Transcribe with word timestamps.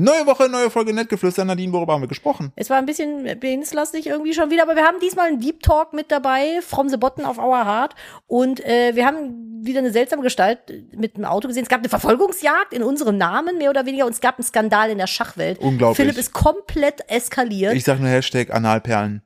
Neue 0.00 0.24
Woche, 0.24 0.48
neue 0.48 0.70
Folge 0.70 0.94
Nettgeflüster. 0.94 1.44
Nadine, 1.44 1.74
worüber 1.74 1.92
haben 1.92 2.00
wir 2.00 2.08
gesprochen? 2.08 2.52
Es 2.56 2.70
war 2.70 2.78
ein 2.78 2.86
bisschen 2.86 3.38
penislastig 3.38 4.06
irgendwie 4.06 4.32
schon 4.32 4.50
wieder, 4.50 4.62
aber 4.62 4.74
wir 4.74 4.84
haben 4.84 4.98
diesmal 4.98 5.28
einen 5.28 5.40
Deep 5.40 5.62
Talk 5.62 5.92
mit 5.92 6.10
dabei, 6.10 6.60
from 6.62 6.88
the 6.88 6.96
bottom 6.96 7.26
of 7.26 7.36
our 7.36 7.66
heart. 7.66 7.94
Und 8.26 8.64
äh, 8.64 8.96
wir 8.96 9.04
haben 9.04 9.60
wieder 9.62 9.80
eine 9.80 9.92
seltsame 9.92 10.22
Gestalt 10.22 10.60
mit 10.96 11.18
dem 11.18 11.26
Auto 11.26 11.48
gesehen. 11.48 11.64
Es 11.64 11.68
gab 11.68 11.80
eine 11.80 11.90
Verfolgungsjagd 11.90 12.72
in 12.72 12.82
unserem 12.82 13.18
Namen, 13.18 13.58
mehr 13.58 13.68
oder 13.68 13.84
weniger, 13.84 14.06
und 14.06 14.12
es 14.12 14.22
gab 14.22 14.38
einen 14.38 14.44
Skandal 14.44 14.88
in 14.88 14.96
der 14.96 15.06
Schachwelt. 15.06 15.58
Unglaublich. 15.58 15.98
Philipp 15.98 16.16
ist 16.16 16.32
komplett 16.32 17.02
eskaliert. 17.10 17.74
Ich 17.74 17.84
sag 17.84 18.00
nur 18.00 18.08
Hashtag 18.08 18.54
Analperlen. 18.54 19.20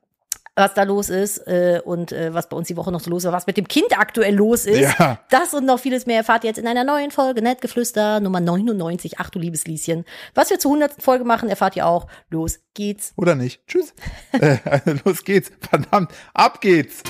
Was 0.56 0.74
da 0.74 0.84
los 0.84 1.08
ist 1.08 1.38
äh, 1.46 1.80
und 1.84 2.12
äh, 2.12 2.32
was 2.32 2.48
bei 2.48 2.56
uns 2.56 2.68
die 2.68 2.76
Woche 2.76 2.92
noch 2.92 3.00
so 3.00 3.10
los 3.10 3.24
war, 3.24 3.32
was 3.32 3.46
mit 3.46 3.56
dem 3.56 3.66
Kind 3.66 3.98
aktuell 3.98 4.34
los 4.34 4.66
ist. 4.66 4.98
Ja. 4.98 5.20
Das 5.30 5.54
und 5.54 5.66
noch 5.66 5.80
vieles 5.80 6.06
mehr 6.06 6.18
erfahrt 6.18 6.44
ihr 6.44 6.48
jetzt 6.48 6.58
in 6.58 6.66
einer 6.66 6.84
neuen 6.84 7.10
Folge 7.10 7.42
Nettgeflüster 7.42 8.20
Nummer 8.20 8.40
99. 8.40 9.18
Ach 9.18 9.30
du 9.30 9.38
liebes 9.38 9.66
Lieschen. 9.66 10.04
Was 10.34 10.50
wir 10.50 10.58
zur 10.58 10.72
100. 10.72 11.02
Folge 11.02 11.24
machen, 11.24 11.48
erfahrt 11.48 11.76
ihr 11.76 11.86
auch. 11.86 12.06
Los 12.30 12.60
geht's. 12.74 13.12
Oder 13.16 13.34
nicht? 13.34 13.66
Tschüss. 13.66 13.94
äh, 14.32 14.58
los 15.04 15.24
geht's. 15.24 15.50
Verdammt. 15.60 16.12
Ab 16.32 16.60
geht's. 16.60 17.02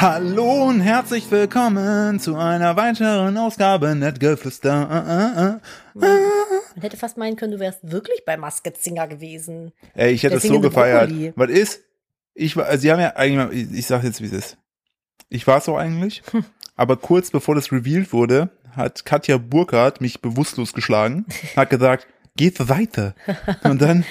Hallo 0.00 0.64
und 0.64 0.80
herzlich 0.80 1.30
willkommen 1.30 2.18
zu 2.20 2.34
einer 2.34 2.74
weiteren 2.74 3.36
Ausgabe 3.36 3.94
Nettgeflüster. 3.94 5.60
Äh, 5.94 6.00
äh, 6.00 6.06
äh. 6.06 6.16
Man 6.74 6.80
hätte 6.80 6.96
fast 6.96 7.18
meinen 7.18 7.36
können, 7.36 7.52
du 7.52 7.60
wärst 7.60 7.80
wirklich 7.82 8.24
bei 8.24 8.38
Masked 8.38 8.78
Singer 8.82 9.08
gewesen. 9.08 9.72
Ey, 9.92 10.12
ich 10.12 10.22
hätte 10.22 10.36
es 10.36 10.44
so 10.44 10.58
gefeiert. 10.58 11.10
Brokkoli. 11.10 11.32
Was 11.36 11.50
ist? 11.50 11.80
Ich 12.32 12.56
war, 12.56 12.64
also 12.64 12.80
sie 12.80 12.90
haben 12.90 13.00
ja 13.00 13.14
eigentlich, 13.14 13.72
ich, 13.72 13.78
ich 13.80 13.86
sag 13.86 14.02
jetzt, 14.02 14.22
wie 14.22 14.24
es 14.24 14.32
ist. 14.32 14.56
Ich 15.28 15.46
war 15.46 15.58
es 15.58 15.68
auch 15.68 15.76
eigentlich, 15.76 16.22
Hm. 16.30 16.46
aber 16.76 16.96
kurz 16.96 17.30
bevor 17.30 17.54
das 17.54 17.70
revealed 17.70 18.14
wurde, 18.14 18.48
hat 18.74 19.04
Katja 19.04 19.36
Burkhardt 19.36 20.00
mich 20.00 20.22
bewusstlos 20.22 20.72
geschlagen, 20.72 21.26
hat 21.56 21.68
gesagt, 21.68 22.06
geht 22.38 22.70
weiter. 22.70 23.14
Und 23.64 23.82
dann, 23.82 24.06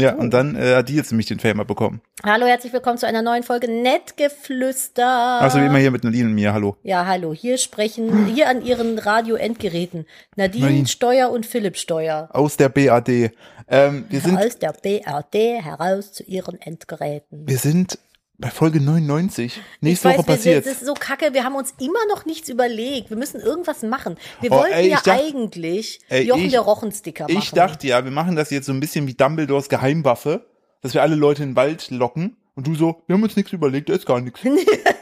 Ja, 0.00 0.14
und 0.14 0.32
dann 0.32 0.54
äh, 0.54 0.76
hat 0.76 0.88
die 0.88 0.94
jetzt 0.94 1.10
nämlich 1.10 1.26
den 1.26 1.40
Fame 1.40 1.60
abbekommen. 1.60 2.00
Hallo, 2.24 2.46
herzlich 2.46 2.72
willkommen 2.72 2.98
zu 2.98 3.06
einer 3.06 3.20
neuen 3.20 3.42
Folge 3.42 3.68
Nettgeflüster. 3.68 5.40
Also 5.40 5.60
wie 5.60 5.66
immer 5.66 5.78
hier 5.78 5.90
mit 5.90 6.04
Nadine 6.04 6.28
und 6.28 6.34
mir, 6.34 6.52
hallo. 6.52 6.76
Ja, 6.84 7.04
hallo. 7.04 7.34
Hier 7.34 7.58
sprechen, 7.58 8.26
hier 8.26 8.48
an 8.48 8.62
ihren 8.64 8.98
Radio-Endgeräten 8.98 10.06
Nadine, 10.36 10.66
Nadine. 10.66 10.86
Steuer 10.86 11.30
und 11.30 11.46
Philipp 11.46 11.76
Steuer. 11.76 12.28
Aus 12.32 12.56
der 12.56 12.68
BAD. 12.68 13.32
Ähm, 13.68 14.04
wir 14.08 14.20
sind, 14.20 14.38
Aus 14.38 14.58
der 14.58 14.72
BRD 14.72 15.60
heraus 15.64 16.12
zu 16.12 16.22
ihren 16.22 16.60
Endgeräten. 16.60 17.48
wir 17.48 17.58
sind 17.58 17.98
bei 18.38 18.50
Folge 18.50 18.80
99. 18.80 19.56
Ich 19.56 19.62
Nächste 19.80 20.08
weiß, 20.08 20.18
Woche 20.18 20.26
passiert. 20.26 20.66
Das 20.66 20.72
ist 20.74 20.86
so 20.86 20.94
kacke. 20.94 21.32
Wir 21.32 21.44
haben 21.44 21.54
uns 21.54 21.74
immer 21.80 22.04
noch 22.10 22.26
nichts 22.26 22.48
überlegt. 22.48 23.08
Wir 23.10 23.16
müssen 23.16 23.40
irgendwas 23.40 23.82
machen. 23.82 24.16
Wir 24.40 24.52
Oh, 24.52 24.56
wollten 24.58 24.74
ey, 24.74 24.90
ja 24.90 24.96
dacht- 24.96 25.08
eigentlich 25.08 26.00
ey, 26.08 26.22
Jochen 26.24 26.42
ich- 26.44 26.50
der 26.52 26.60
Rochensticker 26.60 27.24
machen. 27.24 27.38
Ich 27.38 27.50
dachte 27.52 27.86
ja, 27.86 28.04
wir 28.04 28.10
machen 28.12 28.36
das 28.36 28.50
jetzt 28.50 28.66
so 28.66 28.72
ein 28.72 28.80
bisschen 28.80 29.06
wie 29.06 29.14
Dumbledores 29.14 29.68
Geheimwaffe, 29.68 30.46
dass 30.82 30.92
wir 30.94 31.02
alle 31.02 31.14
Leute 31.16 31.42
in 31.42 31.50
den 31.50 31.56
Wald 31.56 31.90
locken 31.90 32.36
und 32.54 32.66
du 32.66 32.74
so, 32.74 33.02
wir 33.06 33.14
haben 33.14 33.22
uns 33.22 33.36
nichts 33.36 33.52
überlegt, 33.52 33.88
da 33.88 33.94
ist 33.94 34.06
gar 34.06 34.20
nichts. 34.20 34.40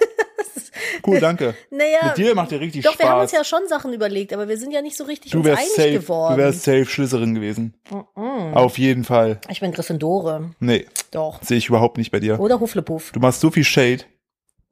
Cool, 1.06 1.20
danke. 1.20 1.54
naja, 1.70 1.98
Mit 2.08 2.16
dir 2.18 2.34
macht 2.34 2.50
dir 2.50 2.60
richtig 2.60 2.84
doch, 2.84 2.98
wir 2.98 3.08
haben 3.08 3.20
uns 3.20 3.30
Spaß. 3.30 3.38
ja 3.50 3.58
schon 3.58 3.68
Sachen 3.68 3.92
überlegt, 3.92 4.32
aber 4.32 4.48
wir 4.48 4.56
sind 4.58 4.70
ja 4.72 4.82
nicht 4.82 4.96
so 4.96 5.04
richtig 5.04 5.32
Du 5.32 5.38
uns 5.38 5.46
wärst 5.46 5.62
einig 5.62 5.72
safe, 5.76 5.90
geworden. 5.92 6.36
du 6.36 6.42
wärst 6.42 6.62
safe 6.62 6.86
Schlüsserin 6.86 7.34
gewesen. 7.34 7.74
Auf 8.14 8.78
jeden 8.78 9.04
Fall. 9.04 9.40
ich 9.48 9.60
bin 9.60 9.72
Gryffindore. 9.72 10.50
Nee, 10.60 10.86
Doch. 11.10 11.42
sehe 11.42 11.58
ich 11.58 11.68
überhaupt 11.68 11.98
nicht 11.98 12.10
bei 12.10 12.20
dir. 12.20 12.38
Oder 12.40 12.60
Hufflepuff. 12.60 13.12
Du 13.12 13.20
machst 13.20 13.40
so 13.40 13.50
viel 13.50 13.64
Shade. 13.64 14.04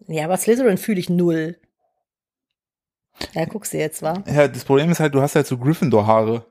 Ja, 0.08 0.24
aber 0.24 0.36
Slytherin 0.36 0.78
fühle 0.78 0.98
ich 1.00 1.08
null. 1.08 1.56
Ja, 3.34 3.44
guckst 3.44 3.72
du 3.72 3.78
jetzt, 3.78 4.02
wa? 4.02 4.22
Ja, 4.26 4.48
das 4.48 4.64
Problem 4.64 4.90
ist 4.90 5.00
halt, 5.00 5.14
du 5.14 5.20
hast 5.20 5.36
halt 5.36 5.46
so 5.46 5.56
Gryffindor-Haare. 5.58 6.44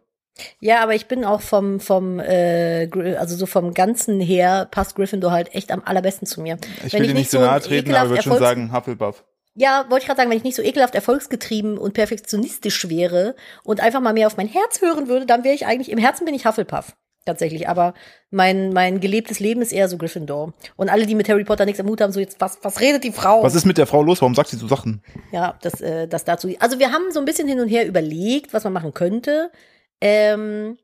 Ja, 0.61 0.81
aber 0.81 0.95
ich 0.95 1.08
bin 1.08 1.25
auch 1.25 1.41
vom, 1.41 1.81
vom, 1.81 2.19
äh, 2.19 2.88
also 3.18 3.35
so 3.35 3.45
vom 3.45 3.74
Ganzen 3.74 4.22
her 4.22 4.68
passt 4.72 4.95
Gryffindor 4.95 5.31
halt 5.31 5.53
echt 5.53 5.72
am 5.72 5.81
allerbesten 5.84 6.25
zu 6.25 6.41
mir. 6.41 6.57
Ich 6.85 6.94
Wenn 6.94 7.01
will 7.01 7.07
ich 7.07 7.12
dir 7.13 7.19
nicht 7.19 7.31
so 7.31 7.40
nahe 7.40 7.59
treten, 7.59 7.94
aber 7.94 8.12
würde 8.12 8.24
schon 8.24 8.40
sagen 8.40 8.72
Hufflepuff. 8.74 9.25
Ja, 9.53 9.85
wollte 9.89 10.03
ich 10.03 10.07
gerade 10.07 10.17
sagen, 10.17 10.29
wenn 10.29 10.38
ich 10.38 10.44
nicht 10.44 10.56
so 10.56 10.62
ekelhaft 10.62 10.95
erfolgsgetrieben 10.95 11.78
und 11.78 11.94
perfektionistisch 11.94 12.88
wäre 12.89 13.35
und 13.63 13.81
einfach 13.81 14.00
mal 14.00 14.13
mehr 14.13 14.28
auf 14.28 14.38
mein 14.38 14.47
Herz 14.47 14.81
hören 14.81 15.07
würde, 15.07 15.25
dann 15.25 15.44
wäre 15.44 15.56
ich 15.56 15.66
eigentlich, 15.66 15.91
im 15.91 15.97
Herzen 15.97 16.25
bin 16.25 16.34
ich 16.34 16.45
Hufflepuff. 16.45 16.95
Tatsächlich, 17.23 17.69
aber 17.69 17.94
mein, 18.31 18.73
mein 18.73 19.00
gelebtes 19.00 19.39
Leben 19.39 19.62
ist 19.62 19.72
eher 19.72 19.88
so 19.88 20.00
Gryffindor. 20.00 20.53
Und 20.75 20.89
alle, 20.89 21.06
die 21.06 21.13
mit 21.13 21.29
Harry 21.29 21.44
Potter 21.44 21.66
nichts 21.66 21.79
am 21.79 21.88
Hut 21.88 22.01
haben, 22.01 22.12
so 22.12 22.19
jetzt, 22.19 22.41
was, 22.41 22.57
was 22.63 22.79
redet 22.79 23.03
die 23.03 23.12
Frau? 23.12 23.44
Was 23.44 23.53
ist 23.53 23.66
mit 23.66 23.78
der 23.78 23.85
Frau 23.85 24.01
los? 24.01 24.22
Warum 24.22 24.34
sagt 24.34 24.50
sie 24.50 24.57
so 24.57 24.67
Sachen? 24.67 25.03
Ja, 25.31 25.59
das, 25.62 25.81
äh, 25.81 26.07
das 26.07 26.25
dazu. 26.25 26.51
Also 26.57 26.79
wir 26.79 26.91
haben 26.91 27.12
so 27.12 27.19
ein 27.19 27.25
bisschen 27.25 27.47
hin 27.47 27.59
und 27.59 27.68
her 27.68 27.85
überlegt, 27.85 28.56
was 28.56 28.63
man 28.63 28.73
machen 28.73 28.95
könnte. 28.95 29.51
Ähm, 30.00 30.79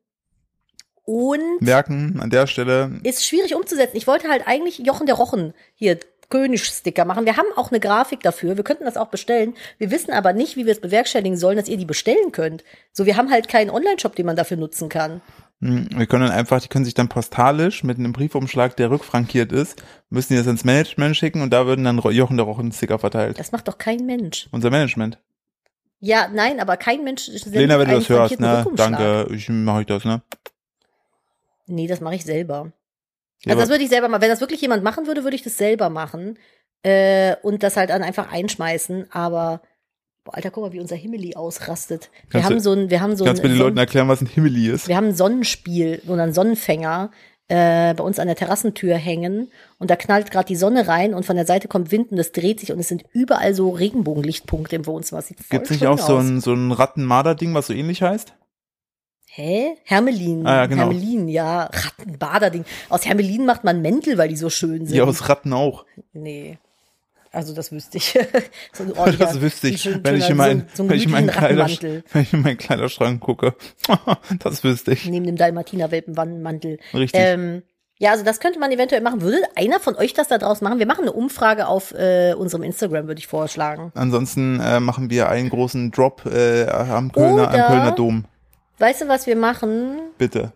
und 1.05 1.61
Merken 1.61 2.19
an 2.19 2.29
der 2.29 2.45
Stelle. 2.45 2.99
ist 3.03 3.25
schwierig 3.25 3.55
umzusetzen. 3.55 3.97
Ich 3.97 4.05
wollte 4.05 4.29
halt 4.29 4.44
eigentlich 4.45 4.78
Jochen 4.78 5.07
der 5.07 5.16
Rochen 5.16 5.53
hier 5.73 5.97
Königssticker 6.29 7.05
machen. 7.05 7.25
Wir 7.25 7.38
haben 7.38 7.47
auch 7.55 7.71
eine 7.71 7.79
Grafik 7.79 8.21
dafür. 8.21 8.57
Wir 8.57 8.63
könnten 8.63 8.85
das 8.85 8.97
auch 8.97 9.07
bestellen. 9.07 9.55
Wir 9.77 9.91
wissen 9.91 10.11
aber 10.11 10.33
nicht, 10.33 10.57
wie 10.57 10.65
wir 10.65 10.73
es 10.73 10.81
bewerkstelligen 10.81 11.38
sollen, 11.38 11.57
dass 11.57 11.69
ihr 11.69 11.77
die 11.77 11.85
bestellen 11.85 12.31
könnt. 12.31 12.63
So, 12.91 13.05
wir 13.05 13.17
haben 13.17 13.31
halt 13.31 13.47
keinen 13.47 13.69
Online-Shop, 13.69 14.15
den 14.15 14.25
man 14.25 14.35
dafür 14.35 14.57
nutzen 14.57 14.89
kann. 14.89 15.21
Hm, 15.61 15.87
Wir 15.95 16.05
können 16.05 16.27
dann 16.27 16.37
einfach, 16.37 16.61
die 16.61 16.67
können 16.67 16.85
sich 16.85 16.93
dann 16.93 17.09
postalisch 17.09 17.83
mit 17.83 17.97
einem 17.97 18.13
Briefumschlag, 18.13 18.75
der 18.75 18.91
rückfrankiert 18.91 19.51
ist, 19.51 19.81
müssen 20.09 20.33
die 20.33 20.37
das 20.37 20.47
ins 20.47 20.63
Management 20.63 21.17
schicken 21.17 21.41
und 21.41 21.51
da 21.51 21.66
würden 21.66 21.83
dann 21.83 21.99
Jochen 21.99 22.37
der 22.37 22.45
Rochen 22.45 22.71
Sticker 22.71 22.99
verteilt. 22.99 23.39
Das 23.39 23.51
macht 23.51 23.67
doch 23.67 23.77
kein 23.77 24.05
Mensch. 24.05 24.47
Unser 24.51 24.69
Management. 24.69 25.19
Ja, 25.99 26.27
nein, 26.31 26.59
aber 26.59 26.77
kein 26.77 27.03
Mensch 27.03 27.27
Lena, 27.45 27.79
wenn 27.79 27.89
du 27.89 27.95
das 27.95 28.09
hörst, 28.09 28.39
ne? 28.39 28.67
Danke, 28.75 29.27
ich 29.33 29.49
mache 29.49 29.81
ich 29.81 29.87
das, 29.87 30.05
ne? 30.05 30.21
Nee, 31.66 31.87
das 31.87 32.01
mache 32.01 32.16
ich 32.16 32.23
selber. 32.23 32.71
Ja, 33.45 33.51
also 33.51 33.61
das 33.61 33.69
würde 33.69 33.83
ich 33.83 33.89
selber 33.89 34.07
machen. 34.09 34.21
Wenn 34.21 34.29
das 34.29 34.41
wirklich 34.41 34.61
jemand 34.61 34.83
machen 34.83 35.07
würde, 35.07 35.23
würde 35.23 35.35
ich 35.35 35.43
das 35.43 35.57
selber 35.57 35.89
machen. 35.89 36.37
Äh, 36.83 37.35
und 37.41 37.63
das 37.63 37.77
halt 37.77 37.89
dann 37.89 38.03
einfach 38.03 38.31
einschmeißen. 38.31 39.07
Aber, 39.11 39.61
boah, 40.23 40.35
Alter, 40.35 40.51
guck 40.51 40.63
mal, 40.65 40.73
wie 40.73 40.79
unser 40.79 40.95
Himmeli 40.95 41.35
ausrastet. 41.35 42.09
Wir 42.29 42.41
Kannst 42.41 42.45
haben 42.49 42.59
so 42.59 42.73
ein, 42.73 42.89
wir 42.89 43.01
haben 43.01 43.15
so 43.15 43.25
Kannst 43.25 43.43
du 43.43 43.47
mir 43.47 43.53
den 43.53 43.57
so 43.57 43.63
Leuten 43.65 43.77
erklären, 43.77 44.07
was 44.07 44.21
ein 44.21 44.27
Himmeli 44.27 44.69
ist? 44.69 44.87
wir 44.87 44.95
haben 44.95 45.07
ein 45.07 45.15
Sonnenspiel 45.15 46.01
oder 46.07 46.23
einen 46.23 46.33
Sonnenfänger 46.33 47.11
äh, 47.49 47.93
bei 47.93 48.03
uns 48.03 48.19
an 48.19 48.27
der 48.27 48.35
Terrassentür 48.35 48.95
hängen 48.95 49.49
und 49.79 49.89
da 49.89 49.95
knallt 49.95 50.31
gerade 50.31 50.47
die 50.47 50.57
Sonne 50.57 50.87
rein 50.89 51.13
und 51.13 51.25
von 51.25 51.37
der 51.37 51.45
Seite 51.45 51.69
kommt 51.69 51.91
Wind 51.91 52.11
und 52.11 52.17
es 52.17 52.33
dreht 52.33 52.59
sich 52.59 52.73
und 52.73 52.79
es 52.79 52.89
sind 52.89 53.05
überall 53.13 53.53
so 53.53 53.69
Regenbogenlichtpunkte 53.69 54.75
im 54.75 54.85
Wohnzimmer. 54.85 55.21
Voll 55.21 55.37
Gibt's 55.49 55.69
nicht 55.69 55.87
auch 55.87 55.97
so 55.97 56.17
aus. 56.17 56.23
ein, 56.25 56.41
so 56.41 56.53
ein 56.53 56.73
Rattenmarder-Ding, 56.73 57.53
was 57.53 57.67
so 57.67 57.73
ähnlich 57.73 58.01
heißt? 58.01 58.33
Hä? 59.37 59.77
Hermelin. 59.83 60.47
Ah, 60.47 60.55
ja, 60.55 60.65
genau. 60.65 60.81
Hermelin, 60.85 61.27
ja. 61.27 61.69
Rattenbaderding. 61.71 62.65
Aus 62.89 63.05
Hermelin 63.05 63.45
macht 63.45 63.63
man 63.63 63.83
Mäntel, 63.83 64.17
weil 64.17 64.29
die 64.29 64.35
so 64.35 64.49
schön 64.49 64.87
sind. 64.87 64.95
Die 64.95 65.01
aus 65.01 65.29
Ratten 65.29 65.53
auch. 65.53 65.85
Nee. 66.11 66.57
Also 67.31 67.53
das 67.53 67.71
wüsste 67.71 67.97
ich. 67.97 68.17
so 68.73 68.83
Das 69.19 69.39
wüsste 69.39 69.67
ich, 69.67 69.87
wenn 70.03 70.15
ich 70.15 70.27
in 70.27 70.37
meinen, 70.37 70.67
so, 70.73 70.85
so 70.85 70.89
wenn 70.89 70.97
ich 70.97 71.05
in 71.05 71.11
meinen 71.11 71.27
gemütlichen 71.27 71.55
Kleider, 71.55 71.61
Rattenmantel 71.65 72.03
wenn 72.13 72.21
ich 72.23 72.33
in 72.33 72.41
meinen 72.41 72.57
Kleiderschrank 72.57 73.21
gucke. 73.21 73.53
das 74.39 74.63
wüsste 74.63 74.93
ich. 74.93 75.05
neben 75.05 75.27
dem 75.27 75.35
Dalmatiner-Welpenmantel. 75.35 76.79
Richtig. 76.95 77.21
Ähm, 77.23 77.61
ja, 77.99 78.13
also 78.13 78.23
das 78.23 78.39
könnte 78.39 78.57
man 78.57 78.71
eventuell 78.71 79.01
machen. 79.01 79.21
Würde 79.21 79.45
einer 79.55 79.79
von 79.79 79.95
euch 79.97 80.15
das 80.15 80.29
da 80.29 80.39
draus 80.39 80.61
machen? 80.61 80.79
Wir 80.79 80.87
machen 80.87 81.01
eine 81.03 81.13
Umfrage 81.13 81.67
auf 81.67 81.93
äh, 81.93 82.33
unserem 82.33 82.63
Instagram, 82.63 83.05
würde 83.05 83.19
ich 83.19 83.27
vorschlagen. 83.27 83.91
Ansonsten 83.93 84.59
äh, 84.59 84.79
machen 84.79 85.11
wir 85.11 85.29
einen 85.29 85.49
großen 85.49 85.91
Drop 85.91 86.25
äh, 86.25 86.65
am 86.65 87.11
Kölner, 87.11 87.33
Oder- 87.33 87.51
am 87.51 87.67
Kölner 87.71 87.91
Dom. 87.91 88.25
Weißt 88.79 89.01
du, 89.01 89.07
was 89.07 89.25
wir 89.27 89.35
machen? 89.35 89.99
Bitte. 90.17 90.53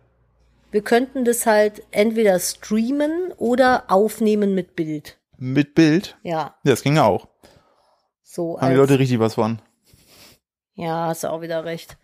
Wir 0.71 0.81
könnten 0.81 1.25
das 1.25 1.45
halt 1.45 1.83
entweder 1.91 2.39
streamen 2.39 3.33
oder 3.37 3.85
aufnehmen 3.89 4.53
mit 4.55 4.75
Bild. 4.75 5.17
Mit 5.37 5.73
Bild. 5.75 6.17
Ja, 6.23 6.31
Ja, 6.31 6.55
das 6.63 6.81
ging 6.83 6.95
ja 6.95 7.03
auch. 7.03 7.27
so 8.23 8.59
Haben 8.61 8.71
die 8.71 8.77
Leute 8.77 8.99
richtig 8.99 9.19
was 9.19 9.33
von. 9.35 9.59
Ja, 10.75 11.07
hast 11.07 11.23
du 11.23 11.27
auch 11.29 11.41
wieder 11.41 11.65
recht. 11.65 11.97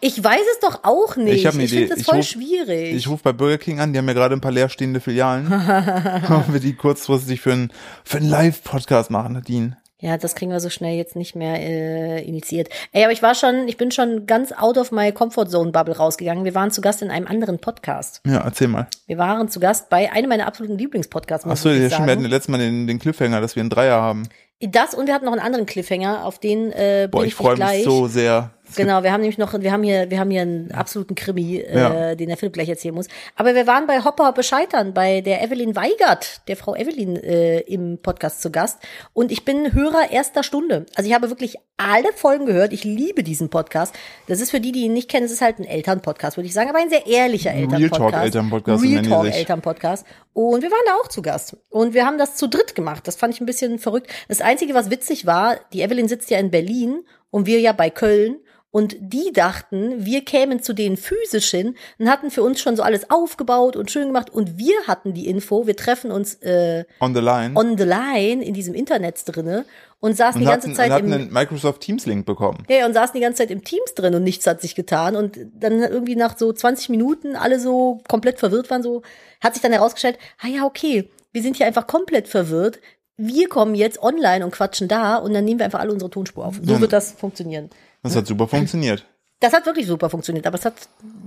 Ich 0.00 0.22
weiß 0.22 0.40
es 0.52 0.60
doch 0.60 0.80
auch 0.84 1.16
nicht. 1.16 1.44
Ich 1.46 1.54
Idee. 1.54 1.66
finde 1.68 1.88
das 1.88 1.98
Ich 2.00 2.04
voll 2.04 2.16
ruf- 2.18 2.26
schwierig. 2.26 2.94
Ich 2.94 3.08
rufe 3.08 3.22
bei 3.24 3.32
Burger 3.32 3.56
King 3.58 3.80
an, 3.80 3.92
die 3.92 3.98
haben 3.98 4.06
ja 4.06 4.12
gerade 4.12 4.34
ein 4.36 4.40
paar 4.42 4.52
leerstehende 4.52 5.00
Filialen. 5.00 5.48
Haben 6.28 6.52
wir 6.52 6.60
die 6.60 6.74
kurzfristig 6.74 7.40
für 7.40 7.52
einen 7.54 7.72
für 8.04 8.18
einen 8.18 8.28
Live-Podcast 8.28 9.10
machen, 9.10 9.32
Nadine. 9.32 9.78
Ja, 10.04 10.18
das 10.18 10.34
kriegen 10.34 10.52
wir 10.52 10.60
so 10.60 10.68
schnell 10.68 10.98
jetzt 10.98 11.16
nicht 11.16 11.34
mehr 11.34 11.58
äh, 11.58 12.22
initiiert. 12.22 12.68
Ey, 12.92 13.04
aber 13.04 13.14
ich 13.14 13.22
war 13.22 13.34
schon, 13.34 13.66
ich 13.68 13.78
bin 13.78 13.90
schon 13.90 14.26
ganz 14.26 14.52
out 14.52 14.76
of 14.76 14.92
my 14.92 15.10
comfort 15.12 15.46
zone 15.46 15.72
Bubble 15.72 15.96
rausgegangen. 15.96 16.44
Wir 16.44 16.54
waren 16.54 16.70
zu 16.70 16.82
Gast 16.82 17.00
in 17.00 17.10
einem 17.10 17.26
anderen 17.26 17.58
Podcast. 17.58 18.20
Ja, 18.26 18.42
erzähl 18.44 18.68
mal. 18.68 18.86
Wir 19.06 19.16
waren 19.16 19.48
zu 19.48 19.60
Gast 19.60 19.88
bei 19.88 20.12
einem 20.12 20.28
meiner 20.28 20.46
absoluten 20.46 20.76
Lieblingspodcasts. 20.76 21.46
Achso, 21.46 21.70
ja, 21.70 21.88
stimmt, 21.88 22.06
wir 22.06 22.12
hatten 22.12 22.24
letztes 22.26 22.48
Mal 22.48 22.58
den, 22.58 22.86
den 22.86 22.98
Cliffhanger, 22.98 23.40
dass 23.40 23.56
wir 23.56 23.62
einen 23.62 23.70
Dreier 23.70 23.98
haben. 24.02 24.28
Das 24.60 24.92
und 24.92 25.06
wir 25.06 25.14
hatten 25.14 25.24
noch 25.24 25.32
einen 25.32 25.40
anderen 25.40 25.64
Cliffhanger, 25.64 26.22
auf 26.26 26.38
den 26.38 26.70
äh, 26.72 27.08
Boah, 27.10 27.20
bin 27.20 27.28
ich 27.28 27.32
ich 27.32 27.34
freue 27.34 27.56
mich 27.56 27.84
so 27.84 28.06
sehr. 28.06 28.50
Genau, 28.76 29.02
wir 29.02 29.12
haben 29.12 29.20
nämlich 29.20 29.38
noch, 29.38 29.52
wir 29.60 29.72
haben 29.72 29.82
hier, 29.82 30.10
wir 30.10 30.18
haben 30.18 30.30
hier 30.30 30.42
einen 30.42 30.72
absoluten 30.72 31.14
Krimi, 31.14 31.58
äh, 31.58 31.78
Ja. 31.78 32.14
den 32.14 32.28
der 32.28 32.36
Philipp 32.36 32.54
gleich 32.54 32.68
erzählen 32.68 32.94
muss. 32.94 33.08
Aber 33.36 33.54
wir 33.54 33.66
waren 33.66 33.86
bei 33.86 34.02
Hopper 34.02 34.26
Hoppe 34.26 34.42
Scheitern, 34.42 34.94
bei 34.94 35.20
der 35.20 35.42
Evelyn 35.42 35.76
Weigert, 35.76 36.40
der 36.48 36.56
Frau 36.56 36.74
Evelyn 36.74 37.16
äh, 37.16 37.60
im 37.60 37.98
Podcast 37.98 38.40
zu 38.42 38.50
Gast. 38.50 38.78
Und 39.12 39.30
ich 39.30 39.44
bin 39.44 39.72
Hörer 39.74 40.10
erster 40.10 40.42
Stunde. 40.42 40.86
Also 40.94 41.08
ich 41.08 41.14
habe 41.14 41.28
wirklich 41.28 41.56
alle 41.76 42.12
Folgen 42.14 42.46
gehört. 42.46 42.72
Ich 42.72 42.84
liebe 42.84 43.22
diesen 43.22 43.50
Podcast. 43.50 43.94
Das 44.28 44.40
ist 44.40 44.50
für 44.50 44.60
die, 44.60 44.72
die 44.72 44.82
ihn 44.84 44.92
nicht 44.92 45.10
kennen, 45.10 45.26
es 45.26 45.32
ist 45.32 45.40
halt 45.42 45.58
ein 45.58 45.64
Elternpodcast, 45.64 46.36
würde 46.36 46.46
ich 46.46 46.54
sagen, 46.54 46.70
aber 46.70 46.78
ein 46.78 46.88
sehr 46.90 47.06
ehrlicher 47.06 47.50
Real 47.50 47.62
Elternpodcast. 47.64 48.12
Talk 48.12 48.22
Elternpodcast 48.24 48.82
Real 48.84 49.02
Talk. 49.02 49.26
Elternpodcast. 49.26 50.06
Und 50.32 50.62
wir 50.62 50.70
waren 50.70 50.82
da 50.86 50.94
auch 51.02 51.08
zu 51.08 51.20
Gast. 51.22 51.56
Und 51.70 51.94
wir 51.94 52.06
haben 52.06 52.18
das 52.18 52.36
zu 52.36 52.48
dritt 52.48 52.74
gemacht. 52.74 53.06
Das 53.06 53.16
fand 53.16 53.34
ich 53.34 53.40
ein 53.40 53.46
bisschen 53.46 53.78
verrückt. 53.78 54.10
Das 54.28 54.40
Einzige, 54.40 54.74
was 54.74 54.90
witzig 54.90 55.26
war, 55.26 55.56
die 55.72 55.82
Evelyn 55.82 56.08
sitzt 56.08 56.30
ja 56.30 56.38
in 56.38 56.50
Berlin 56.50 57.04
und 57.34 57.46
wir 57.46 57.58
ja 57.58 57.72
bei 57.72 57.90
Köln. 57.90 58.36
Und 58.70 58.96
die 59.00 59.32
dachten, 59.32 60.04
wir 60.04 60.24
kämen 60.24 60.62
zu 60.62 60.72
denen 60.72 60.96
physisch 60.96 61.50
hin 61.50 61.76
und 61.98 62.08
hatten 62.08 62.30
für 62.30 62.42
uns 62.44 62.60
schon 62.60 62.76
so 62.76 62.82
alles 62.82 63.10
aufgebaut 63.10 63.74
und 63.76 63.90
schön 63.90 64.06
gemacht. 64.08 64.30
Und 64.30 64.56
wir 64.56 64.74
hatten 64.86 65.14
die 65.14 65.26
Info, 65.26 65.66
wir 65.66 65.76
treffen 65.76 66.12
uns 66.12 66.34
äh, 66.42 66.84
On 67.00 67.12
the 67.12 67.20
line. 67.20 67.56
on 67.56 67.76
the 67.76 67.84
line 67.84 68.44
in 68.44 68.54
diesem 68.54 68.74
Internet 68.74 69.20
drinne 69.26 69.64
und 70.00 70.16
saßen 70.16 70.40
und 70.40 70.46
die 70.46 70.50
ganze 70.50 70.68
hatten, 70.68 70.76
Zeit 70.76 70.86
und 70.90 70.92
hatten 70.92 71.06
im 71.06 71.12
einen 71.12 71.32
Microsoft 71.32 71.80
Teams 71.80 72.06
Link 72.06 72.24
bekommen. 72.24 72.64
ja, 72.68 72.86
und 72.86 72.94
saßen 72.94 73.14
die 73.14 73.20
ganze 73.20 73.38
Zeit 73.38 73.50
im 73.50 73.64
Teams 73.64 73.94
drin 73.94 74.14
und 74.14 74.22
nichts 74.22 74.46
hat 74.46 74.60
sich 74.60 74.76
getan. 74.76 75.16
Und 75.16 75.38
dann 75.54 75.80
irgendwie 75.80 76.16
nach 76.16 76.38
so 76.38 76.52
20 76.52 76.88
Minuten 76.88 77.34
alle 77.36 77.58
so 77.58 78.00
komplett 78.08 78.38
verwirrt 78.38 78.70
waren, 78.70 78.82
so 78.82 79.02
hat 79.40 79.54
sich 79.54 79.62
dann 79.62 79.72
herausgestellt, 79.72 80.18
ah 80.40 80.48
ja, 80.48 80.64
okay, 80.64 81.10
wir 81.34 81.42
sind 81.42 81.56
hier 81.56 81.66
einfach 81.66 81.88
komplett 81.88 82.28
verwirrt. 82.28 82.78
Wir 83.16 83.48
kommen 83.48 83.74
jetzt 83.74 84.02
online 84.02 84.44
und 84.44 84.50
quatschen 84.50 84.88
da 84.88 85.16
und 85.16 85.32
dann 85.34 85.44
nehmen 85.44 85.58
wir 85.60 85.66
einfach 85.66 85.80
alle 85.80 85.92
unsere 85.92 86.10
Tonspur 86.10 86.44
auf. 86.46 86.56
So 86.62 86.74
Ja. 86.74 86.80
wird 86.80 86.92
das 86.92 87.12
funktionieren. 87.12 87.70
Das 88.02 88.16
hat 88.16 88.26
super 88.26 88.48
funktioniert. 88.48 89.06
Das 89.40 89.52
hat 89.52 89.66
wirklich 89.66 89.86
super 89.86 90.10
funktioniert, 90.10 90.46
aber 90.46 90.58
es 90.58 90.64
hat 90.64 90.74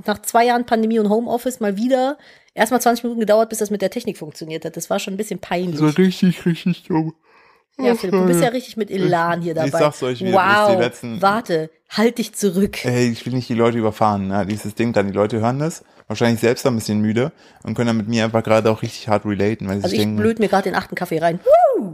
nach 0.05 0.21
zwei 0.21 0.45
Jahren 0.45 0.65
Pandemie 0.65 0.99
und 0.99 1.09
Homeoffice 1.09 1.59
mal 1.59 1.77
wieder 1.77 2.17
erstmal 2.53 2.81
20 2.81 3.03
Minuten 3.03 3.19
gedauert, 3.19 3.49
bis 3.49 3.59
das 3.59 3.69
mit 3.69 3.81
der 3.81 3.89
Technik 3.91 4.17
funktioniert 4.17 4.65
hat. 4.65 4.75
Das 4.75 4.89
war 4.89 4.99
schon 4.99 5.13
ein 5.13 5.17
bisschen 5.17 5.39
peinlich. 5.39 5.79
richtig, 5.97 6.45
richtig 6.45 6.83
dumm. 6.83 7.13
ja, 7.77 7.93
Philipp, 7.95 8.15
du 8.15 8.25
bist 8.25 8.41
ja 8.41 8.49
richtig 8.49 8.75
mit 8.75 8.89
Elan 8.89 9.41
hier 9.41 9.53
dabei. 9.53 9.67
Ich 9.67 9.73
sag's 9.73 10.01
euch 10.03 10.19
bis 10.19 10.33
wow, 10.33 10.71
die 10.75 10.81
letzten- 10.81 11.21
warte, 11.21 11.69
halt 11.89 12.17
dich 12.17 12.33
zurück. 12.33 12.83
Ey, 12.85 13.09
ich 13.11 13.23
will 13.25 13.33
nicht 13.33 13.49
die 13.49 13.53
Leute 13.53 13.77
überfahren. 13.77 14.29
Ne? 14.29 14.45
Dieses 14.47 14.73
Ding 14.73 14.93
dann, 14.93 15.07
die 15.07 15.13
Leute 15.13 15.39
hören 15.41 15.59
das, 15.59 15.83
wahrscheinlich 16.07 16.39
selbst 16.39 16.65
ein 16.65 16.75
bisschen 16.75 16.99
müde 17.01 17.31
und 17.63 17.73
können 17.75 17.87
dann 17.87 17.97
mit 17.97 18.07
mir 18.07 18.23
einfach 18.23 18.43
gerade 18.43 18.69
auch 18.71 18.81
richtig 18.81 19.07
hart 19.07 19.25
relaten, 19.25 19.67
weil 19.67 19.77
sie 19.79 19.83
Also 19.83 19.95
ich 19.95 20.01
denken, 20.01 20.17
blöd 20.17 20.39
mir 20.39 20.47
gerade 20.47 20.63
den 20.63 20.75
achten 20.75 20.95
Kaffee 20.95 21.19
rein. 21.19 21.39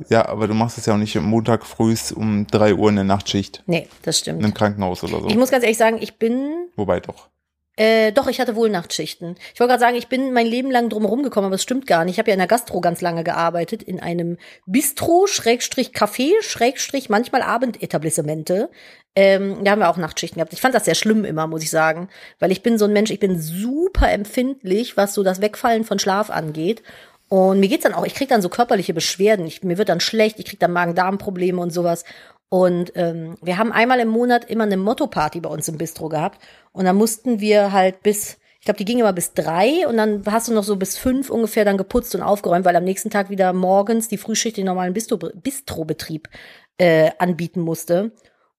ja, 0.10 0.27
aber 0.27 0.48
du 0.48 0.54
machst 0.54 0.77
es 0.77 0.86
ja 0.86 0.94
auch 0.94 0.98
nicht 0.98 1.15
Montag 1.19 1.65
früh 1.65 1.95
um 2.15 2.48
drei 2.48 2.74
Uhr 2.75 2.89
in 2.89 2.95
der 2.95 3.04
Nachtschicht 3.04 3.63
Nee, 3.65 3.88
das 4.04 4.18
in 4.18 4.21
stimmt. 4.21 4.44
einem 4.44 4.54
Krankenhaus 4.54 5.04
oder 5.04 5.19
so. 5.21 5.27
Ich 5.27 5.36
muss 5.38 5.51
ganz 5.51 5.63
ehrlich 5.63 5.77
sagen, 5.77 5.98
ich 6.00 6.18
bin, 6.18 6.68
Wobei 6.75 7.00
doch. 7.00 7.30
äh, 7.75 8.12
doch, 8.12 8.27
ich 8.27 8.39
hatte 8.39 8.56
wohl 8.56 8.69
Nachtschichten. 8.69 9.36
Ich 9.54 9.60
wollte 9.60 9.71
gerade 9.71 9.80
sagen, 9.81 9.95
ich 9.95 10.07
bin 10.07 10.31
mein 10.31 10.45
Leben 10.45 10.69
lang 10.71 10.89
drumherum 10.89 11.24
gekommen, 11.24 11.48
aber 11.48 11.56
es 11.56 11.63
stimmt 11.63 11.88
gar 11.88 12.06
nicht. 12.06 12.13
Ich 12.16 12.19
habe 12.19 12.30
ja 12.30 12.33
in 12.36 12.39
der 12.39 12.48
Gastro 12.48 12.81
ganz 12.81 13.01
lange 13.01 13.24
gearbeitet, 13.24 13.81
in 13.83 14.00
einem 14.00 14.38
Bistro, 14.68 15.25
Schrägstrich 15.27 15.89
Café, 15.89 16.30
Schrägstrich 16.42 17.09
manchmal 17.09 17.42
Abendetablissemente. 17.42 18.69
Ähm, 19.15 19.63
da 19.63 19.71
haben 19.71 19.80
wir 19.80 19.89
auch 19.89 19.98
Nachtschichten 19.98 20.39
gehabt. 20.39 20.54
Ich 20.54 20.62
fand 20.62 20.74
das 20.74 20.86
sehr 20.86 20.95
schlimm 20.95 21.24
immer, 21.24 21.45
muss 21.45 21.62
ich 21.63 21.69
sagen, 21.69 22.10
weil 22.39 22.51
ich 22.51 22.63
bin 22.63 22.77
so 22.77 22.86
ein 22.86 22.94
Mensch, 22.94 23.12
ich 23.12 23.19
bin 23.19 23.39
super 23.39 24.12
empfindlich, 24.12 24.98
was 24.98 25.13
so 25.13 25.24
das 25.24 25.39
Wegfallen 25.39 25.83
von 25.83 26.00
Schlaf 26.00 26.31
angeht. 26.31 26.81
Und 27.30 27.60
mir 27.60 27.69
geht's 27.69 27.83
dann 27.83 27.94
auch, 27.94 28.06
ich 28.06 28.15
krieg 28.15 28.30
dann 28.30 28.42
so 28.42 28.50
körperliche 28.50 28.94
Beschwerden. 28.94 29.45
Ich, 29.45 29.63
mir 29.63 29.77
wird 29.77 29.89
dann 29.89 30.00
schlecht, 30.00 30.39
ich 30.39 30.45
krieg 30.45 30.60
dann 30.60 30.71
Magen-Darm-Probleme 30.71 31.60
und 31.62 31.71
sowas. 31.71 32.06
Und 32.50 32.92
ähm, 32.95 33.36
wir 33.42 33.57
haben 33.57 33.71
einmal 33.71 34.00
im 34.00 34.10
Monat 34.10 34.45
immer 34.45 34.65
eine 34.65 34.77
Motto-Party 34.77 35.39
bei 35.39 35.50
uns 35.50 35.68
im 35.68 35.77
Bistro 35.77 36.09
gehabt. 36.09 36.39
Und 36.71 36.86
dann 36.86 36.95
mussten 36.95 37.39
wir 37.39 37.71
halt 37.71 38.04
bis, 38.04 38.38
ich 38.59 38.66
glaube, 38.66 38.77
die 38.77 38.86
ging 38.86 39.00
immer 39.00 39.13
bis 39.13 39.33
drei 39.33 39.88
und 39.88 39.98
dann 39.98 40.21
hast 40.27 40.48
du 40.48 40.54
noch 40.54 40.63
so 40.63 40.75
bis 40.75 40.98
fünf 40.98 41.31
ungefähr 41.31 41.66
dann 41.66 41.77
geputzt 41.77 42.13
und 42.13 42.21
aufgeräumt, 42.21 42.66
weil 42.66 42.75
am 42.75 42.83
nächsten 42.83 43.09
Tag 43.09 43.31
wieder 43.31 43.54
morgens 43.54 44.07
die 44.07 44.18
Frühschicht 44.18 44.57
den 44.57 44.68
normalen 44.68 44.94
Bistro, 44.94 45.18
Bistrobetrieb 45.18 46.30
äh, 46.77 47.09
anbieten 47.18 47.62
musste. 47.62 48.12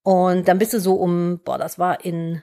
Und 0.05 0.47
dann 0.47 0.59
bist 0.59 0.73
du 0.75 0.81
so 0.81 0.95
um, 0.95 1.41
boah, 1.45 1.59
das 1.59 1.79
war 1.79 2.05
in 2.05 2.43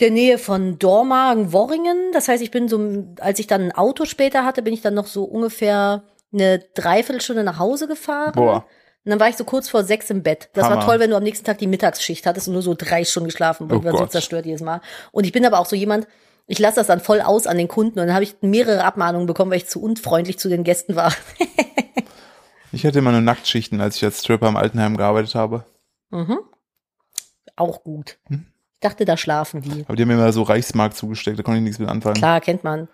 der 0.00 0.10
Nähe 0.10 0.36
von 0.36 0.78
Dormagen, 0.78 1.52
Worringen. 1.52 2.10
Das 2.12 2.28
heißt, 2.28 2.42
ich 2.42 2.50
bin 2.50 2.68
so, 2.68 3.04
als 3.20 3.38
ich 3.38 3.46
dann 3.46 3.62
ein 3.62 3.72
Auto 3.72 4.04
später 4.04 4.44
hatte, 4.44 4.62
bin 4.62 4.74
ich 4.74 4.82
dann 4.82 4.94
noch 4.94 5.06
so 5.06 5.24
ungefähr 5.24 6.02
eine 6.32 6.58
Dreiviertelstunde 6.74 7.44
nach 7.44 7.58
Hause 7.58 7.86
gefahren. 7.86 8.32
Boah. 8.34 8.66
Und 9.04 9.10
dann 9.10 9.20
war 9.20 9.28
ich 9.28 9.36
so 9.36 9.44
kurz 9.44 9.68
vor 9.68 9.84
sechs 9.84 10.10
im 10.10 10.22
Bett. 10.22 10.50
Das 10.54 10.64
war 10.64 10.72
Hammer. 10.72 10.84
toll, 10.84 10.98
wenn 10.98 11.10
du 11.10 11.16
am 11.16 11.22
nächsten 11.22 11.44
Tag 11.44 11.58
die 11.58 11.66
Mittagsschicht 11.66 12.26
hattest 12.26 12.48
und 12.48 12.54
nur 12.54 12.62
so 12.62 12.74
drei 12.76 13.04
Stunden 13.04 13.28
geschlafen. 13.28 13.68
Oh 13.70 13.76
Ich 13.76 13.84
war 13.84 13.96
so 13.96 14.06
zerstört 14.06 14.44
jedes 14.44 14.60
Mal. 14.60 14.80
Und 15.12 15.24
ich 15.24 15.32
bin 15.32 15.46
aber 15.46 15.60
auch 15.60 15.66
so 15.66 15.76
jemand, 15.76 16.08
ich 16.46 16.58
lasse 16.58 16.76
das 16.76 16.88
dann 16.88 17.00
voll 17.00 17.20
aus 17.20 17.46
an 17.46 17.56
den 17.58 17.68
Kunden 17.68 18.00
und 18.00 18.06
dann 18.06 18.14
habe 18.14 18.24
ich 18.24 18.36
mehrere 18.40 18.84
Abmahnungen 18.84 19.26
bekommen, 19.26 19.52
weil 19.52 19.58
ich 19.58 19.68
zu 19.68 19.80
unfreundlich 19.80 20.38
zu 20.38 20.48
den 20.48 20.64
Gästen 20.64 20.96
war. 20.96 21.12
Ich 22.74 22.86
hatte 22.86 23.00
immer 23.00 23.12
nur 23.12 23.20
Nacktschichten, 23.20 23.82
als 23.82 23.96
ich 23.96 24.04
als 24.04 24.20
Stripper 24.20 24.48
im 24.48 24.56
Altenheim 24.56 24.96
gearbeitet 24.96 25.34
habe. 25.34 25.66
Auch 27.62 27.82
gut. 27.82 28.18
Hm? 28.28 28.46
Ich 28.74 28.80
dachte, 28.80 29.04
da 29.04 29.16
schlafen 29.16 29.62
die. 29.62 29.84
Aber 29.86 29.96
die 29.96 30.02
haben 30.02 30.08
mir 30.08 30.14
immer 30.14 30.32
so 30.32 30.42
Reichsmark 30.42 30.94
zugesteckt, 30.94 31.38
da 31.38 31.42
konnte 31.42 31.58
ich 31.58 31.64
nichts 31.64 31.78
mit 31.78 31.88
anfangen. 31.88 32.16
Klar, 32.16 32.40
kennt 32.40 32.64
man. 32.64 32.88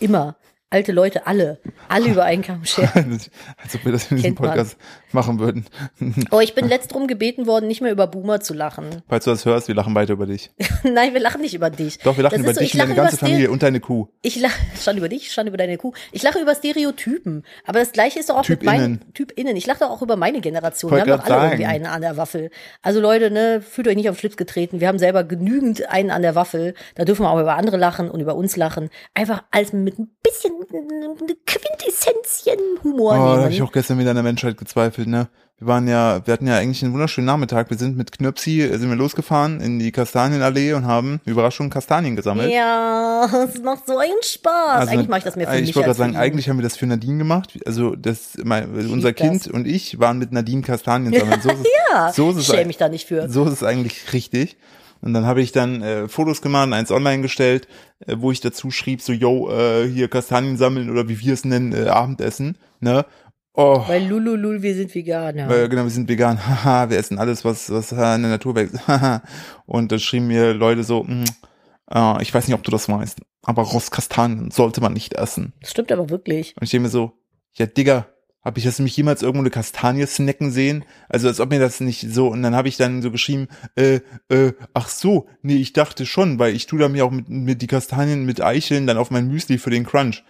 Immer. 0.00 0.36
Alte 0.70 0.92
Leute, 0.92 1.26
alle. 1.26 1.58
Alle 1.88 2.08
über 2.10 2.24
einen 2.24 2.42
Kamm 2.42 2.62
scheren. 2.66 3.18
Als 3.62 3.74
ob 3.74 3.84
wir 3.86 3.92
das 3.92 4.10
in 4.10 4.18
diesem 4.18 4.34
Kennt 4.36 4.40
man. 4.40 4.50
Podcast 4.50 4.76
machen 5.12 5.38
würden. 5.38 5.64
Oh, 6.30 6.40
ich 6.40 6.54
bin 6.54 6.68
letzt 6.68 6.92
drum 6.92 7.06
gebeten 7.06 7.46
worden, 7.46 7.66
nicht 7.68 7.80
mehr 7.80 7.90
über 7.90 8.06
Boomer 8.06 8.40
zu 8.40 8.52
lachen. 8.52 9.02
Falls 9.08 9.24
du 9.24 9.30
das 9.30 9.46
hörst, 9.46 9.68
wir 9.68 9.74
lachen 9.74 9.94
weiter 9.94 10.12
über 10.12 10.26
dich. 10.26 10.50
Nein, 10.82 11.14
wir 11.14 11.20
lachen 11.20 11.40
nicht 11.40 11.54
über 11.54 11.70
dich. 11.70 11.98
Doch, 12.00 12.16
wir 12.16 12.22
lachen 12.24 12.34
Das 12.34 12.42
über 12.42 12.54
so, 12.54 12.60
dich 12.60 12.68
ich 12.68 12.74
und 12.74 12.80
deine 12.80 12.94
ganze 12.94 13.14
über 13.14 13.16
Stere- 13.16 13.30
Familie 13.30 13.50
und 13.50 13.62
deine 13.62 13.80
Kuh. 13.80 14.08
Ich 14.22 14.38
lache 14.38 14.58
schon 14.82 14.96
über 14.98 15.08
dich, 15.08 15.32
schon 15.32 15.46
über 15.46 15.56
deine 15.56 15.78
Kuh. 15.78 15.92
Ich 16.12 16.22
lache 16.22 16.38
über 16.38 16.54
Stereotypen. 16.54 17.44
Aber 17.66 17.78
das 17.78 17.92
gleiche 17.92 18.18
ist 18.20 18.28
doch 18.28 18.36
auch 18.36 18.48
mit 18.48 18.62
meinen 18.62 19.12
Typinnen. 19.14 19.56
Ich 19.56 19.66
lache 19.66 19.80
doch 19.80 19.90
auch 19.90 20.02
über 20.02 20.16
meine 20.16 20.40
Generation. 20.40 20.90
Wir 20.90 20.98
Wollte 20.98 21.12
haben 21.12 21.18
doch 21.20 21.24
alle 21.26 21.34
grad 21.34 21.44
irgendwie 21.52 21.62
sagen. 21.64 21.74
einen 21.76 21.86
an 21.86 22.00
der 22.02 22.16
Waffel. 22.18 22.50
Also 22.82 23.00
Leute, 23.00 23.30
ne, 23.30 23.62
fühlt 23.62 23.88
euch 23.88 23.96
nicht 23.96 24.08
auf 24.10 24.16
den 24.16 24.20
Schlips 24.20 24.36
getreten. 24.36 24.80
Wir 24.80 24.88
haben 24.88 24.98
selber 24.98 25.24
genügend 25.24 25.88
einen 25.88 26.10
an 26.10 26.22
der 26.22 26.34
Waffel. 26.34 26.74
Da 26.94 27.04
dürfen 27.04 27.22
wir 27.24 27.30
auch 27.30 27.40
über 27.40 27.56
andere 27.56 27.76
lachen 27.78 28.10
und 28.10 28.20
über 28.20 28.34
uns 28.36 28.56
lachen. 28.56 28.90
Einfach 29.14 29.44
als 29.50 29.72
mit 29.72 29.98
ein 29.98 30.10
bisschen 30.22 30.52
eine 30.72 31.34
Quintessenzchen 31.46 32.58
Humor 32.84 33.12
Oh, 33.12 33.14
da 33.16 33.20
habe 33.20 33.40
nehmen. 33.42 33.52
ich 33.52 33.62
auch 33.62 33.72
gestern 33.72 33.98
wieder 33.98 34.10
an 34.10 34.16
der 34.16 34.22
Menschheit 34.22 34.56
gezweifelt, 34.56 35.08
ne? 35.08 35.28
Wir 35.60 35.66
waren 35.66 35.88
ja, 35.88 36.24
wir 36.24 36.32
hatten 36.34 36.46
ja 36.46 36.56
eigentlich 36.56 36.84
einen 36.84 36.92
wunderschönen 36.92 37.26
Nachmittag. 37.26 37.68
Wir 37.68 37.76
sind 37.76 37.96
mit 37.96 38.12
Knirpsi, 38.12 38.62
äh, 38.62 38.76
sind 38.78 38.90
wir 38.90 38.96
losgefahren 38.96 39.60
in 39.60 39.80
die 39.80 39.90
Kastanienallee 39.90 40.72
und 40.74 40.86
haben 40.86 41.20
Überraschung 41.24 41.68
Kastanien 41.68 42.14
gesammelt. 42.14 42.52
ja, 42.52 43.24
es 43.44 43.60
macht 43.60 43.86
so 43.88 43.98
einen 43.98 44.12
Spaß. 44.22 44.88
Eigentlich 44.88 45.08
mache 45.08 45.18
ich 45.18 45.24
das 45.24 45.34
mehr 45.34 45.48
für 45.48 45.54
äh, 45.56 45.60
mich 45.60 45.70
Ich 45.70 45.76
wollte 45.76 45.86
gerade 45.88 45.98
sagen, 45.98 46.16
eigentlich 46.16 46.48
haben 46.48 46.58
wir 46.58 46.62
das 46.62 46.76
für 46.76 46.86
Nadine 46.86 47.18
gemacht. 47.18 47.58
Also 47.66 47.96
das, 47.96 48.34
mein, 48.44 48.70
unser 48.72 49.08
lieb 49.08 49.16
das. 49.16 49.26
Kind 49.28 49.48
und 49.48 49.66
ich 49.66 49.98
waren 49.98 50.18
mit 50.18 50.30
Nadine 50.30 50.62
Kastanien 50.62 51.12
sammeln. 51.12 51.40
So 51.42 51.48
ist 51.50 51.66
Ja, 51.90 52.12
so 52.12 52.30
ist 52.30 52.36
ich 52.36 52.48
es 52.48 52.54
schäme 52.54 52.66
mich 52.66 52.76
da 52.76 52.88
nicht 52.88 53.08
für. 53.08 53.28
So 53.28 53.44
ist 53.44 53.52
es 53.54 53.62
eigentlich 53.64 54.12
richtig. 54.12 54.56
Und 55.00 55.14
dann 55.14 55.26
habe 55.26 55.40
ich 55.40 55.52
dann 55.52 55.82
äh, 55.82 56.08
Fotos 56.08 56.42
gemacht, 56.42 56.72
eins 56.72 56.90
online 56.90 57.22
gestellt, 57.22 57.68
äh, 58.06 58.16
wo 58.18 58.32
ich 58.32 58.40
dazu 58.40 58.70
schrieb, 58.70 59.00
so, 59.00 59.12
yo, 59.12 59.50
äh, 59.50 59.88
hier 59.88 60.08
Kastanien 60.08 60.56
sammeln 60.56 60.90
oder 60.90 61.08
wie 61.08 61.20
wir 61.20 61.34
es 61.34 61.44
nennen, 61.44 61.72
äh, 61.72 61.88
Abendessen, 61.88 62.58
ne? 62.80 63.04
Oh, 63.54 63.82
Weil 63.88 64.06
Lululul, 64.06 64.62
wir 64.62 64.74
sind 64.74 64.94
Veganer. 64.94 65.50
äh, 65.50 65.68
genau, 65.68 65.82
wir 65.82 65.90
sind 65.90 66.08
vegan, 66.08 66.38
haha, 66.46 66.90
wir 66.90 66.98
essen 66.98 67.18
alles, 67.18 67.44
was, 67.44 67.70
was 67.70 67.90
in 67.90 67.98
der 67.98 68.18
Natur 68.18 68.54
wächst, 68.54 68.86
haha. 68.88 69.22
Und 69.66 69.90
da 69.90 69.98
schrieben 69.98 70.28
mir 70.28 70.54
Leute 70.54 70.84
so, 70.84 71.02
mm, 71.04 71.24
äh, 71.92 72.22
ich 72.22 72.32
weiß 72.32 72.46
nicht, 72.46 72.54
ob 72.54 72.62
du 72.62 72.70
das 72.70 72.88
weißt, 72.88 73.18
aber 73.42 73.62
Rostkastanien 73.62 74.50
sollte 74.50 74.80
man 74.80 74.92
nicht 74.92 75.14
essen. 75.14 75.54
Das 75.60 75.70
stimmt 75.70 75.90
aber 75.90 76.08
wirklich. 76.10 76.54
Und 76.56 76.64
ich 76.64 76.70
denke 76.70 76.84
mir 76.84 76.90
so, 76.90 77.12
ja, 77.54 77.66
Digga, 77.66 78.06
habe 78.42 78.58
ich 78.58 78.64
das 78.64 78.78
mich 78.78 78.96
jemals 78.96 79.22
irgendwo 79.22 79.42
eine 79.42 79.50
Kastanie 79.50 80.06
snacken 80.06 80.50
sehen? 80.50 80.84
Also 81.08 81.28
als 81.28 81.40
ob 81.40 81.50
mir 81.50 81.58
das 81.58 81.80
nicht 81.80 82.12
so, 82.12 82.28
und 82.28 82.42
dann 82.42 82.54
habe 82.54 82.68
ich 82.68 82.76
dann 82.76 83.02
so 83.02 83.10
geschrieben, 83.10 83.48
äh, 83.74 84.00
äh, 84.28 84.52
ach 84.74 84.88
so, 84.88 85.28
nee, 85.42 85.56
ich 85.56 85.72
dachte 85.72 86.06
schon, 86.06 86.38
weil 86.38 86.54
ich 86.54 86.66
tue 86.66 86.78
da 86.78 86.88
mir 86.88 87.04
auch 87.04 87.10
mit, 87.10 87.28
mit 87.28 87.62
die 87.62 87.66
Kastanien 87.66 88.24
mit 88.24 88.40
Eicheln 88.40 88.86
dann 88.86 88.96
auf 88.96 89.10
mein 89.10 89.28
Müsli 89.28 89.58
für 89.58 89.70
den 89.70 89.84
Crunch. 89.84 90.24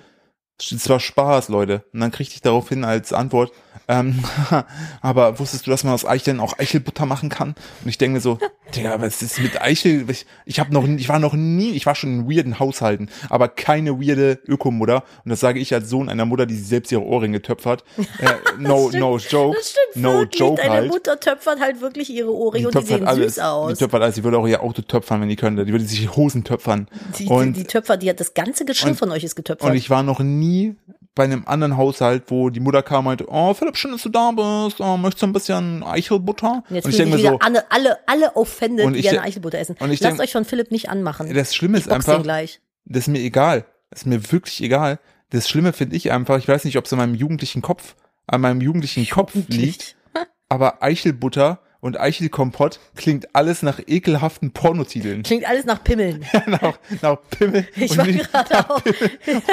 Es 0.61 0.89
war 0.89 1.01
Spaß, 1.01 1.49
Leute. 1.49 1.85
Und 1.93 2.01
dann 2.01 2.11
kriegte 2.11 2.35
ich 2.35 2.43
daraufhin 2.43 2.85
als 2.85 3.13
Antwort, 3.13 3.53
ähm, 3.89 4.23
aber 5.01 5.39
wusstest 5.39 5.67
du, 5.67 5.71
dass 5.71 5.83
man 5.83 5.95
aus 5.95 6.05
Eicheln 6.05 6.41
auch 6.41 6.59
Eichelbutter 6.59 7.07
machen 7.07 7.31
kann? 7.31 7.55
Und 7.83 7.89
ich 7.89 7.97
denke 7.97 8.15
mir 8.15 8.21
so, 8.21 8.39
Digga, 8.77 9.01
was 9.01 9.23
ist 9.23 9.41
mit 9.41 9.61
Eichel? 9.63 10.09
Ich, 10.11 10.27
ich 10.45 10.61
habe 10.61 10.75
noch, 10.75 10.87
ich 10.87 11.09
war 11.09 11.19
noch 11.19 11.33
nie, 11.33 11.71
ich 11.71 11.87
war 11.87 11.95
schon 11.95 12.21
in 12.21 12.31
weirden 12.31 12.59
Haushalten, 12.59 13.09
aber 13.31 13.49
keine 13.49 13.99
weirde 13.99 14.41
Ökomutter. 14.47 15.05
Und 15.25 15.31
das 15.31 15.41
sage 15.41 15.59
ich 15.59 15.73
als 15.73 15.89
Sohn 15.89 16.11
einer 16.11 16.27
Mutter, 16.27 16.45
die 16.45 16.57
selbst 16.57 16.93
ihre 16.93 17.03
Ohrringe 17.03 17.43
töpfert. 17.43 17.85
Äh, 18.19 18.35
no, 18.59 18.91
no 18.91 19.19
joke. 19.19 19.57
No 19.95 20.13
wirklich. 20.21 20.41
joke 20.41 20.61
Deine 20.61 20.75
halt. 20.75 20.89
Mutter 20.89 21.19
töpfert 21.19 21.61
halt 21.61 21.81
wirklich 21.81 22.11
ihre 22.11 22.33
Ohrringe 22.35 22.69
und 22.69 22.75
die 22.79 22.83
sehen 22.87 23.07
alles. 23.07 23.35
süß 23.37 23.45
aus. 23.45 23.73
Die 23.79 23.85
töpfert 23.85 24.03
alles. 24.03 24.15
Die 24.17 24.25
würde 24.25 24.39
auch 24.39 24.47
ihr 24.47 24.63
Auto 24.63 24.83
töpfern, 24.83 25.21
wenn 25.21 25.29
die 25.29 25.37
könnte. 25.37 25.65
Die 25.65 25.73
würde 25.73 25.85
sich 25.85 26.15
Hosen 26.17 26.45
töpfern. 26.45 26.89
Die, 27.19 27.27
und, 27.27 27.55
die, 27.55 27.61
die 27.61 27.67
Töpfer, 27.67 27.97
die 27.97 28.09
hat 28.11 28.21
das 28.21 28.35
ganze 28.35 28.65
Geschirr 28.65 28.91
und- 28.91 28.97
von 28.97 29.11
euch 29.11 29.25
ist 29.25 29.35
getöpfert. 29.37 29.69
und 29.71 29.77
ich 29.77 29.91
war 29.91 30.03
noch 30.03 30.21
nie 30.21 30.77
bei 31.15 31.25
einem 31.25 31.43
anderen 31.47 31.77
Haushalt, 31.77 32.25
wo 32.29 32.49
die 32.51 32.61
Mutter 32.61 32.83
kam 32.83 32.99
und 33.01 33.05
meinte, 33.07 33.25
oh, 33.29 33.53
Philipp, 33.55 33.77
schön, 33.77 33.91
dass 33.91 34.03
du 34.03 34.09
da 34.09 34.31
bist, 34.31 34.81
oh, 34.81 34.97
möchtest 34.97 35.23
du 35.23 35.27
ein 35.27 35.33
bisschen 35.33 35.83
Eichelbutter? 35.83 36.63
Und 36.69 36.77
jetzt 36.77 36.85
und 36.85 36.91
ich 36.93 36.97
denke 36.97 37.15
mir 37.17 37.19
wieder 37.19 37.31
so, 37.33 37.39
alle, 37.41 37.71
alle, 37.73 37.99
alle 38.07 38.37
offended, 38.37 38.87
Und 38.87 38.93
die 38.93 39.01
ich 39.01 39.05
gerne 39.07 39.19
de- 39.19 39.27
Eichelbutter 39.27 39.59
essen. 39.59 39.75
und 39.81 39.91
ich 39.91 39.99
Lasst 40.01 40.13
denk- 40.13 40.21
euch 40.23 40.33
von 40.33 40.45
Philipp 40.45 40.71
nicht 40.71 40.89
anmachen. 40.91 41.33
das 41.35 41.55
Schlimme 41.57 41.79
ist 41.79 41.91
einfach, 41.91 42.23
gleich. 42.23 42.61
das 42.85 43.03
ist 43.05 43.09
mir 43.09 43.19
egal. 43.21 43.65
Das 43.91 44.03
ist 44.03 44.07
mir 44.07 44.31
wirklich 44.31 44.63
egal. 44.63 45.01
Das 45.31 45.49
Schlimme 45.49 45.73
finde 45.73 45.97
ich 45.97 46.13
einfach, 46.13 46.39
ich 46.39 46.47
weiß 46.47 46.65
nicht, 46.65 46.77
ob 46.79 46.85
es 46.85 46.93
an 46.93 46.99
meinem 47.01 47.15
jugendlichen 47.17 47.63
Kopf, 47.63 47.97
an 48.29 48.41
meinem 48.41 48.61
jugendlichen 48.61 49.09
Kopf 49.09 49.33
liegt, 49.49 49.97
aber 50.49 50.83
Eichelbutter 50.83 51.61
und 51.81 51.97
Eichelkompott 52.01 52.81
klingt 52.97 53.37
alles 53.37 53.63
nach 53.63 53.79
ekelhaften 53.87 54.51
Pornotiteln. 54.51 55.23
Klingt 55.23 55.49
alles 55.49 55.65
nach 55.65 55.85
Pimmeln. 55.85 56.27
nach, 56.47 56.77
nach 57.03 57.19
Pimmel 57.31 57.69
Ich 57.77 57.97
war 57.97 58.05
nicht, 58.05 58.33
gerade 58.33 58.69
auch- 58.69 58.83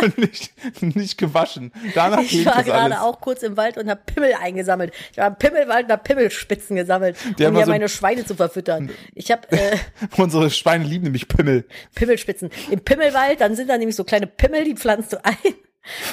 und 0.02 0.18
nicht, 0.18 0.52
nicht 0.82 1.20
gewaschen. 1.20 1.72
Danach 1.94 2.22
Ich 2.22 2.44
war 2.44 2.64
gerade 2.64 2.96
alles. 2.96 2.98
auch 2.98 3.22
kurz 3.22 3.44
im 3.44 3.58
Wald 3.58 3.78
und 3.78 3.88
habe 3.92 4.02
Pimmel 4.08 4.34
eingesammelt. 4.42 4.92
Ich 5.12 5.20
war 5.20 5.28
im 5.28 5.36
Pimmelwald 5.36 5.86
und 5.86 5.92
habe 5.92 6.02
Pimmelspitzen 6.02 6.76
gesammelt, 6.76 7.16
Die 7.38 7.46
um 7.46 7.56
ja 7.58 7.66
so- 7.66 7.72
meine 7.72 7.90
Schweine 7.90 8.26
zu 8.26 8.34
verfüttern. 8.34 8.90
Ich 9.14 9.30
habe 9.32 9.44
äh, 9.52 9.78
Unsere 10.18 10.50
Schweine 10.50 10.84
lieben 10.84 11.04
nämlich 11.04 11.28
Pimmel. 11.28 11.66
Pimmelspitzen. 11.94 12.50
Im 12.72 12.80
Pimmelwald, 12.80 13.40
dann 13.40 13.56
sind 13.56 13.70
da 13.70 13.78
nämlich 13.78 13.96
so 13.96 14.04
kleine 14.04 14.26
Pimmel, 14.26 14.64
die 14.64 14.74
pflanzt 14.74 15.14
du 15.14 15.24
ein. 15.24 15.36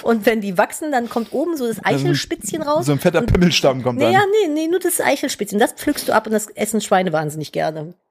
Und 0.03 0.27
wenn 0.27 0.41
die 0.41 0.59
wachsen, 0.59 0.93
dann 0.93 1.09
kommt 1.09 1.33
oben 1.33 1.57
so 1.57 1.67
das 1.67 1.85
Eichelspitzchen 1.85 2.63
raus. 2.63 2.87
So 2.87 2.93
ein 2.93 2.99
fetter 2.99 3.21
und, 3.21 3.33
Pimmelstamm 3.33 3.83
kommt 3.83 3.99
Nee, 3.99 4.05
dann. 4.07 4.13
ja, 4.15 4.23
nee, 4.47 4.49
nee, 4.53 4.69
nur 4.69 4.81
das 4.81 5.01
Eichelspitzchen. 5.01 5.59
Das 5.59 5.73
pflückst 5.73 6.09
du 6.09 6.13
ab 6.13 6.27
und 6.27 6.33
das 6.33 6.47
essen 6.49 6.81
Schweine 6.81 7.13
wahnsinnig 7.13 7.53
gerne. 7.53 7.95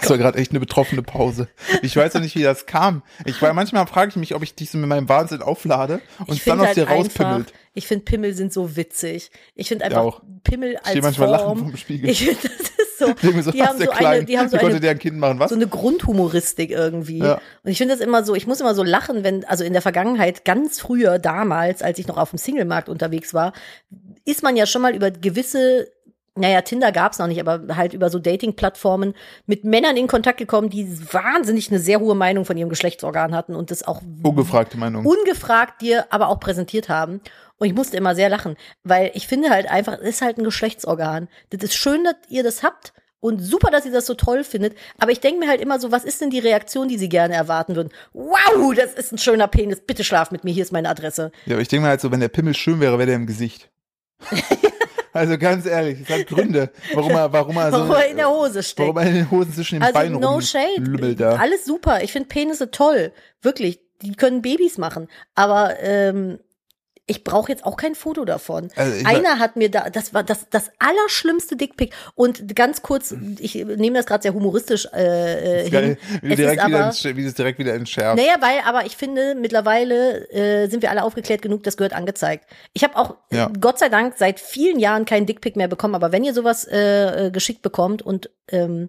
Das 0.00 0.10
war 0.10 0.18
gerade 0.18 0.38
echt 0.38 0.50
eine 0.50 0.60
betroffene 0.60 1.02
Pause. 1.02 1.48
Ich 1.82 1.96
weiß 1.96 2.12
ja 2.14 2.20
nicht, 2.20 2.34
wie 2.36 2.42
das 2.42 2.66
kam. 2.66 3.02
Ich 3.24 3.40
war 3.40 3.52
manchmal 3.54 3.86
frage 3.86 4.10
ich 4.10 4.16
mich, 4.16 4.34
ob 4.34 4.42
ich 4.42 4.54
dich 4.54 4.70
so 4.70 4.76
mit 4.78 4.88
meinem 4.88 5.08
Wahnsinn 5.08 5.40
auflade 5.42 6.00
und 6.20 6.32
Ich 6.34 6.38
es 6.40 6.44
dann 6.44 6.60
aus 6.60 6.66
halt 6.66 6.76
dir 6.76 6.88
einfach, 6.88 6.96
rauspimmelt. 7.24 7.52
ich 7.74 7.86
finde 7.86 8.04
Pimmel 8.04 8.34
sind 8.34 8.52
so 8.52 8.76
witzig. 8.76 9.30
Ich 9.54 9.68
finde 9.68 9.84
Ja, 9.84 9.90
einfach 9.90 10.02
auch. 10.02 10.22
Pimmel 10.42 10.76
als 10.78 10.88
stehe 10.90 11.02
manchmal 11.02 11.28
Form. 11.28 11.40
lachend 11.40 11.60
vorm 11.60 11.76
Spiegel. 11.76 12.10
Ich 12.10 12.24
finde, 12.24 12.40
das 12.76 12.83
so. 12.98 13.06
So, 13.44 13.50
die 13.50 13.62
haben 13.62 13.78
so 13.78 13.86
klein, 13.86 14.06
eine, 14.06 14.24
die 14.24 14.38
haben 14.38 14.48
so 14.48 14.56
eine 14.56 14.88
ein 14.88 14.98
Kind 14.98 15.18
machen, 15.18 15.38
was? 15.38 15.50
so 15.50 15.56
eine 15.56 15.66
Grundhumoristik 15.66 16.70
irgendwie. 16.70 17.18
Ja. 17.18 17.40
Und 17.62 17.70
ich 17.70 17.78
finde 17.78 17.94
das 17.94 18.04
immer 18.04 18.24
so, 18.24 18.34
ich 18.34 18.46
muss 18.46 18.60
immer 18.60 18.74
so 18.74 18.82
lachen, 18.82 19.24
wenn, 19.24 19.44
also 19.44 19.64
in 19.64 19.72
der 19.72 19.82
Vergangenheit, 19.82 20.44
ganz 20.44 20.80
früher, 20.80 21.18
damals, 21.18 21.82
als 21.82 21.98
ich 21.98 22.06
noch 22.06 22.16
auf 22.16 22.30
dem 22.30 22.38
Singlemarkt 22.38 22.88
unterwegs 22.88 23.34
war, 23.34 23.52
ist 24.24 24.42
man 24.42 24.56
ja 24.56 24.66
schon 24.66 24.82
mal 24.82 24.94
über 24.94 25.10
gewisse, 25.10 25.88
naja, 26.36 26.62
Tinder 26.62 26.92
gab's 26.92 27.18
noch 27.18 27.26
nicht, 27.26 27.40
aber 27.40 27.76
halt 27.76 27.92
über 27.92 28.10
so 28.10 28.18
Dating-Plattformen 28.18 29.14
mit 29.46 29.64
Männern 29.64 29.96
in 29.96 30.06
Kontakt 30.06 30.38
gekommen, 30.38 30.70
die 30.70 30.88
wahnsinnig 31.12 31.70
eine 31.70 31.78
sehr 31.78 32.00
hohe 32.00 32.14
Meinung 32.14 32.44
von 32.44 32.56
ihrem 32.56 32.70
Geschlechtsorgan 32.70 33.34
hatten 33.34 33.54
und 33.54 33.70
das 33.70 33.82
auch 33.82 34.02
Ungefragte 34.22 34.76
Meinung. 34.76 35.06
ungefragt 35.06 35.80
dir 35.82 36.06
aber 36.10 36.28
auch 36.28 36.40
präsentiert 36.40 36.88
haben. 36.88 37.20
Und 37.58 37.68
ich 37.68 37.74
musste 37.74 37.96
immer 37.96 38.14
sehr 38.14 38.28
lachen, 38.28 38.56
weil 38.82 39.10
ich 39.14 39.26
finde 39.28 39.50
halt 39.50 39.70
einfach, 39.70 39.94
es 39.94 40.08
ist 40.16 40.22
halt 40.22 40.38
ein 40.38 40.44
Geschlechtsorgan. 40.44 41.28
Das 41.50 41.62
ist 41.62 41.74
schön, 41.74 42.04
dass 42.04 42.16
ihr 42.28 42.42
das 42.42 42.62
habt 42.62 42.92
und 43.20 43.38
super, 43.38 43.70
dass 43.70 43.86
ihr 43.86 43.92
das 43.92 44.06
so 44.06 44.14
toll 44.14 44.44
findet. 44.44 44.76
Aber 44.98 45.12
ich 45.12 45.20
denke 45.20 45.40
mir 45.40 45.48
halt 45.48 45.60
immer 45.60 45.78
so, 45.80 45.92
was 45.92 46.04
ist 46.04 46.20
denn 46.20 46.30
die 46.30 46.40
Reaktion, 46.40 46.88
die 46.88 46.98
sie 46.98 47.08
gerne 47.08 47.34
erwarten 47.34 47.76
würden? 47.76 47.90
Wow, 48.12 48.74
das 48.74 48.92
ist 48.92 49.12
ein 49.12 49.18
schöner 49.18 49.48
Penis, 49.48 49.80
bitte 49.80 50.04
schlaf 50.04 50.30
mit 50.30 50.44
mir, 50.44 50.52
hier 50.52 50.62
ist 50.62 50.72
meine 50.72 50.88
Adresse. 50.88 51.30
Ja, 51.46 51.54
aber 51.54 51.62
ich 51.62 51.68
denke 51.68 51.82
mal 51.84 51.90
halt 51.90 52.00
so, 52.00 52.10
wenn 52.10 52.20
der 52.20 52.28
Pimmel 52.28 52.54
schön 52.54 52.80
wäre, 52.80 52.98
wäre 52.98 53.06
der 53.06 53.16
im 53.16 53.26
Gesicht. 53.26 53.70
also 55.12 55.38
ganz 55.38 55.64
ehrlich, 55.64 56.00
es 56.02 56.08
hat 56.10 56.26
Gründe, 56.26 56.70
warum 56.92 57.12
er, 57.12 57.32
warum 57.32 57.56
er 57.56 57.70
so, 57.70 57.78
Warum 57.78 57.92
er 57.92 58.06
in 58.08 58.16
der 58.16 58.28
Hose 58.30 58.62
steckt. 58.62 58.80
warum 58.88 58.96
er 58.98 59.06
in 59.08 59.14
den 59.14 59.30
Hosen 59.30 59.52
zwischen 59.52 59.76
den 59.76 59.82
Also 59.84 59.94
Beinen 59.94 60.20
no 60.20 60.40
shade. 60.40 61.14
da. 61.16 61.36
Alles 61.36 61.64
super. 61.64 62.02
Ich 62.02 62.12
finde 62.12 62.28
Penisse 62.28 62.70
toll. 62.70 63.12
Wirklich. 63.40 63.80
Die 64.02 64.14
können 64.16 64.42
Babys 64.42 64.76
machen. 64.76 65.08
Aber 65.34 65.80
ähm, 65.80 66.40
ich 67.06 67.22
brauche 67.22 67.52
jetzt 67.52 67.66
auch 67.66 67.76
kein 67.76 67.94
Foto 67.94 68.24
davon. 68.24 68.70
Also 68.76 69.06
Einer 69.06 69.38
hat 69.38 69.56
mir 69.56 69.70
da, 69.70 69.90
das 69.90 70.14
war 70.14 70.22
das, 70.22 70.46
das 70.48 70.70
allerschlimmste 70.78 71.54
Dickpick. 71.54 71.92
Und 72.14 72.56
ganz 72.56 72.80
kurz, 72.80 73.14
ich 73.40 73.54
nehme 73.56 73.98
das 73.98 74.06
gerade 74.06 74.22
sehr 74.22 74.32
humoristisch 74.32 74.88
äh, 74.94 75.66
äh, 75.66 75.70
hin. 75.70 75.96
wie, 76.22 76.34
direkt 76.34 76.64
wieder 76.66 76.78
aber, 76.78 76.90
entsch- 76.90 77.14
wie 77.16 77.22
du 77.22 77.28
es 77.28 77.34
direkt 77.34 77.58
wieder 77.58 77.74
entschärft. 77.74 78.16
naja, 78.16 78.36
weil, 78.40 78.60
aber 78.64 78.86
ich 78.86 78.96
finde, 78.96 79.34
mittlerweile 79.34 80.30
äh, 80.30 80.66
sind 80.68 80.80
wir 80.82 80.90
alle 80.90 81.02
aufgeklärt 81.04 81.42
genug, 81.42 81.62
das 81.64 81.76
gehört 81.76 81.92
angezeigt. 81.92 82.46
Ich 82.72 82.82
habe 82.84 82.96
auch, 82.96 83.16
Ja. 83.30 83.46
äh, 83.46 83.50
Gott 83.60 83.78
sei 83.78 83.90
Dank, 83.90 84.14
seit 84.16 84.40
vielen 84.40 84.78
Jahren 84.78 85.04
keinen 85.04 85.26
Dickpick 85.26 85.56
mehr 85.56 85.68
bekommen, 85.68 85.94
aber 85.94 86.10
wenn 86.10 86.24
ihr 86.24 86.32
sowas 86.32 86.64
äh, 86.66 87.26
äh, 87.26 87.30
geschickt 87.30 87.60
bekommt 87.60 88.00
und 88.00 88.30
ähm, 88.48 88.88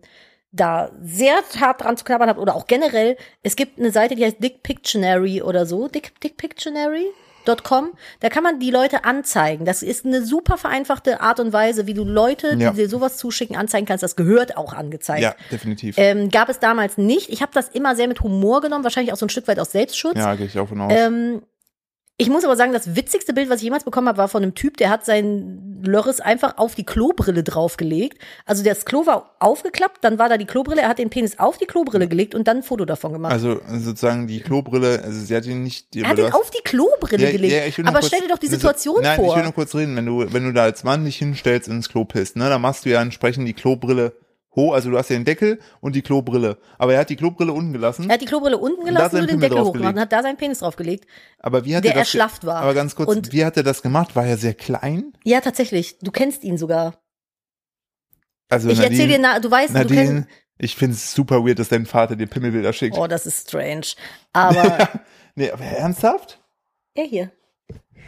da 0.53 0.89
sehr 1.03 1.36
hart 1.60 1.84
dran 1.84 1.98
zu 1.98 2.05
knabbern 2.05 2.29
habt 2.29 2.39
oder 2.39 2.55
auch 2.55 2.65
generell, 2.67 3.17
es 3.43 3.57
gibt 3.57 3.77
eine 3.77 3.91
Seite, 3.91 4.15
die 4.15 4.24
heißt 4.24 4.41
Dick 4.41 4.63
Pictionary 4.63 5.41
oder 5.41 5.65
so, 5.65 5.89
Dick, 5.89 6.17
Dick 6.22 6.38
Pictionary. 6.38 7.07
.com, 7.47 7.91
da 8.19 8.29
kann 8.29 8.43
man 8.43 8.59
die 8.59 8.71
Leute 8.71 9.03
anzeigen. 9.05 9.65
Das 9.65 9.83
ist 9.83 10.05
eine 10.05 10.23
super 10.25 10.57
vereinfachte 10.57 11.21
Art 11.21 11.39
und 11.39 11.53
Weise, 11.53 11.87
wie 11.87 11.93
du 11.93 12.03
Leute, 12.03 12.55
Ja. 12.57 12.71
die 12.71 12.77
dir 12.77 12.89
sowas 12.89 13.17
zuschicken, 13.17 13.55
anzeigen 13.55 13.85
kannst. 13.85 14.03
Das 14.03 14.15
gehört 14.15 14.57
auch 14.57 14.73
angezeigt. 14.73 15.21
Ja, 15.21 15.35
definitiv. 15.51 15.95
Ähm, 15.97 16.29
gab 16.29 16.49
es 16.49 16.59
damals 16.59 16.97
nicht. 16.97 17.29
Ich 17.29 17.41
habe 17.41 17.51
das 17.53 17.69
immer 17.69 17.95
sehr 17.95 18.07
mit 18.07 18.21
Humor 18.21 18.61
genommen, 18.61 18.83
wahrscheinlich 18.83 19.13
auch 19.13 19.17
so 19.17 19.25
ein 19.25 19.29
Stück 19.29 19.47
weit 19.47 19.59
aus 19.59 19.71
Selbstschutz. 19.71 20.17
ja, 20.17 20.35
gehe 20.35 20.45
ich 20.45 20.57
auch 20.59 20.67
von 20.69 20.81
aus. 20.81 20.91
Ähm, 20.95 21.41
ich 22.17 22.29
muss 22.29 22.45
aber 22.45 22.55
sagen, 22.55 22.72
das 22.72 22.95
witzigste 22.95 23.34
Bild, 23.34 23.50
was 23.50 23.57
ich 23.57 23.63
jemals 23.63 23.84
bekommen 23.84 24.07
habe, 24.07 24.17
war 24.17 24.29
von 24.29 24.41
einem 24.41 24.55
Typ, 24.55 24.77
der 24.77 24.89
hat 24.89 25.03
sein 25.03 25.81
Lörres 25.86 26.22
einfach 26.22 26.57
auf 26.57 26.74
die 26.74 26.86
Klobrille 26.86 27.43
draufgelegt. 27.43 28.17
Also 28.45 28.63
das 28.63 28.86
Klo 28.86 29.05
war 29.05 29.36
aufgeklappt, 29.39 30.01
dann 30.01 30.17
war 30.17 30.29
da 30.29 30.38
die 30.38 30.45
Klobrille, 30.45 30.81
er 30.81 30.88
hat 30.88 31.00
den 31.00 31.10
Penis 31.10 31.38
auf 31.39 31.57
die 31.57 31.65
Klobrille 31.65 32.07
gelegt 32.07 32.34
und 32.34 32.48
dann 32.48 32.57
ein 32.57 32.63
Foto 32.63 32.86
davon 32.86 33.12
gemacht. 33.12 33.34
also 33.34 33.60
sozusagen 33.67 34.27
die 34.27 34.39
Klobrille, 34.39 35.01
also 35.03 35.19
sie 35.19 35.36
hat 35.36 35.45
ihn 35.45 35.63
nicht 35.63 35.93
die 35.93 36.03
er 36.03 36.10
hat 36.10 36.17
ihn 36.17 36.31
auf 36.31 36.50
die 36.51 36.63
Klobrille 36.63 37.31
gelegt. 37.34 37.67
ich 37.67 37.77
will 37.77 37.84
nur 37.84 37.89
aber 37.89 38.00
kurz- 38.00 38.07
stell 38.07 38.22
dir 38.22 38.29
doch 38.29 38.39
die 38.39 38.48
also, 38.48 38.55
Situation 38.57 39.01
nein, 39.01 39.17
vor. 39.17 39.31
ich 39.31 39.36
will 39.36 39.43
nur 39.43 39.53
kurz 39.53 39.75
reden, 39.75 39.98
wenn 39.98 40.05
du, 40.05 40.25
wenn 40.31 40.45
du 40.45 40.53
da 40.53 40.63
als 40.63 40.86
Mann 40.86 41.03
dich 41.03 41.17
hinstellst 41.17 41.67
ins 41.67 41.89
Klo 41.89 42.05
pisst, 42.05 42.38
ne, 42.38 42.48
dann 42.48 42.62
machst 42.62 42.86
du 42.86 42.89
ja 42.89 43.01
entsprechend 43.01 43.45
die 43.45 43.53
Klobrille 43.53 44.13
hoch, 44.55 44.74
also 44.74 44.89
du 44.89 44.97
hast 44.97 45.09
ja 45.09 45.17
den 45.17 45.25
Deckel 45.25 45.59
und 45.81 45.95
die 45.95 46.01
Klobrille. 46.01 46.57
Aber 46.77 46.93
er 46.93 47.00
hat 47.01 47.09
die 47.09 47.15
Klobrille 47.15 47.51
unten 47.53 47.74
gelassen. 47.74 48.09
er 48.09 48.13
hat 48.15 48.21
die 48.21 48.25
Klobrille 48.25 48.57
unten 48.57 48.85
gelassen 48.85 49.12
seinen 49.17 49.21
und 49.24 49.31
den 49.31 49.39
Deckel 49.41 49.57
und 49.59 50.00
hat 50.00 50.12
da 50.12 50.21
seinen 50.24 50.38
Penis 50.38 50.59
draufgelegt. 50.59 51.05
aber 51.39 51.65
wie 51.65 51.75
hat 51.75 51.83
der 51.83 51.91
er 51.91 52.00
das 52.00 52.07
erschlafft 52.07 52.45
war. 52.45 52.62
Aber 52.62 52.74
ganz 52.74 52.95
kurz, 52.95 53.09
Und- 53.09 53.31
wie 53.33 53.43
hat 53.45 53.57
er 53.57 53.63
das 53.63 53.81
gemacht? 53.81 54.15
War 54.15 54.25
er 54.25 54.38
sehr 54.38 54.53
klein? 54.53 55.13
Ja, 55.24 55.41
tatsächlich. 55.41 55.97
Du 56.00 56.12
kennst 56.12 56.43
ihn 56.43 56.57
sogar. 56.57 57.01
Also 58.50 58.69
Ich 58.69 58.79
erzähle 58.79 59.07
dir, 59.07 59.19
na, 59.19 59.39
du 59.39 59.50
weißt, 59.50 59.74
du 59.74 59.77
Nadine, 59.79 60.03
kennst. 60.03 60.29
ich 60.59 60.75
find's 60.75 61.13
super 61.13 61.43
weird, 61.45 61.57
dass 61.59 61.69
dein 61.69 61.85
Vater 61.85 62.15
dir 62.15 62.27
Pimmelbilder 62.27 62.74
schickt. 62.74 62.95
Oh, 62.97 63.07
das 63.07 63.25
ist 63.25 63.50
strange. 63.50 63.88
Aber 64.33 64.88
nee, 65.35 65.50
aber 65.50 65.63
ernsthaft? 65.63 66.39
er 66.93 67.05
hier. 67.05 67.31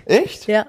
Echt? 0.05 0.47
Ja, 0.47 0.67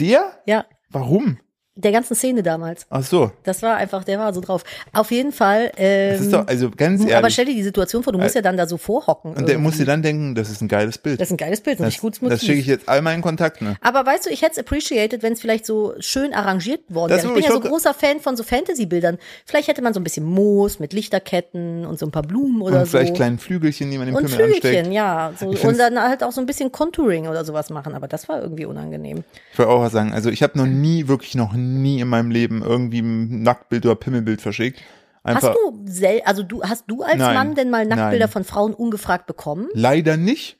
Dir? 0.00 0.32
ja. 0.46 0.64
Warum? 0.88 1.38
Der 1.74 1.90
ganzen 1.90 2.14
Szene 2.14 2.42
damals. 2.42 2.84
Ach 2.90 3.02
so. 3.02 3.32
Das 3.44 3.62
war 3.62 3.76
einfach, 3.76 4.04
der 4.04 4.18
war 4.18 4.34
so 4.34 4.42
drauf. 4.42 4.62
Auf 4.92 5.10
jeden 5.10 5.32
Fall. 5.32 5.72
Ähm, 5.78 6.12
Das 6.12 6.20
ist 6.20 6.32
doch, 6.34 6.46
also 6.46 6.70
ganz 6.70 7.00
ehrlich. 7.00 7.16
aber 7.16 7.30
stell 7.30 7.46
dir 7.46 7.54
die 7.54 7.62
Situation 7.62 8.02
vor, 8.02 8.12
du 8.12 8.18
musst 8.18 8.34
ja 8.34 8.42
dann 8.42 8.58
da 8.58 8.66
so 8.66 8.76
vorhocken. 8.76 9.32
und 9.32 9.48
der 9.48 9.56
muss 9.56 9.78
dir 9.78 9.86
dann 9.86 10.02
denken, 10.02 10.34
das 10.34 10.50
ist 10.50 10.60
ein 10.60 10.68
geiles 10.68 10.98
Bild. 10.98 11.18
das 11.18 11.28
ist 11.28 11.32
ein 11.32 11.38
geiles 11.38 11.62
Bild, 11.62 11.76
ein 11.78 11.84
das, 11.84 11.86
richtig 11.86 12.00
gutes 12.02 12.20
Motiv. 12.20 12.38
das 12.38 12.44
schicke 12.44 12.60
ich 12.60 12.66
jetzt 12.66 12.90
all 12.90 13.00
meinen 13.00 13.22
Kontakten. 13.22 13.76
aber 13.80 14.04
weißt 14.04 14.26
du, 14.26 14.30
ich 14.30 14.42
hätte 14.42 14.52
es 14.52 14.58
appreciated, 14.58 15.22
wenn 15.22 15.32
es 15.32 15.40
vielleicht 15.40 15.64
so 15.64 15.94
schön 15.98 16.34
arrangiert 16.34 16.82
worden 16.90 17.08
wäre. 17.12 17.20
Ich 17.20 17.26
bin 17.26 17.38
ich 17.38 17.46
ja 17.46 17.52
so 17.52 17.60
großer 17.60 17.94
Fan 17.94 18.20
von 18.20 18.36
so 18.36 18.42
Fantasy-Bildern. 18.42 19.16
Vielleicht 19.46 19.68
hätte 19.68 19.80
man 19.80 19.94
so 19.94 20.00
ein 20.00 20.04
bisschen 20.04 20.26
Moos 20.26 20.78
mit 20.78 20.92
Lichterketten 20.92 21.86
und 21.86 21.98
so 21.98 22.04
ein 22.04 22.10
paar 22.12 22.22
Blumen 22.22 22.60
oder 22.60 22.80
Und 22.80 22.84
so. 22.84 22.98
vielleicht 22.98 23.14
kleinen 23.14 23.38
Flügelchen, 23.38 23.90
die 23.90 23.96
man 23.96 24.08
und 24.14 24.26
Pimmel 24.26 24.42
ansteckt. 24.44 24.60
Flügelchen, 24.66 24.92
ja. 24.92 25.32
So, 25.40 25.46
und 25.46 25.78
dann 25.78 25.98
halt 25.98 26.22
auch 26.22 26.32
so 26.32 26.42
ein 26.42 26.46
bisschen 26.46 26.70
Contouring 26.70 27.28
oder 27.28 27.46
sowas 27.46 27.70
machen. 27.70 27.94
Aber 27.94 28.08
das 28.08 28.28
war 28.28 28.42
irgendwie 28.42 28.66
unangenehm. 28.66 29.24
Ich 29.54 29.58
wollte 29.58 29.72
auch 29.72 29.80
was 29.80 29.92
sagen. 29.92 30.12
Also 30.12 30.28
ich 30.28 30.42
habe 30.42 30.58
noch 30.58 30.66
nie, 30.66 31.08
wirklich 31.08 31.34
noch 31.34 31.54
nie 31.54 31.61
in 32.00 32.08
meinem 32.08 32.30
Leben 32.30 32.62
irgendwie 32.62 33.00
ein 33.00 33.42
Nacktbild 33.42 33.86
oder 33.86 33.94
Pimmelbild 33.94 34.40
verschickt. 34.40 34.80
Einfach 35.24 35.50
Hast 35.50 35.56
du 35.56 35.84
sel 35.86 36.20
also 36.24 36.42
du 36.42 36.62
hast 36.62 36.84
du 36.88 37.02
als 37.02 37.18
Nein. 37.18 37.34
Mann 37.34 37.54
denn 37.54 37.70
mal 37.70 37.86
Nacktbilder 37.86 38.26
Nein. 38.26 38.32
von 38.32 38.44
Frauen 38.44 38.74
ungefragt 38.74 39.26
bekommen? 39.26 39.68
leider 39.74 40.16
nicht. 40.16 40.58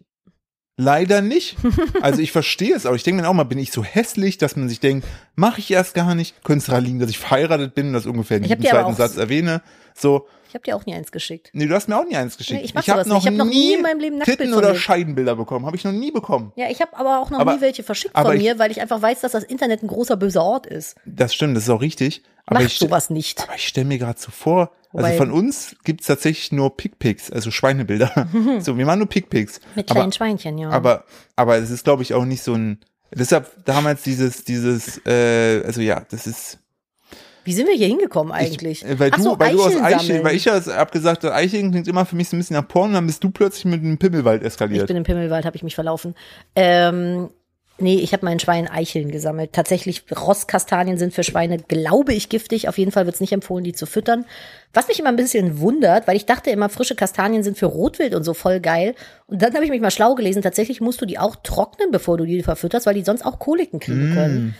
Leider 0.78 1.20
nicht. 1.20 1.56
Also 2.00 2.20
ich 2.20 2.32
verstehe 2.32 2.74
es, 2.74 2.84
aber 2.86 2.96
ich 2.96 3.04
denke 3.04 3.22
mir 3.22 3.28
auch 3.28 3.34
mal, 3.34 3.44
bin 3.44 3.58
ich 3.58 3.70
so 3.70 3.84
hässlich, 3.84 4.38
dass 4.38 4.56
man 4.56 4.68
sich 4.68 4.80
denkt, 4.80 5.06
mache 5.36 5.60
ich 5.60 5.70
erst 5.70 5.94
gar 5.94 6.16
nicht. 6.16 6.42
Könnte 6.42 6.58
es 6.58 6.66
daran 6.66 6.84
liegen, 6.84 6.98
dass 6.98 7.10
ich 7.10 7.18
verheiratet 7.18 7.74
bin 7.74 7.88
und 7.88 7.92
das 7.92 8.06
ungefähr 8.06 8.38
in 8.38 8.44
jedem 8.44 8.64
zweiten 8.64 8.94
Satz 8.94 9.16
erwähne. 9.16 9.62
So, 9.94 10.26
Ich 10.52 10.54
habe 10.54 10.64
dir 10.64 10.76
auch 10.76 10.84
nie 10.84 10.92
eins 10.94 11.10
geschickt. 11.10 11.48
nee, 11.54 11.64
du 11.66 11.74
hast 11.74 11.88
mir 11.88 11.96
auch 11.98 12.04
nie 12.04 12.14
eins 12.14 12.36
geschickt. 12.36 12.60
Nee, 12.60 12.64
ich 12.66 12.74
mach 12.74 12.86
hab 12.86 12.96
sowas 13.04 13.06
nicht. 13.06 13.18
Ich 13.22 13.26
hab 13.26 13.34
noch 13.34 13.46
nie 13.46 13.72
in 13.72 13.80
meinem 13.80 14.00
Leben 14.00 14.18
Nacktbild 14.18 14.38
Titten 14.40 14.52
oder. 14.54 14.74
Scheidenbilder 14.74 15.34
bekommen. 15.34 15.64
Habe 15.64 15.76
ich 15.76 15.84
noch 15.84 15.92
nie 15.92 16.10
bekommen. 16.10 16.52
Ja, 16.56 16.68
ich 16.68 16.82
habe 16.82 16.94
aber 16.94 17.20
auch 17.20 17.30
noch 17.30 17.38
Aber- 17.38 17.54
nie 17.54 17.62
welche 17.62 17.82
verschickt 17.82 18.14
von 18.18 18.36
ich- 18.36 18.42
mir, 18.42 18.58
weil 18.58 18.70
ich 18.70 18.82
einfach 18.82 19.00
weiß, 19.00 19.22
dass 19.22 19.32
das 19.32 19.44
Internet 19.44 19.82
ein 19.82 19.86
großer 19.86 20.18
böser 20.18 20.42
Ort 20.42 20.66
ist. 20.66 20.94
Das 21.06 21.32
stimmt, 21.34 21.56
das 21.56 21.62
ist 21.64 21.70
auch 21.70 21.80
richtig. 21.80 22.22
Aber 22.44 22.60
Macht 22.60 22.72
ich, 22.72 22.78
sowas 22.78 23.08
nicht. 23.08 23.42
aber 23.42 23.54
ich 23.54 23.66
stelle 23.66 23.86
mir 23.86 23.96
gerade 23.96 24.20
so 24.20 24.30
vor, 24.30 24.72
Wobei- 24.92 25.04
also 25.04 25.16
von 25.18 25.30
uns 25.30 25.74
gibt's 25.84 26.06
tatsächlich 26.06 26.52
nur 26.52 26.76
Pickpics, 26.76 27.30
also 27.30 27.50
Schweinebilder. 27.50 28.28
so, 28.60 28.76
wir 28.76 28.84
machen 28.84 28.98
nur 28.98 29.08
Pickpics. 29.08 29.58
Mit 29.74 29.90
Aber- 29.90 30.00
kleinen 30.00 30.12
Schweinchen, 30.12 30.58
ja. 30.58 30.68
Aber, 30.68 31.04
aber 31.34 31.56
es 31.56 31.70
ist, 31.70 31.84
glaube 31.84 32.02
ich, 32.02 32.12
auch 32.12 32.26
nicht 32.26 32.42
so 32.42 32.52
ein. 32.52 32.78
Deshalb 33.14 33.64
damals 33.64 34.02
dieses, 34.02 34.44
dieses, 34.44 35.00
äh, 35.06 35.62
also 35.64 35.80
ja, 35.80 36.04
das 36.10 36.26
ist. 36.26 36.58
Wie 37.44 37.52
sind 37.52 37.66
wir 37.66 37.74
hier 37.74 37.88
hingekommen 37.88 38.32
eigentlich? 38.32 38.84
Äh, 38.84 38.98
Weil 38.98 39.10
du, 39.10 39.20
so, 39.22 39.38
weil 39.38 39.52
du 39.52 39.62
aus 39.62 39.74
Eicheln 39.76 40.00
sammeln. 40.00 40.24
weil 40.24 40.36
ich 40.36 40.44
ja 40.44 40.60
hab 40.64 40.92
gesagt, 40.92 41.24
Eicheln 41.24 41.70
klingt 41.70 41.88
immer 41.88 42.06
für 42.06 42.16
mich 42.16 42.28
so 42.28 42.36
ein 42.36 42.40
bisschen 42.40 42.56
nach 42.56 42.68
Porn, 42.68 42.88
und 42.90 42.94
dann 42.94 43.06
bist 43.06 43.22
du 43.24 43.30
plötzlich 43.30 43.64
mit 43.64 43.80
einem 43.80 43.98
Pimmelwald 43.98 44.42
Ich 44.42 44.46
eskaliert. 44.48 44.86
bin 44.86 44.96
im 44.96 45.04
Pimmelwald, 45.04 45.44
habe 45.44 45.56
ich 45.56 45.62
mich 45.62 45.74
verlaufen. 45.74 46.14
Ähm, 46.54 47.30
nee, 47.78 47.96
ich 47.96 48.12
habe 48.12 48.24
meinen 48.24 48.38
Schweinen 48.38 48.68
Eicheln 48.68 49.10
gesammelt. 49.10 49.52
Tatsächlich, 49.52 50.04
Rostkastanien 50.14 50.98
sind 50.98 51.12
für 51.14 51.24
Schweine, 51.24 51.58
glaube 51.58 52.12
ich, 52.14 52.28
giftig. 52.28 52.68
Auf 52.68 52.78
jeden 52.78 52.92
Fall 52.92 53.06
wird 53.06 53.14
es 53.16 53.20
nicht 53.20 53.32
empfohlen, 53.32 53.64
die 53.64 53.72
zu 53.72 53.86
füttern. 53.86 54.24
Was 54.72 54.86
mich 54.88 55.00
immer 55.00 55.08
ein 55.08 55.16
bisschen 55.16 55.58
wundert, 55.58 56.06
weil 56.06 56.16
ich 56.16 56.26
dachte 56.26 56.50
immer, 56.50 56.68
frische 56.68 56.94
Kastanien 56.94 57.42
sind 57.42 57.58
für 57.58 57.66
Rotwild 57.66 58.14
und 58.14 58.22
so 58.24 58.34
voll 58.34 58.60
geil. 58.60 58.94
Und 59.26 59.42
dann 59.42 59.52
habe 59.54 59.64
ich 59.64 59.70
mich 59.70 59.80
mal 59.80 59.90
schlau 59.90 60.14
gelesen. 60.14 60.42
Tatsächlich 60.42 60.80
musst 60.80 61.00
du 61.00 61.06
die 61.06 61.18
auch 61.18 61.36
trocknen, 61.42 61.90
bevor 61.90 62.16
du 62.18 62.24
die 62.24 62.42
verfütterst, 62.42 62.86
weil 62.86 62.94
die 62.94 63.02
sonst 63.04 63.24
auch 63.26 63.38
Koliken 63.38 63.80
kriegen 63.80 64.12
können. 64.14 64.54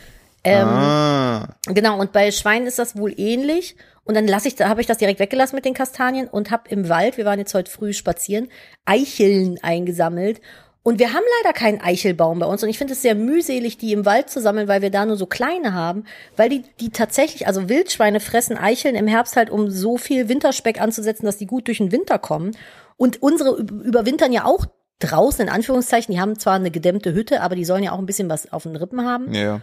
Ähm, 0.45 0.67
ah, 0.69 1.49
Genau, 1.67 1.99
und 2.01 2.13
bei 2.13 2.31
Schweinen 2.31 2.67
ist 2.67 2.79
das 2.79 2.97
wohl 2.97 3.15
ähnlich. 3.17 3.77
Und 4.05 4.17
dann 4.17 4.27
lasse 4.27 4.49
ich, 4.49 4.57
da 4.57 4.69
habe 4.69 4.81
ich 4.81 4.87
das 4.89 4.99
direkt 4.99 5.21
weggelassen 5.21 5.55
mit 5.55 5.65
den 5.65 5.75
Kastanien 5.75 6.27
und 6.27 6.51
habe 6.51 6.69
im 6.71 6.89
Wald, 6.89 7.17
wir 7.17 7.25
waren 7.25 7.39
jetzt 7.39 7.55
heute 7.55 7.71
früh 7.71 7.93
spazieren, 7.93 8.49
Eicheln 8.85 9.59
eingesammelt. 9.63 10.41
Und 10.85 10.99
wir 10.99 11.13
haben 11.15 11.23
leider 11.45 11.53
keinen 11.57 11.81
Eichelbaum 11.81 12.41
bei 12.41 12.47
uns. 12.47 12.65
Und 12.65 12.69
ich 12.69 12.77
finde 12.79 12.95
es 12.95 13.03
sehr 13.03 13.15
mühselig, 13.15 13.79
die 13.79 13.93
im 13.93 14.05
Wald 14.05 14.29
zu 14.31 14.41
sammeln, 14.41 14.67
weil 14.67 14.83
wir 14.83 14.91
da 14.91 15.07
nur 15.07 15.17
so 15.17 15.27
kleine 15.27 15.75
haben. 15.75 16.03
Weil 16.37 16.49
die, 16.49 16.65
die 16.81 16.91
tatsächlich, 16.91 17.47
also 17.47 17.69
Wildschweine 17.69 18.19
fressen 18.19 18.59
Eicheln 18.59 18.97
im 18.97 19.07
Herbst 19.07 19.37
halt, 19.37 19.49
um 19.51 19.71
so 19.71 19.97
viel 19.97 20.29
Winterspeck 20.29 20.81
anzusetzen, 20.81 21.25
dass 21.25 21.37
die 21.37 21.47
gut 21.47 21.69
durch 21.69 21.79
den 21.79 21.93
Winter 21.93 22.19
kommen. 22.19 22.57
Und 22.97 23.23
unsere 23.23 23.51
üb- 23.61 23.83
überwintern 23.85 24.33
ja 24.33 24.45
auch 24.45 24.67
draußen, 24.99 25.47
in 25.47 25.53
Anführungszeichen. 25.53 26.13
Die 26.13 26.21
haben 26.21 26.37
zwar 26.37 26.55
eine 26.55 26.73
gedämmte 26.73 27.15
Hütte, 27.15 27.43
aber 27.43 27.55
die 27.55 27.65
sollen 27.65 27.85
ja 27.85 27.93
auch 27.93 27.99
ein 27.99 28.07
bisschen 28.07 28.29
was 28.29 28.53
auf 28.53 28.65
den 28.65 28.75
Rippen 28.75 29.05
haben. 29.07 29.33
ja. 29.33 29.61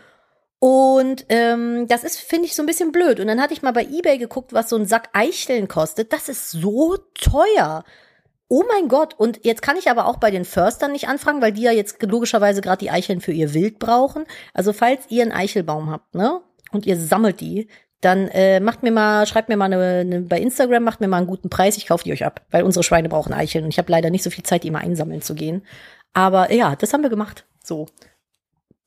Und 0.59 1.25
ähm, 1.29 1.87
das 1.87 2.03
ist, 2.03 2.19
finde 2.19 2.45
ich, 2.45 2.55
so 2.55 2.61
ein 2.61 2.65
bisschen 2.65 2.91
blöd. 2.91 3.19
Und 3.19 3.27
dann 3.27 3.41
hatte 3.41 3.53
ich 3.53 3.61
mal 3.61 3.71
bei 3.71 3.85
Ebay 3.85 4.17
geguckt, 4.17 4.51
was 4.51 4.69
so 4.69 4.75
ein 4.75 4.85
Sack 4.85 5.09
Eicheln 5.13 5.69
kostet. 5.69 6.11
Das 6.11 6.27
ist 6.27 6.51
so 6.51 6.97
teuer. 7.13 7.85
Oh 8.49 8.63
mein 8.67 8.89
Gott. 8.89 9.13
Und 9.17 9.45
jetzt 9.45 9.61
kann 9.61 9.77
ich 9.77 9.89
aber 9.89 10.05
auch 10.05 10.17
bei 10.17 10.31
den 10.31 10.43
Förstern 10.43 10.91
nicht 10.91 11.07
anfangen, 11.07 11.41
weil 11.41 11.53
die 11.53 11.61
ja 11.61 11.71
jetzt 11.71 12.01
logischerweise 12.01 12.61
gerade 12.61 12.79
die 12.79 12.91
Eicheln 12.91 13.21
für 13.21 13.31
ihr 13.31 13.53
Wild 13.53 13.79
brauchen. 13.79 14.25
Also 14.53 14.73
falls 14.73 15.05
ihr 15.09 15.21
einen 15.23 15.31
Eichelbaum 15.31 15.89
habt, 15.89 16.13
ne? 16.13 16.41
Und 16.71 16.85
ihr 16.85 16.97
sammelt 16.97 17.39
die, 17.39 17.67
dann 18.01 18.27
äh, 18.27 18.59
macht 18.59 18.83
mir 18.83 18.91
mal, 18.91 19.25
schreibt 19.27 19.49
mir 19.49 19.57
mal 19.57 19.65
eine, 19.65 19.99
eine, 19.99 20.21
bei 20.21 20.39
Instagram, 20.39 20.83
macht 20.83 20.99
mir 20.99 21.07
mal 21.07 21.17
einen 21.17 21.27
guten 21.27 21.49
Preis, 21.49 21.77
ich 21.77 21.87
kaufe 21.87 22.03
die 22.03 22.11
euch 22.11 22.25
ab. 22.25 22.41
Weil 22.51 22.63
unsere 22.63 22.83
Schweine 22.83 23.07
brauchen 23.07 23.33
Eicheln. 23.33 23.63
Und 23.63 23.69
ich 23.69 23.77
habe 23.77 23.91
leider 23.91 24.09
nicht 24.09 24.23
so 24.23 24.29
viel 24.29 24.43
Zeit, 24.43 24.63
die 24.63 24.71
mal 24.71 24.79
einsammeln 24.79 25.21
zu 25.21 25.35
gehen. 25.35 25.63
Aber 26.13 26.51
ja, 26.51 26.75
das 26.75 26.91
haben 26.91 27.03
wir 27.03 27.09
gemacht. 27.09 27.45
So. 27.63 27.87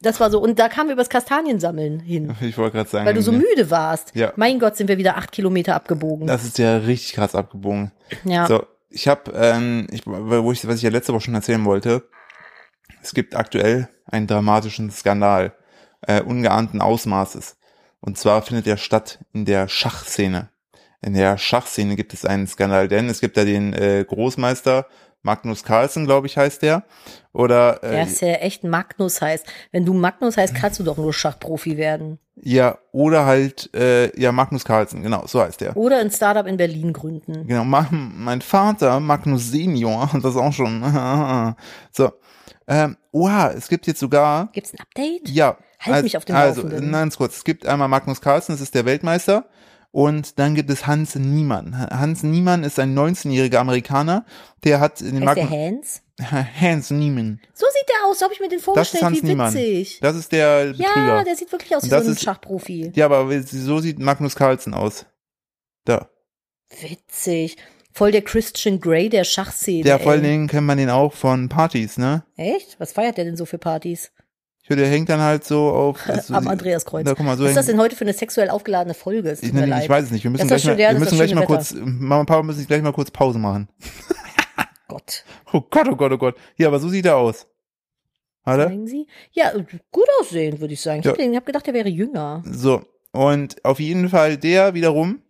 Das 0.02 0.20
war 0.20 0.30
so. 0.30 0.40
Und 0.40 0.58
da 0.58 0.68
kamen 0.68 0.88
wir 0.88 0.94
übers 0.94 1.08
Kastaniensammeln 1.08 2.00
hin. 2.00 2.34
Ich 2.40 2.58
wollte 2.58 2.76
gerade 2.76 2.90
sagen. 2.90 3.06
Weil 3.06 3.14
du 3.14 3.22
so 3.22 3.32
müde 3.32 3.70
warst. 3.70 4.14
Ja. 4.14 4.32
Mein 4.36 4.58
Gott, 4.58 4.76
sind 4.76 4.88
wir 4.88 4.98
wieder 4.98 5.16
acht 5.16 5.32
Kilometer 5.32 5.74
abgebogen. 5.74 6.26
Das 6.26 6.44
ist 6.44 6.58
ja 6.58 6.78
richtig 6.78 7.14
krass 7.14 7.34
abgebogen. 7.34 7.92
ja. 8.24 8.46
So, 8.46 8.64
ich 8.90 9.08
habe, 9.08 9.32
ähm, 9.34 9.86
ich, 9.90 10.06
wo 10.06 10.52
ich, 10.52 10.66
was 10.66 10.76
ich 10.76 10.82
ja 10.82 10.90
letzte 10.90 11.12
Woche 11.14 11.22
schon 11.22 11.34
erzählen 11.34 11.64
wollte, 11.64 12.08
es 13.02 13.14
gibt 13.14 13.34
aktuell 13.34 13.88
einen 14.06 14.26
dramatischen 14.26 14.90
Skandal 14.90 15.54
äh, 16.02 16.20
ungeahnten 16.20 16.80
Ausmaßes. 16.80 17.56
Und 18.00 18.18
zwar 18.18 18.42
findet 18.42 18.66
er 18.66 18.76
statt 18.76 19.20
in 19.32 19.44
der 19.44 19.68
Schachszene. 19.68 20.50
In 21.00 21.14
der 21.14 21.38
Schachszene 21.38 21.96
gibt 21.96 22.12
es 22.12 22.24
einen 22.24 22.46
Skandal, 22.46 22.88
denn 22.88 23.08
es 23.08 23.20
gibt 23.20 23.36
da 23.36 23.44
den 23.44 23.72
äh, 23.72 24.04
Großmeister 24.06 24.86
Magnus 25.22 25.62
Carlsen, 25.64 26.04
glaube 26.04 26.26
ich, 26.26 26.36
heißt 26.36 26.62
der. 26.62 26.82
Oder 27.32 27.78
Der 27.82 27.92
äh, 27.92 28.02
ist 28.04 28.20
ja 28.20 28.32
echt 28.34 28.64
Magnus 28.64 29.20
heißt. 29.22 29.46
Wenn 29.70 29.84
du 29.86 29.94
Magnus 29.94 30.36
heißt, 30.36 30.54
kannst 30.54 30.80
du 30.80 30.84
doch 30.84 30.96
nur 30.96 31.12
Schachprofi 31.14 31.76
werden. 31.76 32.18
ja, 32.42 32.78
oder 32.92 33.24
halt, 33.24 33.72
äh, 33.74 34.18
ja, 34.20 34.32
Magnus 34.32 34.64
Carlsen, 34.64 35.02
genau, 35.02 35.26
so 35.26 35.40
heißt 35.40 35.60
der. 35.60 35.76
Oder 35.76 35.98
ein 35.98 36.10
Startup 36.10 36.46
in 36.46 36.56
Berlin 36.56 36.92
gründen. 36.92 37.46
Genau, 37.46 37.64
ma- 37.64 37.86
mein 37.90 38.40
Vater, 38.42 38.98
Magnus 39.00 39.50
Senior, 39.50 40.10
das 40.22 40.36
auch 40.36 40.52
schon. 40.52 40.82
so. 41.92 42.12
Ähm, 42.68 42.96
oha, 43.10 43.50
es 43.50 43.68
gibt 43.68 43.86
jetzt 43.86 44.00
sogar, 44.00 44.48
Gibt's 44.52 44.72
ein 44.72 44.80
Update? 44.80 45.28
ja. 45.28 45.56
Halt 45.84 46.04
mich 46.04 46.16
auf 46.16 46.24
dem 46.24 46.36
also, 46.36 46.62
Laufenden. 46.62 46.92
Ganz 46.92 47.16
kurz, 47.16 47.38
es 47.38 47.44
gibt 47.44 47.66
einmal 47.66 47.88
Magnus 47.88 48.20
Carlsen, 48.20 48.52
das 48.52 48.60
ist 48.60 48.72
der 48.74 48.84
Weltmeister. 48.84 49.46
Und 49.92 50.38
dann 50.38 50.54
gibt 50.54 50.70
es 50.70 50.86
Hans 50.86 51.14
Niemann. 51.16 51.78
Hans 51.78 52.22
Niemann 52.22 52.64
ist 52.64 52.78
ein 52.78 52.98
19-jähriger 52.98 53.58
Amerikaner, 53.58 54.24
der 54.64 54.80
hat 54.80 55.00
in 55.02 55.14
den 55.16 55.28
Heißt 55.28 55.36
der 55.36 55.44
Magnus, 55.44 56.02
Hans? 56.18 56.50
Hans 56.60 56.90
Niemann. 56.90 57.40
So 57.52 57.66
sieht 57.66 57.88
der 57.88 58.08
aus, 58.08 58.18
so 58.18 58.24
habe 58.24 58.32
ich 58.34 58.40
mir 58.40 58.48
den 58.48 58.52
Das 58.56 58.60
ist 58.60 58.64
vorgestellt. 58.64 59.04
Hans 59.04 59.22
Wie 59.22 59.26
Niemann. 59.26 59.52
witzig. 59.54 59.98
Das 60.00 60.16
ist 60.16 60.32
der 60.32 60.66
Betrüger. 60.72 60.86
Ja, 60.96 61.24
der 61.24 61.36
sieht 61.36 61.52
wirklich 61.52 61.76
aus 61.76 61.84
wie 61.84 61.90
so 61.90 61.96
ein 61.96 62.06
ist- 62.06 62.22
Schachprofi. 62.22 62.90
ja, 62.94 63.04
aber 63.04 63.42
so 63.42 63.80
sieht 63.80 63.98
Magnus 63.98 64.34
Carlsen 64.34 64.72
aus. 64.72 65.04
Da. 65.84 66.08
Witzig. 66.80 67.56
Voll 67.92 68.10
der 68.12 68.22
Christian 68.22 68.80
Grey 68.80 69.10
der 69.10 69.24
Schachszene. 69.24 69.82
Der 69.84 69.98
vor 70.00 70.12
allen. 70.12 70.22
Dingen 70.22 70.48
kennt 70.48 70.66
man 70.66 70.78
den 70.78 70.88
auch 70.88 71.12
von 71.12 71.50
Partys, 71.50 71.98
ne? 71.98 72.24
Echt? 72.36 72.80
Was 72.80 72.92
feiert 72.92 73.18
der 73.18 73.26
denn 73.26 73.36
so 73.36 73.44
für 73.44 73.58
Partys? 73.58 74.10
Höre, 74.76 74.84
der 74.84 74.88
hängt 74.88 75.08
dann 75.08 75.20
halt 75.20 75.44
so 75.44 75.68
auf. 75.70 75.98
also, 76.08 76.34
Am 76.34 76.48
Andreaskreuz. 76.48 77.04
Da, 77.04 77.14
guck 77.14 77.24
mal, 77.24 77.36
so 77.36 77.44
Was 77.44 77.50
ist 77.50 77.56
das 77.56 77.66
denn 77.66 77.78
heute 77.78 77.96
für 77.96 78.04
eine 78.04 78.12
sexuell 78.12 78.50
aufgeladene 78.50 78.94
Folge? 78.94 79.30
Es 79.30 79.42
Ich, 79.42 79.52
mir 79.52 79.64
ich, 79.66 79.88
weiß 79.88 80.06
es 80.06 80.10
nicht. 80.10 80.24
Wir 80.24 80.30
müssen 80.30 80.48
Das 80.48 80.62
gleich 80.62 80.72
mal, 80.72 80.78
wir 80.78 80.92
ja, 80.92 80.98
müssen 80.98 81.16
gleich 81.16 81.34
mal 81.34 81.46
kurz, 81.46 81.74
Mama 81.74 82.20
und 82.20 82.26
Papa 82.26 82.42
müssen 82.42 82.66
gleich 82.66 82.82
mal 82.82 82.92
kurz 82.92 83.10
Pause 83.10 83.38
machen. 83.38 83.68
Gott. 84.88 85.24
Oh 85.52 85.60
Gott, 85.70 85.88
oh 85.88 85.96
Gott, 85.96 86.12
oh 86.12 86.18
Gott. 86.18 86.36
Ja, 86.56 86.68
aber 86.68 86.80
so 86.80 86.88
sieht 86.88 87.06
er 87.06 87.16
aus. 87.16 87.46
Warte. 88.44 88.64
Sagen 88.64 88.86
Sie? 88.86 89.06
Ja, 89.32 89.52
gut 89.52 90.08
aussehen, 90.20 90.60
würde 90.60 90.74
ich 90.74 90.80
sagen. 90.80 91.00
Ich 91.00 91.04
Ja. 91.06 91.12
habe 91.12 91.36
hab 91.36 91.46
gedacht, 91.46 91.66
der 91.66 91.74
wäre 91.74 91.88
jünger. 91.88 92.42
So. 92.44 92.82
Und 93.12 93.64
auf 93.64 93.78
jeden 93.78 94.08
Fall 94.08 94.36
der 94.36 94.74
wiederum 94.74 95.22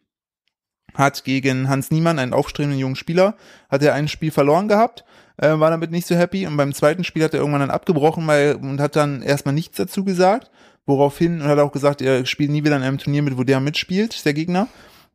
hat 0.95 1.25
gegen 1.25 1.69
Hans 1.69 1.91
Niemann, 1.91 2.19
einen 2.19 2.35
aufstrebenden 2.35 2.79
jungen 2.79 2.97
Spieler, 2.97 3.37
hat 3.71 3.83
er 3.83 3.95
ein 3.95 4.09
Spiel 4.09 4.31
verloren 4.31 4.69
gehabt, 4.69 5.05
äh, 5.37 5.59
war 5.59 5.71
damit 5.71 5.91
nicht 5.91 6.07
so 6.07 6.15
happy 6.15 6.47
und 6.47 6.57
beim 6.57 6.73
zweiten 6.73 7.05
Spiel 7.05 7.25
hat 7.25 7.35
er 7.35 7.41
irgendwann 7.41 7.61
dann 7.61 7.71
abgebrochen 7.71 8.27
weil, 8.27 8.57
und 8.57 8.81
hat 8.81 8.97
dann 8.97 9.23
erstmal 9.23 9.55
nichts 9.55 9.77
dazu 9.77 10.05
gesagt, 10.05 10.51
woraufhin 10.87 11.41
und 11.41 11.49
hat 11.49 11.59
auch 11.59 11.73
gesagt, 11.73 12.03
er 12.03 12.27
spielt 12.27 12.51
nie 12.51 12.65
wieder 12.65 12.77
in 12.77 12.83
einem 12.83 12.99
Turnier 12.99 13.23
mit, 13.23 13.39
wo 13.39 13.45
der 13.45 13.61
mitspielt, 13.61 14.25
der 14.25 14.35
Gegner. 14.35 14.69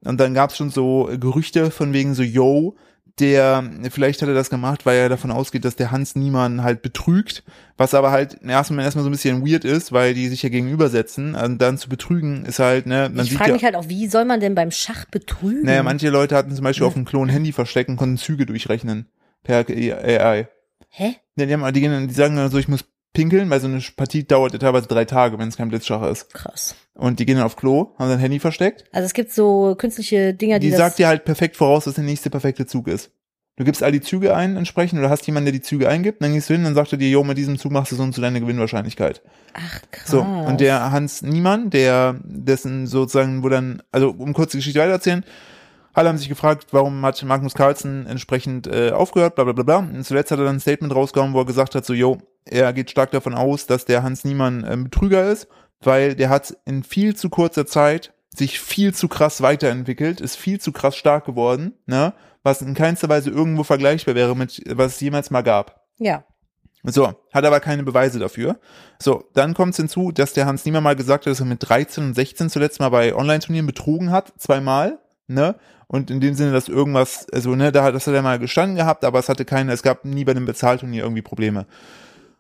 Und 0.04 0.20
dann 0.20 0.34
gab 0.34 0.52
es 0.52 0.58
schon 0.58 0.70
so 0.70 1.10
Gerüchte 1.20 1.72
von 1.72 1.92
wegen 1.92 2.14
so, 2.14 2.24
yo, 2.24 2.76
der, 3.20 3.64
vielleicht 3.90 4.22
hat 4.22 4.30
er 4.30 4.36
das 4.36 4.52
gemacht, 4.52 4.86
weil 4.86 4.98
er 4.98 5.10
davon 5.10 5.32
ausgeht, 5.32 5.66
dass 5.66 5.76
der 5.76 5.90
Hans 5.90 6.16
Niemann 6.16 6.62
halt 6.62 6.84
betrügt, 6.84 7.44
was 7.76 7.96
aber 7.96 8.12
halt 8.12 8.36
im 8.42 8.50
ersten 8.50 8.76
Mal 8.76 8.84
erstmal 8.84 9.04
so 9.04 9.10
ein 9.10 9.12
bisschen 9.12 9.46
weird 9.46 9.66
ist, 9.66 9.92
weil 9.92 10.14
die 10.14 10.28
sich 10.28 10.44
ja 10.44 10.50
gegenübersetzen. 10.50 11.34
Und 11.34 11.60
dann 11.60 11.80
zu 11.80 11.90
betrügen 11.90 12.46
ist 12.46 12.60
halt, 12.60 12.86
ne, 12.86 13.10
man 13.12 13.26
ich 13.26 13.32
sieht 13.32 13.40
frage 13.40 13.52
ja. 13.52 13.56
mich 13.56 13.64
halt 13.64 13.76
auch, 13.76 13.90
wie 13.90 14.08
soll 14.08 14.26
man 14.26 14.40
denn 14.40 14.54
beim 14.54 14.70
Schach 14.70 15.06
betrügen? 15.06 15.64
Naja, 15.66 15.82
manche 15.82 16.10
Leute 16.10 16.36
hatten 16.36 16.54
zum 16.54 16.64
Beispiel 16.64 16.86
auf 16.86 16.94
dem 16.94 17.06
Klon 17.06 17.28
Handy 17.28 17.52
versteckt 17.54 17.90
und 17.90 17.98
konnten 17.98 18.18
Züge 18.18 18.46
durchrechnen. 18.46 19.08
Per 19.48 19.66
AI. 19.70 20.48
Hä? 20.90 21.16
Ja, 21.38 21.46
die, 21.46 21.54
haben, 21.54 21.74
die, 21.74 22.08
die 22.08 22.14
sagen 22.14 22.36
dann 22.36 22.52
so, 22.52 22.58
ich 22.58 22.68
muss 22.68 22.84
pinkeln, 23.14 23.50
weil 23.50 23.62
so 23.62 23.68
eine 23.68 23.82
Partie 23.96 24.26
dauert 24.26 24.52
ja 24.54 24.60
teilweise 24.60 24.88
drei 24.88 25.06
Tage, 25.06 25.40
wenn 25.40 25.48
es 25.48 25.56
kein 25.56 25.70
Blitzschach 25.70 26.04
ist. 26.04 26.34
Krass. 26.34 26.76
Und 26.94 27.20
die 27.20 27.26
gehen 27.26 27.38
dann 27.38 27.46
auf 27.46 27.56
Klo, 27.56 27.96
haben 27.98 28.10
dann 28.10 28.20
Handy 28.20 28.40
versteckt. 28.40 28.84
Also 28.92 29.06
es 29.06 29.14
gibt 29.14 29.32
so 29.32 29.76
künstliche 29.78 30.34
Dinger, 30.34 30.60
die, 30.60 30.70
Die 30.70 30.76
sagt 30.76 31.00
dir 31.00 31.08
halt 31.08 31.24
perfekt 31.24 31.56
voraus, 31.56 31.88
was 31.88 31.96
der 31.96 32.04
nächste 32.04 32.30
perfekte 32.30 32.66
Zug 32.66 32.88
ist. 32.88 33.12
Du 33.56 33.64
gibst 33.64 33.82
all 33.82 33.92
die 33.92 34.02
Züge 34.02 34.36
ein 34.36 34.56
entsprechend 34.56 35.00
oder 35.00 35.10
hast 35.10 35.26
jemanden, 35.26 35.46
der 35.46 35.54
die 35.54 35.62
Züge 35.62 35.90
eingibt, 35.90 36.22
dann 36.22 36.34
gehst 36.34 36.50
du 36.50 36.54
hin, 36.54 36.64
dann 36.64 36.76
sagt 36.76 36.92
er 36.92 37.00
dir, 37.00 37.10
jo, 37.10 37.24
mit 37.24 37.40
diesem 37.40 37.58
Zug 37.58 37.72
machst 37.72 37.92
du 37.92 37.96
so 37.96 38.04
und 38.04 38.14
so 38.14 38.22
deine 38.22 38.40
Gewinnwahrscheinlichkeit. 38.40 39.24
Ach, 39.54 39.82
krass. 39.90 40.08
So, 40.08 40.22
und 40.22 40.60
der 40.60 40.92
Hans 40.92 41.24
Niemann, 41.24 41.72
der, 41.72 42.20
dessen 42.24 42.86
sozusagen, 42.86 43.44
wo 43.44 43.50
dann, 43.50 43.82
also 43.92 44.10
um 44.10 44.34
kurz 44.34 44.52
die 44.52 44.58
Geschichte 44.58 44.80
weitererzählen, 44.80 45.24
alle 45.98 46.10
haben 46.10 46.18
sich 46.20 46.30
gefragt, 46.30 46.68
warum 46.72 47.04
hat 47.04 47.22
Magnus 47.24 47.56
Carlsen 47.56 48.06
entsprechend 48.06 48.68
äh, 48.68 48.92
aufgehört, 48.92 49.34
bla 49.34 49.46
bla 49.46 49.54
bla 49.54 49.64
bla. 49.64 49.78
Und 49.78 50.04
zuletzt 50.04 50.30
hat 50.30 50.38
er 50.38 50.46
dann 50.46 50.58
ein 50.58 50.60
Statement 50.60 50.94
rausgehauen, 50.94 51.34
wo 51.34 51.40
er 51.40 51.46
gesagt 51.46 51.74
hat, 51.74 51.86
so, 51.86 51.94
yo, 51.94 52.20
er 52.46 52.72
geht 52.72 52.92
stark 52.92 53.10
davon 53.10 53.34
aus, 53.34 53.66
dass 53.66 53.86
der 53.86 54.04
Hans 54.04 54.24
Niemann 54.24 54.64
ein 54.64 54.84
Betrüger 54.84 55.28
ist, 55.28 55.48
weil 55.82 56.14
der 56.16 56.30
hat 56.30 56.56
in 56.66 56.84
viel 56.84 57.16
zu 57.16 57.30
kurzer 57.30 57.66
Zeit 57.66 58.14
sich 58.30 58.60
viel 58.60 58.94
zu 58.94 59.08
krass 59.08 59.42
weiterentwickelt, 59.42 60.22
ist 60.22 60.36
viel 60.36 60.62
zu 60.62 60.72
krass 60.72 60.96
stark 60.96 61.26
geworden, 61.26 61.74
ne, 61.88 62.14
was 62.44 62.62
in 62.62 62.76
keinster 62.76 63.10
Weise 63.10 63.32
irgendwo 63.32 63.64
vergleichbar 63.64 64.14
wäre 64.14 64.36
mit, 64.36 64.62
was 64.68 64.94
es 64.94 65.00
jemals 65.00 65.32
mal 65.32 65.42
gab. 65.42 65.88
Ja. 65.98 66.26
So, 66.84 67.08
hat 67.34 67.44
aber 67.44 67.60
keine 67.60 67.82
Beweise 67.82 68.20
dafür. 68.20 68.60
So, 69.02 69.24
dann 69.34 69.56
kommt 69.56 69.72
es 69.72 69.78
hinzu, 69.78 70.12
dass 70.12 70.34
der 70.34 70.46
Hans 70.46 70.64
Niemann 70.64 70.84
mal 70.84 70.96
gesagt 70.96 71.26
hat, 71.26 71.32
dass 71.32 71.40
er 71.40 71.48
mit 71.48 71.68
13 71.68 72.04
und 72.04 72.14
16 72.14 72.52
zuletzt 72.52 72.80
mal 72.80 72.90
bei 72.90 73.16
Online-Turnieren 73.16 73.66
betrogen 73.66 74.12
hat, 74.12 74.34
zweimal, 74.38 75.00
ne? 75.28 75.56
Und 75.88 76.12
in 76.12 76.20
dem 76.20 76.34
Sinne, 76.34 76.52
dass 76.52 76.68
irgendwas, 76.68 77.28
also, 77.32 77.56
ne, 77.56 77.72
da 77.72 77.84
hat, 77.84 77.96
das 77.96 78.08
hat 78.08 78.14
er 78.14 78.22
mal 78.22 78.40
gestanden 78.40 78.76
gehabt, 78.76 79.06
aber 79.06 79.20
es 79.20 79.30
hatte 79.30 79.46
keine, 79.46 79.72
es 79.72 79.84
gab 79.84 80.04
nie 80.04 80.26
bei 80.26 80.32
einem 80.32 80.46
Bezahlturnier 80.46 81.04
irgendwie 81.04 81.22
Probleme. 81.22 81.66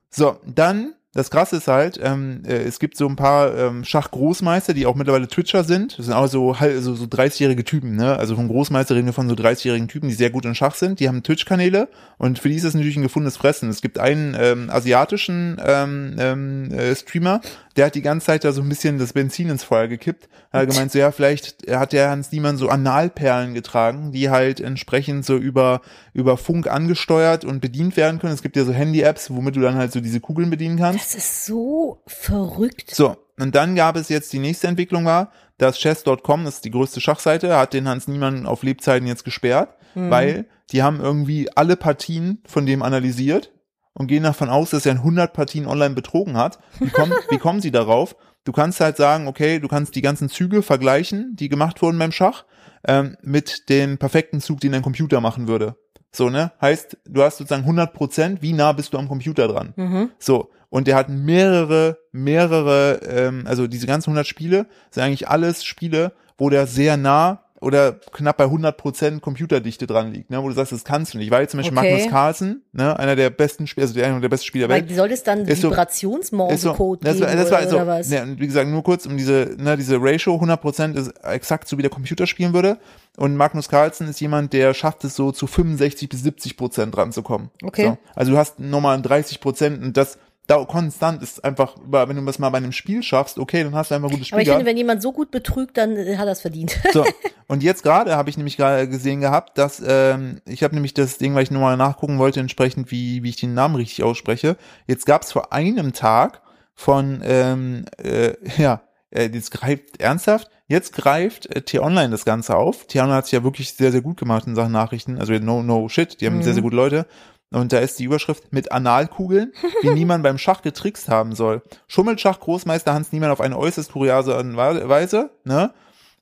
So, 0.09 0.37
dann 0.45 0.93
das 1.13 1.31
Krasse 1.31 1.57
ist 1.57 1.67
halt, 1.67 1.99
ähm, 2.01 2.43
äh, 2.45 2.57
es 2.57 2.79
gibt 2.79 2.97
so 2.97 3.07
ein 3.07 3.15
paar 3.15 3.55
ähm, 3.57 3.83
Schachgroßmeister, 3.83 4.73
die 4.73 4.85
auch 4.85 4.95
mittlerweile 4.95 5.27
Twitcher 5.27 5.63
sind. 5.63 5.97
Das 5.97 6.05
sind 6.05 6.13
auch 6.13 6.27
so, 6.27 6.55
so, 6.79 6.95
so 6.95 7.05
30-jährige 7.05 7.63
Typen, 7.63 7.95
ne? 7.95 8.17
Also 8.17 8.35
von 8.35 8.47
Großmeisterinnen 8.47 9.13
von 9.13 9.27
so 9.27 9.35
30-jährigen 9.35 9.87
Typen, 9.87 10.09
die 10.09 10.15
sehr 10.15 10.29
gut 10.29 10.45
in 10.45 10.53
Schach 10.53 10.75
sind. 10.75 10.99
Die 10.99 11.07
haben 11.07 11.23
Twitch-Kanäle 11.23 11.87
und 12.17 12.39
für 12.39 12.49
die 12.49 12.55
ist 12.55 12.65
das 12.65 12.73
natürlich 12.73 12.97
ein 12.97 13.03
gefundenes 13.03 13.37
Fressen. 13.37 13.69
Es 13.69 13.81
gibt 13.81 13.99
einen 13.99 14.35
ähm, 14.39 14.69
asiatischen 14.69 15.59
ähm, 15.65 16.15
ähm, 16.19 16.71
äh, 16.71 16.95
Streamer, 16.95 17.41
der 17.77 17.85
hat 17.85 17.95
die 17.95 18.01
ganze 18.01 18.25
Zeit 18.25 18.43
da 18.43 18.51
so 18.51 18.61
ein 18.61 18.69
bisschen 18.69 18.97
das 18.97 19.13
Benzin 19.13 19.49
ins 19.49 19.63
Feuer 19.63 19.87
gekippt. 19.87 20.27
Er 20.51 20.61
hat 20.61 20.69
gemeint, 20.69 20.91
so 20.91 20.97
ja, 20.97 21.11
vielleicht 21.11 21.69
hat 21.69 21.93
der 21.93 22.09
Hans 22.09 22.31
Niemann 22.31 22.57
so 22.57 22.69
Analperlen 22.69 23.53
getragen, 23.53 24.11
die 24.11 24.31
halt 24.31 24.59
entsprechend 24.59 25.25
so 25.25 25.37
über, 25.37 25.81
über 26.13 26.37
Funk 26.37 26.67
angesteuert 26.67 27.45
und 27.45 27.61
bedient 27.61 27.95
werden 27.95 28.19
können. 28.19 28.33
Es 28.33 28.41
gibt 28.41 28.55
ja 28.55 28.65
so 28.65 28.73
Handy-Apps, 28.73 29.29
womit 29.29 29.55
du 29.55 29.61
dann 29.61 29.75
halt 29.75 29.91
so 29.91 30.01
diese 30.01 30.19
Kugeln 30.19 30.49
bedienen 30.49 30.77
kannst. 30.77 31.06
Das 31.07 31.15
ist 31.15 31.45
so 31.45 32.03
verrückt. 32.05 32.93
So, 32.93 33.15
und 33.39 33.55
dann 33.55 33.75
gab 33.75 33.95
es 33.95 34.09
jetzt 34.09 34.33
die 34.33 34.39
nächste 34.39 34.67
Entwicklung 34.67 35.05
war, 35.05 35.31
dass 35.57 35.77
chess.com, 35.77 36.43
das 36.43 36.55
ist 36.55 36.65
die 36.65 36.71
größte 36.71 36.99
Schachseite, 36.99 37.55
hat 37.57 37.73
den 37.73 37.87
Hans 37.87 38.09
Niemann 38.09 38.45
auf 38.45 38.61
Lebzeiten 38.61 39.07
jetzt 39.07 39.23
gesperrt, 39.23 39.77
weil 39.95 40.47
die 40.71 40.83
haben 40.83 40.99
irgendwie 40.99 41.49
alle 41.55 41.77
Partien 41.77 42.43
von 42.45 42.65
dem 42.65 42.81
analysiert 42.83 43.53
und 43.93 44.07
gehen 44.07 44.23
davon 44.23 44.49
aus, 44.49 44.71
dass 44.71 44.85
er 44.85 44.91
in 44.91 44.97
100 44.97 45.31
Partien 45.31 45.65
online 45.65 45.95
betrogen 45.95 46.35
hat. 46.35 46.59
Wie, 46.79 46.89
kommen 46.89 47.13
wie 47.29 47.37
kommen 47.37 47.61
sie 47.61 47.71
darauf? 47.71 48.17
Du 48.43 48.51
kannst 48.51 48.81
halt 48.81 48.97
sagen, 48.97 49.27
okay, 49.27 49.59
du 49.59 49.69
kannst 49.69 49.95
die 49.95 50.01
ganzen 50.01 50.27
Züge 50.27 50.61
vergleichen, 50.61 51.37
die 51.37 51.47
gemacht 51.47 51.81
wurden 51.81 51.99
beim 51.99 52.11
Schach, 52.11 52.43
ähm, 52.85 53.15
mit 53.21 53.69
dem 53.69 53.97
perfekten 53.97 54.41
Zug, 54.41 54.59
den 54.59 54.73
ein 54.73 54.81
Computer 54.81 55.21
machen 55.21 55.47
würde. 55.47 55.77
So, 56.11 56.29
ne? 56.29 56.51
Heißt, 56.59 56.97
du 57.05 57.23
hast 57.23 57.37
sozusagen 57.37 57.63
100 57.63 57.93
Prozent, 57.93 58.41
wie 58.41 58.51
nah 58.51 58.73
bist 58.73 58.93
du 58.93 58.97
am 58.97 59.07
Computer 59.07 59.47
dran? 59.47 59.73
Mhm. 59.77 60.11
So, 60.19 60.49
und 60.69 60.87
der 60.87 60.95
hat 60.95 61.09
mehrere, 61.09 61.97
mehrere, 62.11 62.99
ähm, 63.07 63.43
also 63.47 63.67
diese 63.67 63.87
ganzen 63.87 64.09
100 64.09 64.27
Spiele 64.27 64.65
sind 64.91 65.03
eigentlich 65.03 65.27
alles 65.27 65.63
Spiele, 65.63 66.11
wo 66.37 66.49
der 66.49 66.67
sehr 66.67 66.97
nah 66.97 67.43
oder 67.59 67.93
knapp 68.11 68.37
bei 68.37 68.43
100 68.43 68.77
Prozent 68.77 69.21
Computerdichte 69.23 69.87
dran 69.87 70.13
liegt, 70.13 70.29
ne, 70.29 70.43
wo 70.43 70.47
du 70.47 70.53
sagst, 70.53 70.71
das 70.71 70.83
kannst 70.83 71.15
du 71.15 71.17
nicht. 71.17 71.31
Weil 71.31 71.49
zum 71.49 71.57
Beispiel 71.59 71.75
Okay. 71.75 71.91
Magnus 71.91 72.11
Carlsen, 72.11 72.61
ne, 72.71 72.99
einer 72.99 73.15
der 73.15 73.31
besten 73.31 73.65
Spieler, 73.65 73.85
also 73.85 73.95
der, 73.95 74.05
einer 74.05 74.19
der 74.19 74.29
besten 74.29 74.45
Spieler 74.45 74.67
der 74.67 74.75
Weil 74.77 74.87
Welt, 74.87 74.95
soll 74.95 75.09
das 75.09 75.23
dann 75.23 75.39
Ist 75.47 75.61
so- 75.61 75.71
Vibrationsmorse-Code 75.71 77.03
das, 77.03 77.19
war- 77.19 77.27
das 77.27 77.37
war 77.37 77.47
oder, 77.47 77.57
also, 77.57 77.75
oder 77.77 77.87
was? 77.87 78.09
Ne, 78.09 78.21
und 78.21 78.39
wie 78.39 78.45
gesagt, 78.45 78.69
nur 78.69 78.83
kurz 78.83 79.07
um 79.07 79.17
diese, 79.17 79.55
ne, 79.57 79.75
diese 79.75 79.97
Ratio, 79.99 80.35
100% 80.35 80.95
ist 80.95 81.11
exakt 81.23 81.67
so, 81.67 81.77
wie 81.79 81.81
der 81.81 81.89
Computer 81.89 82.27
spielen 82.27 82.53
würde. 82.53 82.77
Und 83.17 83.35
Magnus 83.35 83.67
Carlsen 83.69 84.07
ist 84.07 84.19
jemand, 84.21 84.53
der 84.53 84.75
schafft 84.75 85.03
es 85.03 85.15
so 85.15 85.31
zu 85.31 85.47
65 85.47 86.09
bis 86.09 86.23
70% 86.23 86.95
ranzukommen. 86.95 87.49
Okay. 87.63 87.85
So. 87.85 87.97
Also 88.13 88.31
du 88.33 88.37
hast 88.37 88.59
nochmal 88.59 88.99
30% 88.99 89.81
und 89.83 89.97
das 89.97 90.19
da 90.47 90.63
konstant 90.63 91.21
ist 91.21 91.43
einfach, 91.43 91.75
wenn 91.85 92.15
du 92.15 92.25
das 92.25 92.39
mal 92.39 92.49
bei 92.49 92.57
einem 92.57 92.71
Spiel 92.71 93.03
schaffst, 93.03 93.37
okay, 93.37 93.63
dann 93.63 93.75
hast 93.75 93.91
du 93.91 93.95
einfach 93.95 94.07
ein 94.07 94.13
gutes 94.13 94.27
Spiel 94.27 94.37
Aber 94.37 94.41
ich 94.41 94.49
finde, 94.49 94.65
wenn 94.65 94.77
jemand 94.77 95.01
so 95.01 95.11
gut 95.11 95.29
betrügt, 95.29 95.77
dann 95.77 95.97
äh, 95.97 96.17
hat 96.17 96.25
er 96.25 96.31
es 96.31 96.41
verdient. 96.41 96.77
So, 96.93 97.05
und 97.47 97.63
jetzt 97.63 97.83
gerade 97.83 98.15
habe 98.15 98.29
ich 98.29 98.37
nämlich 98.37 98.55
gerade 98.55 98.87
gesehen 98.87 99.19
gehabt, 99.19 99.57
dass 99.57 99.83
ähm, 99.85 100.41
ich 100.45 100.63
habe 100.63 100.73
nämlich 100.73 100.93
das 100.93 101.17
Ding, 101.17 101.35
weil 101.35 101.43
ich 101.43 101.51
nur 101.51 101.61
mal 101.61 101.75
nachgucken 101.75 102.17
wollte, 102.17 102.39
entsprechend 102.39 102.91
wie 102.91 103.23
wie 103.23 103.29
ich 103.29 103.35
den 103.35 103.53
Namen 103.53 103.75
richtig 103.75 104.03
ausspreche. 104.03 104.55
Jetzt 104.87 105.05
gab 105.05 105.23
es 105.23 105.33
vor 105.33 105.51
einem 105.51 105.91
Tag 105.91 106.41
von 106.73 107.21
ähm, 107.25 107.85
äh, 108.01 108.33
ja 108.57 108.81
äh, 109.11 109.25
jetzt 109.27 109.51
greift 109.51 109.99
ernsthaft. 109.99 110.49
Jetzt 110.67 110.93
greift 110.93 111.53
äh, 111.55 111.61
T-Online 111.61 112.09
das 112.09 112.25
Ganze 112.25 112.55
auf. 112.55 112.87
T-Online 112.87 113.15
hat 113.15 113.25
sich 113.25 113.33
ja 113.33 113.43
wirklich 113.43 113.73
sehr 113.73 113.91
sehr 113.91 114.01
gut 114.01 114.17
gemacht 114.17 114.47
in 114.47 114.55
Sachen 114.55 114.71
Nachrichten. 114.71 115.17
Also 115.17 115.33
no 115.33 115.61
no 115.61 115.89
shit, 115.89 116.21
die 116.21 116.25
haben 116.25 116.41
sehr 116.41 116.53
sehr 116.53 116.63
gute 116.63 116.75
Leute. 116.75 117.05
Und 117.51 117.71
da 117.71 117.79
ist 117.79 117.97
die 117.97 118.03
Überschrift 118.03 118.51
mit 118.51 118.71
Analkugeln, 118.71 119.53
wie 119.81 119.89
niemand 119.91 120.23
beim 120.23 120.37
Schach 120.37 120.61
getrickst 120.61 121.07
haben 121.07 121.33
soll. 121.33 121.61
Schummelschach 121.87 122.39
Großmeister 122.39 122.93
Hans 122.93 123.11
Niemann 123.11 123.31
auf 123.31 123.41
eine 123.41 123.57
äußerst 123.57 123.91
kuriose 123.91 124.33
Weise, 124.57 125.31
ne? 125.45 125.73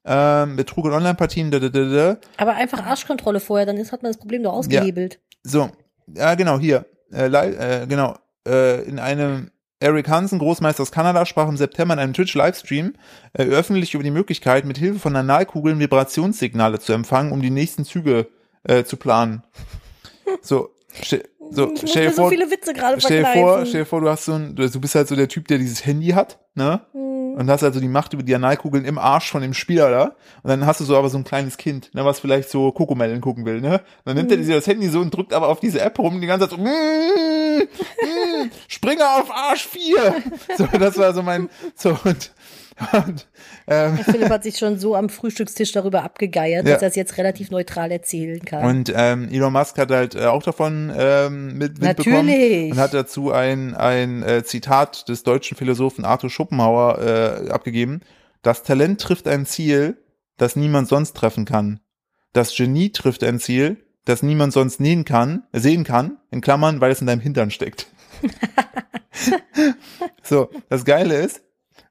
ähm, 0.06 0.56
Betrug 0.56 0.86
in 0.86 0.92
Online-Partien, 0.92 1.52
da, 1.52 1.60
da, 1.60 1.70
da, 1.70 1.84
da. 1.86 2.18
Aber 2.38 2.54
einfach 2.54 2.86
Arschkontrolle 2.86 3.40
vorher, 3.40 3.66
dann 3.66 3.78
ist, 3.78 3.92
hat 3.92 4.04
man 4.04 4.12
das 4.12 4.20
Problem 4.20 4.44
doch 4.44 4.54
ausgehebelt. 4.54 5.20
So, 5.44 5.72
ja, 6.14 6.36
genau, 6.36 6.60
hier. 6.60 6.86
Äh, 7.12 7.28
äh, 7.28 7.88
genau, 7.88 8.16
äh, 8.48 8.84
in 8.84 9.00
einem 9.00 9.52
Eric 9.80 10.08
Hansen, 10.08 10.40
Großmeister 10.40 10.84
aus 10.84 10.92
Kanada, 10.92 11.26
sprach 11.26 11.50
im 11.50 11.58
September 11.58 11.96
in 11.96 12.00
einem 12.00 12.14
Twitch-Livestream 12.14 12.94
äh, 13.34 13.44
öffentlich 13.44 13.94
über 13.94 14.04
die 14.04 14.12
Möglichkeit, 14.12 14.66
mit 14.66 14.78
Hilfe 14.78 15.00
von 15.00 15.16
Analkugeln 15.16 15.80
Vibrationssignale 15.80 16.80
zu 16.80 16.94
empfangen, 16.94 17.32
um 17.32 17.42
die 17.42 17.50
nächsten 17.50 17.84
Züge 17.84 18.28
äh, 18.64 18.84
zu 18.84 18.98
planen. 18.98 19.44
So, 20.42 20.72
so 21.52 21.72
ich 21.74 21.90
stell 21.90 22.08
dir 22.08 22.12
so 22.12 22.24
vor, 22.24 22.30
viele 22.30 22.50
Witze 22.50 22.74
gerade 22.74 23.00
stell 23.00 23.24
dir 23.24 23.34
vor, 23.34 23.66
stell 23.66 23.82
dir 23.82 23.86
vor, 23.86 24.02
du 24.02 24.10
hast 24.10 24.26
so 24.26 24.34
ein, 24.34 24.56
du 24.56 24.80
bist 24.80 24.96
halt 24.96 25.08
so 25.08 25.16
der 25.16 25.28
Typ, 25.28 25.48
der 25.48 25.58
dieses 25.58 25.86
Handy 25.86 26.10
hat, 26.10 26.40
ne? 26.56 26.82
Hm. 26.94 27.06
Und 27.36 27.50
hast 27.50 27.64
also 27.64 27.82
die 27.82 27.90
Macht 27.90 28.14
über 28.14 28.24
die 28.24 28.34
Analkugeln 28.34 28.86
im 28.86 28.98
Arsch 28.98 29.30
von 29.30 29.42
dem 29.42 29.54
Spieler 29.54 29.90
da. 29.90 30.04
Und 30.42 30.50
dann 30.50 30.66
hast 30.66 30.80
du 30.80 30.86
so 30.86 30.96
aber 30.96 31.10
so 31.10 31.18
ein 31.18 31.26
kleines 31.26 31.58
Kind, 31.58 31.94
ne, 31.94 32.06
was 32.06 32.22
vielleicht 32.22 32.50
so 32.50 32.72
Kokomellen 32.72 33.20
gucken 33.20 33.46
will, 33.46 33.60
ne? 33.60 33.74
Und 33.74 33.82
dann 34.06 34.16
nimmt 34.16 34.32
er 34.32 34.42
sich 34.42 34.56
das 34.56 34.68
Handy 34.68 34.88
so 34.88 35.02
und 35.02 35.14
drückt 35.14 35.34
aber 35.34 35.50
auf 35.50 35.60
diese 35.60 35.82
App 35.82 36.00
rum 36.00 36.22
die 36.22 36.28
ganze 36.28 36.48
Zeit 36.48 36.58
so, 36.58 36.64
mm, 36.64 37.60
mm, 37.60 38.52
Springer 38.70 39.18
auf 39.18 39.30
Arsch 39.32 39.68
4. 39.68 39.96
So, 40.58 40.66
das 40.66 40.98
war 40.98 41.14
so 41.14 41.24
mein, 41.24 41.50
so 41.76 41.98
und, 42.06 42.32
und 42.92 43.28
ähm, 43.68 43.98
Philipp 43.98 44.30
hat 44.30 44.44
sich 44.44 44.58
schon 44.58 44.78
so 44.78 44.96
am 44.96 45.10
Frühstückstisch 45.10 45.72
darüber 45.72 46.04
abgegeiert, 46.04 46.68
Ja. 46.68 46.74
dass 46.74 46.82
er 46.82 46.90
es 46.90 46.96
jetzt 46.96 47.18
relativ 47.18 47.52
neutral 47.52 47.92
erzählen 47.92 48.44
kann. 48.44 48.66
Und 48.66 48.94
ähm, 48.96 49.30
Elon 49.32 49.54
Musk 49.54 49.78
hat 49.78 49.92
halt 49.92 50.16
äh, 50.16 50.26
auch 50.26 50.44
davon 50.44 50.92
ähm, 50.96 51.58
mit, 51.58 51.80
mitbekommen 51.80 52.26
Natürlich. 52.28 52.72
und 52.74 52.78
hat 52.78 52.94
dazu 52.94 53.32
ein, 53.32 53.76
ein 53.76 54.24
äh, 54.24 54.44
Zitat 54.44 55.08
des 55.08 55.24
deutschen 55.24 55.56
Philosophen 55.58 56.04
Arthur 56.04 56.30
Schopenhauer 56.30 57.00
äh, 57.00 57.50
abgegeben. 57.50 58.02
Das 58.42 58.64
Talent 58.64 59.00
trifft 59.00 59.28
ein 59.28 59.46
Ziel, 59.46 59.98
das 60.38 60.56
niemand 60.56 60.90
sonst 60.90 61.16
treffen 61.16 61.46
kann. 61.46 61.80
Das 62.34 62.54
Genie 62.54 62.92
trifft 62.92 63.24
ein 63.24 63.40
Ziel, 63.40 63.78
das 64.04 64.22
niemand 64.22 64.52
sonst 64.52 64.82
nähen 64.82 65.06
kann, 65.06 65.44
sehen 65.54 65.86
kann, 65.86 66.18
in 66.30 66.42
Klammern, 66.42 66.82
weil 66.82 66.92
es 66.92 67.00
in 67.00 67.08
deinem 67.08 67.22
Hintern 67.22 67.52
steckt. 67.52 67.88
so, 70.24 70.50
das 70.70 70.86
Geile 70.86 71.16
ist, 71.16 71.42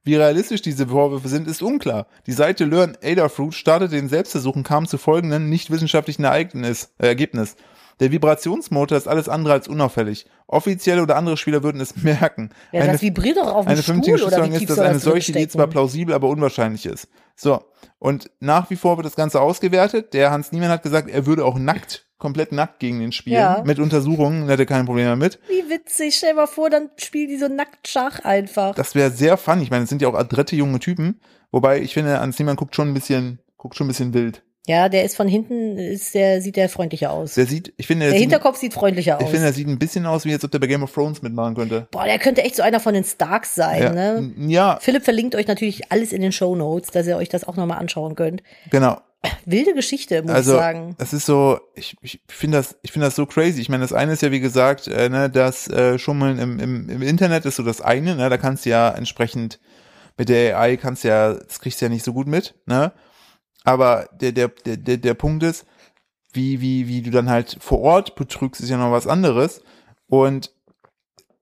wie 0.05 0.17
realistisch 0.17 0.63
diese 0.63 0.89
Vorwürfe 0.89 1.29
sind, 1.29 1.49
ist 1.49 1.63
unklar. 1.63 2.07
Die 2.27 2.33
Seite 2.33 2.65
Learn 2.65 2.97
Adafruit 3.03 3.55
startete 3.55 3.97
den 3.97 4.09
Selbstversuch 4.09 4.55
und 4.55 4.63
kam 4.63 4.87
zu 4.87 4.99
folgenden 4.99 5.49
nicht 5.49 5.71
wissenschaftlichen 5.71 6.25
Ereignis, 6.25 6.91
äh, 6.99 7.07
Ergebnis. 7.07 7.57
Der 8.01 8.11
Vibrationsmotor 8.11 8.99
ist 8.99 9.09
alles 9.09 9.29
andere 9.29 9.55
als 9.55 9.69
unauffällig. 9.69 10.27
Offizielle 10.47 11.03
oder 11.03 11.17
andere 11.17 11.37
Spieler 11.37 11.63
würden 11.63 11.81
es 11.81 11.97
merken. 11.97 12.51
ja, 12.73 12.83
eine 12.83 12.93
das 12.93 13.03
vibriert 13.03 13.37
doch 13.37 13.53
auf 13.55 13.67
dem 13.67 13.73
eine 13.73 13.83
vernünftige 13.83 14.19
Schlussfolgerung 14.19 14.61
ist, 14.61 14.71
dass 14.71 14.79
eine 14.79 14.99
solche 14.99 15.33
Idee 15.33 15.49
zwar 15.49 15.67
plausibel, 15.67 16.15
aber 16.15 16.29
unwahrscheinlich 16.29 16.87
ist. 16.87 17.09
So. 17.37 17.63
Und 17.99 18.31
nach 18.41 18.71
wie 18.71 18.77
vor 18.77 18.97
wird 18.97 19.07
das 19.07 19.17
Ganze 19.17 19.41
ausgewertet. 19.41 20.13
Der 20.13 20.31
Hans 20.31 20.53
Niemann 20.53 20.69
hat 20.71 20.83
gesagt, 20.83 21.09
er 21.09 21.27
würde 21.27 21.45
auch 21.45 21.59
nackt, 21.59 22.07
komplett 22.19 22.53
nackt 22.53 22.79
gegen 22.81 23.01
den 23.01 23.13
spielen. 23.13 23.37
Ja. 23.37 23.63
Mit 23.65 23.79
Untersuchungen, 23.79 24.49
hätte 24.49 24.67
kein 24.67 24.87
Problem 24.87 25.07
damit. 25.07 25.39
Wie 25.49 25.71
witzig, 25.71 26.17
stell 26.17 26.31
dir 26.31 26.37
mal 26.37 26.47
vor, 26.47 26.71
dann 26.71 26.91
spielen 26.97 27.29
die 27.29 27.39
so 27.39 27.49
nackt 27.49 27.89
Schach 27.89 28.21
einfach. 28.21 28.75
Das 28.75 28.95
wäre 28.95 29.11
sehr 29.11 29.37
fun. 29.37 29.61
Ich 29.63 29.71
meine, 29.71 29.85
es 29.85 29.89
sind 29.89 30.03
ja 30.03 30.09
auch 30.09 30.15
adrette 30.15 30.57
junge 30.57 30.81
Typen. 30.81 31.21
Wobei, 31.51 31.81
ich 31.81 31.95
finde, 31.95 32.21
Hans 32.21 32.39
Niemann 32.39 32.57
guckt 32.57 32.75
schon 32.75 32.89
ein 32.89 32.95
bisschen, 32.95 33.41
guckt 33.57 33.77
schon 33.77 33.87
ein 33.87 33.89
bisschen 33.89 34.13
wild. 34.13 34.43
Ja, 34.67 34.89
der 34.89 35.05
ist 35.05 35.15
von 35.17 35.29
hinten, 35.29 35.77
ist 35.77 36.15
der, 36.15 36.41
sieht 36.41 36.57
der 36.57 36.71
freundlicher 36.71 37.11
aus. 37.11 37.35
Der 37.35 37.45
sieht, 37.45 37.75
ich 37.77 37.87
finde, 37.87 38.07
Der 38.07 38.13
der, 38.13 38.19
sieht, 38.19 38.31
Hinterkopf 38.31 38.57
sieht 38.59 38.73
freundlicher 38.73 39.19
ich 39.21 39.25
aus. 39.27 39.31
finde, 39.31 39.47
er 39.47 39.53
sieht 39.53 39.69
ein 39.69 39.79
bisschen 39.79 40.07
aus, 40.07 40.25
wie 40.25 40.31
jetzt, 40.31 40.43
ob 40.45 40.51
der 40.51 40.59
bei 40.59 40.67
Game 40.67 40.83
of 40.83 40.93
Thrones 40.93 41.21
mitmachen 41.21 41.55
könnte. 41.55 41.87
Boah, 41.91 42.05
der 42.05 42.19
könnte 42.19 42.43
echt 42.43 42.57
so 42.57 42.63
einer 42.63 42.81
von 42.81 42.95
den 42.95 43.05
Starks 43.05 43.55
sein, 43.55 43.83
Ja, 43.83 43.93
ne? 43.93 44.33
ja 44.49 44.79
Philipp 44.81 45.05
verlinkt 45.05 45.35
euch 45.35 45.47
natürlich 45.49 45.93
alles 45.93 46.13
in 46.13 46.23
den 46.23 46.33
Show 46.33 46.57
Notes, 46.57 46.91
dass 46.91 47.07
ihr 47.07 47.17
euch 47.19 47.29
das 47.29 47.45
auch 47.47 47.57
nochmal 47.57 47.79
anschauen 47.79 48.15
könnt. 48.15 48.43
genau. 48.71 48.99
Wilde 49.47 49.73
Geschichte, 49.73 50.21
muss 50.23 50.33
Also, 50.33 50.53
ich 50.53 50.59
sagen. 50.61 50.97
es 50.99 51.15
ist 51.15 51.25
so, 51.25 51.59
ich, 51.75 51.97
ich 52.03 52.21
finde 52.29 52.59
das, 52.59 52.77
ich 52.83 52.93
finde 52.93 53.07
das 53.07 53.17
so 53.17 53.25
crazy. 53.25 53.59
Ich 53.63 53.71
meine, 53.71 53.81
das 53.83 53.95
eine 53.95 54.13
ist 54.13 54.21
ja, 54.21 54.31
wie 54.31 54.41
gesagt, 54.41 54.87
äh, 54.87 55.09
ne, 55.09 55.31
das 55.31 55.67
äh, 55.69 55.99
Schummeln 55.99 56.39
im, 56.39 56.59
im, 56.61 56.91
im 56.91 57.01
Internet 57.03 57.47
ist 57.47 57.57
so 57.57 57.63
das 57.63 57.81
eine, 57.81 58.17
ne, 58.17 58.29
da 58.29 58.37
kannst 58.37 58.67
du 58.67 58.71
ja 58.71 58.91
entsprechend 58.91 59.61
mit 60.19 60.29
der 60.29 60.59
AI 60.59 60.77
kannst 60.77 61.05
du 61.05 61.09
ja, 61.09 61.33
das 61.35 61.59
kriegst 61.59 61.81
du 61.81 61.87
ja 61.87 61.89
nicht 61.89 62.05
so 62.05 62.13
gut 62.13 62.27
mit, 62.27 62.55
ne? 62.67 62.93
Aber 63.65 64.09
der, 64.21 64.33
der, 64.33 64.49
der, 64.49 64.77
der, 64.77 64.97
der 64.99 65.15
Punkt 65.15 65.43
ist, 65.43 65.67
wie, 66.33 66.61
wie, 66.61 66.87
wie 66.87 67.03
du 67.03 67.11
dann 67.11 67.31
halt 67.31 67.57
vor 67.61 67.81
Ort 67.81 68.15
betrügst, 68.15 68.61
ist 68.61 68.69
ja 68.69 68.77
noch 68.77 68.93
was 68.93 69.07
anderes. 69.07 69.63
Und 70.07 70.53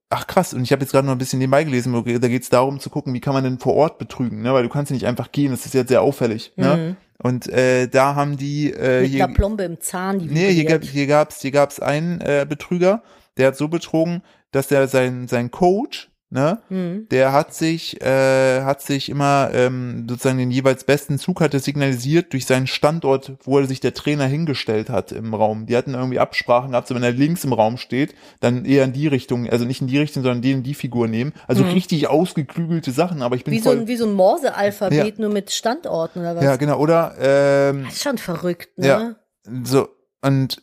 ach 0.08 0.26
krass, 0.26 0.54
und 0.54 0.62
ich 0.62 0.72
habe 0.72 0.82
jetzt 0.82 0.92
gerade 0.92 1.06
noch 1.06 1.14
ein 1.14 1.18
bisschen 1.18 1.38
nebenbei 1.38 1.64
gelesen, 1.64 1.92
da 1.92 2.28
geht 2.28 2.42
es 2.42 2.48
darum 2.50 2.78
zu 2.78 2.90
gucken, 2.90 3.12
wie 3.14 3.20
kann 3.20 3.34
man 3.34 3.44
denn 3.44 3.58
vor 3.58 3.74
Ort 3.74 3.98
betrügen, 3.98 4.42
ne? 4.42 4.52
Weil 4.52 4.62
du 4.62 4.68
kannst 4.68 4.90
ja 4.90 4.94
nicht 4.94 5.06
einfach 5.06 5.32
gehen, 5.32 5.50
das 5.50 5.66
ist 5.66 5.74
jetzt 5.74 5.88
sehr 5.88 6.02
auffällig. 6.02 6.52
Ne? 6.56 6.96
Und 7.18 7.48
äh, 7.48 7.88
da 7.88 8.14
haben 8.14 8.36
die 8.36 8.72
äh, 8.72 9.02
Mit 9.02 9.10
hier, 9.10 9.24
einer 9.24 9.34
Plombe 9.34 9.64
im 9.64 9.80
Zahn, 9.80 10.18
die 10.18 10.26
Nee, 10.26 10.52
hier, 10.52 10.64
gab, 10.64 10.82
hier 10.84 11.06
gab's, 11.06 11.40
hier 11.40 11.50
gab's 11.50 11.80
einen 11.80 12.20
äh, 12.20 12.46
Betrüger, 12.48 13.02
der 13.36 13.48
hat 13.48 13.56
so 13.56 13.68
betrogen, 13.68 14.22
dass 14.50 14.70
er 14.70 14.86
sein 14.88 15.28
sein 15.28 15.50
Coach 15.50 16.10
ne? 16.32 16.60
Hm. 16.68 17.06
Der 17.10 17.32
hat 17.32 17.54
sich, 17.54 18.00
äh, 18.00 18.62
hat 18.62 18.82
sich 18.82 19.08
immer 19.08 19.50
ähm, 19.52 20.06
sozusagen 20.08 20.38
den 20.38 20.50
jeweils 20.50 20.84
besten 20.84 21.18
Zug 21.18 21.40
hatte 21.40 21.58
signalisiert 21.60 22.32
durch 22.32 22.46
seinen 22.46 22.66
Standort, 22.66 23.32
wo 23.44 23.58
er 23.58 23.66
sich 23.66 23.80
der 23.80 23.94
Trainer 23.94 24.26
hingestellt 24.26 24.88
hat 24.90 25.12
im 25.12 25.34
Raum. 25.34 25.66
Die 25.66 25.76
hatten 25.76 25.94
irgendwie 25.94 26.18
Absprachen 26.18 26.70
gehabt, 26.70 26.88
so 26.88 26.94
wenn 26.94 27.02
er 27.02 27.12
links 27.12 27.44
im 27.44 27.52
Raum 27.52 27.76
steht, 27.76 28.14
dann 28.40 28.64
eher 28.64 28.84
in 28.84 28.92
die 28.92 29.06
Richtung, 29.06 29.48
also 29.48 29.64
nicht 29.64 29.80
in 29.80 29.86
die 29.86 29.98
Richtung, 29.98 30.22
sondern 30.22 30.42
den 30.42 30.58
in 30.58 30.62
die 30.62 30.74
Figur 30.74 31.06
nehmen. 31.06 31.32
Also 31.46 31.64
richtig 31.64 32.08
ausgeklügelte 32.08 32.90
Sachen, 32.90 33.22
aber 33.22 33.36
ich 33.36 33.44
bin 33.44 33.52
Wie 33.54 33.58
so 33.58 33.70
voll. 33.70 33.80
ein, 33.80 33.86
wie 33.88 33.96
so 33.96 34.06
ein 34.06 34.14
Morse-Alphabet, 34.14 35.18
Ja. 35.18 35.20
nur 35.24 35.30
mit 35.32 35.50
Standorten 35.52 36.20
oder 36.20 36.36
was? 36.36 36.42
ja, 36.44 36.56
genau. 36.56 36.78
Oder 36.78 37.14
ähm, 37.20 37.84
Das 37.84 37.94
ist 37.94 38.02
schon 38.02 38.18
verrückt, 38.18 38.78
ne? 38.78 38.86
Ja. 38.86 39.16
so 39.64 39.88
und 40.22 40.62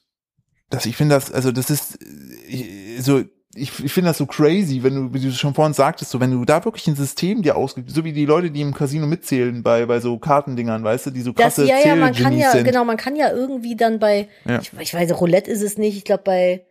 das, 0.69 0.85
ich 0.85 0.95
finde 0.95 1.15
das, 1.15 1.31
also 1.31 1.51
das 1.51 1.69
ist 1.69 1.99
äh, 2.01 2.99
so, 3.01 3.23
ich, 3.61 3.83
ich 3.83 3.91
finde 3.93 4.09
das 4.09 4.17
so 4.17 4.25
crazy, 4.25 4.81
wenn 4.83 4.95
du, 4.95 5.13
wie 5.13 5.19
du 5.19 5.31
schon 5.31 5.53
vorhin 5.53 5.73
sagtest, 5.73 6.11
so 6.11 6.19
wenn 6.19 6.31
du 6.31 6.45
da 6.45 6.63
wirklich 6.65 6.87
ein 6.87 6.95
System 6.95 7.41
dir 7.41 7.55
ausgibst, 7.55 7.95
so 7.95 8.03
wie 8.03 8.13
die 8.13 8.25
Leute, 8.25 8.51
die 8.51 8.61
im 8.61 8.73
Casino 8.73 9.05
mitzählen 9.07 9.61
bei 9.63 9.85
bei 9.85 9.99
so 9.99 10.17
Kartendingern, 10.17 10.83
weißt 10.83 11.07
du, 11.07 11.11
die 11.11 11.21
so 11.21 11.31
Das, 11.31 11.55
krasse 11.55 11.65
ja, 11.67 11.77
ja, 11.79 11.95
man 11.95 12.13
kann 12.13 12.37
ja, 12.37 12.51
sind. 12.51 12.63
genau, 12.65 12.83
man 12.85 12.97
kann 12.97 13.15
ja 13.15 13.31
irgendwie 13.31 13.75
dann 13.75 13.99
bei, 13.99 14.27
Ja. 14.45 14.59
ich, 14.59 14.71
ich 14.79 14.93
weiß, 14.93 15.19
Roulette 15.19 15.49
ist 15.51 15.61
es 15.61 15.77
nicht, 15.77 15.97
ich 15.97 16.05
glaube 16.05 16.23
bei, 16.23 16.65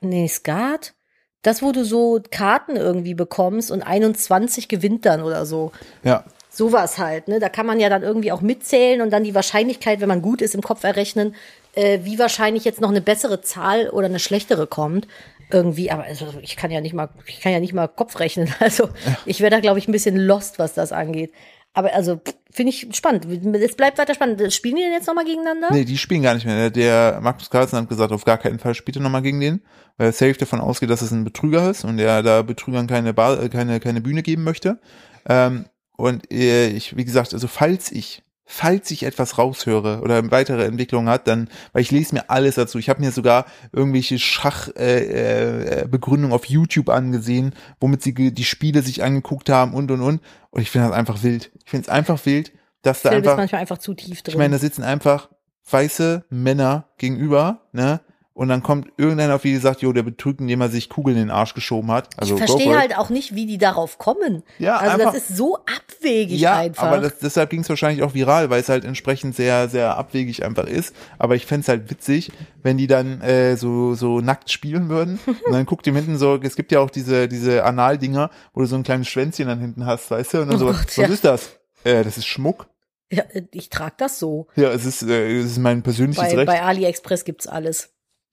nee, 0.00 0.28
Skat, 0.28 0.94
das, 1.42 1.62
wo 1.62 1.72
du 1.72 1.84
so 1.84 2.20
Karten 2.30 2.76
irgendwie 2.76 3.14
bekommst 3.14 3.70
und 3.70 3.82
21 3.82 4.68
gewinnt 4.68 5.06
dann 5.06 5.22
oder 5.22 5.46
so. 5.46 5.72
Ja, 6.02 6.24
Sowas 6.52 6.98
halt, 6.98 7.28
ne? 7.28 7.38
Da 7.38 7.48
kann 7.48 7.64
man 7.64 7.78
ja 7.78 7.88
dann 7.88 8.02
irgendwie 8.02 8.32
auch 8.32 8.40
mitzählen 8.40 9.02
und 9.02 9.10
dann 9.10 9.22
die 9.22 9.36
Wahrscheinlichkeit, 9.36 10.00
wenn 10.00 10.08
man 10.08 10.20
gut 10.20 10.42
ist, 10.42 10.56
im 10.56 10.62
Kopf 10.62 10.82
errechnen, 10.82 11.36
äh, 11.76 12.00
wie 12.02 12.18
wahrscheinlich 12.18 12.64
jetzt 12.64 12.80
noch 12.80 12.88
eine 12.90 13.00
bessere 13.00 13.40
Zahl 13.40 13.88
oder 13.88 14.06
eine 14.06 14.18
schlechtere 14.18 14.66
kommt. 14.66 15.06
Irgendwie, 15.52 15.90
aber 15.90 16.04
also 16.04 16.26
ich 16.42 16.56
kann 16.56 16.70
ja 16.70 16.80
nicht 16.80 16.94
mal, 16.94 17.08
ich 17.26 17.40
kann 17.40 17.52
ja 17.52 17.60
nicht 17.60 17.72
mal 17.72 17.88
Kopf 17.88 18.18
rechnen. 18.18 18.52
Also 18.60 18.90
ich 19.26 19.40
wäre 19.40 19.50
da, 19.50 19.60
glaube 19.60 19.78
ich, 19.78 19.88
ein 19.88 19.92
bisschen 19.92 20.16
lost, 20.16 20.58
was 20.58 20.74
das 20.74 20.92
angeht. 20.92 21.32
Aber 21.72 21.92
also 21.94 22.20
finde 22.50 22.70
ich 22.70 22.88
spannend. 22.92 23.26
Es 23.56 23.76
bleibt 23.76 23.98
weiter 23.98 24.14
spannend. 24.14 24.52
Spielen 24.52 24.76
die 24.76 24.82
denn 24.82 24.92
jetzt 24.92 25.06
nochmal 25.06 25.24
gegeneinander? 25.24 25.68
nee, 25.70 25.84
die 25.84 25.98
spielen 25.98 26.22
gar 26.22 26.34
nicht 26.34 26.46
mehr. 26.46 26.70
Der 26.70 27.20
Markus 27.22 27.48
Carlsen 27.48 27.78
hat 27.78 27.88
gesagt, 27.88 28.12
auf 28.12 28.24
gar 28.24 28.38
keinen 28.38 28.58
Fall 28.58 28.74
spielt 28.74 28.96
er 28.96 29.02
nochmal 29.02 29.22
gegen 29.22 29.40
den, 29.40 29.62
weil 29.96 30.12
safe 30.12 30.34
davon 30.34 30.60
ausgeht, 30.60 30.90
dass 30.90 31.02
es 31.02 31.12
ein 31.12 31.24
Betrüger 31.24 31.70
ist 31.70 31.84
und 31.84 31.98
er 31.98 32.22
da 32.22 32.42
Betrügern 32.42 32.86
keine, 32.86 33.14
Bar, 33.14 33.42
äh, 33.42 33.48
keine, 33.48 33.78
keine 33.78 34.00
Bühne 34.00 34.22
geben 34.22 34.42
möchte. 34.42 34.80
Ähm, 35.28 35.66
und 35.96 36.32
äh, 36.32 36.68
ich, 36.68 36.96
wie 36.96 37.04
gesagt, 37.04 37.34
also 37.34 37.46
falls 37.46 37.92
ich, 37.92 38.22
falls 38.52 38.90
ich 38.90 39.04
etwas 39.04 39.38
raushöre 39.38 40.00
oder 40.00 40.28
weitere 40.32 40.64
Entwicklungen 40.64 41.08
hat, 41.08 41.28
dann, 41.28 41.48
weil 41.72 41.82
ich 41.82 41.92
lese 41.92 42.16
mir 42.16 42.30
alles 42.30 42.56
dazu. 42.56 42.78
Ich 42.78 42.88
habe 42.88 43.00
mir 43.00 43.12
sogar 43.12 43.46
irgendwelche 43.70 44.18
Schachbegründungen 44.18 45.68
äh, 45.68 45.82
äh, 45.82 45.88
Begründungen 45.88 46.34
auf 46.34 46.46
YouTube 46.46 46.88
angesehen, 46.88 47.54
womit 47.78 48.02
sie 48.02 48.12
die 48.12 48.44
Spiele 48.44 48.82
sich 48.82 49.04
angeguckt 49.04 49.50
haben 49.50 49.72
und 49.72 49.92
und 49.92 50.00
und. 50.00 50.20
Und 50.50 50.60
ich 50.60 50.70
finde 50.70 50.88
das 50.88 50.96
einfach 50.96 51.22
wild. 51.22 51.52
Ich 51.64 51.70
finde 51.70 51.84
es 51.84 51.88
einfach 51.88 52.26
wild, 52.26 52.52
dass 52.82 53.02
da 53.02 53.10
einfach 53.10 53.36
manchmal 53.36 53.60
einfach 53.60 53.78
zu 53.78 53.94
tief 53.94 54.22
drin. 54.22 54.32
ich 54.32 54.38
meine, 54.38 54.56
da 54.56 54.58
sitzen 54.58 54.82
einfach 54.82 55.28
weiße 55.70 56.24
Männer 56.28 56.88
gegenüber, 56.98 57.68
ne? 57.72 58.00
Und 58.40 58.48
dann 58.48 58.62
kommt 58.62 58.90
irgendeiner 58.96 59.34
auf 59.34 59.42
die 59.42 59.54
sagt, 59.58 59.82
jo, 59.82 59.92
der 59.92 60.02
betrügt, 60.02 60.40
indem 60.40 60.62
er 60.62 60.70
sich 60.70 60.88
Kugeln 60.88 61.14
in 61.18 61.24
den 61.24 61.30
Arsch 61.30 61.52
geschoben 61.52 61.90
hat. 61.90 62.08
Also 62.16 62.36
ich 62.38 62.42
verstehe 62.42 62.74
halt 62.78 62.96
auch 62.96 63.10
nicht, 63.10 63.34
wie 63.34 63.44
die 63.44 63.58
darauf 63.58 63.98
kommen. 63.98 64.42
Ja, 64.58 64.78
also 64.78 64.94
einfach- 64.94 65.12
das 65.12 65.28
ist 65.28 65.36
so 65.36 65.58
abwegig 65.58 66.40
ja, 66.40 66.56
einfach. 66.56 66.84
aber 66.84 67.00
das, 67.02 67.18
deshalb 67.18 67.50
ging 67.50 67.60
es 67.60 67.68
wahrscheinlich 67.68 68.02
auch 68.02 68.14
viral, 68.14 68.48
weil 68.48 68.62
es 68.62 68.70
halt 68.70 68.86
entsprechend 68.86 69.36
sehr, 69.36 69.68
sehr 69.68 69.94
abwegig 69.98 70.42
einfach 70.42 70.64
ist. 70.64 70.96
Aber 71.18 71.36
ich 71.36 71.44
fänd's 71.44 71.68
halt 71.68 71.90
witzig, 71.90 72.32
wenn 72.62 72.78
die 72.78 72.86
dann 72.86 73.20
äh, 73.20 73.58
so, 73.58 73.92
so 73.94 74.22
nackt 74.22 74.50
spielen 74.50 74.88
würden. 74.88 75.18
Und 75.26 75.52
dann 75.52 75.66
guckt 75.66 75.86
ihr 75.86 75.92
hinten 75.92 76.16
so, 76.16 76.36
es 76.42 76.56
gibt 76.56 76.72
ja 76.72 76.80
auch 76.80 76.88
diese, 76.88 77.28
diese 77.28 77.62
Anal-Dinger, 77.66 78.30
wo 78.54 78.60
du 78.60 78.66
so 78.66 78.74
ein 78.74 78.84
kleines 78.84 79.08
Schwänzchen 79.08 79.48
dann 79.48 79.60
hinten 79.60 79.84
hast, 79.84 80.10
weißt 80.10 80.32
du? 80.32 80.40
Und 80.40 80.46
dann 80.48 80.56
Oh 80.56 80.60
so, 80.60 80.66
Gott, 80.68 80.76
was 80.86 80.96
ja. 80.96 81.06
ist 81.08 81.24
das? 81.26 81.50
Äh, 81.84 82.04
das 82.04 82.16
ist 82.16 82.24
Schmuck. 82.26 82.68
ja, 83.12 83.24
ich 83.52 83.68
trage 83.68 83.96
das 83.98 84.18
so. 84.18 84.46
Ja, 84.56 84.70
es 84.70 84.86
ist, 84.86 85.02
äh, 85.02 85.40
es 85.40 85.44
ist 85.44 85.58
mein 85.58 85.82
persönliches 85.82 86.24
Bei, 86.24 86.34
Recht. 86.34 86.46
bei 86.46 86.62
AliExpress 86.62 87.26
gibt's 87.26 87.46
alles. 87.46 87.90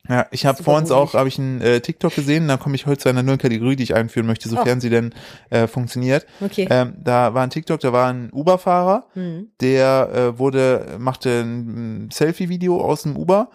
Ja, 0.10 0.26
ich 0.32 0.46
habe 0.46 0.64
uns 0.72 0.92
auch, 0.92 1.14
habe 1.14 1.28
ich 1.28 1.38
einen 1.40 1.62
äh, 1.62 1.82
TikTok 1.82 2.16
gesehen, 2.16 2.48
da 2.48 2.58
komme 2.58 2.76
ich 2.76 2.86
heute 2.86 3.00
zu 3.00 3.10
einer 3.10 3.24
neuen 3.24 3.38
Kategorie, 3.38 3.76
die 3.76 3.84
ich 3.84 3.96
einführen 3.96 4.26
möchte, 4.28 4.48
sofern 4.50 4.78
Oh. 4.78 4.82
sie 4.82 4.90
denn 4.90 5.14
äh, 5.50 5.68
funktioniert. 5.68 6.26
Okay. 6.42 6.68
Ähm, 6.70 6.94
da 7.04 7.34
war 7.34 7.44
ein 7.44 7.50
TikTok, 7.50 7.80
da 7.80 7.92
war 7.94 8.08
ein 8.10 8.30
Uber-Fahrer, 8.32 9.06
Hm. 9.14 9.48
der 9.62 10.10
äh, 10.14 10.40
wurde, 10.40 10.96
machte 11.00 11.30
ein, 11.42 12.10
Selfie-Video 12.12 12.80
aus 12.82 13.04
dem 13.04 13.16
Uber 13.18 13.50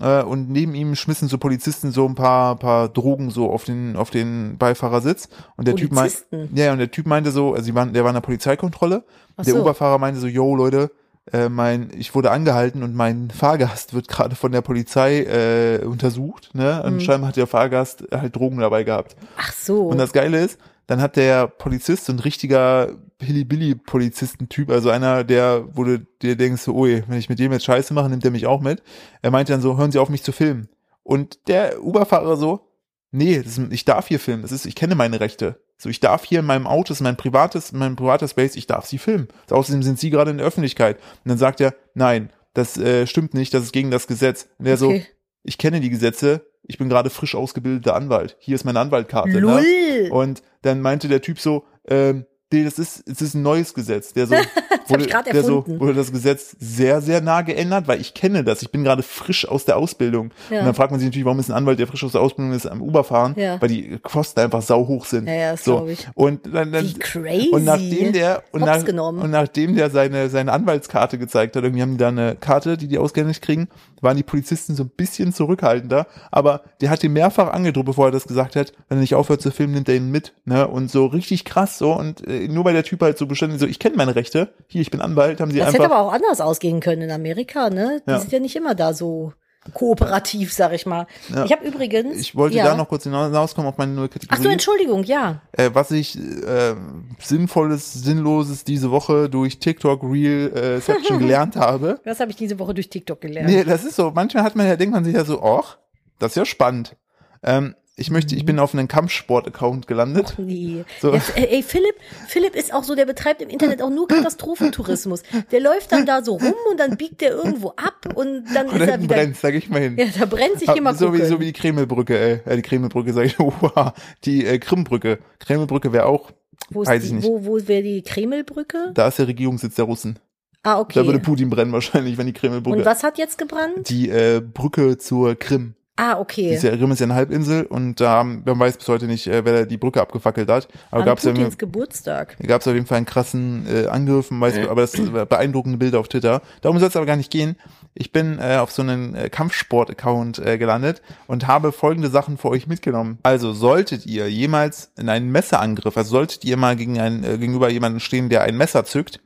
äh, 0.00 0.22
und 0.22 0.50
neben 0.50 0.74
ihm 0.74 0.94
schmissen 0.94 1.28
so 1.28 1.38
Polizisten 1.38 1.90
so 1.90 2.06
ein 2.06 2.14
paar, 2.14 2.56
paar 2.56 2.88
Drogen 2.88 3.30
so 3.30 3.50
auf 3.50 3.64
den, 3.64 3.96
auf 3.96 4.10
den 4.10 4.58
Beifahrersitz 4.58 5.28
und 5.56 5.66
der 5.66 5.74
Typ 5.76 5.92
meinte, 5.92 6.14
Polizisten? 6.30 6.56
ja, 6.56 6.72
und 6.72 6.78
der 6.78 6.90
Typ 6.90 7.06
meinte 7.06 7.30
so, 7.32 7.52
also 7.54 7.64
sie 7.64 7.74
waren, 7.74 7.92
der 7.92 8.04
war 8.04 8.10
in 8.10 8.14
der 8.14 8.20
Polizeikontrolle, 8.20 9.04
Ach 9.36 9.44
der 9.44 9.54
so. 9.54 9.60
Uber-Fahrer 9.62 9.98
meinte 9.98 10.20
so, 10.20 10.26
yo 10.26 10.54
Leute, 10.54 10.90
äh, 11.32 11.48
mein, 11.48 11.90
ich 11.96 12.14
wurde 12.14 12.30
angehalten 12.30 12.82
und 12.82 12.94
mein 12.94 13.30
Fahrgast 13.30 13.94
wird 13.94 14.08
gerade 14.08 14.36
von 14.36 14.52
der 14.52 14.62
Polizei 14.62 15.22
äh, 15.22 15.84
untersucht, 15.84 16.54
ne? 16.54 16.82
Und 16.84 16.94
Mhm. 16.94 17.00
scheinbar 17.00 17.28
hat 17.28 17.36
der 17.36 17.46
Fahrgast 17.46 18.04
halt 18.12 18.36
Drogen 18.36 18.58
dabei 18.58 18.84
gehabt. 18.84 19.16
Ach 19.36 19.52
so. 19.52 19.86
Und 19.88 19.98
das 19.98 20.12
Geile 20.12 20.38
ist, 20.44 20.58
dann 20.86 21.00
hat 21.00 21.16
der 21.16 21.48
Polizist, 21.48 22.04
so 22.04 22.12
ein 22.12 22.20
richtiger 22.20 22.90
Hilly-Billy-Polizistentyp, 23.20 24.70
also 24.70 24.90
einer, 24.90 25.24
der, 25.24 25.64
wo 25.72 25.84
du 25.84 25.98
dir 26.22 26.36
denkst, 26.36 26.62
so, 26.62 26.74
ui, 26.74 27.02
wenn 27.08 27.18
ich 27.18 27.28
mit 27.28 27.38
dem 27.38 27.52
jetzt 27.52 27.64
Scheiße 27.64 27.92
mache, 27.94 28.08
nimmt 28.08 28.24
er 28.24 28.30
mich 28.30 28.46
auch 28.46 28.60
mit. 28.60 28.82
Er 29.22 29.30
meinte 29.30 29.52
dann 29.52 29.60
so, 29.60 29.76
hören 29.76 29.90
Sie 29.92 29.98
auf, 29.98 30.08
mich 30.08 30.22
zu 30.22 30.32
filmen. 30.32 30.68
Und 31.02 31.48
der 31.48 31.82
Uber-Fahrer 31.82 32.36
so, 32.36 32.68
nee, 33.10 33.40
das 33.42 33.58
ich 33.70 33.84
darf 33.84 34.08
hier 34.08 34.20
filmen, 34.20 34.42
das 34.42 34.52
ist, 34.52 34.66
ich 34.66 34.74
kenne 34.74 34.94
meine 34.94 35.20
Rechte. 35.20 35.60
So, 35.78 35.88
ich 35.88 36.00
darf 36.00 36.24
hier 36.24 36.40
in 36.40 36.46
meinem 36.46 36.66
Auto, 36.66 36.88
das 36.88 36.98
ist 36.98 37.02
mein 37.02 37.16
privates, 37.16 37.72
mein 37.72 37.96
privater 37.96 38.28
Space, 38.28 38.56
ich 38.56 38.66
darf 38.66 38.86
sie 38.86 38.98
filmen. 38.98 39.28
Außerdem 39.50 39.82
sind 39.82 39.98
sie 39.98 40.10
gerade 40.10 40.30
in 40.30 40.38
der 40.38 40.46
Öffentlichkeit. 40.46 40.96
Und 40.96 41.28
dann 41.28 41.38
sagt 41.38 41.60
er, 41.60 41.74
nein, 41.94 42.30
das 42.54 42.78
äh, 42.78 43.06
stimmt 43.06 43.34
nicht, 43.34 43.52
das 43.52 43.62
ist 43.64 43.72
gegen 43.72 43.90
das 43.90 44.06
Gesetz. 44.06 44.48
Und 44.58 44.66
er 44.66 44.78
so, 44.78 44.88
Okay. 44.88 45.06
ich 45.42 45.58
kenne 45.58 45.80
die 45.80 45.90
Gesetze, 45.90 46.46
ich 46.62 46.78
bin 46.78 46.88
gerade 46.88 47.10
frisch 47.10 47.34
ausgebildeter 47.34 47.94
Anwalt. 47.94 48.36
Hier 48.40 48.54
ist 48.54 48.64
meine 48.64 48.80
Anwaltkarte. 48.80 49.38
Lull. 49.38 49.60
Ne? 49.62 50.10
Und 50.10 50.42
dann 50.62 50.80
meinte 50.80 51.08
der 51.08 51.20
Typ 51.20 51.38
so, 51.38 51.64
ähm, 51.86 52.24
nee, 52.50 52.64
das 52.64 52.78
ist, 52.78 53.06
es 53.06 53.20
ist 53.20 53.34
ein 53.34 53.42
neues 53.42 53.74
Gesetz. 53.74 54.14
Der 54.14 54.26
so, 54.26 54.34
wurde, 54.90 55.04
ich 55.04 55.10
grad 55.10 55.26
der 55.26 55.42
so, 55.42 55.58
erfunden. 55.58 55.80
wurde 55.80 55.94
das 55.94 56.12
Gesetz 56.12 56.56
sehr, 56.58 57.00
sehr 57.00 57.20
nah 57.20 57.42
geändert, 57.42 57.88
weil 57.88 58.00
ich 58.00 58.14
kenne 58.14 58.44
das. 58.44 58.62
Ich 58.62 58.70
bin 58.70 58.84
gerade 58.84 59.02
frisch 59.02 59.48
aus 59.48 59.64
der 59.64 59.76
Ausbildung. 59.76 60.30
Ja. 60.50 60.60
Und 60.60 60.66
dann 60.66 60.74
fragt 60.74 60.90
man 60.90 61.00
sich 61.00 61.06
natürlich, 61.06 61.24
warum 61.24 61.38
ist 61.38 61.50
ein 61.50 61.56
Anwalt, 61.56 61.78
der 61.78 61.86
frisch 61.86 62.04
aus 62.04 62.12
der 62.12 62.20
Ausbildung 62.20 62.52
ist, 62.54 62.66
am 62.66 62.82
Uber 62.82 63.04
fahren? 63.04 63.34
Ja. 63.36 63.60
Weil 63.60 63.68
die 63.68 63.98
Kosten 64.02 64.40
einfach 64.40 64.62
sau 64.62 64.86
hoch 64.86 65.04
sind. 65.04 65.26
Ja, 65.26 65.34
ja, 65.34 65.50
das 65.52 65.64
so. 65.64 65.86
ich. 65.86 66.06
Und 66.14 66.46
dann, 66.52 66.72
dann 66.72 66.84
Wie 66.84 66.94
crazy. 66.94 67.48
und 67.50 67.64
nachdem 67.64 68.12
der 68.12 68.42
und, 68.52 68.60
nach, 68.60 68.86
und 68.86 69.30
nachdem 69.30 69.74
der 69.74 69.90
seine 69.90 70.28
seine 70.28 70.52
Anwaltskarte 70.52 71.18
gezeigt 71.18 71.56
hat, 71.56 71.64
irgendwie 71.64 71.82
haben 71.82 71.92
die 71.92 71.98
da 71.98 72.08
eine 72.08 72.36
Karte, 72.36 72.76
die 72.76 72.88
die 72.88 72.98
ausgehändigt 72.98 73.42
kriegen, 73.42 73.68
waren 74.00 74.16
die 74.16 74.22
Polizisten 74.22 74.74
so 74.74 74.84
ein 74.84 74.90
bisschen 74.90 75.32
zurückhaltender, 75.32 76.06
aber 76.30 76.62
der 76.80 76.90
hat 76.90 77.02
ihn 77.02 77.12
mehrfach 77.12 77.52
angedroht, 77.52 77.86
bevor 77.86 78.06
er 78.06 78.12
das 78.12 78.26
gesagt 78.26 78.56
hat, 78.56 78.72
wenn 78.88 78.98
er 78.98 79.00
nicht 79.00 79.14
aufhört 79.14 79.40
zu 79.40 79.50
filmen, 79.50 79.74
nimmt 79.74 79.88
er 79.88 79.96
ihn 79.96 80.10
mit, 80.10 80.32
ne? 80.44 80.66
Und 80.68 80.90
so 80.90 81.06
richtig 81.06 81.44
krass 81.44 81.78
so 81.78 81.92
und 81.92 82.26
äh, 82.26 82.48
nur 82.48 82.64
weil 82.64 82.74
der 82.74 82.84
Typ 82.84 83.00
halt 83.02 83.18
so 83.18 83.26
beständig 83.26 83.60
so, 83.60 83.66
ich 83.66 83.78
kenne 83.78 83.96
meine 83.96 84.14
Rechte, 84.14 84.48
hier 84.76 84.82
ich 84.82 84.90
bin 84.90 85.00
Anwalt, 85.00 85.40
haben 85.40 85.50
sie 85.50 85.58
das 85.58 85.68
einfach 85.68 85.84
hätte 85.84 85.92
aber 85.92 86.02
auch 86.02 86.12
anders 86.12 86.40
ausgehen 86.40 86.80
können 86.80 87.02
in 87.02 87.10
Amerika, 87.10 87.70
ne? 87.70 88.02
Die 88.06 88.10
Ja. 88.10 88.20
sind 88.20 88.32
ja 88.32 88.38
nicht 88.40 88.56
immer 88.56 88.74
da 88.74 88.92
so 88.92 89.32
kooperativ, 89.72 90.52
sag 90.52 90.72
ich 90.72 90.86
mal. 90.86 91.06
Ja. 91.34 91.44
Ich 91.44 91.52
habe 91.52 91.66
übrigens. 91.66 92.18
ich 92.18 92.36
wollte 92.36 92.56
ja. 92.56 92.64
da 92.64 92.76
noch 92.76 92.88
kurz 92.88 93.04
hinauskommen 93.04 93.68
auf 93.68 93.78
meine 93.78 93.92
neue 93.92 94.08
Ach 94.08 94.12
so, 94.12 94.26
Kategorie. 94.28 94.52
Entschuldigung, 94.52 95.04
ja. 95.04 95.42
äh, 95.52 95.70
was 95.72 95.90
ich 95.90 96.16
äh, 96.16 96.74
sinnvolles, 97.18 97.92
sinnloses 97.92 98.64
diese 98.64 98.90
Woche 98.90 99.28
durch 99.28 99.58
TikTok 99.58 100.02
Real 100.04 100.80
äh, 100.86 101.08
gelernt 101.18 101.56
habe. 101.56 102.00
Das 102.04 102.20
habe 102.20 102.30
ich 102.30 102.36
diese 102.36 102.58
Woche 102.58 102.74
durch 102.74 102.88
TikTok 102.90 103.20
gelernt. 103.20 103.48
Nee, 103.48 103.64
das 103.64 103.84
ist 103.84 103.96
so. 103.96 104.12
Manchmal 104.14 104.44
hat 104.44 104.56
man 104.56 104.66
ja, 104.66 104.76
denkt 104.76 104.94
man 104.94 105.04
sich 105.04 105.14
ja 105.14 105.24
so, 105.24 105.42
ach, 105.42 105.78
das 106.18 106.32
ist 106.32 106.36
ja 106.36 106.44
spannend. 106.44 106.96
Ähm, 107.42 107.74
ich 107.98 108.10
möchte, 108.10 108.34
ich 108.36 108.44
bin 108.44 108.58
auf 108.58 108.74
einen 108.74 108.88
Kampfsport-Account 108.88 109.86
gelandet. 109.86 110.34
Nee. 110.36 110.84
So. 111.00 111.14
Jetzt, 111.14 111.32
ey, 111.34 111.62
Philipp, 111.62 111.94
Philipp 112.28 112.54
ist 112.54 112.74
auch 112.74 112.84
so, 112.84 112.94
der 112.94 113.06
betreibt 113.06 113.40
im 113.40 113.48
Internet 113.48 113.80
auch 113.80 113.88
nur 113.88 114.06
Katastrophentourismus. 114.06 115.22
Der 115.50 115.60
läuft 115.60 115.92
dann 115.92 116.04
da 116.04 116.22
so 116.22 116.34
rum 116.34 116.54
und 116.70 116.78
dann 116.78 116.96
biegt 116.98 117.22
der 117.22 117.30
irgendwo 117.30 117.70
ab 117.70 118.06
und 118.14 118.44
dann 118.54 118.68
Und 118.68 118.80
ist 118.82 118.88
er 118.88 119.02
wieder. 119.02 119.14
brennt, 119.16 119.36
sag 119.38 119.54
ich 119.54 119.70
mal 119.70 119.80
hin. 119.80 119.96
Ja, 119.98 120.06
da 120.18 120.26
brennt 120.26 120.58
sich 120.58 120.68
Hab- 120.68 120.74
jemand 120.76 120.98
so, 120.98 121.12
wie, 121.14 121.24
so 121.24 121.40
wie 121.40 121.46
die 121.46 121.52
Kremelbrücke, 121.54 122.18
äh, 122.18 122.40
äh, 122.52 122.56
die 122.56 122.62
Kremelbrücke, 122.62 123.14
sag 123.14 123.24
ich, 123.24 123.40
oha, 123.40 123.94
die 124.24 124.44
äh, 124.44 124.58
Krimbrücke. 124.58 125.18
Kremelbrücke 125.38 125.92
wäre 125.94 126.04
auch, 126.04 126.32
wo 126.68 126.84
weiß 126.84 127.00
die, 127.00 127.06
ich 127.06 127.12
nicht. 127.14 127.24
Wo, 127.26 127.46
wo 127.46 127.66
wäre 127.66 127.82
die 127.82 128.02
Kremelbrücke? 128.02 128.90
da 128.92 129.08
ist 129.08 129.18
der 129.18 129.28
Regierungssitz 129.28 129.74
der 129.76 129.86
Russen. 129.86 130.18
Ah, 130.62 130.84
Da 130.84 130.96
würde 131.06 131.18
okay. 131.18 131.18
Putin 131.20 131.48
brennen 131.48 131.72
wahrscheinlich, 131.72 132.18
wenn 132.18 132.26
die 132.26 132.32
Kremelbrücke. 132.34 132.78
Und 132.80 132.84
was 132.84 133.04
hat 133.04 133.16
jetzt 133.18 133.38
gebrannt? 133.38 133.88
Die 133.88 134.10
äh, 134.10 134.40
Brücke 134.42 134.98
zur 134.98 135.34
Krim. 135.36 135.74
Ah, 135.96 136.18
okay. 136.18 136.50
Diese 136.50 136.72
Rim 136.72 136.90
ist 136.90 137.00
ja 137.00 137.04
eine 137.04 137.14
Halbinsel 137.14 137.64
und 137.64 138.00
da 138.00 138.20
ähm, 138.20 138.42
man 138.44 138.58
weiß 138.58 138.76
bis 138.76 138.86
heute 138.88 139.06
nicht, 139.06 139.26
äh, 139.26 139.44
wer 139.46 139.64
die 139.64 139.78
Brücke 139.78 140.00
abgefackelt 140.00 140.50
hat. 140.50 140.68
Aber 140.90 141.04
gab 141.04 141.18
es 141.18 141.24
ja 141.24 141.32
Geburtstag. 141.32 142.36
gab 142.46 142.60
es 142.60 142.68
auf 142.68 142.74
jeden 142.74 142.86
Fall 142.86 142.98
einen 142.98 143.06
krassen 143.06 143.66
äh, 143.66 143.86
Angriff, 143.86 144.30
man 144.30 144.42
weiß, 144.42 144.68
aber 144.68 144.82
das 144.82 144.94
äh, 144.94 145.24
beeindruckende 145.24 145.78
Bilder 145.78 145.98
auf 145.98 146.08
Twitter. 146.08 146.42
Darum 146.60 146.78
soll 146.78 146.88
es 146.88 146.96
aber 146.96 147.06
gar 147.06 147.16
nicht 147.16 147.30
gehen. 147.30 147.56
Ich 147.94 148.12
bin 148.12 148.38
äh, 148.38 148.56
auf 148.56 148.72
so 148.72 148.82
einen 148.82 149.14
äh, 149.14 149.30
Kampfsport-Account 149.30 150.38
äh, 150.38 150.58
gelandet 150.58 151.00
und 151.26 151.46
habe 151.46 151.72
folgende 151.72 152.10
Sachen 152.10 152.36
für 152.36 152.48
euch 152.50 152.66
mitgenommen. 152.66 153.18
Also 153.22 153.54
solltet 153.54 154.04
ihr 154.04 154.30
jemals 154.30 154.90
in 154.98 155.08
einen 155.08 155.32
Messerangriff, 155.32 155.96
also 155.96 156.10
solltet 156.10 156.44
ihr 156.44 156.58
mal 156.58 156.76
gegen 156.76 157.00
einen, 157.00 157.24
äh, 157.24 157.38
gegenüber 157.38 157.70
jemanden 157.70 158.00
stehen, 158.00 158.28
der 158.28 158.42
ein 158.42 158.58
Messer 158.58 158.84
zückt, 158.84 159.20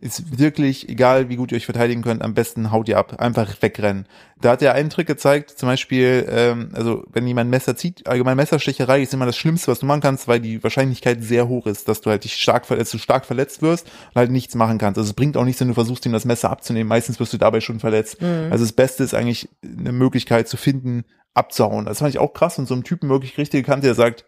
ist 0.00 0.38
wirklich 0.38 0.88
egal, 0.88 1.28
wie 1.28 1.36
gut 1.36 1.52
ihr 1.52 1.56
euch 1.56 1.64
verteidigen 1.64 2.02
könnt, 2.02 2.22
am 2.22 2.34
besten 2.34 2.70
haut 2.70 2.88
ihr 2.88 2.98
ab, 2.98 3.20
einfach 3.20 3.60
wegrennen. 3.60 4.06
Da 4.40 4.52
hat 4.52 4.62
er 4.62 4.74
einen 4.74 4.90
Trick 4.90 5.06
gezeigt, 5.06 5.50
zum 5.50 5.68
Beispiel, 5.68 6.26
ähm, 6.30 6.70
also 6.72 7.04
wenn 7.12 7.26
jemand 7.26 7.48
ein 7.48 7.50
Messer 7.50 7.76
zieht, 7.76 8.06
allgemein 8.06 8.36
Messerstecherei 8.36 9.02
ist 9.02 9.12
immer 9.14 9.26
das 9.26 9.36
Schlimmste, 9.36 9.70
was 9.70 9.80
du 9.80 9.86
machen 9.86 10.00
kannst, 10.00 10.28
weil 10.28 10.40
die 10.40 10.62
Wahrscheinlichkeit 10.62 11.22
sehr 11.22 11.48
hoch 11.48 11.66
ist, 11.66 11.88
dass 11.88 12.00
du 12.00 12.10
halt 12.10 12.24
dich 12.24 12.34
stark 12.34 12.66
verletzt, 12.66 12.94
du 12.94 12.98
stark 12.98 13.26
verletzt 13.26 13.62
wirst 13.62 13.86
und 14.10 14.16
halt 14.16 14.30
nichts 14.30 14.54
machen 14.54 14.78
kannst. 14.78 14.98
Also 14.98 15.08
es 15.08 15.14
bringt 15.14 15.36
auch 15.36 15.44
nichts, 15.44 15.60
wenn 15.60 15.68
du 15.68 15.74
versuchst, 15.74 16.06
ihm 16.06 16.12
das 16.12 16.24
Messer 16.24 16.50
abzunehmen. 16.50 16.88
Meistens 16.88 17.18
wirst 17.18 17.32
du 17.32 17.38
dabei 17.38 17.60
schon 17.60 17.80
verletzt. 17.80 18.22
Also 18.22 18.64
das 18.64 18.72
Beste 18.72 19.02
ist 19.02 19.14
eigentlich 19.14 19.48
eine 19.62 19.92
Möglichkeit 19.92 20.48
zu 20.48 20.56
finden, 20.56 21.04
abzuhauen. 21.34 21.86
Das 21.86 21.98
fand 21.98 22.10
ich 22.10 22.18
auch 22.18 22.32
krass 22.32 22.58
und 22.58 22.66
so 22.66 22.74
einem 22.74 22.84
Typen 22.84 23.08
wirklich 23.08 23.38
richtig 23.38 23.64
gekannt, 23.64 23.84
der 23.84 23.94
sagt, 23.94 24.24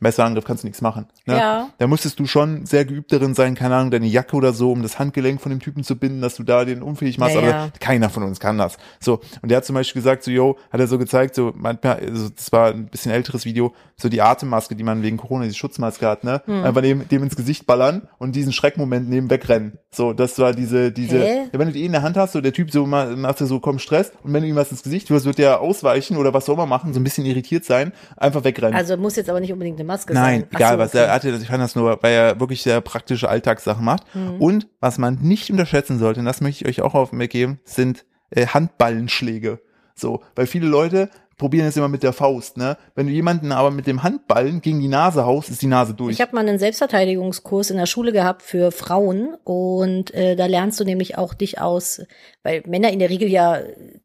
Messerangriff 0.00 0.44
kannst 0.44 0.64
du 0.64 0.66
nichts 0.66 0.80
machen. 0.80 1.06
Ne? 1.26 1.36
Ja. 1.36 1.68
Da 1.78 1.86
musstest 1.86 2.18
du 2.18 2.26
schon 2.26 2.66
sehr 2.66 2.84
geübt 2.84 3.12
darin 3.12 3.34
sein, 3.34 3.54
keine 3.54 3.76
Ahnung, 3.76 3.90
deine 3.90 4.06
Jacke 4.06 4.34
oder 4.34 4.52
so, 4.52 4.72
um 4.72 4.82
das 4.82 4.98
Handgelenk 4.98 5.40
von 5.40 5.50
dem 5.50 5.60
Typen 5.60 5.84
zu 5.84 5.96
binden, 5.96 6.22
dass 6.22 6.36
du 6.36 6.42
da 6.42 6.64
den 6.64 6.82
unfähig 6.82 7.18
machst. 7.18 7.34
Ja, 7.34 7.40
aber 7.40 7.50
ja. 7.50 7.70
keiner 7.78 8.08
von 8.08 8.22
uns 8.22 8.40
kann 8.40 8.58
das. 8.58 8.78
So. 8.98 9.20
Und 9.42 9.50
der 9.50 9.58
hat 9.58 9.64
zum 9.64 9.74
Beispiel 9.74 10.00
gesagt, 10.00 10.24
so, 10.24 10.30
yo, 10.30 10.56
hat 10.72 10.80
er 10.80 10.86
so 10.86 10.98
gezeigt, 10.98 11.34
so 11.34 11.52
manchmal, 11.54 12.00
also 12.00 12.30
das 12.30 12.50
war 12.50 12.70
ein 12.72 12.86
bisschen 12.86 13.12
älteres 13.12 13.44
Video, 13.44 13.74
so 14.00 14.08
die 14.08 14.22
Atemmaske, 14.22 14.74
die 14.74 14.82
man 14.84 15.02
wegen 15.02 15.16
Corona, 15.16 15.44
die 15.46 15.54
Schutzmaske 15.54 16.06
hat, 16.06 16.24
ne? 16.24 16.42
Hm. 16.46 16.64
Einfach 16.64 16.82
dem, 16.82 17.06
dem 17.08 17.22
ins 17.22 17.36
Gesicht 17.36 17.66
ballern 17.66 18.08
und 18.18 18.34
diesen 18.36 18.52
Schreckmoment 18.52 19.08
neben 19.08 19.28
wegrennen. 19.30 19.78
So, 19.90 20.12
das 20.12 20.38
war 20.38 20.52
diese, 20.52 20.92
diese, 20.92 21.18
ja, 21.18 21.44
wenn 21.52 21.68
du 21.68 21.72
die 21.74 21.84
in 21.84 21.92
der 21.92 22.02
Hand 22.02 22.16
hast, 22.16 22.32
so 22.32 22.40
der 22.40 22.52
Typ 22.52 22.70
so 22.70 22.86
ma- 22.86 23.06
macht 23.16 23.38
so, 23.38 23.60
komm 23.60 23.78
Stress 23.78 24.12
und 24.22 24.32
wenn 24.32 24.42
du 24.42 24.48
ihm 24.48 24.56
was 24.56 24.70
ins 24.70 24.82
Gesicht 24.82 25.10
wirst, 25.10 25.26
wird 25.26 25.38
der 25.38 25.60
ausweichen 25.60 26.16
oder 26.16 26.32
was 26.32 26.46
soll 26.46 26.56
man 26.56 26.68
machen, 26.68 26.92
so 26.94 27.00
ein 27.00 27.04
bisschen 27.04 27.26
irritiert 27.26 27.64
sein, 27.64 27.92
einfach 28.16 28.44
wegrennen. 28.44 28.74
Also 28.74 28.96
muss 28.96 29.16
jetzt 29.16 29.28
aber 29.28 29.40
nicht 29.40 29.52
unbedingt 29.52 29.78
eine 29.78 29.86
Maske 29.86 30.14
Nein, 30.14 30.40
sein. 30.40 30.48
Ach 30.52 30.56
egal 30.56 30.72
so, 30.74 30.78
was. 30.78 30.88
okay. 30.90 30.98
Er 31.04 31.12
hatte, 31.12 31.28
ich 31.30 31.48
fand 31.48 31.62
das 31.62 31.76
nur, 31.76 31.98
weil 32.02 32.12
er 32.12 32.40
wirklich 32.40 32.62
sehr 32.62 32.80
praktische 32.80 33.28
Alltagssachen 33.28 33.84
macht. 33.84 34.04
Mhm. 34.14 34.40
Und 34.40 34.68
was 34.80 34.98
man 34.98 35.18
nicht 35.20 35.50
unterschätzen 35.50 35.98
sollte, 35.98 36.20
und 36.20 36.26
das 36.26 36.40
möchte 36.40 36.64
ich 36.64 36.68
euch 36.78 36.84
auch 36.84 36.94
auf 36.94 37.10
den 37.10 37.18
Weg 37.18 37.30
geben, 37.30 37.60
sind 37.64 38.04
äh, 38.30 38.46
Handballenschläge. 38.46 39.60
So, 39.94 40.22
weil 40.34 40.46
viele 40.46 40.66
Leute 40.66 41.10
probieren 41.40 41.66
es 41.66 41.76
immer 41.76 41.88
mit 41.88 42.02
der 42.02 42.12
Faust, 42.12 42.58
ne? 42.58 42.76
Wenn 42.94 43.06
du 43.06 43.12
jemanden 43.12 43.50
aber 43.50 43.70
mit 43.70 43.86
dem 43.86 44.02
Handballen 44.02 44.60
gegen 44.60 44.78
die 44.78 44.88
Nase 44.88 45.24
haust, 45.24 45.48
ist 45.48 45.62
die 45.62 45.66
Nase 45.66 45.94
durch. 45.94 46.12
Ich 46.12 46.20
habe 46.20 46.34
mal 46.34 46.46
einen 46.46 46.58
Selbstverteidigungskurs 46.58 47.70
in 47.70 47.78
der 47.78 47.86
Schule 47.86 48.12
gehabt 48.12 48.42
für 48.42 48.70
Frauen 48.70 49.34
und 49.42 50.12
äh, 50.12 50.36
da 50.36 50.44
lernst 50.44 50.78
du 50.78 50.84
nämlich 50.84 51.16
auch 51.16 51.32
dich 51.32 51.58
aus, 51.58 52.02
weil 52.42 52.62
Männer 52.66 52.92
in 52.92 52.98
der 52.98 53.08
Regel 53.08 53.28
ja 53.28 53.58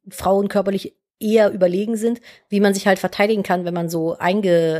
Frauen 0.09 0.47
körperlich 0.47 0.95
eher 1.19 1.51
überlegen 1.53 1.95
sind, 1.95 2.19
wie 2.49 2.59
man 2.59 2.73
sich 2.73 2.87
halt 2.87 2.99
verteidigen 2.99 3.41
kann, 3.41 3.63
wenn 3.63 3.73
man 3.73 3.89
so 3.89 4.17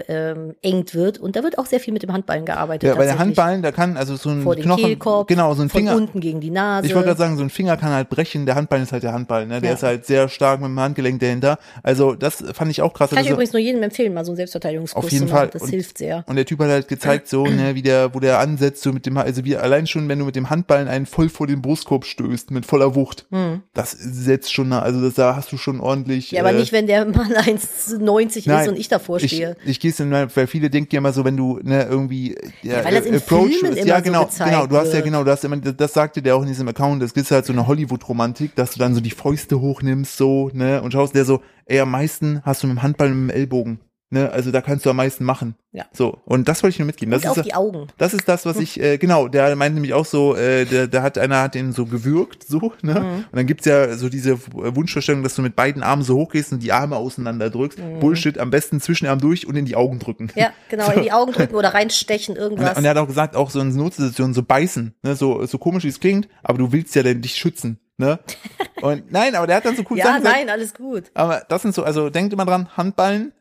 eingeengt 0.03 0.93
wird. 0.93 1.17
Und 1.17 1.35
da 1.35 1.43
wird 1.43 1.57
auch 1.57 1.65
sehr 1.65 1.79
viel 1.79 1.93
mit 1.93 2.03
dem 2.03 2.11
Handballen 2.11 2.45
gearbeitet. 2.45 2.89
ja, 2.89 2.95
bei 2.95 3.05
der. 3.05 3.17
Handballen, 3.19 3.61
da 3.61 3.71
kann 3.71 3.95
also 3.97 4.15
so 4.17 4.29
ein 4.29 4.41
vor 4.41 4.55
Knochen, 4.55 4.83
Kehlkorb, 4.83 5.27
genau, 5.27 5.53
so 5.53 5.61
ein 5.61 5.69
Finger. 5.69 5.95
unten 5.95 6.19
gegen 6.19 6.41
die 6.41 6.51
Nase. 6.51 6.87
Ich 6.87 6.93
wollte 6.95 7.07
gerade 7.07 7.17
sagen, 7.19 7.37
so 7.37 7.43
ein 7.43 7.49
Finger 7.49 7.77
kann 7.77 7.91
halt 7.91 8.09
brechen, 8.09 8.45
der 8.45 8.55
Handballen 8.55 8.83
ist 8.83 8.91
halt 8.91 9.03
der 9.03 9.13
Handball, 9.13 9.47
ne? 9.47 9.61
Der 9.61 9.69
Ja. 9.71 9.75
ist 9.75 9.83
halt 9.83 10.05
sehr 10.05 10.27
stark 10.29 10.59
mit 10.59 10.67
dem 10.69 10.79
Handgelenk 10.79 11.19
dahinter. 11.19 11.57
Also, 11.83 12.15
das 12.15 12.43
fand 12.53 12.69
ich 12.71 12.81
auch 12.81 12.93
krass. 12.93 13.09
Kann 13.11 13.19
ich 13.19 13.25
Also- 13.25 13.33
übrigens 13.35 13.53
nur 13.53 13.61
jedem 13.61 13.81
empfehlen, 13.83 14.13
mal 14.13 14.25
so 14.25 14.31
einen 14.31 14.37
Selbstverteidigungskurs 14.37 15.05
Auf 15.05 15.11
jeden 15.11 15.27
zu 15.27 15.33
machen. 15.33 15.43
Fall. 15.43 15.49
Das 15.53 15.61
Und- 15.63 15.69
hilft 15.69 15.97
sehr. 15.97 16.23
Und 16.27 16.35
der 16.35 16.45
Typ 16.45 16.59
hat 16.59 16.69
halt 16.69 16.87
gezeigt, 16.87 17.27
so, 17.29 17.45
ne, 17.45 17.75
wie 17.75 17.81
der, 17.81 18.13
wo 18.13 18.19
der 18.19 18.39
ansetzt, 18.39 18.83
so 18.83 18.91
mit 18.91 19.05
dem, 19.05 19.17
also 19.17 19.45
wie 19.45 19.55
allein 19.55 19.87
schon, 19.87 20.09
wenn 20.09 20.19
du 20.19 20.25
mit 20.25 20.35
dem 20.35 20.49
Handballen 20.49 20.87
einen 20.87 21.05
voll 21.05 21.29
vor 21.29 21.47
den 21.47 21.61
Brustkorb 21.61 22.05
stößt, 22.05 22.51
mit 22.51 22.65
voller 22.65 22.93
Wucht. 22.95 23.25
Das 23.73 23.91
setzt 23.91 24.53
schon, 24.53 24.73
also 24.73 25.01
das, 25.01 25.13
da 25.15 25.35
hast 25.37 25.51
du 25.51 25.57
schon 25.57 25.79
ordentlich. 25.79 26.24
Hm. 26.31 26.35
Ja, 26.35 26.41
aber 26.41 26.51
äh, 26.51 26.59
nicht, 26.59 26.71
wenn 26.71 26.87
der 26.87 27.05
Mann 27.05 27.31
1,90 27.33 28.37
ist 28.37 28.47
Nein, 28.47 28.69
und 28.69 28.77
ich 28.77 28.87
davor 28.87 29.19
stehe. 29.19 29.55
Ich, 29.63 29.71
ich 29.71 29.79
gehe 29.79 29.91
es 29.91 29.99
weil 30.35 30.47
viele 30.47 30.69
denken 30.69 30.89
ja 30.93 30.99
immer 30.99 31.13
so, 31.13 31.25
wenn 31.25 31.37
du 31.37 31.59
ne, 31.63 31.83
irgendwie 31.83 32.35
ja, 32.61 32.83
weil 32.83 32.93
das 32.95 33.05
in 33.05 33.15
Approach 33.15 33.55
Filmen 33.55 33.73
ist. 33.73 33.79
immer 33.79 33.87
ja 33.87 33.97
so 33.97 34.03
genau, 34.03 34.25
gezeigt 34.25 34.51
genau, 34.51 34.67
du 34.67 34.77
hast 34.77 34.93
ja 34.93 35.01
genau, 35.01 35.23
du 35.23 35.31
hast 35.31 35.43
immer, 35.43 35.57
das 35.57 35.93
sagte 35.93 36.21
der 36.21 36.35
auch 36.35 36.41
in 36.41 36.47
diesem 36.47 36.67
Account, 36.67 37.01
das 37.01 37.11
ist 37.11 37.31
halt 37.31 37.45
so 37.45 37.53
eine 37.53 37.67
Hollywood-Romantik, 37.67 38.55
dass 38.55 38.71
du 38.71 38.79
dann 38.79 38.93
so 38.93 39.01
die 39.01 39.11
Fäuste 39.11 39.59
hochnimmst, 39.59 40.17
so, 40.17 40.49
ne, 40.53 40.81
und 40.81 40.91
schaust 40.91 41.15
der 41.15 41.25
so, 41.25 41.41
ey, 41.65 41.79
am 41.79 41.91
meisten 41.91 42.41
hast 42.43 42.63
du 42.63 42.67
mit 42.67 42.77
dem 42.77 42.83
Handball 42.83 43.11
und 43.11 43.25
mit 43.25 43.35
dem 43.35 43.37
Ellbogen, 43.41 43.79
ne, 44.09 44.31
also 44.31 44.51
da 44.51 44.61
kannst 44.61 44.85
du 44.85 44.89
am 44.89 44.95
meisten 44.95 45.23
machen. 45.23 45.55
Ja. 45.71 45.85
So, 45.91 46.19
und 46.25 46.47
das 46.47 46.63
wollte 46.63 46.75
ich 46.75 46.79
nur 46.79 46.85
mitgeben. 46.85 47.11
Das 47.11 47.23
Und 47.23 47.29
auf 47.29 47.37
ist, 47.37 47.45
die 47.45 47.53
Augen. 47.53 47.87
das 47.97 48.13
ist 48.13 48.27
das, 48.29 48.45
was 48.45 48.57
ich, 48.57 48.79
äh, 48.79 48.97
genau, 48.97 49.27
der 49.27 49.55
meint 49.55 49.75
nämlich 49.75 49.93
auch 49.93 50.05
so, 50.05 50.35
äh, 50.35 50.65
der, 50.65 50.87
der 50.87 51.03
hat, 51.03 51.17
einer 51.17 51.41
hat 51.41 51.55
den 51.55 51.73
so 51.73 51.85
gewürgt, 51.85 52.47
so, 52.47 52.71
ne? 52.81 52.99
Mhm. 52.99 53.25
Und 53.31 53.35
dann 53.35 53.45
gibt's 53.45 53.65
ja 53.65 53.95
so 53.97 54.07
diese 54.07 54.37
Wunschvorstellung, 54.53 55.21
dass 55.23 55.35
du 55.35 55.41
mit 55.41 55.55
beiden 55.55 55.83
Armen 55.83 56.03
so 56.03 56.15
hochgehst 56.15 56.53
und 56.53 56.63
die 56.63 56.71
Arme 56.71 56.95
auseinander 56.95 57.49
drückst. 57.49 57.79
Bullshit, 57.99 58.37
am 58.37 58.51
besten 58.51 58.79
zwischen 58.79 59.05
den 59.05 59.09
Armen 59.11 59.21
durch 59.21 59.47
und 59.47 59.55
in 59.55 59.65
die 59.65 59.75
Augen 59.75 59.99
drücken. 59.99 60.25
Mhm. 60.25 60.41
Ja, 60.41 60.51
genau, 60.69 60.89
in 60.91 61.03
die 61.03 61.11
Augen 61.11 61.33
drücken 61.33 61.55
oder 61.55 61.73
reinstechen, 61.73 62.35
Und, 62.35 62.41
irgendwas. 62.41 62.77
und 62.77 62.85
er 62.85 62.91
hat 62.91 62.97
auch 62.97 63.07
gesagt, 63.07 63.35
auch 63.35 63.49
so 63.49 63.59
in 63.59 63.75
Notsituationen 63.75 64.33
so 64.33 64.43
beißen, 64.43 64.95
ne? 65.03 65.15
so, 65.15 65.45
so 65.45 65.57
komisch 65.57 65.83
wie 65.83 65.89
es 65.89 65.99
klingt, 65.99 66.29
aber 66.43 66.57
du 66.57 66.71
willst 66.71 66.95
ja 66.95 67.03
denn 67.03 67.21
dich 67.21 67.35
schützen, 67.35 67.79
ne? 67.97 68.19
Und 68.81 69.11
nein, 69.11 69.35
aber 69.35 69.47
der 69.47 69.55
hat 69.55 69.65
dann 69.65 69.75
so 69.75 69.83
cool 69.89 69.97
ja, 69.97 70.05
Sachen 70.05 70.21
gesagt. 70.21 70.37
nein, 70.37 70.49
alles 70.49 70.73
gut. 70.73 71.05
Aber 71.13 71.43
das 71.47 71.61
sind 71.61 71.73
so, 71.73 71.83
also 71.83 72.09
denkt 72.09 72.33
immer 72.33 72.45
dran, 72.45 72.67
Handballen, 72.75 73.31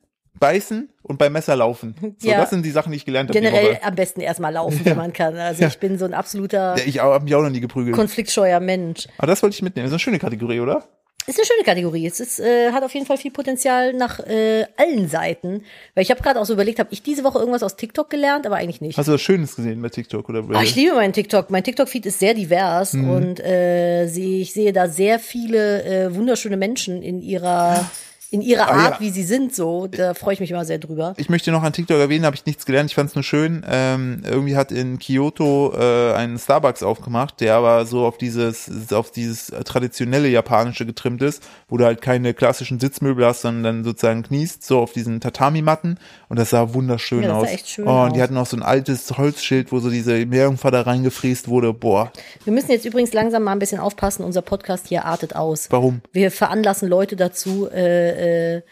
beißen 0.41 0.89
und 1.03 1.19
beim 1.19 1.33
Messer 1.33 1.57
laufen. 1.57 2.17
So, 2.19 2.29
Ja. 2.29 2.39
das 2.41 2.51
sind 2.51 2.65
die 2.65 2.71
Sachen, 2.71 2.91
die 2.93 2.97
ich 2.97 3.05
gelernt 3.05 3.31
habe. 3.31 3.39
Generell 3.41 3.79
am 3.83 3.95
besten 3.95 4.21
erstmal 4.21 4.53
laufen, 4.53 4.81
wenn 4.85 4.97
man 4.97 5.13
kann. 5.13 5.37
Also 5.37 5.65
ich 5.65 5.79
bin 5.79 5.99
so 5.99 6.05
ein 6.05 6.15
absoluter 6.15 6.77
Ja, 6.77 6.85
ich 6.87 6.99
habe 7.01 7.25
mich 7.25 7.35
auch 7.35 7.43
noch 7.43 7.51
nie 7.51 7.61
geprügelt. 7.61 7.95
konfliktscheuer 7.97 8.61
Mensch. 8.61 9.07
Aber 9.19 9.27
das 9.29 9.43
wollte 9.43 9.55
ich 9.55 9.63
mitnehmen. 9.63 9.85
Das 9.85 9.91
ist 9.91 9.95
eine 9.95 10.01
schöne 10.01 10.19
Kategorie, 10.19 10.61
oder? 10.61 10.85
Ist 11.27 11.39
eine 11.39 11.47
schöne 11.47 11.65
Kategorie. 11.65 12.07
Es 12.07 12.21
ist, 12.21 12.39
äh, 12.39 12.71
hat 12.73 12.83
auf 12.85 12.93
jeden 12.93 13.07
Fall 13.07 13.17
viel 13.17 13.31
Potenzial 13.31 13.95
nach 13.95 14.19
äh, 14.21 14.67
allen 14.77 15.09
Seiten. 15.09 15.63
Weil 15.95 16.03
ich 16.03 16.11
habe 16.11 16.21
gerade 16.21 16.39
auch 16.39 16.45
so 16.45 16.53
überlegt, 16.53 16.79
habe 16.81 16.91
ich 16.93 17.03
diese 17.03 17.25
Woche 17.25 17.39
irgendwas 17.39 17.63
aus 17.63 17.77
TikTok 17.77 18.11
gelernt, 18.11 18.45
aber 18.45 18.57
eigentlich 18.57 18.83
nicht. 18.83 18.99
Hast 18.99 19.09
du 19.09 19.13
was 19.13 19.23
Schönes 19.23 19.57
gesehen 19.57 19.81
bei 19.81 19.89
TikTok 19.89 20.29
oder 20.29 20.45
Ah, 20.53 20.63
ich 20.63 20.75
liebe 20.77 20.95
meinen 20.95 21.15
TikTok. 21.15 21.49
Mein 21.49 21.65
TikTok-Feed 21.65 22.05
ist 22.05 22.19
sehr 22.19 22.35
divers 22.35 22.93
Mhm. 22.93 23.09
und 23.11 23.41
äh, 23.41 24.05
ich 24.05 24.53
sehe 24.53 24.75
da 24.75 24.87
sehr 24.89 25.19
viele 25.19 25.85
äh, 25.85 26.15
wunderschöne 26.15 26.59
Menschen 26.59 27.03
in 27.03 27.23
ihrer 27.23 27.89
in 28.35 28.43
ihrer 28.43 28.69
Ah, 28.69 28.77
ja. 28.77 28.85
Art, 28.91 29.01
wie 29.01 29.11
sie 29.11 29.23
sind. 29.23 29.55
So, 29.55 29.87
da 29.87 30.13
freue 30.15 30.35
ich 30.35 30.41
mich 30.41 30.51
immer 30.51 30.65
sehr 30.65 30.79
drüber. 30.79 31.15
Ich 31.19 31.29
möchte 31.29 31.53
noch 31.53 31.63
an 31.63 31.73
TikTok 31.73 31.99
erwähnen, 31.99 32.25
habe 32.27 32.35
ich 32.35 32.45
nichts 32.47 32.67
gelernt. 32.67 32.91
Ich 32.91 32.95
fand 32.97 33.11
es 33.11 33.15
nur 33.15 33.23
schön. 33.23 33.65
Ähm, 33.71 34.23
irgendwie 34.29 34.57
hat 34.57 34.73
in 34.73 34.99
Kyoto 34.99 35.73
äh, 35.79 36.15
einen 36.15 36.37
Starbucks 36.39 36.83
aufgemacht, 36.83 37.41
der 37.41 37.55
aber 37.55 37.87
so 37.87 38.05
auf 38.05 38.19
dieses 38.19 38.93
auf 38.93 39.13
dieses 39.13 39.53
traditionelle 39.65 40.29
japanische 40.29 40.85
getrimmt 40.85 41.23
ist, 41.23 41.43
wo 41.69 41.77
du 41.77 41.85
halt 41.85 42.03
keine 42.03 42.35
klassischen 42.35 42.81
Sitzmöbel 42.81 43.25
hast, 43.25 43.43
sondern 43.43 43.63
dann 43.63 43.85
sozusagen 43.85 44.23
kniest 44.25 44.65
so 44.67 44.81
auf 44.81 44.93
diesen 44.93 45.21
Tatami-Matten 45.21 45.99
und 46.29 46.39
das 46.39 46.51
sah 46.51 46.75
wunderschön 46.75 47.23
Ja, 47.23 47.29
das 47.29 47.37
sah 47.37 47.43
aus. 47.45 47.53
echt 47.53 47.69
schön 47.69 47.87
oh, 47.87 48.03
und 48.05 48.17
die 48.17 48.21
aus. 48.21 48.25
hatten 48.25 48.37
auch 48.37 48.47
so 48.47 48.57
ein 48.57 48.63
altes 48.65 49.17
Holzschild, 49.17 49.71
wo 49.71 49.79
so 49.79 49.91
diese 49.91 50.27
Meerjungfer 50.27 50.71
da 50.73 50.83
reingefräst 50.83 51.47
wurde. 51.49 51.73
Boah, 51.73 52.11
Wir 52.45 52.53
müssen 52.53 52.71
jetzt 52.73 52.85
übrigens 52.85 53.13
langsam 53.13 53.45
mal 53.45 53.53
ein 53.53 53.59
bisschen 53.61 53.79
aufpassen. 53.81 54.25
Unser 54.25 54.43
Podcast 54.43 54.89
hier 54.89 55.05
artet 55.05 55.37
aus. 55.37 55.69
warum? 55.71 56.01
Wir 56.13 56.31
veranlassen 56.31 56.89
Leute 56.89 57.15
dazu, 57.17 57.69
äh, 57.71 58.24
äh, 58.25 58.63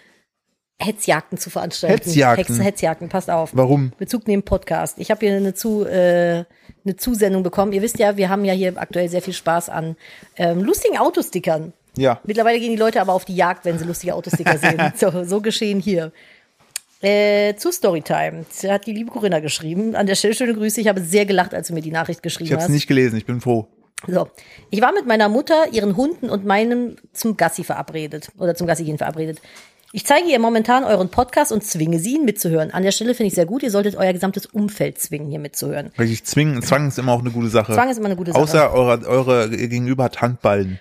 Hetzjagden 0.79 1.39
zu 1.39 1.51
veranstalten. 1.51 2.05
Hetzjagden? 2.05 2.57
Hex, 2.57 2.65
Hetzjagden, 2.65 3.09
passt 3.09 3.31
auf. 3.31 3.51
Warum? 3.55 3.93
Bezug 3.99 4.27
nehmen 4.27 4.43
Podcast. 4.43 4.99
Ich 4.99 5.11
habe 5.11 5.25
hier 5.27 5.37
eine, 5.37 5.55
zu, 5.55 5.85
äh, 5.85 6.45
eine 6.85 6.97
Zusendung 6.97 7.43
bekommen. 7.43 7.73
Ihr 7.73 7.83
wisst 7.83 7.99
ja, 7.99 8.17
wir 8.17 8.29
haben 8.29 8.45
ja 8.45 8.53
hier 8.53 8.77
aktuell 8.77 9.09
sehr 9.09 9.23
viel 9.23 9.35
Spaß 9.35 9.69
an 9.69 9.97
ähm, 10.37 10.61
lustigen 10.63 10.99
Autostickern. 10.99 11.73
Ja. 11.97 12.21
Mittlerweile 12.25 12.59
gehen 12.59 12.71
die 12.71 12.79
Leute 12.79 13.01
aber 13.01 13.13
auf 13.13 13.25
die 13.25 13.37
Jagd, 13.37 13.65
wenn 13.65 13.79
sie 13.79 13.85
lustige 13.85 14.15
Autosticker 14.15 14.59
sehen. 14.59 14.93
So, 14.97 15.25
so 15.25 15.41
geschehen 15.41 15.81
hier. 15.81 16.13
Äh, 17.01 17.57
zu 17.57 17.73
Storytime. 17.73 18.45
Das 18.49 18.71
hat 18.71 18.87
die 18.87 18.93
liebe 18.93 19.11
Corinna 19.11 19.41
geschrieben. 19.41 19.97
An 19.97 20.07
der 20.07 20.15
Stelle 20.15 20.35
schöne 20.35 20.55
Grüße. 20.55 20.81
Ich 20.81 20.89
habe 20.89 21.01
sehr 21.01 21.27
gelacht, 21.27 21.53
als 21.53 21.69
du 21.69 21.75
mir 21.75 21.81
die 21.81 21.91
Nachricht 21.91 22.23
geschrieben 22.23 22.47
Ich 22.47 22.53
habe 22.53 22.61
es 22.61 22.69
hast. 22.69 22.75
nicht 22.75 22.87
gelesen. 22.87 23.17
Ich 23.17 23.27
bin 23.27 23.41
froh. 23.41 23.67
So, 24.07 24.29
ich 24.71 24.81
war 24.81 24.93
mit 24.93 25.07
meiner 25.07 25.29
Mutter, 25.29 25.73
ihren 25.73 25.97
Hunden 25.97 26.29
und 26.29 26.45
meinem 26.45 26.97
zum 27.13 27.37
Gassi 27.37 27.65
verabredet 27.65 28.31
oder 28.39 28.55
zum 28.55 28.67
Gassi 28.67 28.85
gehen 28.85 28.99
verabredet. 28.99 29.41
Ich 29.95 30.07
zeige 30.07 30.27
ihr 30.27 30.39
momentan 30.39 30.85
euren 30.85 31.11
Podcast 31.11 31.53
und 31.53 31.63
zwinge 31.63 31.99
sie, 31.99 32.15
ihn 32.15 32.25
mitzuhören. 32.25 32.71
An 32.71 32.83
der 32.83 32.93
Stelle 32.93 33.15
finde 33.15 33.29
ich 33.29 33.35
sehr 33.35 33.45
gut. 33.45 33.63
Ihr 33.63 33.71
solltet 33.71 33.95
euer 33.95 34.15
gesamtes 34.15 34.47
Umfeld 34.47 34.99
zwingen, 34.99 35.29
hier 35.29 35.39
mitzuhören. 35.39 35.93
Richtig 35.99 36.25
zwingen. 36.25 36.63
Zwang 36.63 36.89
ist 36.89 36.99
immer 36.99 37.13
auch 37.13 37.21
eine 37.21 37.31
gute 37.31 37.49
Sache. 37.49 37.75
Zwang 37.75 37.91
ist 37.91 37.99
immer 37.99 38.07
eine 38.07 38.17
gute 38.17 38.33
Sache. 38.33 38.43
Außer 38.43 38.73
eure, 38.73 39.07
eure 39.07 39.51
Gegenüber 39.51 40.05
hat 40.05 40.23
Handballen. 40.23 40.81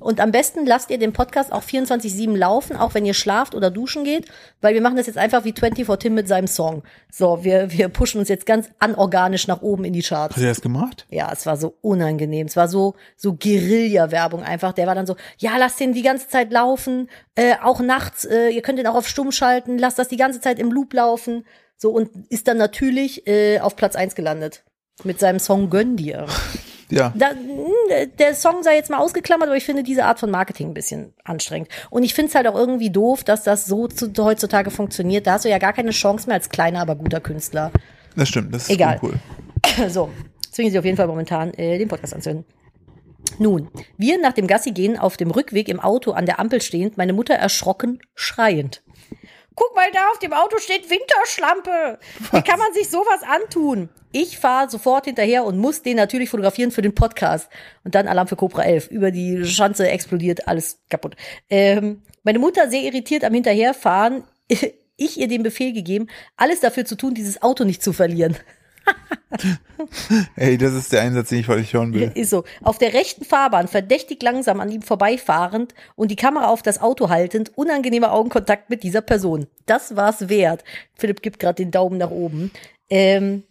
Und 0.00 0.20
am 0.20 0.32
besten 0.32 0.66
lasst 0.66 0.90
ihr 0.90 0.98
den 0.98 1.12
Podcast 1.12 1.52
auch 1.52 1.62
24-7 1.62 2.36
laufen, 2.36 2.76
auch 2.76 2.94
wenn 2.94 3.06
ihr 3.06 3.14
schlaft 3.14 3.54
oder 3.54 3.70
duschen 3.70 4.02
geht, 4.02 4.26
weil 4.60 4.74
wir 4.74 4.80
machen 4.80 4.96
das 4.96 5.06
jetzt 5.06 5.18
einfach 5.18 5.44
wie 5.44 5.52
24 5.52 5.98
Tim 5.98 6.14
mit 6.14 6.26
seinem 6.26 6.48
Song. 6.48 6.82
So, 7.10 7.44
wir, 7.44 7.70
wir 7.70 7.88
pushen 7.88 8.18
uns 8.18 8.28
jetzt 8.28 8.46
ganz 8.46 8.68
anorganisch 8.78 9.46
nach 9.46 9.62
oben 9.62 9.84
in 9.84 9.92
die 9.92 10.02
Charts. 10.02 10.36
Hat 10.36 10.42
er 10.42 10.48
das 10.48 10.60
gemacht? 10.60 11.06
Ja, 11.10 11.30
es 11.32 11.46
war 11.46 11.56
so 11.56 11.76
unangenehm. 11.82 12.46
Es 12.46 12.56
war 12.56 12.68
so, 12.68 12.94
so 13.16 13.34
Guerilla-Werbung 13.34 14.42
einfach. 14.42 14.72
Der 14.72 14.86
war 14.86 14.94
dann 14.94 15.06
so, 15.06 15.16
ja, 15.38 15.56
lasst 15.56 15.78
den 15.78 15.92
die 15.92 16.02
ganze 16.02 16.28
Zeit 16.28 16.52
laufen, 16.52 17.08
äh, 17.36 17.54
auch 17.62 17.80
nachts, 17.80 18.24
äh, 18.24 18.48
ihr 18.48 18.62
könnt 18.62 18.78
den 18.78 18.86
auch 18.86 18.96
auf 18.96 19.08
stumm 19.08 19.30
schalten, 19.30 19.78
lasst 19.78 19.98
das 19.98 20.08
die 20.08 20.16
ganze 20.16 20.40
Zeit 20.40 20.58
im 20.58 20.72
Loop 20.72 20.92
laufen. 20.92 21.44
So, 21.76 21.90
und 21.90 22.10
ist 22.28 22.48
dann 22.48 22.56
natürlich 22.56 23.26
äh, 23.28 23.60
auf 23.60 23.76
Platz 23.76 23.94
eins 23.94 24.16
gelandet. 24.16 24.64
Mit 25.04 25.20
seinem 25.20 25.38
Song 25.38 25.70
Gönn 25.70 25.96
dir. 25.96 26.26
Ja. 26.90 27.12
Da, 27.14 27.32
mh, 27.32 28.06
der 28.18 28.34
Song 28.34 28.62
sei 28.62 28.76
jetzt 28.76 28.90
mal 28.90 28.98
ausgeklammert, 28.98 29.48
aber 29.48 29.56
ich 29.56 29.64
finde 29.64 29.82
diese 29.82 30.04
Art 30.04 30.18
von 30.18 30.30
Marketing 30.30 30.68
ein 30.68 30.74
bisschen 30.74 31.12
anstrengend. 31.24 31.68
Und 31.90 32.02
ich 32.02 32.14
finde 32.14 32.30
es 32.30 32.34
halt 32.34 32.46
auch 32.46 32.54
irgendwie 32.54 32.90
doof, 32.90 33.24
dass 33.24 33.42
das 33.42 33.66
so 33.66 33.88
zu, 33.88 34.12
heutzutage 34.18 34.70
funktioniert. 34.70 35.26
Da 35.26 35.32
hast 35.32 35.44
du 35.44 35.50
ja 35.50 35.58
gar 35.58 35.72
keine 35.72 35.90
Chance 35.90 36.26
mehr 36.26 36.36
als 36.36 36.48
kleiner, 36.48 36.80
aber 36.80 36.94
guter 36.96 37.20
Künstler. 37.20 37.70
Das 38.16 38.28
stimmt, 38.28 38.54
das 38.54 38.64
ist 38.64 38.70
Egal. 38.70 38.98
cool. 39.02 39.14
So, 39.88 40.10
zwingen 40.50 40.72
Sie 40.72 40.78
auf 40.78 40.84
jeden 40.84 40.96
Fall 40.96 41.08
momentan 41.08 41.52
äh, 41.54 41.78
den 41.78 41.88
Podcast 41.88 42.14
anzuhören. 42.14 42.44
Nun, 43.38 43.68
wir 43.96 44.20
nach 44.20 44.32
dem 44.32 44.46
Gassi 44.46 44.72
gehen 44.72 44.98
auf 44.98 45.16
dem 45.16 45.30
Rückweg 45.30 45.68
im 45.68 45.80
Auto 45.80 46.12
an 46.12 46.26
der 46.26 46.40
Ampel 46.40 46.62
stehend, 46.62 46.96
meine 46.96 47.12
Mutter 47.12 47.34
erschrocken, 47.34 48.00
schreiend. 48.14 48.82
Guck 49.58 49.74
mal 49.74 49.90
da, 49.92 50.10
auf 50.12 50.20
dem 50.20 50.32
Auto 50.32 50.58
steht 50.58 50.88
Winterschlampe. 50.88 51.98
Wie 52.30 52.42
kann 52.42 52.60
man 52.60 52.72
sich 52.74 52.88
sowas 52.88 53.22
antun? 53.26 53.88
Ich 54.12 54.38
fahre 54.38 54.70
sofort 54.70 55.06
hinterher 55.06 55.44
und 55.44 55.58
muss 55.58 55.82
den 55.82 55.96
natürlich 55.96 56.30
fotografieren 56.30 56.70
für 56.70 56.80
den 56.80 56.94
Podcast. 56.94 57.50
Und 57.82 57.96
dann 57.96 58.06
Alarm 58.06 58.28
für 58.28 58.36
Cobra 58.36 58.62
11. 58.62 58.86
Über 58.92 59.10
die 59.10 59.44
Schanze 59.44 59.88
explodiert, 59.88 60.46
alles 60.46 60.78
kaputt. 60.88 61.16
Ähm, 61.50 62.02
meine 62.22 62.38
Mutter 62.38 62.70
sehr 62.70 62.82
irritiert 62.82 63.24
am 63.24 63.34
Hinterherfahren. 63.34 64.22
Ich 65.00 65.16
ihr 65.16 65.28
den 65.28 65.44
Befehl 65.44 65.72
gegeben, 65.72 66.08
alles 66.36 66.58
dafür 66.58 66.84
zu 66.84 66.96
tun, 66.96 67.14
dieses 67.14 67.40
Auto 67.40 67.62
nicht 67.62 67.84
zu 67.84 67.92
verlieren. 67.92 68.36
Ey, 70.36 70.58
das 70.58 70.72
ist 70.74 70.92
der 70.92 71.02
Einsatz, 71.02 71.28
den 71.28 71.40
ich 71.40 71.48
heute 71.48 71.72
hören 71.72 71.92
will. 71.92 72.10
Ist 72.14 72.30
so. 72.30 72.44
Auf 72.62 72.78
der 72.78 72.92
rechten 72.94 73.24
Fahrbahn, 73.24 73.68
verdächtig 73.68 74.22
langsam 74.22 74.60
an 74.60 74.70
ihm 74.70 74.82
vorbeifahrend 74.82 75.74
und 75.96 76.10
die 76.10 76.16
Kamera 76.16 76.48
auf 76.48 76.62
das 76.62 76.80
Auto 76.80 77.08
haltend, 77.08 77.52
unangenehmer 77.56 78.12
Augenkontakt 78.12 78.70
mit 78.70 78.82
dieser 78.82 79.02
Person. 79.02 79.46
Das 79.66 79.96
war's 79.96 80.28
wert. 80.28 80.64
Philipp 80.94 81.22
gibt 81.22 81.38
gerade 81.38 81.62
den 81.62 81.70
Daumen 81.70 81.98
nach 81.98 82.10
oben. 82.10 82.50
Ähm, 82.90 83.44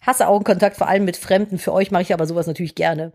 hasse 0.00 0.28
Augenkontakt, 0.28 0.76
vor 0.76 0.88
allem 0.88 1.04
mit 1.04 1.16
Fremden. 1.16 1.58
Für 1.58 1.72
euch 1.72 1.90
mache 1.90 2.02
ich 2.02 2.14
aber 2.14 2.26
sowas 2.26 2.46
natürlich 2.46 2.74
gerne. 2.74 3.12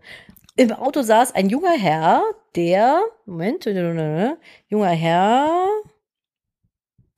Im 0.56 0.72
Auto 0.72 1.02
saß 1.02 1.34
ein 1.34 1.50
junger 1.50 1.76
Herr, 1.78 2.22
der, 2.54 3.02
Moment, 3.26 3.66
junger 3.66 4.88
Herr, 4.90 5.68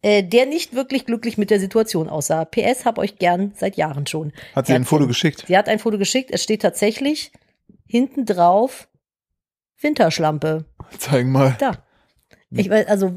äh, 0.02 0.22
der 0.22 0.46
nicht 0.46 0.74
wirklich 0.74 1.06
glücklich 1.06 1.38
mit 1.38 1.50
der 1.50 1.60
Situation 1.60 2.08
aussah. 2.08 2.44
PS, 2.44 2.84
hab 2.84 2.98
euch 2.98 3.16
gern 3.18 3.52
seit 3.56 3.76
Jahren 3.76 4.06
schon. 4.06 4.32
Hat 4.54 4.66
sie 4.66 4.72
Er 4.72 4.76
ein 4.76 4.84
Foto 4.84 5.04
den- 5.04 5.08
geschickt? 5.08 5.44
Sie 5.48 5.56
hat 5.56 5.68
ein 5.68 5.78
Foto 5.78 5.98
geschickt. 5.98 6.30
Es 6.32 6.42
steht 6.42 6.62
tatsächlich 6.62 7.32
hinten 7.86 8.24
drauf 8.26 8.88
Winterschlampe. 9.80 10.64
Zeigen 10.98 11.32
mal. 11.32 11.56
Da. 11.58 11.84
Ich 12.50 12.68
weiß, 12.70 12.86
also 12.86 13.16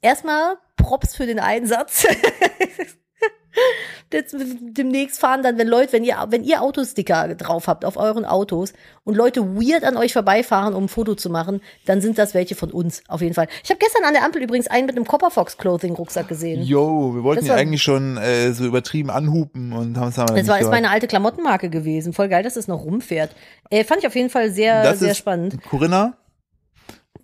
erstmal 0.00 0.56
Props 0.76 1.14
für 1.16 1.26
den 1.26 1.38
Einsatz. 1.38 2.06
Jetzt 4.14 4.36
demnächst 4.38 5.18
fahren 5.18 5.42
dann, 5.42 5.58
wenn 5.58 5.66
Leute, 5.66 5.92
wenn 5.92 6.04
ihr, 6.04 6.16
wenn 6.28 6.44
ihr 6.44 6.62
Autosticker 6.62 7.34
drauf 7.34 7.66
habt 7.66 7.84
auf 7.84 7.96
euren 7.96 8.24
Autos 8.24 8.72
und 9.02 9.16
Leute 9.16 9.42
weird 9.56 9.82
an 9.82 9.96
euch 9.96 10.12
vorbeifahren, 10.12 10.72
um 10.74 10.84
ein 10.84 10.88
Foto 10.88 11.16
zu 11.16 11.30
machen, 11.30 11.60
dann 11.84 12.00
sind 12.00 12.16
das 12.16 12.32
welche 12.32 12.54
von 12.54 12.70
uns, 12.70 13.02
auf 13.08 13.20
jeden 13.22 13.34
Fall. 13.34 13.48
Ich 13.64 13.70
habe 13.70 13.78
gestern 13.80 14.04
an 14.04 14.14
der 14.14 14.24
Ampel 14.24 14.40
übrigens 14.40 14.68
einen 14.68 14.86
mit 14.86 14.96
einem 14.96 15.04
Copperfox 15.04 15.58
Clothing 15.58 15.94
Rucksack 15.94 16.28
gesehen. 16.28 16.62
Yo, 16.62 17.12
wir 17.14 17.24
wollten 17.24 17.44
ja 17.44 17.54
eigentlich 17.54 17.82
schon 17.82 18.16
äh, 18.16 18.52
so 18.52 18.64
übertrieben 18.64 19.10
anhupen 19.10 19.72
und 19.72 19.98
haben 19.98 20.10
es 20.10 20.18
aber 20.18 20.34
Das 20.34 20.46
war 20.46 20.60
ist 20.60 20.70
meine 20.70 20.90
alte 20.90 21.08
Klamottenmarke 21.08 21.68
gewesen. 21.68 22.12
Voll 22.12 22.28
geil, 22.28 22.44
dass 22.44 22.54
es 22.56 22.68
noch 22.68 22.84
rumfährt. 22.84 23.30
Äh, 23.70 23.82
fand 23.82 24.00
ich 24.00 24.06
auf 24.06 24.14
jeden 24.14 24.30
Fall 24.30 24.50
sehr, 24.50 24.84
Das 24.84 25.00
sehr 25.00 25.14
spannend. 25.14 25.58
Corinna, 25.68 26.16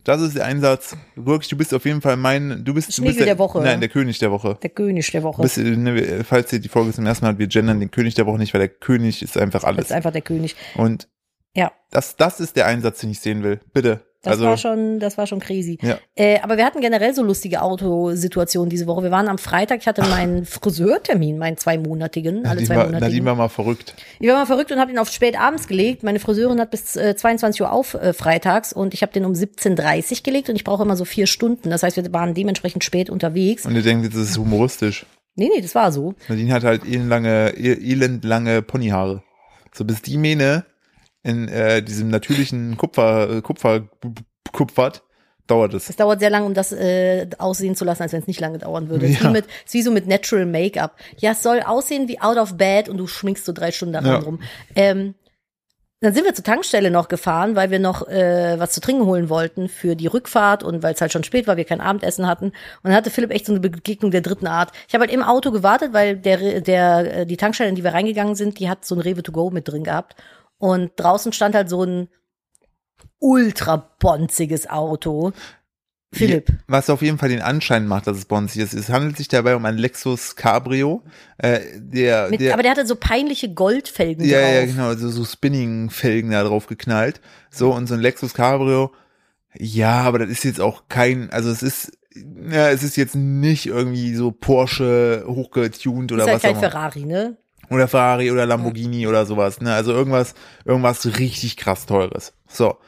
das 0.04 0.20
ist 0.20 0.36
der 0.36 0.44
Einsatz. 0.46 0.96
Wirklich, 1.16 1.48
du 1.48 1.56
bist 1.56 1.72
auf 1.74 1.84
jeden 1.84 2.00
Fall 2.00 2.16
mein, 2.16 2.64
du 2.64 2.74
bist, 2.74 2.88
du 2.88 2.92
Schniegel 2.92 3.08
bist 3.12 3.18
der, 3.20 3.26
der 3.26 3.38
Woche. 3.38 3.60
Nein, 3.60 3.80
der 3.80 3.88
König 3.88 4.18
der 4.18 4.30
Woche. 4.30 4.58
Der 4.62 4.70
König 4.70 5.10
der 5.12 5.22
Woche. 5.22 5.36
Du 5.36 5.42
bist, 5.42 5.58
ne, 5.58 6.24
falls 6.24 6.52
ihr 6.52 6.58
die 6.60 6.68
Folge 6.68 6.92
zum 6.92 7.06
ersten 7.06 7.24
Mal 7.24 7.30
habt, 7.30 7.38
wir 7.38 7.46
gendern 7.46 7.80
den 7.80 7.90
König 7.90 8.14
der 8.14 8.26
Woche 8.26 8.38
nicht, 8.38 8.52
weil 8.54 8.60
der 8.60 8.68
König 8.68 9.22
ist 9.22 9.36
einfach 9.36 9.60
Das 9.60 9.68
alles. 9.68 9.84
ist 9.86 9.92
einfach 9.92 10.12
der 10.12 10.22
König. 10.22 10.56
Und 10.74 11.08
Ja. 11.54 11.72
das, 11.90 12.16
das 12.16 12.40
ist 12.40 12.56
der 12.56 12.66
Einsatz, 12.66 13.00
den 13.00 13.10
ich 13.10 13.20
sehen 13.20 13.42
will. 13.42 13.60
Bitte. 13.72 14.04
Das 14.22 14.32
also, 14.32 14.44
war 14.44 14.58
schon, 14.58 15.00
das 15.00 15.16
war 15.16 15.26
schon 15.26 15.40
crazy. 15.40 15.78
Ja. 15.80 15.98
Äh, 16.14 16.40
aber 16.40 16.58
wir 16.58 16.66
hatten 16.66 16.82
generell 16.82 17.14
so 17.14 17.22
lustige 17.22 17.62
Autosituationen 17.62 18.68
diese 18.68 18.86
Woche. 18.86 19.02
Wir 19.02 19.10
waren 19.10 19.28
am 19.28 19.38
Freitag, 19.38 19.80
ich 19.80 19.86
hatte 19.86 20.02
meinen 20.02 20.44
Friseurtermin, 20.46 21.38
meinen 21.38 21.56
zweimonatigen, 21.56 22.44
alle 22.46 22.62
zwei 22.64 22.76
war, 22.76 22.84
Monate. 22.84 23.06
Nadine 23.06 23.24
war 23.24 23.34
mal 23.34 23.48
verrückt. 23.48 23.94
Ich 24.18 24.28
war 24.28 24.36
mal 24.36 24.44
verrückt 24.44 24.72
und 24.72 24.78
habe 24.78 24.90
ihn 24.90 24.98
auf 24.98 25.10
spät 25.10 25.40
abends 25.40 25.68
gelegt. 25.68 26.02
Meine 26.02 26.18
Friseurin 26.18 26.60
hat 26.60 26.70
bis 26.70 26.96
äh, 26.96 27.16
22 27.16 27.62
Uhr 27.62 27.72
auf 27.72 27.94
äh, 27.94 28.12
freitags 28.12 28.74
und 28.74 28.92
ich 28.92 29.00
habe 29.00 29.12
den 29.12 29.24
um 29.24 29.32
17.30 29.32 30.10
Uhr 30.10 30.22
gelegt 30.22 30.50
und 30.50 30.56
ich 30.56 30.64
brauche 30.64 30.82
immer 30.82 30.96
so 30.96 31.06
vier 31.06 31.26
Stunden. 31.26 31.70
Das 31.70 31.82
heißt, 31.82 31.96
wir 31.96 32.12
waren 32.12 32.34
dementsprechend 32.34 32.84
spät 32.84 33.08
unterwegs. 33.08 33.64
Und 33.64 33.74
ihr 33.74 33.82
denkt, 33.82 34.04
jetzt 34.04 34.16
ist 34.16 34.36
humoristisch. 34.36 35.06
Nee, 35.36 35.48
nee, 35.54 35.62
das 35.62 35.74
war 35.74 35.92
so. 35.92 36.14
Nadine 36.28 36.52
hat 36.52 36.64
halt 36.64 36.84
elendlange, 36.84 37.54
elendlange 37.56 38.60
Ponyhaare. 38.60 39.22
So 39.72 39.86
bis 39.86 40.02
die 40.02 40.18
Mähne 40.18 40.66
in 41.22 41.48
äh, 41.48 41.82
diesem 41.82 42.08
natürlichen 42.08 42.76
Kupfer, 42.76 43.30
äh, 43.30 43.40
Kupfer 43.42 43.88
kupfert, 44.52 45.02
dauert 45.46 45.74
es. 45.74 45.90
Es 45.90 45.96
dauert 45.96 46.20
sehr 46.20 46.30
lange, 46.30 46.46
um 46.46 46.54
das 46.54 46.72
äh, 46.72 47.28
aussehen 47.38 47.74
zu 47.76 47.84
lassen, 47.84 48.02
als 48.02 48.12
wenn 48.12 48.20
es 48.20 48.26
nicht 48.26 48.40
lange 48.40 48.58
dauern 48.58 48.88
würde. 48.88 49.06
Es 49.06 49.12
ist, 49.12 49.20
Ja. 49.22 49.28
wie 49.28 49.32
mit, 49.32 49.44
es 49.46 49.66
ist 49.66 49.74
wie 49.74 49.82
so 49.82 49.90
mit 49.90 50.06
Natural 50.06 50.46
Make-up. 50.46 50.96
Ja, 51.18 51.32
es 51.32 51.42
soll 51.42 51.60
aussehen 51.60 52.08
wie 52.08 52.20
out 52.20 52.36
of 52.36 52.56
bed 52.56 52.88
und 52.88 52.96
du 52.98 53.06
schminkst 53.06 53.44
so 53.44 53.52
drei 53.52 53.70
Stunden 53.72 53.92
daran 53.94 54.08
Ja. 54.10 54.18
rum. 54.18 54.40
Ähm, 54.74 55.14
dann 56.02 56.14
sind 56.14 56.24
wir 56.24 56.32
zur 56.34 56.44
Tankstelle 56.44 56.90
noch 56.90 57.08
gefahren, 57.08 57.56
weil 57.56 57.70
wir 57.70 57.78
noch 57.78 58.08
äh, 58.08 58.58
was 58.58 58.72
zu 58.72 58.80
trinken 58.80 59.04
holen 59.04 59.28
wollten 59.28 59.68
für 59.68 59.94
die 59.96 60.06
Rückfahrt 60.06 60.62
und 60.62 60.82
weil 60.82 60.94
es 60.94 61.00
halt 61.02 61.12
schon 61.12 61.24
spät 61.24 61.46
war, 61.46 61.58
wir 61.58 61.66
kein 61.66 61.82
Abendessen 61.82 62.26
hatten. 62.26 62.46
Und 62.46 62.54
dann 62.84 62.94
hatte 62.94 63.10
Philipp 63.10 63.30
echt 63.32 63.44
so 63.44 63.52
eine 63.52 63.60
Begegnung 63.60 64.10
der 64.10 64.22
dritten 64.22 64.46
Art. 64.46 64.70
Ich 64.88 64.94
habe 64.94 65.02
halt 65.02 65.12
im 65.12 65.22
Auto 65.22 65.50
gewartet, 65.50 65.92
weil 65.92 66.16
der, 66.16 66.62
der, 66.62 67.18
äh, 67.18 67.26
die 67.26 67.36
Tankstelle, 67.36 67.68
in 67.68 67.76
die 67.76 67.84
wir 67.84 67.92
reingegangen 67.92 68.34
sind, 68.34 68.58
die 68.60 68.70
hat 68.70 68.86
so 68.86 68.94
ein 68.94 69.00
Rewe 69.02 69.22
to 69.22 69.30
go 69.30 69.50
mit 69.50 69.68
drin 69.68 69.84
gehabt. 69.84 70.16
Und 70.60 70.92
draußen 70.96 71.32
stand 71.32 71.54
halt 71.54 71.68
so 71.68 71.82
ein 71.82 72.08
ultra 73.18 73.76
bonziges 73.98 74.68
Auto. 74.68 75.32
Philipp. 76.12 76.52
Was 76.66 76.90
auf 76.90 77.02
jeden 77.02 77.18
Fall 77.18 77.30
den 77.30 77.40
Anschein 77.40 77.86
macht, 77.86 78.06
dass 78.06 78.18
es 78.18 78.26
bonzig 78.26 78.62
ist. 78.62 78.74
Es 78.74 78.90
handelt 78.90 79.16
sich 79.16 79.28
dabei 79.28 79.56
um 79.56 79.64
ein 79.64 79.78
Lexus 79.78 80.36
Cabrio. 80.36 81.02
Äh, 81.38 81.60
der, 81.76 82.28
Mit, 82.28 82.40
der, 82.40 82.52
aber 82.52 82.62
der 82.62 82.72
hatte 82.72 82.86
so 82.86 82.96
peinliche 82.96 83.52
Goldfelgen 83.54 84.24
ja, 84.24 84.40
drauf. 84.40 84.54
ja, 84.54 84.66
genau, 84.66 84.86
also 84.88 85.08
so 85.08 85.24
Spinning-Felgen 85.24 86.30
da 86.30 86.42
drauf 86.42 86.66
geknallt. 86.66 87.20
So, 87.50 87.72
und 87.72 87.86
so 87.86 87.94
ein 87.94 88.00
Lexus 88.00 88.34
Cabrio. 88.34 88.92
Ja, 89.56 90.02
aber 90.02 90.18
das 90.18 90.28
ist 90.28 90.44
jetzt 90.44 90.60
auch 90.60 90.84
kein, 90.88 91.30
also 91.30 91.50
es 91.50 91.62
ist, 91.62 91.92
ja, 92.14 92.68
es 92.68 92.82
ist 92.82 92.96
jetzt 92.96 93.14
nicht 93.14 93.66
irgendwie 93.66 94.14
so 94.14 94.30
Porsche 94.30 95.24
hochgetuned 95.26 96.12
oder 96.12 96.24
ist 96.24 96.28
halt 96.28 96.36
was 96.36 96.42
kein 96.42 96.56
auch 96.56 96.60
immer. 96.60 96.70
Ferrari, 96.70 97.04
ne? 97.06 97.36
Oder 97.70 97.88
Ferrari 97.88 98.30
oder 98.30 98.46
Lamborghini 98.46 99.06
oder 99.06 99.26
sowas, 99.26 99.60
ne? 99.60 99.72
Also 99.74 99.92
irgendwas, 99.92 100.34
irgendwas 100.64 101.06
richtig 101.18 101.56
krass 101.56 101.86
teures. 101.86 102.34
So. 102.48 102.78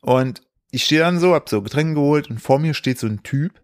Und 0.00 0.42
ich 0.70 0.84
stehe 0.84 1.00
dann 1.00 1.18
so, 1.18 1.34
hab 1.34 1.48
so 1.48 1.60
Getränke 1.62 1.94
geholt 1.94 2.30
und 2.30 2.40
vor 2.40 2.58
mir 2.58 2.74
steht 2.74 2.98
so 2.98 3.06
ein 3.06 3.22
Typ. 3.22 3.60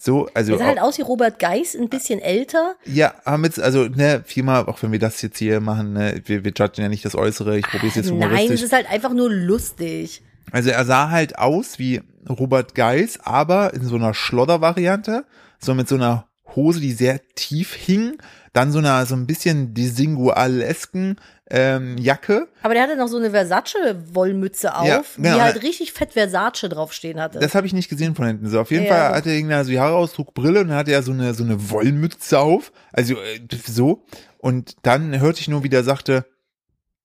So, 0.00 0.28
also. 0.34 0.52
Der 0.52 0.58
sah 0.58 0.66
halt 0.66 0.80
aus 0.80 0.98
wie 0.98 1.02
Robert 1.02 1.38
Geis, 1.38 1.74
ein 1.74 1.88
bisschen 1.88 2.20
älter. 2.20 2.76
ja, 2.84 3.14
haben 3.24 3.44
jetzt, 3.44 3.60
also, 3.60 3.84
ne, 3.88 4.22
viermal, 4.24 4.66
auch 4.66 4.82
wenn 4.82 4.92
wir 4.92 4.98
das 4.98 5.20
jetzt 5.22 5.38
hier 5.38 5.60
machen, 5.60 5.94
ne, 5.94 6.20
wir, 6.24 6.44
wir 6.44 6.52
judgen 6.52 6.82
ja 6.82 6.88
nicht 6.88 7.04
das 7.04 7.14
Äußere, 7.14 7.58
ich 7.58 7.66
probiere 7.66 7.88
es 7.88 7.94
jetzt 7.94 8.10
Nein, 8.10 8.20
es 8.22 8.26
humoristisch. 8.26 8.62
ist 8.62 8.72
halt 8.72 8.90
einfach 8.90 9.12
nur 9.12 9.30
lustig. 9.30 10.22
Also 10.52 10.70
er 10.70 10.84
sah 10.84 11.10
halt 11.10 11.38
aus 11.38 11.78
wie 11.78 12.02
Robert 12.28 12.74
Geis, 12.74 13.18
aber 13.22 13.74
in 13.74 13.84
so 13.84 13.96
einer 13.96 14.14
Schlodder-Variante, 14.14 15.24
so 15.58 15.74
mit 15.74 15.88
so 15.88 15.96
einer 15.96 16.28
Hose, 16.56 16.80
die 16.80 16.92
sehr 16.92 17.20
tief 17.34 17.74
hing, 17.74 18.16
dann 18.52 18.72
so 18.72 18.78
einer 18.78 19.04
so 19.06 19.14
ein 19.14 19.26
bisschen 19.26 19.74
Disingualesken 19.74 21.16
ähm, 21.48 21.96
Jacke. 21.98 22.48
Aber 22.62 22.74
der 22.74 22.82
hatte 22.84 22.96
noch 22.96 23.08
so 23.08 23.18
eine 23.18 23.30
Versace-Wollmütze 23.30 24.74
auf, 24.74 24.86
Ja, 24.88 25.02
genau. 25.16 25.34
die 25.36 25.40
halt 25.42 25.62
richtig 25.62 25.92
fett 25.92 26.14
Versace 26.14 26.68
draufstehen 26.68 27.20
hatte. 27.20 27.38
Das 27.38 27.54
habe 27.54 27.66
ich 27.66 27.72
nicht 27.72 27.88
gesehen 27.88 28.14
von 28.14 28.26
hinten. 28.26 28.48
So 28.48 28.60
auf 28.60 28.70
jeden 28.70 28.86
Ja, 28.86 28.94
Fall 28.94 29.14
hatte 29.16 29.28
er 29.30 29.36
irgendeine 29.36 29.64
so 29.64 29.72
Haarausdruck, 29.78 30.34
Brille 30.34 30.60
und 30.62 30.68
dann 30.68 30.78
hatte 30.78 30.92
er 30.92 31.02
so 31.02 31.12
eine 31.12 31.34
so 31.34 31.44
eine 31.44 31.70
Wollmütze 31.70 32.38
auf, 32.40 32.72
also 32.92 33.14
äh, 33.14 33.40
so. 33.66 34.04
Und 34.38 34.76
dann 34.82 35.18
hörte 35.20 35.40
ich 35.40 35.48
nur, 35.48 35.62
wie 35.62 35.68
der 35.68 35.84
sagte, 35.84 36.24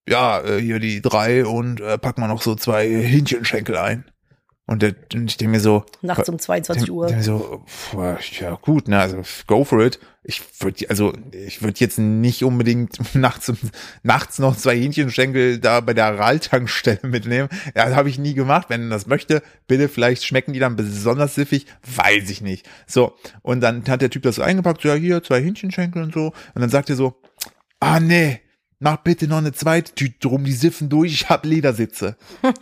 ja, 0.07 0.41
äh, 0.41 0.59
hier 0.59 0.79
die 0.79 1.01
drei 1.01 1.45
und 1.45 1.79
äh, 1.81 1.97
pack 1.97 2.17
mal 2.17 2.27
noch 2.27 2.41
so 2.41 2.55
zwei 2.55 2.87
Hähnchenschenkel 2.87 3.77
ein. 3.77 4.05
Und, 4.68 4.84
der, 4.84 4.95
und 5.14 5.30
ich 5.30 5.38
denke 5.38 5.51
mir 5.51 5.59
so, 5.59 5.84
Nachts 6.01 6.30
um 6.30 6.39
22 6.39 6.91
Uhr. 6.91 7.07
Denk 7.07 7.18
mir 7.18 7.24
so, 7.24 7.64
pf, 7.66 8.39
ja 8.39 8.55
gut, 8.55 8.88
ne, 8.88 8.99
also 8.99 9.22
go 9.47 9.64
for 9.66 9.82
it. 9.82 9.99
Ich 10.24 10.41
würde, 10.62 10.89
also 10.89 11.14
ich 11.32 11.64
würde 11.64 11.80
jetzt 11.80 11.97
nicht 11.97 12.43
unbedingt 12.43 12.97
nachts, 13.16 13.51
nachts 14.03 14.39
noch 14.39 14.55
zwei 14.55 14.78
Hähnchenschenkel 14.78 15.57
da 15.57 15.82
bei 15.82 15.93
der 15.93 16.05
Araltankstelle 16.05 16.99
mitnehmen. 17.03 17.49
Ja, 17.76 17.88
das 17.88 17.95
habe 17.95 18.09
ich 18.09 18.20
nie 18.20 18.34
gemacht. 18.34 18.70
Wenn 18.70 18.84
er 18.84 18.89
das 18.91 19.07
möchte, 19.07 19.41
bitte, 19.68 19.89
vielleicht 19.89 20.24
schmecken 20.24 20.53
die 20.53 20.59
dann 20.59 20.76
besonders 20.76 21.36
siffig, 21.36 21.66
weiß 21.95 22.30
ich 22.30 22.41
nicht. 22.41 22.70
So, 22.86 23.16
und 23.41 23.62
dann 23.62 23.84
hat 23.88 24.01
der 24.01 24.12
Typ 24.12 24.24
das 24.24 24.36
so 24.36 24.41
eingepackt, 24.41 24.84
so, 24.84 24.89
ja, 24.89 24.95
hier, 24.95 25.24
zwei 25.24 25.41
Hähnchenschenkel 25.41 26.03
und 26.03 26.14
so. 26.14 26.28
Und 26.53 26.62
dann 26.62 26.70
sagt 26.70 26.89
er 26.89 26.95
so, 26.95 27.20
ah 27.80 27.99
nee, 27.99 28.41
mach 28.82 28.97
bitte 28.97 29.27
noch 29.27 29.38
eine 29.38 29.53
zweite 29.53 29.93
Tüte 29.93 30.19
drum, 30.19 30.43
die 30.43 30.51
siffen 30.51 30.89
durch, 30.89 31.13
ich 31.13 31.29
hab 31.29 31.45
Ledersitze. 31.45 32.17
und 32.41 32.55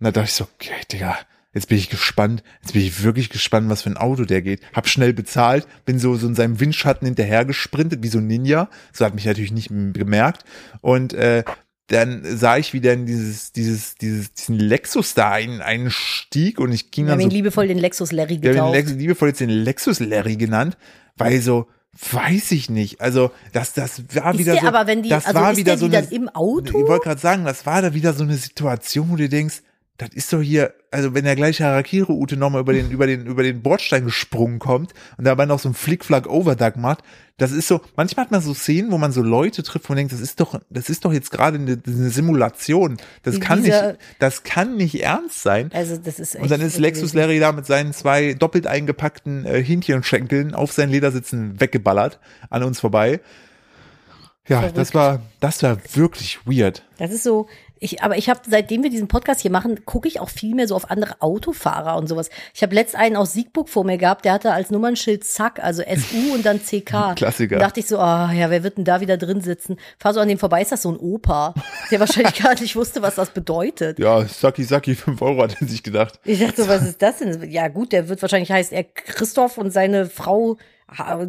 da 0.00 0.12
dachte 0.12 0.28
ich 0.28 0.32
so, 0.32 0.44
okay, 0.44 0.72
Digga, 0.90 1.18
jetzt 1.52 1.68
bin 1.68 1.78
ich 1.78 1.90
gespannt, 1.90 2.42
jetzt 2.62 2.72
bin 2.72 2.82
ich 2.82 3.02
wirklich 3.02 3.28
gespannt, 3.28 3.68
was 3.68 3.82
für 3.82 3.90
ein 3.90 3.96
Auto 3.96 4.24
der 4.24 4.40
geht. 4.40 4.60
Hab 4.72 4.88
schnell 4.88 5.12
bezahlt, 5.12 5.66
bin 5.84 5.98
so, 5.98 6.14
so 6.14 6.28
in 6.28 6.34
seinem 6.34 6.60
Windschatten 6.60 7.06
hinterher 7.06 7.44
gesprintet, 7.44 8.02
wie 8.02 8.08
so 8.08 8.18
ein 8.18 8.26
Ninja. 8.28 8.70
So 8.92 9.04
hat 9.04 9.14
mich 9.14 9.26
natürlich 9.26 9.52
nicht 9.52 9.68
gemerkt. 9.68 10.44
Und 10.80 11.12
äh, 11.12 11.42
dann 11.88 12.22
sah 12.24 12.56
ich, 12.58 12.72
wie 12.72 12.80
der 12.80 12.94
in 12.94 13.06
dieses, 13.06 13.52
dieses, 13.52 13.96
dieses, 13.96 14.32
diesen 14.34 14.56
Lexus 14.56 15.14
da 15.14 15.32
ein, 15.32 15.60
einstieg 15.60 16.60
und 16.60 16.70
ich 16.70 16.90
ging 16.92 17.06
Wir 17.06 17.12
haben 17.12 17.18
dann 17.18 17.28
ihn 17.28 17.30
so 17.30 17.36
liebevoll 17.36 17.66
den 17.66 17.78
Lexus 17.78 18.12
Larry 18.12 18.40
wir 18.40 18.60
haben 18.60 18.68
ihn. 18.68 18.74
Lex, 18.74 18.92
liebevoll 18.92 19.28
jetzt 19.28 19.40
den 19.40 19.50
Lexus 19.50 19.98
Larry 19.98 20.36
genannt, 20.36 20.76
weil 21.16 21.40
so, 21.40 21.66
weiß 22.12 22.52
ich 22.52 22.70
nicht. 22.70 23.00
Also, 23.00 23.30
das, 23.52 23.72
das 23.72 24.02
war 24.14 24.32
Ist 24.32 24.38
wieder 24.40 24.52
der 24.52 24.62
so. 24.62 24.68
aber, 24.68 24.86
wenn 24.86 25.02
die- 25.02 25.08
das 25.08 25.26
also 25.26 25.40
war 25.40 25.56
wieder 25.56 25.72
der 25.76 25.78
so 25.78 25.86
eine, 25.86 25.98
im 26.10 26.28
Auto? 26.28 26.80
Ich 26.80 26.86
wollte 26.88 27.04
gerade 27.04 27.20
sagen, 27.20 27.44
das 27.44 27.66
war 27.66 27.82
da 27.82 27.94
wieder 27.94 28.12
so 28.14 28.24
eine 28.24 28.36
Situation, 28.36 29.10
wo 29.10 29.16
du 29.16 29.28
denkst, 29.28 29.62
das 29.98 30.10
ist 30.10 30.32
doch 30.32 30.40
hier, 30.40 30.74
also 30.92 31.12
wenn 31.12 31.24
der 31.24 31.34
gleiche 31.36 31.64
Harakiri-Ute 31.64 32.36
nochmal 32.36 32.60
über 32.60 32.72
den, 32.72 32.90
über 32.90 33.06
den, 33.06 33.26
über 33.26 33.42
den 33.42 33.62
Bordstein 33.62 34.04
gesprungen 34.04 34.60
kommt 34.60 34.94
und 35.16 35.24
dabei 35.24 35.44
noch 35.44 35.58
so 35.58 35.68
ein 35.68 35.74
Flickflack-Overduck 35.74 36.76
macht, 36.76 37.02
das 37.36 37.50
ist 37.52 37.68
so, 37.68 37.80
manchmal 37.96 38.24
hat 38.26 38.30
man 38.30 38.40
so 38.40 38.54
Szenen, 38.54 38.90
wo 38.92 38.98
man 38.98 39.10
so 39.12 39.22
Leute 39.22 39.62
trifft, 39.64 39.88
man 39.88 39.96
denkt, 39.96 40.12
das 40.12 40.20
ist 40.20 40.38
doch, 40.40 40.60
das 40.70 40.88
ist 40.88 41.04
doch 41.04 41.12
jetzt 41.12 41.30
gerade 41.32 41.58
eine, 41.58 41.80
eine 41.84 42.10
Simulation. 42.10 42.96
Das 43.24 43.34
Wie 43.36 43.40
kann 43.40 43.62
dieser- 43.64 43.88
nicht, 43.92 44.00
das 44.20 44.44
kann 44.44 44.76
nicht 44.76 45.02
ernst 45.02 45.42
sein. 45.42 45.70
Also 45.74 45.96
das 45.96 46.18
ist 46.20 46.34
echt 46.36 46.42
Und 46.44 46.50
dann 46.50 46.60
ist 46.60 46.78
Lexus. 46.78 47.12
Larry 47.14 47.38
da 47.40 47.50
mit 47.52 47.66
seinen 47.66 47.92
zwei 47.92 48.34
doppelt 48.34 48.66
eingepackten 48.68 49.44
äh, 49.46 49.62
Hähnchenschenkeln 49.62 50.54
auf 50.54 50.72
seinen 50.72 50.90
Ledersitzen 50.90 51.60
weggeballert 51.60 52.18
an 52.50 52.62
uns 52.62 52.78
vorbei. 52.80 53.20
Ja, 54.48 54.60
Verrückt. 54.60 54.78
das 54.78 54.94
war, 54.94 55.20
das 55.40 55.62
war 55.62 55.76
wirklich 55.94 56.38
weird. 56.46 56.82
Das 56.96 57.10
ist 57.12 57.22
so, 57.22 57.48
ich, 57.80 58.02
aber 58.02 58.16
ich 58.16 58.28
habe, 58.28 58.40
seitdem 58.48 58.82
wir 58.82 58.90
diesen 58.90 59.08
Podcast 59.08 59.40
hier 59.40 59.50
machen, 59.50 59.84
gucke 59.84 60.08
ich 60.08 60.20
auch 60.20 60.28
viel 60.28 60.54
mehr 60.54 60.68
so 60.68 60.74
auf 60.74 60.90
andere 60.90 61.20
Autofahrer 61.20 61.96
und 61.96 62.08
sowas. 62.08 62.30
Ich 62.54 62.62
habe 62.62 62.74
letzt 62.74 62.96
einen 62.96 63.16
aus 63.16 63.32
Siegburg 63.32 63.68
vor 63.68 63.84
mir 63.84 63.98
gehabt, 63.98 64.24
der 64.24 64.32
hatte 64.32 64.52
als 64.52 64.70
Nummernschild 64.70 65.24
Zack, 65.24 65.62
also 65.62 65.82
SU 65.82 66.34
und 66.34 66.44
dann 66.44 66.60
CK. 66.60 67.14
Klassiker. 67.16 67.56
Da 67.56 67.66
dachte 67.66 67.80
ich 67.80 67.86
so, 67.86 67.98
ah 67.98 68.32
ja, 68.32 68.50
wer 68.50 68.62
wird 68.62 68.78
denn 68.78 68.84
da 68.84 69.00
wieder 69.00 69.16
drin 69.16 69.40
sitzen? 69.40 69.76
Fahr 69.98 70.14
so 70.14 70.20
an 70.20 70.28
dem 70.28 70.38
vorbei, 70.38 70.62
ist 70.62 70.72
das 70.72 70.82
so 70.82 70.90
ein 70.90 70.96
Opa, 70.98 71.54
der 71.90 72.00
wahrscheinlich 72.00 72.34
gar 72.42 72.58
nicht 72.58 72.76
wusste, 72.76 73.02
was 73.02 73.14
das 73.16 73.30
bedeutet. 73.30 73.98
Ja, 73.98 74.26
Saki 74.26 74.64
Saki, 74.64 74.94
5 74.94 75.20
Euro 75.22 75.42
hat 75.42 75.56
er 75.60 75.66
sich 75.66 75.82
gedacht. 75.82 76.20
Ich 76.24 76.40
dachte 76.40 76.62
so, 76.62 76.68
was 76.68 76.82
ist 76.82 77.02
das 77.02 77.18
denn? 77.18 77.50
Ja 77.50 77.68
gut, 77.68 77.92
der 77.92 78.08
wird 78.08 78.22
wahrscheinlich 78.22 78.50
heißt 78.50 78.72
er 78.72 78.84
Christoph 78.84 79.58
und 79.58 79.70
seine 79.70 80.06
Frau 80.06 80.56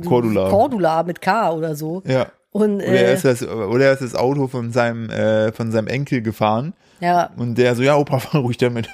Cordula. 0.06 0.50
Cordula 0.50 1.04
mit 1.04 1.22
K 1.22 1.52
oder 1.52 1.76
so. 1.76 2.02
Ja. 2.06 2.32
Und 2.52 2.78
Oder 2.78 2.86
er 2.86 3.10
äh, 3.10 3.14
ist 3.14 3.26
das, 3.26 3.48
oder 3.48 3.86
er 3.86 3.94
ist 3.94 4.02
das 4.02 4.16
Auto 4.16 4.48
von 4.48 4.72
seinem, 4.72 5.10
äh, 5.12 5.52
von 5.52 5.72
seinem 5.72 5.88
Enkel 5.88 6.24
gefahren. 6.24 6.74
ja, 7.00 7.30
Und 7.38 7.60
der 7.60 7.76
so, 7.76 7.84
ja, 7.84 7.96
Opa, 7.96 8.18
fahr 8.20 8.42
ruhig 8.42 8.58
damit. 8.58 8.90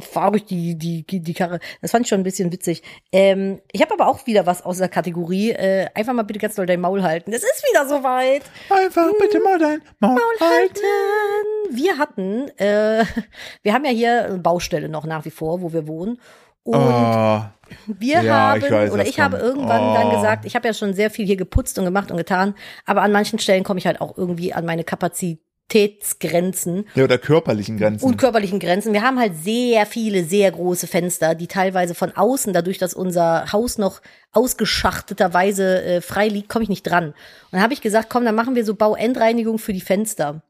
fahr 0.00 0.34
ich 0.34 0.44
die, 0.46 0.74
die, 0.76 1.04
die 1.04 1.34
Karre. 1.34 1.60
Das 1.80 1.92
fand 1.92 2.06
ich 2.06 2.08
schon 2.08 2.20
ein 2.20 2.24
bisschen 2.24 2.50
witzig. 2.50 2.82
Ähm, 3.12 3.60
ich 3.70 3.82
habe 3.82 3.94
aber 3.94 4.08
auch 4.08 4.26
wieder 4.26 4.46
was 4.46 4.64
aus 4.64 4.78
der 4.78 4.88
Kategorie. 4.88 5.50
Äh, 5.52 5.86
einfach 5.94 6.12
mal 6.12 6.24
bitte 6.24 6.40
ganz 6.40 6.56
doll 6.56 6.66
dein 6.66 6.80
Maul 6.80 7.04
halten. 7.04 7.32
Es 7.32 7.44
ist 7.44 7.64
wieder 7.70 7.86
soweit. 7.86 8.42
Einfach 8.68 9.12
bitte 9.20 9.38
mal 9.40 9.58
dein 9.60 9.80
Maul 10.00 10.18
halten. 10.40 10.40
Halten. 10.40 11.76
Wir 11.76 11.98
hatten, 11.98 12.48
äh, 12.58 13.04
wir 13.62 13.74
haben 13.74 13.84
ja 13.84 13.92
hier 13.92 14.24
eine 14.24 14.38
Baustelle 14.38 14.88
noch 14.88 15.04
nach 15.06 15.24
wie 15.24 15.30
vor, 15.30 15.62
wo 15.62 15.72
wir 15.72 15.86
wohnen. 15.86 16.18
Und 16.64 16.74
Oh, 16.76 17.42
wir 17.86 18.22
Ja, 18.22 18.56
ich 18.56 18.64
haben, 18.64 18.72
weiß, 18.72 18.90
oder 18.92 19.06
ich 19.06 19.20
habe 19.20 19.36
kommt. 19.38 19.48
irgendwann 19.48 19.82
Oh. 19.82 19.94
dann 19.94 20.10
gesagt, 20.10 20.44
ich 20.44 20.54
habe 20.54 20.68
ja 20.68 20.74
schon 20.74 20.94
sehr 20.94 21.10
viel 21.10 21.26
hier 21.26 21.36
geputzt 21.36 21.78
und 21.78 21.84
gemacht 21.84 22.10
und 22.10 22.16
getan, 22.16 22.54
aber 22.86 23.02
an 23.02 23.12
manchen 23.12 23.38
Stellen 23.38 23.64
komme 23.64 23.78
ich 23.78 23.86
halt 23.86 24.00
auch 24.00 24.16
irgendwie 24.18 24.52
an 24.54 24.64
meine 24.66 24.84
Kapazitätsgrenzen 24.84 26.86
ja, 26.94 27.04
oder 27.04 27.18
körperlichen 27.18 27.76
Grenzen. 27.78 28.04
und 28.06 28.16
körperlichen 28.16 28.58
Grenzen. 28.58 28.92
Wir 28.94 29.02
haben 29.02 29.18
halt 29.18 29.36
sehr 29.36 29.84
viele, 29.86 30.24
sehr 30.24 30.50
große 30.50 30.86
Fenster, 30.86 31.34
die 31.34 31.46
teilweise 31.46 31.94
von 31.94 32.12
außen, 32.16 32.52
dadurch, 32.52 32.78
dass 32.78 32.94
unser 32.94 33.52
Haus 33.52 33.78
noch 33.78 34.00
ausgeschachteterweise 34.32 35.82
äh, 35.84 36.00
frei 36.00 36.28
liegt, 36.28 36.48
komme 36.48 36.62
ich 36.62 36.68
nicht 36.68 36.84
dran. 36.84 37.08
Und 37.08 37.14
dann 37.52 37.62
habe 37.62 37.72
ich 37.74 37.80
gesagt, 37.80 38.08
komm, 38.10 38.24
dann 38.24 38.34
machen 38.34 38.54
wir 38.54 38.64
so 38.64 38.74
Bauendreinigung 38.74 39.58
für 39.58 39.72
die 39.72 39.80
Fenster. 39.80 40.42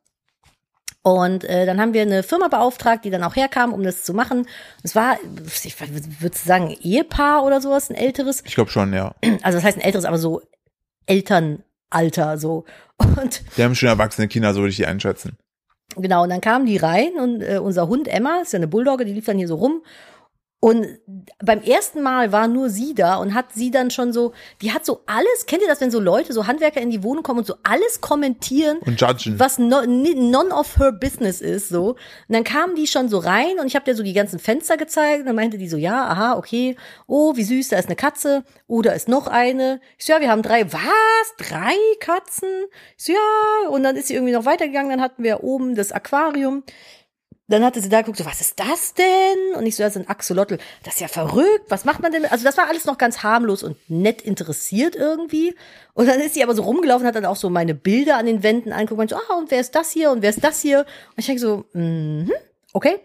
Und 1.03 1.44
äh, 1.44 1.64
dann 1.64 1.80
haben 1.80 1.94
wir 1.94 2.03
eine 2.03 2.22
Firma 2.22 2.49
beauftragt, 2.49 3.05
die 3.05 3.11
dann 3.11 3.22
auch 3.22 3.36
herkam, 3.36 3.72
um 3.72 3.82
das 3.82 4.03
zu 4.03 4.12
machen. 4.12 4.46
Es 4.82 4.94
war, 4.94 5.16
ich 5.64 5.80
würde 6.20 6.36
sagen, 6.36 6.68
ein 6.68 6.76
Ehepaar 6.80 7.44
oder 7.44 7.61
sowas, 7.61 7.88
ein 7.88 7.94
älteres. 7.94 8.42
ich 8.44 8.55
glaube 8.55 8.70
schon, 8.70 8.92
ja. 8.92 9.14
Also 9.42 9.59
das 9.59 9.64
heißt 9.64 9.78
ein 9.78 9.84
älteres, 9.84 10.05
aber 10.05 10.18
so 10.18 10.42
Elternalter 11.07 12.38
so. 12.38 12.64
Und 12.99 13.42
Die 13.57 13.62
haben 13.62 13.74
schon 13.74 13.88
erwachsene 13.88 14.28
Kinder, 14.28 14.53
so 14.53 14.61
würde 14.61 14.70
ich 14.70 14.76
die 14.76 14.86
einschätzen. 14.86 15.36
Genau, 15.96 16.24
und 16.24 16.28
dann 16.28 16.40
kamen 16.40 16.66
die 16.66 16.76
rein 16.76 17.12
und 17.20 17.42
äh, 17.42 17.59
unser 17.59 17.88
Hund 17.88 18.09
Emma, 18.09 18.40
ist 18.42 18.53
ja 18.53 18.59
eine 18.59 18.68
Bulldogge, 18.68 19.05
die 19.05 19.12
lief 19.12 19.24
dann 19.24 19.38
hier 19.38 19.49
so 19.49 19.57
rum. 19.57 19.82
Und 20.61 20.99
beim 21.39 21.63
ersten 21.63 22.03
Mal 22.03 22.33
war 22.33 22.49
nur 22.49 22.69
sie 22.69 22.93
da 22.93 23.17
und 23.17 23.33
hat 23.33 23.53
sie 23.55 23.71
dann 23.71 23.93
schon 23.93 24.13
so, 24.13 24.33
die 24.61 24.73
hat 24.73 24.85
so 24.85 25.03
alles, 25.07 25.47
kennt 25.47 25.63
ihr 25.63 25.69
das, 25.69 25.81
wenn 25.81 25.93
so 25.93 26.01
Leute, 26.01 26.33
so 26.33 26.49
Handwerker 26.49 26.81
in 26.81 26.91
die 26.91 27.05
Wohnung 27.05 27.23
kommen 27.23 27.39
und 27.39 27.47
so 27.47 27.55
alles 27.63 28.01
kommentieren, 28.01 28.79
Und 28.79 29.01
judgen. 29.01 29.39
was 29.39 29.59
no, 29.59 29.83
none 29.87 30.51
of 30.53 30.77
her 30.77 30.91
business 30.91 31.41
ist, 31.41 31.69
so. 31.69 31.91
Und 31.91 31.99
dann 32.29 32.43
kamen 32.43 32.75
die 32.75 32.89
schon 32.89 33.09
so 33.09 33.19
rein 33.19 33.61
und 33.61 33.69
ich 33.69 33.77
habe 33.77 33.85
dir 33.85 33.95
so 33.95 34.03
die 34.03 34.13
ganzen 34.15 34.41
Fenster 34.41 34.77
gezeigt 34.77 35.21
und 35.21 35.27
dann 35.27 35.37
meinte 35.37 35.59
die 35.59 35.69
so, 35.69 35.77
ja, 35.77 36.09
aha, 36.09 36.37
okay, 36.37 36.75
oh, 37.07 37.37
wie 37.37 37.45
süß, 37.45 37.69
da 37.69 37.79
ist 37.79 37.87
eine 37.87 37.95
Katze, 37.95 38.43
oh, 38.67 38.83
da 38.83 38.91
ist 38.93 39.07
noch 39.09 39.29
eine. 39.29 39.81
Ich 39.97 40.07
so, 40.07 40.13
ja, 40.13 40.21
wir 40.21 40.29
haben 40.29 40.43
drei, 40.43 40.73
was, 40.73 41.37
drei 41.39 41.77
Katzen? 42.01 42.49
Ich 42.97 43.05
so, 43.05 43.13
ja, 43.13 43.69
und 43.71 43.85
dann 43.85 43.95
ist 43.95 44.09
sie 44.09 44.15
irgendwie 44.15 44.33
noch 44.35 44.45
weitergegangen, 44.45 44.91
dann 44.91 45.01
hatten 45.03 45.23
wir 45.23 45.45
oben 45.45 45.77
das 45.77 45.93
Aquarium. 45.93 46.65
Dann 47.51 47.64
hatte 47.64 47.80
sie 47.80 47.88
da 47.88 48.03
geguckt, 48.03 48.18
so, 48.18 48.26
was 48.26 48.42
ist 48.42 48.61
das 48.61 48.92
denn? 48.92 49.57
Und 49.57 49.64
ich 49.64 49.74
so, 49.74 49.82
das 49.82 49.96
ist 49.96 50.03
ein 50.03 50.09
Axolotl. 50.09 50.59
Das 50.84 50.94
ist 50.94 51.01
ja 51.01 51.09
verrückt. 51.09 51.64
Was 51.70 51.86
macht 51.86 52.01
man 52.01 52.12
denn? 52.12 52.26
Also 52.26 52.44
das 52.44 52.59
war 52.59 52.68
alles 52.68 52.84
noch 52.84 52.99
ganz 52.99 53.22
harmlos 53.22 53.62
und 53.62 53.76
nett 53.88 54.20
interessiert 54.20 54.94
irgendwie. 54.94 55.55
Und 55.94 56.07
dann 56.07 56.20
ist 56.20 56.34
sie 56.34 56.42
aber 56.42 56.55
so 56.55 56.62
rumgelaufen, 56.62 57.07
hat 57.07 57.14
dann 57.14 57.24
auch 57.24 57.36
so 57.36 57.49
meine 57.49 57.74
Bilder 57.74 58.18
an 58.18 58.26
den 58.26 58.42
Wänden 58.42 58.70
angeguckt 58.70 59.01
und 59.01 59.11
so, 59.11 59.16
ah, 59.16 59.38
und 59.38 59.51
wer 59.51 59.61
ist 59.61 59.74
das 59.74 59.90
hier? 59.90 60.11
Und 60.11 60.20
wer 60.20 60.30
ist 60.30 60.44
das 60.44 60.61
hier? 60.61 60.80
Und 60.80 61.18
ich 61.18 61.26
denke 61.26 61.40
so, 61.40 61.64
mhm, 61.72 62.30
okay. 62.74 63.01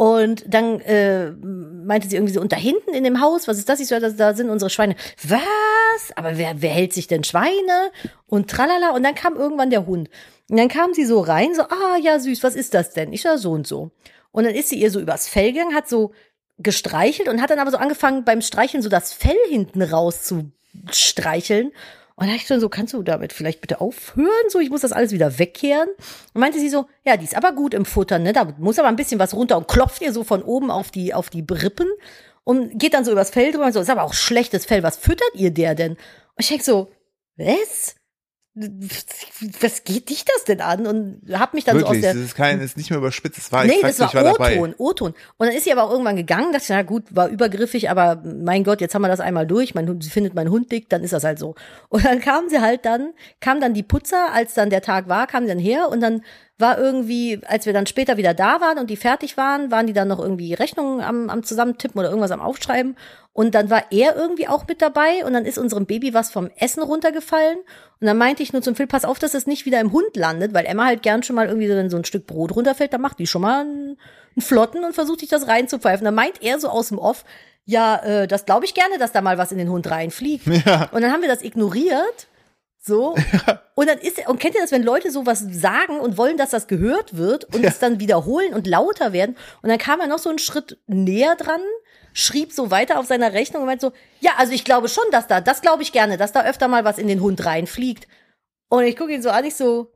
Und 0.00 0.44
dann 0.46 0.80
äh, 0.82 1.32
meinte 1.32 2.08
sie 2.08 2.14
irgendwie 2.14 2.32
so, 2.32 2.40
und 2.40 2.52
da 2.52 2.56
hinten 2.56 2.94
in 2.94 3.02
dem 3.02 3.20
Haus, 3.20 3.48
was 3.48 3.58
ist 3.58 3.68
das? 3.68 3.80
Ich 3.80 3.88
so, 3.88 3.98
das, 3.98 4.14
da 4.14 4.32
sind 4.32 4.48
unsere 4.48 4.70
Schweine. 4.70 4.94
Was? 5.24 6.12
Aber 6.14 6.38
wer, 6.38 6.62
wer 6.62 6.70
hält 6.70 6.92
sich 6.92 7.08
denn 7.08 7.24
Schweine? 7.24 7.90
Und 8.28 8.48
tralala. 8.48 8.90
Und 8.90 9.02
dann 9.02 9.16
kam 9.16 9.34
irgendwann 9.34 9.70
der 9.70 9.86
Hund. 9.86 10.08
Und 10.48 10.56
dann 10.56 10.68
kam 10.68 10.94
sie 10.94 11.04
so 11.04 11.18
rein, 11.18 11.52
so, 11.52 11.62
ah, 11.62 11.96
ja, 12.00 12.20
süß, 12.20 12.44
was 12.44 12.54
ist 12.54 12.74
das 12.74 12.92
denn? 12.92 13.12
Ich 13.12 13.22
so, 13.22 13.36
so 13.36 13.50
und 13.50 13.66
so. 13.66 13.90
Und 14.30 14.44
dann 14.44 14.54
ist 14.54 14.68
sie 14.68 14.78
ihr 14.78 14.92
so 14.92 15.00
übers 15.00 15.26
Fell 15.26 15.52
gegangen, 15.52 15.74
hat 15.74 15.88
so 15.88 16.12
gestreichelt 16.58 17.28
und 17.28 17.42
hat 17.42 17.50
dann 17.50 17.58
aber 17.58 17.72
so 17.72 17.76
angefangen, 17.76 18.24
beim 18.24 18.40
Streicheln 18.40 18.84
so 18.84 18.88
das 18.88 19.12
Fell 19.12 19.36
hinten 19.48 19.82
raus 19.82 20.22
zu 20.22 20.52
streicheln. 20.92 21.72
Und 22.18 22.26
da 22.26 22.34
ich 22.34 22.48
schon 22.48 22.58
so, 22.58 22.68
kannst 22.68 22.94
du 22.94 23.02
damit 23.04 23.32
vielleicht 23.32 23.60
bitte 23.60 23.80
aufhören? 23.80 24.48
So, 24.48 24.58
ich 24.58 24.70
muss 24.70 24.80
das 24.80 24.90
alles 24.90 25.12
wieder 25.12 25.38
wegkehren. 25.38 25.88
Und 26.34 26.40
meinte 26.40 26.58
sie 26.58 26.68
so, 26.68 26.86
ja, 27.04 27.16
die 27.16 27.22
ist 27.22 27.36
aber 27.36 27.52
gut 27.52 27.74
im 27.74 27.84
Futtern, 27.84 28.24
ne? 28.24 28.32
Da 28.32 28.56
muss 28.58 28.80
aber 28.80 28.88
ein 28.88 28.96
bisschen 28.96 29.20
was 29.20 29.34
runter 29.34 29.56
und 29.56 29.68
klopft 29.68 30.02
ihr 30.02 30.12
so 30.12 30.24
von 30.24 30.42
oben 30.42 30.72
auf 30.72 30.90
die, 30.90 31.14
auf 31.14 31.30
die 31.30 31.46
Rippen 31.48 31.86
und 32.42 32.76
geht 32.76 32.94
dann 32.94 33.04
so 33.04 33.12
übers 33.12 33.30
Fell 33.30 33.52
drüber 33.52 33.66
und 33.66 33.72
so, 33.72 33.78
ist 33.78 33.88
aber 33.88 34.02
auch 34.02 34.14
schlechtes 34.14 34.66
Fell, 34.66 34.82
was 34.82 34.96
füttert 34.96 35.30
ihr 35.34 35.52
der 35.52 35.76
denn? 35.76 35.92
Und 35.92 35.98
ich 36.40 36.48
denk 36.48 36.62
so, 36.62 36.90
was? 37.36 37.94
Was 39.60 39.84
geht 39.84 40.08
dich 40.10 40.24
das 40.24 40.44
denn 40.44 40.60
an? 40.60 40.86
Und 40.86 41.22
hab 41.32 41.54
mich 41.54 41.64
dann 41.64 41.76
Wirklich, 41.76 42.02
so 42.02 42.08
aus 42.08 42.14
das 42.14 42.14
der, 42.14 42.24
ist 42.24 42.34
kein, 42.34 42.60
ist 42.60 42.76
nicht 42.76 42.90
mehr 42.90 42.98
überspitzt, 42.98 43.38
es 43.38 43.52
war 43.52 43.64
Nee, 43.64 43.80
exakt, 43.82 44.14
das 44.14 44.38
war. 44.38 44.52
O-Ton, 44.52 44.74
O-Ton. 44.78 45.14
Und 45.36 45.46
dann 45.46 45.54
ist 45.54 45.64
sie 45.64 45.72
aber 45.72 45.84
auch 45.84 45.90
irgendwann 45.90 46.16
gegangen, 46.16 46.52
dachte 46.52 46.64
ich, 46.64 46.68
na 46.70 46.82
gut, 46.82 47.04
war 47.10 47.28
übergriffig, 47.28 47.90
aber 47.90 48.22
mein 48.24 48.64
Gott, 48.64 48.80
jetzt 48.80 48.94
haben 48.94 49.02
wir 49.02 49.08
das 49.08 49.20
einmal 49.20 49.46
durch, 49.46 49.74
mein 49.74 49.88
Hund, 49.88 50.02
sie 50.02 50.10
findet 50.10 50.34
mein 50.34 50.50
Hund 50.50 50.72
dick, 50.72 50.88
dann 50.88 51.04
ist 51.04 51.12
das 51.12 51.24
halt 51.24 51.38
so. 51.38 51.54
Und 51.88 52.04
dann 52.04 52.20
kam 52.20 52.48
sie 52.48 52.60
halt 52.60 52.84
dann, 52.84 53.12
kam 53.40 53.60
dann 53.60 53.74
die 53.74 53.82
Putzer, 53.82 54.32
als 54.32 54.54
dann 54.54 54.70
der 54.70 54.82
Tag 54.82 55.08
war, 55.08 55.26
kam 55.26 55.44
sie 55.44 55.48
dann 55.48 55.58
her 55.58 55.88
und 55.88 56.00
dann 56.00 56.22
war 56.58 56.78
irgendwie, 56.78 57.40
als 57.46 57.66
wir 57.66 57.72
dann 57.72 57.86
später 57.86 58.16
wieder 58.16 58.34
da 58.34 58.60
waren 58.60 58.78
und 58.78 58.90
die 58.90 58.96
fertig 58.96 59.36
waren, 59.36 59.70
waren 59.70 59.86
die 59.86 59.92
dann 59.92 60.08
noch 60.08 60.18
irgendwie 60.18 60.54
Rechnungen 60.54 61.00
am, 61.00 61.30
am 61.30 61.44
Zusammentippen 61.44 61.98
oder 61.98 62.08
irgendwas 62.08 62.32
am 62.32 62.40
Aufschreiben. 62.40 62.96
Und 63.32 63.54
dann 63.54 63.70
war 63.70 63.84
er 63.90 64.16
irgendwie 64.16 64.48
auch 64.48 64.66
mit 64.66 64.82
dabei 64.82 65.24
und 65.24 65.32
dann 65.32 65.44
ist 65.44 65.58
unserem 65.58 65.86
Baby 65.86 66.12
was 66.12 66.32
vom 66.32 66.50
Essen 66.56 66.82
runtergefallen. 66.82 67.58
Und 68.00 68.06
dann 68.06 68.18
meinte 68.18 68.42
ich 68.42 68.52
nur 68.52 68.62
zum 68.62 68.74
Phil, 68.74 68.88
pass 68.88 69.04
auf, 69.04 69.20
dass 69.20 69.34
es 69.34 69.46
nicht 69.46 69.64
wieder 69.64 69.80
im 69.80 69.92
Hund 69.92 70.16
landet, 70.16 70.54
weil 70.54 70.66
Emma 70.66 70.86
halt 70.86 71.02
gern 71.02 71.22
schon 71.22 71.36
mal 71.36 71.46
irgendwie 71.46 71.68
so, 71.68 71.74
wenn 71.74 71.90
so 71.90 71.96
ein 71.96 72.04
Stück 72.04 72.26
Brot 72.26 72.56
runterfällt, 72.56 72.92
dann 72.92 73.00
macht 73.00 73.20
die 73.20 73.28
schon 73.28 73.42
mal 73.42 73.60
einen, 73.60 73.96
einen 74.34 74.42
Flotten 74.42 74.84
und 74.84 74.94
versucht 74.94 75.20
sich 75.20 75.28
das 75.28 75.46
reinzupfeifen. 75.46 76.04
Dann 76.04 76.16
meint 76.16 76.42
er 76.42 76.58
so 76.58 76.68
aus 76.68 76.88
dem 76.88 76.98
Off, 76.98 77.24
ja, 77.64 77.96
äh, 77.96 78.26
das 78.26 78.46
glaube 78.46 78.64
ich 78.64 78.74
gerne, 78.74 78.98
dass 78.98 79.12
da 79.12 79.20
mal 79.20 79.38
was 79.38 79.52
in 79.52 79.58
den 79.58 79.70
Hund 79.70 79.88
reinfliegt. 79.88 80.46
Ja. 80.66 80.88
Und 80.90 81.02
dann 81.02 81.12
haben 81.12 81.22
wir 81.22 81.28
das 81.28 81.42
ignoriert. 81.42 82.26
So. 82.88 83.14
Und 83.76 83.86
dann 83.88 83.98
ist, 83.98 84.26
und 84.26 84.40
kennt 84.40 84.56
ihr 84.56 84.60
das, 84.60 84.72
wenn 84.72 84.82
Leute 84.82 85.12
sowas 85.12 85.44
sagen 85.52 86.00
und 86.00 86.16
wollen, 86.18 86.36
dass 86.36 86.50
das 86.50 86.66
gehört 86.66 87.16
wird 87.16 87.44
und 87.54 87.62
Ja. 87.62 87.68
es 87.68 87.78
dann 87.78 88.00
wiederholen 88.00 88.52
und 88.52 88.66
lauter 88.66 89.12
werden? 89.12 89.36
Und 89.62 89.68
dann 89.68 89.78
kam 89.78 90.00
er 90.00 90.08
noch 90.08 90.18
so 90.18 90.30
einen 90.30 90.40
Schritt 90.40 90.78
näher 90.88 91.36
dran, 91.36 91.60
schrieb 92.12 92.52
so 92.52 92.72
weiter 92.72 92.98
auf 92.98 93.06
seiner 93.06 93.32
Rechnung 93.34 93.62
und 93.62 93.66
meinte 93.68 93.86
so, 93.86 93.92
ja, 94.18 94.32
also 94.36 94.52
ich 94.52 94.64
glaube 94.64 94.88
schon, 94.88 95.04
dass 95.12 95.28
da, 95.28 95.40
das 95.40 95.60
glaube 95.62 95.84
ich 95.84 95.92
gerne, 95.92 96.16
dass 96.16 96.32
da 96.32 96.44
öfter 96.44 96.66
mal 96.66 96.84
was 96.84 96.98
in 96.98 97.06
den 97.06 97.20
Hund 97.20 97.44
reinfliegt. 97.44 98.08
Und 98.68 98.82
ich 98.82 98.96
gucke 98.96 99.12
ihn 99.14 99.22
so 99.22 99.30
an, 99.30 99.44
ich 99.44 99.54
so, 99.54 99.92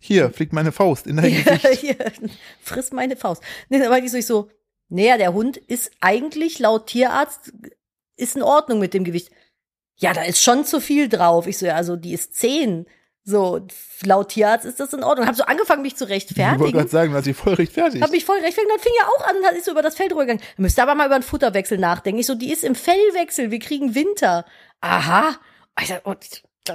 Hier 0.00 0.30
fliegt 0.30 0.52
meine 0.52 0.72
Faust 0.72 1.06
in 1.06 1.16
dein 1.18 1.32
Gesicht. 1.44 1.66
hier, 1.80 1.96
friss 2.60 2.90
meine 2.90 3.14
Faust. 3.16 3.40
Nee, 3.68 3.78
dann 3.78 3.90
meinte 3.90 4.06
ich 4.06 4.10
so, 4.12 4.18
ich 4.18 4.26
so, 4.26 4.50
naja, 4.88 5.16
der 5.16 5.32
Hund 5.32 5.58
ist 5.58 5.92
eigentlich 6.00 6.58
laut 6.58 6.88
Tierarzt, 6.88 7.52
ist 8.16 8.34
in 8.34 8.42
Ordnung 8.42 8.80
mit 8.80 8.94
dem 8.94 9.04
Gewicht. 9.04 9.30
Ja, 9.96 10.12
da 10.12 10.22
ist 10.22 10.42
schon 10.42 10.64
zu 10.64 10.80
viel 10.80 11.08
drauf. 11.08 11.46
Ich 11.46 11.58
so, 11.58 11.66
ja, 11.66 11.74
also 11.74 11.96
die 11.96 12.12
ist 12.12 12.34
zehn. 12.34 12.86
So, 13.28 13.66
laut 14.04 14.28
Tierarzt 14.28 14.64
ist 14.66 14.78
das 14.78 14.92
in 14.92 15.02
Ordnung. 15.02 15.26
Hab 15.26 15.34
so 15.34 15.42
angefangen, 15.44 15.82
mich 15.82 15.96
zu 15.96 16.04
Ich 16.04 16.10
wollte 16.10 16.14
rechtfertigen. 16.14 16.72
gerade 16.72 16.88
sagen, 16.88 17.10
du 17.10 17.16
hast 17.18 17.24
dich 17.26 17.36
voll 17.36 17.54
rechtfertigt. 17.54 18.04
Hab 18.04 18.10
mich 18.12 18.24
voll 18.24 18.38
rechtfertigt. 18.38 18.72
Dann 18.72 18.80
fing 18.80 18.92
er 19.00 19.08
auch 19.08 19.28
an 19.28 19.36
und 19.38 19.44
hat- 19.46 19.54
ist 19.56 19.64
so 19.64 19.72
über 19.72 19.82
das 19.82 19.96
Feld 19.96 20.12
rübergegangen. 20.12 20.42
Müsste 20.58 20.82
aber 20.82 20.94
mal 20.94 21.06
über 21.06 21.16
einen 21.16 21.24
Futterwechsel 21.24 21.78
nachdenken. 21.78 22.20
Ich 22.20 22.26
so, 22.26 22.36
die 22.36 22.52
ist 22.52 22.62
im 22.62 22.76
Fellwechsel. 22.76 23.50
Wir 23.50 23.58
kriegen 23.58 23.94
Winter. 23.96 24.44
Aha. 24.80 25.36
Ich 25.80 25.88
sag, 25.88 26.02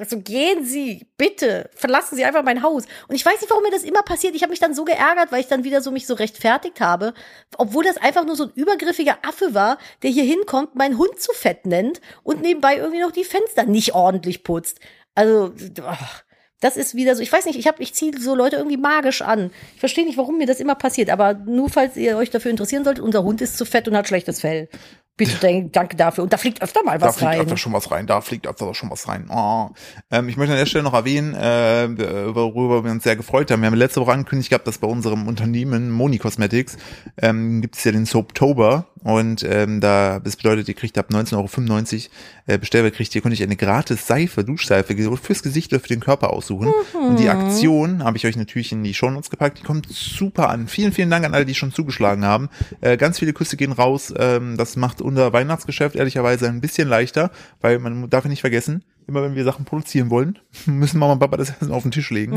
so, 0.07 0.19
gehen 0.19 0.65
Sie, 0.65 1.07
bitte, 1.17 1.69
verlassen 1.75 2.15
Sie 2.15 2.25
einfach 2.25 2.43
mein 2.43 2.63
Haus. 2.63 2.85
Und 3.07 3.15
ich 3.15 3.25
weiß 3.25 3.41
nicht, 3.41 3.49
warum 3.49 3.63
mir 3.63 3.71
das 3.71 3.83
immer 3.83 4.03
passiert. 4.03 4.35
Ich 4.35 4.43
habe 4.43 4.51
mich 4.51 4.59
dann 4.59 4.73
so 4.73 4.85
geärgert, 4.85 5.31
weil 5.31 5.41
ich 5.41 5.47
dann 5.47 5.63
wieder 5.63 5.81
so 5.81 5.91
mich 5.91 6.07
so 6.07 6.13
rechtfertigt 6.13 6.79
habe, 6.81 7.13
obwohl 7.57 7.83
das 7.83 7.97
einfach 7.97 8.25
nur 8.25 8.35
so 8.35 8.45
ein 8.45 8.51
übergriffiger 8.55 9.17
Affe 9.21 9.53
war, 9.53 9.77
der 10.03 10.11
hier 10.11 10.23
hinkommt, 10.23 10.75
meinen 10.75 10.97
Hund 10.97 11.19
zu 11.19 11.33
fett 11.33 11.65
nennt 11.65 12.01
und 12.23 12.41
nebenbei 12.41 12.77
irgendwie 12.77 13.01
noch 13.01 13.11
die 13.11 13.23
Fenster 13.23 13.65
nicht 13.65 13.93
ordentlich 13.93 14.43
putzt. 14.43 14.79
Also, 15.15 15.53
ach, 15.85 16.23
das 16.61 16.77
ist 16.77 16.95
wieder 16.95 17.15
so, 17.15 17.23
ich 17.23 17.33
weiß 17.33 17.45
nicht, 17.45 17.57
ich 17.57 17.67
habe 17.67 17.81
ich 17.81 17.93
ziehe 17.93 18.17
so 18.17 18.35
Leute 18.35 18.55
irgendwie 18.55 18.77
magisch 18.77 19.21
an. 19.23 19.51
Ich 19.73 19.79
verstehe 19.79 20.05
nicht, 20.05 20.17
warum 20.17 20.37
mir 20.37 20.45
das 20.45 20.59
immer 20.59 20.75
passiert, 20.75 21.09
aber 21.09 21.33
nur 21.33 21.69
falls 21.69 21.97
ihr 21.97 22.15
euch 22.15 22.29
dafür 22.29 22.51
interessieren 22.51 22.83
solltet, 22.83 23.03
unser 23.03 23.23
Hund 23.23 23.41
ist 23.41 23.57
zu 23.57 23.65
fett 23.65 23.87
und 23.87 23.97
hat 23.97 24.07
schlechtes 24.07 24.39
Fell. 24.41 24.69
Bitte 25.17 25.37
denk, 25.37 25.73
danke 25.73 25.95
dafür. 25.95 26.23
Und 26.23 26.33
da 26.33 26.37
fliegt 26.37 26.61
öfter 26.61 26.83
mal 26.83 26.97
Da 26.97 27.07
was 27.07 27.17
fliegt 27.17 27.31
rein. 27.31 27.41
öfter 27.41 27.57
schon 27.57 27.73
was 27.73 27.91
rein, 27.91 28.07
da 28.07 28.21
fliegt 28.21 28.47
öfter 28.47 28.73
schon 28.73 28.89
was 28.89 29.07
rein. 29.07 29.29
Oh. 29.29 29.69
Ähm, 30.09 30.29
ich 30.29 30.37
möchte 30.37 30.53
an 30.53 30.59
der 30.59 30.65
Stelle 30.65 30.83
noch 30.83 30.93
erwähnen, 30.93 31.35
äh, 31.35 31.87
worüber 32.33 32.83
wir 32.83 32.91
uns 32.91 33.03
sehr 33.03 33.15
gefreut 33.15 33.51
haben. 33.51 33.61
Wir 33.61 33.67
haben 33.67 33.75
letzte 33.75 34.01
Woche 34.01 34.13
angekündigt 34.13 34.49
gehabt, 34.49 34.67
dass 34.67 34.77
bei 34.77 34.87
unserem 34.87 35.27
Unternehmen 35.27 35.91
Moni 35.91 36.17
Cosmetics 36.17 36.77
ähm, 37.21 37.61
gibt 37.61 37.75
es 37.75 37.83
ja 37.83 37.91
den 37.91 38.05
Soaptober 38.05 38.87
und 39.03 39.43
ähm, 39.43 39.81
da 39.81 40.19
das 40.19 40.35
bedeutet, 40.35 40.67
ihr 40.67 40.75
kriegt 40.75 40.97
ab 40.97 41.07
19,95 41.09 41.35
Euro 41.35 42.11
äh, 42.47 42.57
Bestellwert 42.57 42.95
kriegt 42.95 43.15
ihr, 43.15 43.21
könnt 43.21 43.39
ihr 43.39 43.45
eine 43.45 43.55
gratis 43.55 44.05
Seife, 44.05 44.43
Duschseife 44.43 44.95
fürs 45.17 45.41
Gesicht 45.41 45.73
oder 45.73 45.79
für 45.81 45.87
den 45.87 45.99
Körper 45.99 46.31
aussuchen. 46.31 46.71
Und 46.93 47.19
die 47.19 47.29
Aktion 47.29 48.03
habe 48.03 48.17
ich 48.17 48.25
euch 48.25 48.35
natürlich 48.35 48.71
in 48.71 48.83
die 48.83 48.93
Shownotes 48.93 49.29
gepackt. 49.29 49.59
Die 49.59 49.63
kommt 49.63 49.87
super 49.89 50.49
an. 50.49 50.67
Vielen, 50.67 50.91
vielen 50.91 51.09
Dank 51.09 51.25
an 51.25 51.33
alle, 51.33 51.45
die 51.45 51.55
schon 51.55 51.71
zugeschlagen 51.71 52.25
haben. 52.25 52.49
Äh, 52.81 52.97
ganz 52.97 53.19
viele 53.19 53.33
Küsse 53.33 53.57
gehen 53.57 53.71
raus. 53.71 54.13
Ähm, 54.17 54.57
das 54.57 54.75
macht 54.75 55.00
unser 55.01 55.33
Weihnachtsgeschäft 55.33 55.95
ehrlicherweise 55.95 56.47
ein 56.47 56.61
bisschen 56.61 56.87
leichter, 56.87 57.31
weil 57.59 57.79
man 57.79 58.09
darf 58.09 58.23
ja 58.23 58.29
nicht 58.29 58.41
vergessen, 58.41 58.83
immer 59.07 59.23
wenn 59.23 59.35
wir 59.35 59.43
Sachen 59.43 59.65
produzieren 59.65 60.09
wollen, 60.09 60.39
müssen 60.65 60.99
Mama 60.99 61.13
und 61.13 61.19
Papa 61.19 61.37
das 61.37 61.49
Essen 61.49 61.71
auf 61.71 61.81
den 61.83 61.91
Tisch 61.91 62.09
legen, 62.11 62.33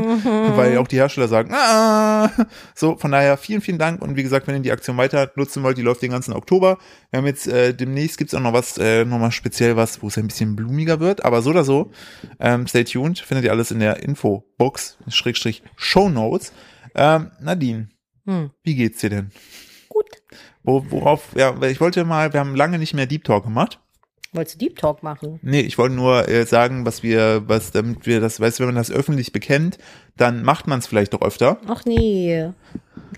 weil 0.55 0.77
auch 0.77 0.87
die 0.87 0.97
Hersteller 0.97 1.27
sagen, 1.27 1.53
ah, 1.53 2.31
so, 2.73 2.97
von 2.97 3.11
daher 3.11 3.37
vielen, 3.37 3.61
vielen 3.61 3.77
Dank 3.79 4.01
und 4.01 4.15
wie 4.15 4.23
gesagt, 4.23 4.47
wenn 4.47 4.55
ihr 4.55 4.61
die 4.61 4.71
Aktion 4.71 4.97
weiter 4.97 5.31
nutzen 5.35 5.63
wollt, 5.63 5.77
die 5.77 5.81
läuft 5.83 6.01
den 6.01 6.11
ganzen 6.11 6.33
Oktober. 6.33 6.77
Wir 7.11 7.19
haben 7.19 7.25
jetzt, 7.27 7.47
äh, 7.47 7.73
demnächst 7.73 8.17
gibt's 8.17 8.33
auch 8.33 8.41
noch 8.41 8.53
was, 8.53 8.77
äh, 8.77 9.05
nochmal 9.05 9.31
speziell 9.31 9.75
was, 9.75 10.01
wo 10.01 10.07
es 10.07 10.17
ein 10.17 10.27
bisschen 10.27 10.55
blumiger 10.55 10.99
wird, 10.99 11.23
aber 11.23 11.41
so 11.41 11.51
oder 11.51 11.63
so, 11.63 11.91
ähm, 12.39 12.67
stay 12.67 12.83
tuned, 12.83 13.19
findet 13.19 13.45
ihr 13.45 13.51
alles 13.51 13.71
in 13.71 13.79
der 13.79 14.01
Infobox, 14.03 14.97
Schrägstrich 15.07 15.63
Show 15.75 16.09
Notes. 16.09 16.51
Ähm, 16.95 17.31
Nadine, 17.41 17.89
Hm. 18.25 18.49
wie 18.63 18.75
geht's 18.75 18.99
dir 19.01 19.09
denn? 19.09 19.31
Wo, 20.65 20.85
worauf, 20.89 21.29
ja, 21.35 21.59
weil 21.59 21.71
ich 21.71 21.79
wollte 21.79 22.03
mal, 22.05 22.33
wir 22.33 22.39
haben 22.39 22.55
lange 22.55 22.79
nicht 22.79 22.93
mehr 22.93 23.05
Deep 23.05 23.23
Talk 23.23 23.43
gemacht. 23.43 23.79
Wolltest 24.33 24.55
du 24.55 24.65
Deep 24.65 24.77
Talk 24.77 25.01
machen? 25.01 25.39
Nee, 25.43 25.61
ich 25.61 25.77
wollte 25.77 25.95
nur 25.95 26.27
äh, 26.27 26.45
sagen, 26.45 26.85
was 26.85 27.03
wir, 27.03 27.43
was, 27.47 27.71
damit 27.71 28.05
wir 28.05 28.19
das, 28.19 28.39
weißt 28.39 28.59
du, 28.59 28.61
wenn 28.61 28.69
man 28.69 28.75
das 28.75 28.91
öffentlich 28.91 29.31
bekennt, 29.31 29.77
dann 30.17 30.43
macht 30.43 30.67
man 30.67 30.79
es 30.79 30.87
vielleicht 30.87 31.13
doch 31.13 31.21
öfter. 31.21 31.57
Ach 31.67 31.83
nee. 31.85 32.49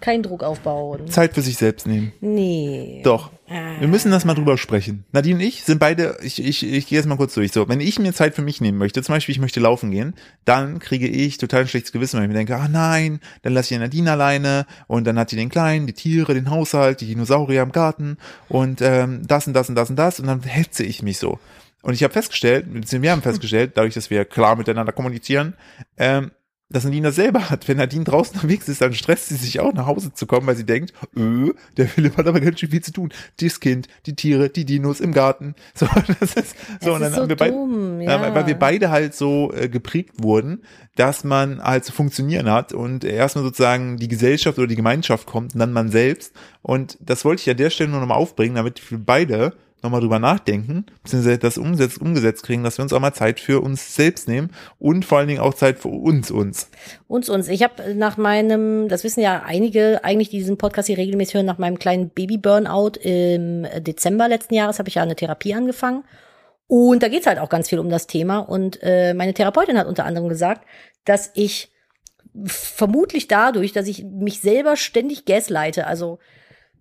Kein 0.01 0.23
Druck 0.23 0.43
aufbauen. 0.43 1.07
Zeit 1.07 1.33
für 1.33 1.41
sich 1.41 1.57
selbst 1.57 1.87
nehmen. 1.87 2.11
Nee. 2.21 3.01
Doch. 3.03 3.31
Wir 3.79 3.87
müssen 3.87 4.11
das 4.11 4.25
mal 4.25 4.33
drüber 4.33 4.57
sprechen. 4.57 5.05
Nadine 5.13 5.35
und 5.35 5.41
ich 5.41 5.63
sind 5.63 5.79
beide, 5.79 6.17
ich, 6.21 6.43
ich, 6.43 6.65
ich 6.65 6.87
gehe 6.87 6.97
jetzt 6.97 7.05
mal 7.05 7.15
kurz 7.15 7.33
durch. 7.33 7.53
So, 7.53 7.69
wenn 7.69 7.79
ich 7.79 7.97
mir 7.97 8.13
Zeit 8.13 8.35
für 8.35 8.41
mich 8.41 8.59
nehmen 8.59 8.77
möchte, 8.77 9.01
zum 9.01 9.15
Beispiel 9.15 9.33
ich 9.33 9.39
möchte 9.39 9.61
laufen 9.61 9.89
gehen, 9.89 10.15
dann 10.43 10.79
kriege 10.79 11.07
ich 11.07 11.37
total 11.37 11.61
ein 11.61 11.67
schlechtes 11.67 11.93
Gewissen, 11.93 12.17
weil 12.17 12.23
ich 12.23 12.27
mir 12.27 12.33
denke, 12.33 12.57
ah 12.57 12.67
nein, 12.67 13.21
dann 13.43 13.53
lasse 13.53 13.73
ich 13.73 13.79
Nadine 13.79 14.11
alleine 14.11 14.65
und 14.87 15.05
dann 15.07 15.17
hat 15.17 15.29
sie 15.29 15.37
den 15.37 15.49
Kleinen, 15.49 15.87
die 15.87 15.93
Tiere, 15.93 16.33
den 16.33 16.49
Haushalt, 16.49 16.99
die 16.99 17.07
Dinosaurier 17.07 17.61
im 17.61 17.71
Garten 17.71 18.17
und 18.49 18.81
ähm, 18.81 19.21
das 19.25 19.47
und 19.47 19.53
das 19.53 19.69
und 19.69 19.75
das 19.75 19.89
und 19.89 19.95
das 19.95 20.19
und 20.19 20.27
dann 20.27 20.41
hetze 20.41 20.83
ich 20.83 21.01
mich 21.01 21.17
so. 21.17 21.39
Und 21.83 21.93
ich 21.93 22.03
habe 22.03 22.11
festgestellt, 22.11 22.65
wir 22.69 23.11
haben 23.11 23.21
festgestellt, 23.21 23.71
dadurch, 23.75 23.93
dass 23.93 24.09
wir 24.09 24.25
klar 24.25 24.57
miteinander 24.57 24.91
kommunizieren, 24.91 25.53
ähm, 25.97 26.31
dass 26.70 26.84
Nadine 26.84 27.07
das 27.07 27.15
selber 27.15 27.49
hat. 27.49 27.68
Wenn 27.68 27.78
Nadine 27.78 28.03
draußen 28.03 28.36
unterwegs 28.36 28.68
ist, 28.68 28.82
dann 28.82 28.93
stresst 28.93 29.30
sie 29.30 29.36
sich 29.36 29.59
auch 29.59 29.74
nach 29.74 29.86
Hause 29.86 30.13
zu 30.13 30.26
kommen, 30.26 30.47
weil 30.47 30.57
sie 30.57 30.65
denkt, 30.65 30.93
öh, 31.15 31.53
der 31.78 31.88
Philipp 31.88 32.18
hat 32.18 32.28
aber 32.28 32.41
ganz 32.41 32.59
schön 32.59 32.72
viel 32.72 32.82
zu 32.82 32.91
tun. 32.91 33.13
Das 33.39 33.59
Kind, 33.59 33.88
die 34.05 34.15
Tiere, 34.15 34.49
die 34.49 34.65
Dinos 34.65 34.99
im 34.99 35.13
Garten. 35.13 35.55
So, 35.78 35.88
das 36.20 36.34
ist 36.34 36.55
so. 36.82 36.93
Und 36.93 37.01
dann 37.01 37.13
so 37.13 37.22
haben 37.22 37.30
wir 37.30 37.36
beide, 37.36 37.51
dumm, 37.53 37.99
weil, 37.99 38.05
ja. 38.05 38.34
weil 38.34 38.47
wir 38.47 38.55
beide 38.55 38.89
halt 38.89 39.13
so 39.13 39.51
äh, 39.53 39.70
geprägt 39.70 40.15
wurden, 40.18 40.63
dass 40.95 41.24
man 41.24 41.61
halt 41.61 41.86
zu 41.86 41.91
funktionieren 41.91 42.49
hat 42.49 42.74
und 42.74 43.03
erstmal 43.03 43.43
sozusagen 43.43 43.97
die 43.97 44.07
Gesellschaft 44.07 44.57
oder 44.57 44.68
die 44.68 44.76
Gemeinschaft 44.76 45.28
kommt 45.28 45.53
und 45.53 45.59
dann 45.59 45.72
man 45.72 45.89
selbst. 45.89 46.34
Und 46.63 46.97
das 46.99 47.26
wollte 47.26 47.41
ich 47.41 47.49
an 47.49 47.57
der 47.57 47.70
Stelle 47.70 47.91
nur 47.91 47.99
nochmal 47.99 48.18
aufbringen, 48.18 48.55
damit 48.55 48.89
wir 48.89 48.97
beide 48.97 49.53
nochmal 49.84 50.01
drüber 50.01 50.19
nachdenken, 50.19 50.86
beziehungsweise 51.03 51.38
das 51.38 51.57
umsetzt, 51.57 52.01
umgesetzt 52.01 52.43
kriegen, 52.43 52.63
dass 52.63 52.78
wir 52.78 52.84
uns 52.84 52.93
auch 52.93 52.99
mal 52.99 53.13
Zeit 53.13 53.39
für 53.39 53.61
uns 53.61 53.95
selbst 53.95 54.28
nehmen 54.28 54.49
und 54.80 55.05
vor 55.05 55.19
allen 55.19 55.28
Dingen 55.28 55.39
auch 55.39 55.53
Zeit 55.53 55.80
für 55.80 55.89
uns, 55.89 56.32
uns. 56.32 56.69
Uns, 57.07 57.30
uns. 57.30 57.47
Ich 57.47 57.63
habe 57.63 57.93
nach 57.95 58.17
meinem, 58.17 58.89
das 58.89 59.03
wissen 59.03 59.21
ja 59.21 59.43
einige, 59.45 60.03
eigentlich 60.03 60.30
die 60.30 60.39
diesen 60.39 60.57
Podcast 60.57 60.88
hier 60.88 60.97
regelmäßig 60.97 61.36
hören, 61.36 61.45
nach 61.45 61.59
meinem 61.59 61.80
kleinen 61.80 62.09
Baby-Burnout 62.09 62.99
im 63.01 63.67
Dezember 63.80 64.28
letzten 64.28 64.55
Jahres 64.55 64.80
habe 64.80 64.89
ich 64.89 64.95
ja 64.95 65.03
eine 65.03 65.15
Therapie 65.15 65.53
angefangen. 65.53 66.03
Und 66.67 67.01
da 67.01 67.07
geht's 67.07 67.28
halt 67.28 67.39
auch 67.39 67.49
ganz 67.49 67.69
viel 67.69 67.80
um 67.80 67.89
das 67.89 68.07
Thema. 68.07 68.39
Und 68.39 68.80
äh, 68.82 69.13
meine 69.13 69.34
Therapeutin 69.34 69.78
hat 69.78 69.88
unter 69.88 70.05
anderem 70.05 70.28
gesagt, 70.28 70.67
dass 71.05 71.32
ich 71.34 71.71
vermutlich 72.45 73.28
dadurch, 73.28 73.71
dass 73.71 73.88
ich 73.88 74.03
mich 74.03 74.41
selber 74.41 74.75
ständig 74.75 75.25
gasleite, 75.25 75.88
also 75.88 76.19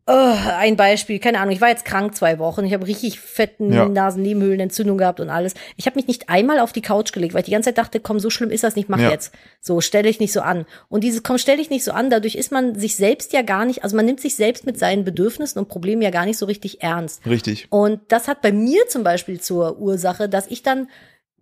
Oh, 0.08 0.34
ein 0.56 0.76
Beispiel, 0.76 1.18
keine 1.18 1.40
Ahnung, 1.40 1.52
ich 1.52 1.60
war 1.60 1.68
jetzt 1.68 1.84
krank 1.84 2.14
zwei 2.14 2.38
Wochen, 2.38 2.64
ich 2.64 2.72
habe 2.72 2.86
richtig 2.86 3.18
fetten 3.18 3.72
Ja. 3.72 3.88
Nasennebenhöhlenentzündung 3.88 4.98
gehabt 4.98 5.18
und 5.18 5.30
alles. 5.30 5.54
Ich 5.76 5.86
habe 5.86 5.96
mich 5.96 6.06
nicht 6.06 6.28
einmal 6.28 6.60
auf 6.60 6.72
die 6.72 6.80
Couch 6.80 7.12
gelegt, 7.12 7.34
weil 7.34 7.40
ich 7.40 7.46
die 7.46 7.50
ganze 7.50 7.70
Zeit 7.70 7.78
dachte, 7.78 7.98
komm, 7.98 8.20
so 8.20 8.30
schlimm 8.30 8.50
ist 8.50 8.62
das 8.62 8.76
nicht, 8.76 8.88
mach 8.88 9.00
Ja. 9.00 9.10
jetzt. 9.10 9.34
So, 9.60 9.80
stell 9.80 10.04
dich 10.04 10.20
nicht 10.20 10.32
so 10.32 10.42
an. 10.42 10.64
Und 10.88 11.02
dieses 11.02 11.24
komm, 11.24 11.38
stell 11.38 11.56
dich 11.56 11.70
nicht 11.70 11.82
so 11.82 11.90
an, 11.90 12.08
dadurch 12.08 12.36
ist 12.36 12.52
man 12.52 12.76
sich 12.76 12.94
selbst 12.94 13.32
ja 13.32 13.42
gar 13.42 13.64
nicht, 13.64 13.82
also 13.82 13.96
man 13.96 14.06
nimmt 14.06 14.20
sich 14.20 14.36
selbst 14.36 14.64
mit 14.64 14.78
seinen 14.78 15.04
Bedürfnissen 15.04 15.58
und 15.58 15.68
Problemen 15.68 16.02
ja 16.02 16.10
gar 16.10 16.24
nicht 16.24 16.38
so 16.38 16.46
richtig 16.46 16.82
ernst. 16.82 17.26
Richtig. 17.26 17.66
Und 17.70 18.00
das 18.06 18.28
hat 18.28 18.42
bei 18.42 18.52
mir 18.52 18.86
zum 18.88 19.02
Beispiel 19.02 19.40
zur 19.40 19.80
Ursache, 19.80 20.28
dass 20.28 20.46
ich 20.46 20.62
dann 20.62 20.88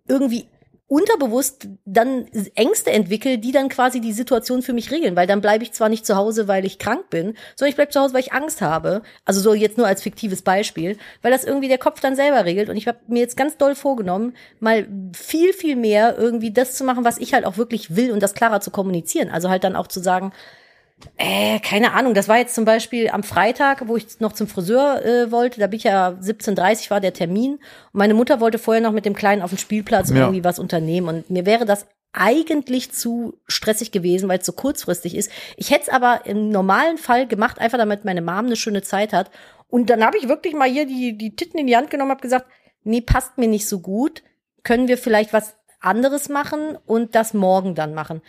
irgendwie 0.07 0.47
unterbewusst 0.87 1.67
dann 1.85 2.27
Ängste 2.53 2.91
entwickle, 2.91 3.39
die 3.39 3.51
dann 3.51 3.69
quasi 3.69 4.01
die 4.01 4.13
Situation 4.13 4.61
für 4.61 4.73
mich 4.73 4.91
regeln, 4.91 5.15
weil 5.15 5.25
dann 5.25 5.41
bleibe 5.41 5.63
ich 5.63 5.73
zwar 5.73 5.89
nicht 5.89 6.05
zu 6.05 6.15
Hause, 6.15 6.47
weil 6.47 6.63
ich 6.63 6.77
krank 6.77 7.09
bin, 7.09 7.35
sondern 7.55 7.69
ich 7.69 7.75
bleibe 7.75 7.91
zu 7.91 7.99
Hause, 7.99 8.13
weil 8.13 8.21
ich 8.21 8.33
Angst 8.33 8.61
habe. 8.61 9.01
Also 9.25 9.41
so 9.41 9.55
jetzt 9.55 9.77
nur 9.77 9.87
als 9.87 10.03
fiktives 10.03 10.43
Beispiel, 10.43 10.97
weil 11.23 11.31
das 11.31 11.43
irgendwie 11.43 11.69
der 11.69 11.79
Kopf 11.79 12.01
dann 12.01 12.15
selber 12.15 12.45
regelt. 12.45 12.69
Und 12.69 12.77
ich 12.77 12.87
habe 12.87 12.99
mir 13.07 13.19
jetzt 13.19 13.35
ganz 13.35 13.57
doll 13.57 13.73
vorgenommen, 13.73 14.35
mal 14.59 14.87
viel, 15.15 15.53
viel 15.53 15.75
mehr 15.75 16.17
irgendwie 16.19 16.51
das 16.51 16.75
zu 16.75 16.83
machen, 16.83 17.03
was 17.03 17.17
ich 17.17 17.33
halt 17.33 17.45
auch 17.45 17.57
wirklich 17.57 17.95
will 17.95 18.11
und 18.11 18.21
das 18.21 18.35
klarer 18.35 18.61
zu 18.61 18.69
kommunizieren. 18.69 19.29
Also 19.29 19.49
halt 19.49 19.63
dann 19.63 19.75
auch 19.75 19.87
zu 19.87 19.99
sagen, 19.99 20.33
äh, 21.17 21.59
keine 21.59 21.93
Ahnung, 21.93 22.13
das 22.13 22.27
war 22.27 22.37
jetzt 22.37 22.55
zum 22.55 22.65
Beispiel 22.65 23.09
am 23.09 23.23
Freitag, 23.23 23.87
wo 23.87 23.97
ich 23.97 24.19
noch 24.19 24.33
zum 24.33 24.47
Friseur 24.47 25.03
äh, 25.05 25.31
wollte, 25.31 25.59
da 25.59 25.67
bin 25.67 25.77
ich 25.77 25.83
ja 25.83 26.09
17.30 26.09 26.89
war 26.89 27.01
der 27.01 27.13
Termin 27.13 27.53
und 27.55 27.61
meine 27.93 28.13
Mutter 28.13 28.39
wollte 28.39 28.59
vorher 28.59 28.81
noch 28.81 28.93
mit 28.93 29.05
dem 29.05 29.13
Kleinen 29.15 29.41
auf 29.41 29.51
dem 29.51 29.57
Spielplatz 29.57 30.09
Ja. 30.09 30.17
irgendwie 30.17 30.43
was 30.43 30.57
unternehmen 30.59 31.07
und 31.07 31.29
mir 31.29 31.45
wäre 31.45 31.65
das 31.65 31.85
eigentlich 32.13 32.91
zu 32.93 33.37
stressig 33.45 33.91
gewesen, 33.91 34.29
weil 34.29 34.39
es 34.39 34.45
so 34.45 34.53
kurzfristig 34.53 35.15
ist. 35.15 35.29
Ich 35.57 35.71
hätte 35.71 35.83
es 35.83 35.89
aber 35.89 36.21
im 36.25 36.49
normalen 36.49 36.97
Fall 36.97 37.27
gemacht, 37.27 37.59
einfach 37.59 37.77
damit 37.77 38.05
meine 38.05 38.21
Mom 38.21 38.45
eine 38.45 38.55
schöne 38.55 38.81
Zeit 38.81 39.11
hat. 39.11 39.29
Und 39.67 39.89
dann 39.89 40.03
habe 40.03 40.17
ich 40.17 40.29
wirklich 40.29 40.53
mal 40.53 40.69
hier 40.69 40.85
die, 40.85 41.17
die 41.17 41.35
Titten 41.35 41.59
in 41.59 41.67
die 41.67 41.75
Hand 41.75 41.89
genommen, 41.89 42.11
habe 42.11 42.21
gesagt, 42.21 42.45
nee, 42.83 43.01
passt 43.01 43.37
mir 43.37 43.49
nicht 43.49 43.67
so 43.67 43.81
gut. 43.81 44.23
Können 44.63 44.87
wir 44.87 44.97
vielleicht 44.97 45.33
was 45.33 45.55
anderes 45.81 46.29
machen 46.29 46.77
und 46.85 47.15
das 47.15 47.33
morgen 47.33 47.75
dann 47.75 47.93
machen? 47.93 48.21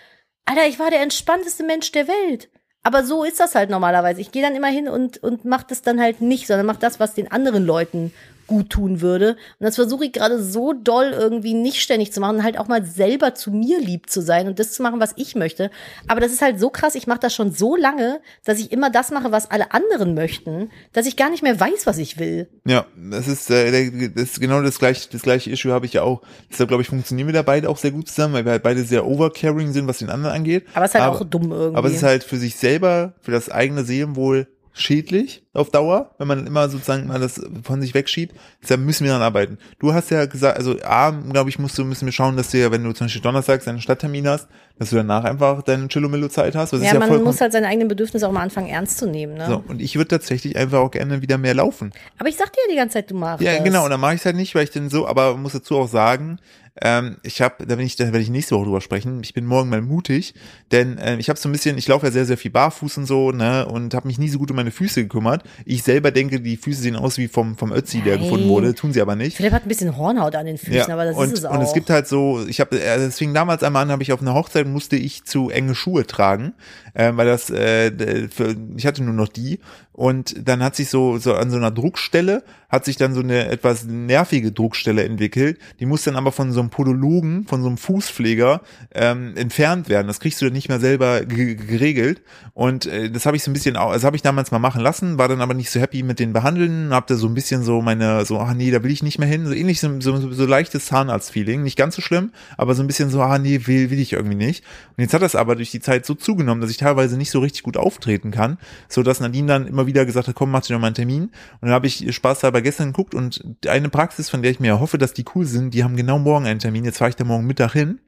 Alter, 0.47 0.67
ich 0.67 0.81
war 0.81 0.91
der 0.91 1.03
entspannteste 1.03 1.63
Mensch 1.63 1.93
der 1.93 2.09
Welt. 2.09 2.49
Aber 2.87 3.03
so 3.05 3.25
ist 3.25 3.41
das 3.41 3.57
halt 3.57 3.69
normalerweise. 3.69 4.21
Ich 4.21 4.31
gehe 4.31 4.43
dann 4.43 4.55
immer 4.55 4.69
hin 4.69 4.89
und, 4.89 5.21
und 5.21 5.45
mach 5.45 5.65
das 5.65 5.83
dann 5.83 6.01
halt 6.01 6.21
nicht, 6.21 6.47
sondern 6.47 6.67
mach 6.67 6.77
das, 6.77 7.01
was 7.01 7.15
den 7.15 7.29
anderen 7.33 7.67
Leuten 7.67 8.13
gut 8.47 8.71
tun 8.71 9.01
würde. 9.01 9.33
Und 9.59 9.65
das 9.65 9.75
versuche 9.75 10.07
ich 10.07 10.13
gerade 10.13 10.43
so 10.43 10.73
doll 10.73 11.13
irgendwie 11.13 11.55
nicht 11.55 11.81
ständig 11.81 12.13
zu 12.13 12.21
machen, 12.21 12.43
halt 12.43 12.59
auch 12.59 12.69
mal 12.69 12.85
selber 12.85 13.35
zu 13.35 13.51
mir 13.51 13.81
lieb 13.81 14.09
zu 14.11 14.21
sein 14.21 14.47
und 14.47 14.59
das 14.59 14.73
zu 14.73 14.83
machen, 14.83 15.01
was 15.01 15.13
ich 15.17 15.35
möchte. 15.35 15.71
Aber 16.09 16.21
das 16.21 16.33
ist 16.33 16.43
halt 16.43 16.61
so 16.61 16.71
krass, 16.71 16.95
ich 16.95 17.07
mache 17.07 17.21
das 17.21 17.35
schon 17.35 17.53
so 17.53 17.77
lange, 17.77 18.21
dass 18.45 18.59
ich 18.59 18.73
immer 18.73 18.91
das 18.91 19.11
mache, 19.11 19.33
was 19.33 19.51
alle 19.51 19.73
anderen 19.73 20.15
möchten, 20.15 20.71
dass 20.93 21.07
ich 21.07 21.17
gar 21.17 21.31
nicht 21.31 21.43
mehr 21.43 21.59
weiß, 21.59 21.87
was 21.87 21.99
ich 21.99 22.19
will. 22.19 22.49
Ja, 22.65 22.87
das 22.97 23.29
ist, 23.29 23.51
äh, 23.51 24.11
das 24.11 24.23
ist 24.23 24.41
genau 24.41 24.63
das 24.63 24.79
gleiche, 24.79 25.09
das 25.11 25.23
gleiche 25.23 25.51
Issue 25.51 25.73
habe 25.73 25.87
ich 25.87 25.93
ja 25.93 26.03
auch. 26.03 26.23
Deshalb 26.51 26.69
glaube 26.69 26.83
ich, 26.83 26.89
funktionieren 26.89 27.29
wir 27.29 27.35
da 27.35 27.43
beide 27.43 27.69
auch 27.69 27.79
sehr 27.79 27.91
gut 27.91 28.09
zusammen, 28.09 28.35
weil 28.35 28.45
wir 28.45 28.53
halt 28.53 28.63
beide 28.63 28.83
sehr 28.85 29.07
overcaring 29.07 29.73
sind, 29.73 29.87
was 29.87 29.99
den 29.99 30.11
anderen 30.11 30.35
angeht. 30.35 30.65
Aber 30.75 30.85
es 30.85 30.93
ist 30.93 30.95
halt 30.95 31.05
aber, 31.05 31.17
auch 31.21 31.25
dumm 31.25 31.53
irgendwie. 31.53 31.77
Aber 31.77 31.89
es 31.89 31.95
ist 31.95 32.03
halt 32.03 32.25
für 32.25 32.37
sich 32.37 32.57
selber, 32.57 33.15
für 33.21 33.33
das 33.33 33.51
eigene 33.51 33.85
Seelenwohl 33.85 34.47
schädlich 34.77 35.43
auf 35.55 35.71
Dauer, 35.71 36.15
wenn 36.19 36.29
man 36.29 36.47
immer 36.47 36.69
sozusagen 36.69 37.07
mal 37.07 37.19
das 37.19 37.41
von 37.63 37.81
sich 37.81 37.95
wegschiebt. 37.95 38.37
Deshalb 38.63 38.83
müssen 38.83 39.05
wir 39.05 39.09
daran 39.09 39.25
arbeiten. 39.25 39.59
Du 39.79 39.95
hast 39.95 40.11
ja 40.11 40.27
gesagt, 40.27 40.59
also 40.59 40.77
A, 40.85 41.11
glaube 41.11 41.49
ich, 41.49 41.59
musst 41.59 41.79
du, 41.79 41.85
müssen 41.85 42.05
wir 42.05 42.13
schauen, 42.13 42.37
dass 42.37 42.51
du 42.51 42.59
ja, 42.59 42.71
wenn 42.71 42.85
du 42.85 42.93
zum 42.93 43.07
Beispiel 43.07 43.23
Donnerstags 43.23 43.65
deinen 43.65 43.81
Stadttermin 43.81 44.29
hast, 44.29 44.49
dass 44.79 44.91
du 44.91 44.97
danach 44.97 45.25
einfach 45.25 45.63
deine 45.63 45.89
Chillomillo-Zeit 45.89 46.55
hast. 46.55 46.75
Ja, 46.75 46.81
ja 46.81 46.99
man 46.99 47.23
muss 47.23 47.41
halt 47.41 47.53
seine 47.53 47.69
eigenen 47.69 47.89
Bedürfnisse 47.89 48.29
auch 48.29 48.33
mal 48.33 48.43
anfangen 48.43 48.69
ernst 48.69 48.99
zu 48.99 49.07
nehmen. 49.07 49.35
Ne? 49.35 49.47
So, 49.47 49.65
und 49.67 49.81
ich 49.81 49.97
würde 49.97 50.09
tatsächlich 50.09 50.57
einfach 50.57 50.81
auch 50.81 50.91
gerne 50.91 51.23
wieder 51.23 51.39
mehr 51.39 51.55
laufen. 51.55 51.93
Aber 52.19 52.29
ich 52.29 52.37
sag 52.37 52.53
dir 52.53 52.61
ja 52.67 52.73
die 52.73 52.77
ganze 52.77 52.95
Zeit, 52.95 53.11
du 53.11 53.15
machst 53.15 53.43
Ja, 53.43 53.59
genau, 53.63 53.85
und 53.85 53.91
dann 53.91 54.01
mache 54.01 54.15
ich 54.15 54.21
es 54.21 54.27
halt 54.27 54.37
nicht, 54.37 54.55
weil 54.55 54.65
ich 54.65 54.71
denn 54.71 54.91
so, 54.91 55.07
aber 55.07 55.37
muss 55.39 55.53
dazu 55.53 55.77
auch 55.77 55.89
sagen, 55.89 56.39
ähm, 56.83 57.17
ich 57.23 57.41
habe, 57.41 57.65
da 57.67 57.77
bin 57.77 57.87
ich, 57.87 57.97
da 57.97 58.05
werde 58.05 58.21
ich 58.21 58.29
nächste 58.29 58.55
Woche 58.55 58.65
drüber 58.65 58.81
sprechen. 58.81 59.21
Ich 59.23 59.33
bin 59.33 59.47
morgen 59.47 59.71
mal 59.71 59.81
mutig, 59.81 60.35
denn 60.73 60.99
äh, 60.99 61.17
ich 61.17 61.29
habe 61.29 61.39
so 61.39 61.49
ein 61.49 61.53
bisschen, 61.53 61.79
ich 61.79 61.89
laufe 61.89 62.07
ja 62.07 62.13
sehr, 62.13 62.27
sehr 62.27 62.37
viel 62.37 62.51
barfuß 62.51 62.99
und 62.99 63.07
so, 63.07 63.33
ne, 63.33 63.67
und 63.67 63.95
habe 63.95 64.07
mich 64.07 64.19
nie 64.19 64.29
so 64.29 64.39
gut 64.39 64.51
um 64.51 64.57
meine 64.57 64.71
Füße 64.71 65.03
gekümmert. 65.03 65.43
Ich 65.65 65.83
selber 65.83 66.11
denke, 66.11 66.41
die 66.41 66.57
Füße 66.57 66.83
sehen 66.83 66.97
aus 66.97 67.17
wie 67.17 67.29
vom 67.29 67.57
vom 67.57 67.73
Ötzi, 67.73 68.03
der 68.03 68.19
gefunden 68.19 68.49
wurde, 68.49 68.75
tun 68.75 68.93
sie 68.93 69.01
aber 69.01 69.17
nicht. 69.17 69.37
Philipp 69.37 69.53
hat 69.53 69.65
ein 69.65 69.69
bisschen 69.69 69.97
Hornhaut 69.97 70.35
an 70.35 70.47
den 70.47 70.59
Füßen, 70.59 70.75
ja, 70.75 70.89
aber 70.89 71.07
das 71.07 71.17
und, 71.17 71.33
ist 71.33 71.39
es 71.39 71.45
auch. 71.47 71.55
Und 71.55 71.63
es 71.63 71.73
gibt 71.73 71.89
halt 71.89 72.07
so, 72.07 72.45
ich 72.47 72.61
habe, 72.61 72.79
äh, 72.79 72.99
deswegen 72.99 73.33
damals 73.33 73.63
einmal 73.63 73.83
an, 73.83 73.91
habe 73.91 74.03
ich 74.03 74.13
auf 74.13 74.21
einer 74.21 74.35
Hochzeit 74.35 74.67
musste 74.67 74.97
ich 74.97 75.25
zu 75.25 75.49
enge 75.49 75.75
Schuhe 75.75 76.07
tragen, 76.07 76.53
äh, 76.93 77.13
weil 77.15 77.27
das, 77.27 77.49
äh, 77.51 78.29
für, 78.29 78.55
ich 78.77 78.87
hatte 78.87 79.03
nur 79.03 79.15
noch 79.15 79.29
die 79.29 79.61
und 79.97 80.47
dann 80.47 80.63
hat 80.63 80.77
sich 80.77 80.91
so, 80.91 81.17
so 81.17 81.35
an 81.35 81.51
so 81.51 81.57
einer 81.57 81.71
Druckstelle, 81.71 82.43
hat 82.69 82.85
sich 82.85 82.99
dann 82.99 83.15
so 83.15 83.21
eine 83.21 83.49
etwas 83.49 83.85
nervige 83.85 84.53
Druckstelle 84.53 85.05
entwickelt. 85.05 85.59
Die 85.81 85.87
muss 85.87 86.05
dann 86.05 86.17
aber 86.17 86.33
von 86.33 86.53
so 86.53 86.66
einem 86.67 86.71
Podologen, 86.71 87.47
von 87.47 87.63
so 87.63 87.69
einem 87.69 87.79
Fußpfleger 87.79 88.61
ähm, 88.95 89.37
entfernt 89.37 89.89
werden. 89.89 90.07
Das 90.07 90.21
kriegst 90.21 90.41
du 90.41 90.47
dann 90.47 90.53
nicht 90.53 90.69
mehr 90.69 90.81
selber 90.81 91.25
geregelt. 91.25 92.23
Und 92.55 92.87
äh, 92.87 93.11
das 93.11 93.27
habe 93.27 93.37
ich 93.37 93.43
so 93.43 93.51
ein 93.51 93.55
bisschen, 93.55 93.75
das 93.75 94.05
habe 94.05 94.17
ich 94.17 94.23
damals 94.23 94.51
mal 94.51 94.59
machen 94.59 94.81
lassen, 94.81 95.19
war 95.19 95.29
dann 95.29 95.41
aber 95.41 95.55
nicht 95.55 95.71
so 95.71 95.81
happy 95.81 96.03
mit 96.03 96.19
den 96.19 96.33
Behandeln, 96.33 96.93
hab 96.93 97.07
da 97.07 97.17
so 97.17 97.27
ein 97.27 97.35
bisschen 97.35 97.63
so 97.63 97.81
meine, 97.81 98.25
so, 98.25 98.39
ah 98.39 98.55
nee, 98.55 98.71
da 98.71 98.83
will 98.83 98.91
ich 98.91 99.03
nicht 99.03 99.19
mehr 99.19 99.29
hin. 99.29 99.47
So 99.47 99.53
ähnlich 99.53 99.81
so, 99.81 100.01
so, 100.01 100.33
so 100.33 100.47
leichtes 100.47 100.87
Zahnarzt-Feeling. 100.87 101.63
Nicht 101.63 101.77
ganz 101.77 101.97
so 101.97 102.03
schlimm, 102.03 102.33
aber 102.57 102.75
so 102.75 102.83
ein 102.83 102.87
bisschen 102.87 103.11
so, 103.11 103.23
ah 103.23 103.39
nee, 103.39 103.67
will, 103.67 103.91
will 103.91 104.01
ich 104.01 104.13
irgendwie 104.13 104.37
nicht. 104.37 104.65
Und 104.97 105.03
jetzt 105.03 105.15
hat 105.15 105.23
das 105.23 105.35
aber 105.35 105.57
durch 105.57 105.71
die 105.71 105.81
Zeit 105.81 106.07
so 106.07 106.15
zugenommen, 106.15 106.61
dass 106.61 106.71
ich 106.71 106.79
teilweise 106.79 107.17
nicht 107.17 107.31
so 107.31 107.41
richtig 107.41 107.63
gut 107.63 107.77
auftreten 107.77 108.31
kann, 108.31 108.59
so 108.89 109.03
dass 109.03 109.21
Nadine 109.21 109.47
dann 109.47 109.67
immer 109.67 109.87
wieder 109.87 110.05
gesagt 110.05 110.29
hat, 110.29 110.35
komm, 110.35 110.51
mach 110.51 110.63
dir 110.63 110.75
noch 110.75 110.81
mal 110.81 110.89
einen 110.89 110.95
Termin. 110.95 111.23
Und 111.23 111.33
dann 111.63 111.71
habe 111.71 111.87
ich 111.87 112.15
Spaß 112.15 112.41
dabei 112.41 112.61
gestern 112.61 112.89
geguckt 112.89 113.15
und 113.15 113.45
eine 113.67 113.89
Praxis, 113.89 114.29
von 114.29 114.43
der 114.43 114.51
ich 114.51 114.61
mir 114.61 114.81
hoffe, 114.81 114.99
dass 114.99 115.13
die 115.13 115.25
cool 115.35 115.45
sind, 115.45 115.75
die 115.75 115.85
haben 115.85 115.97
genau 115.97 116.19
morgen 116.19 116.47
einen 116.47 116.56
Termin. 116.59 116.85
Jetzt 116.85 116.99
fahre 116.99 117.11
ich 117.11 117.17
da 117.17 117.25
morgen 117.25 117.47
Mittag 117.47 117.73
hin. 117.73 118.01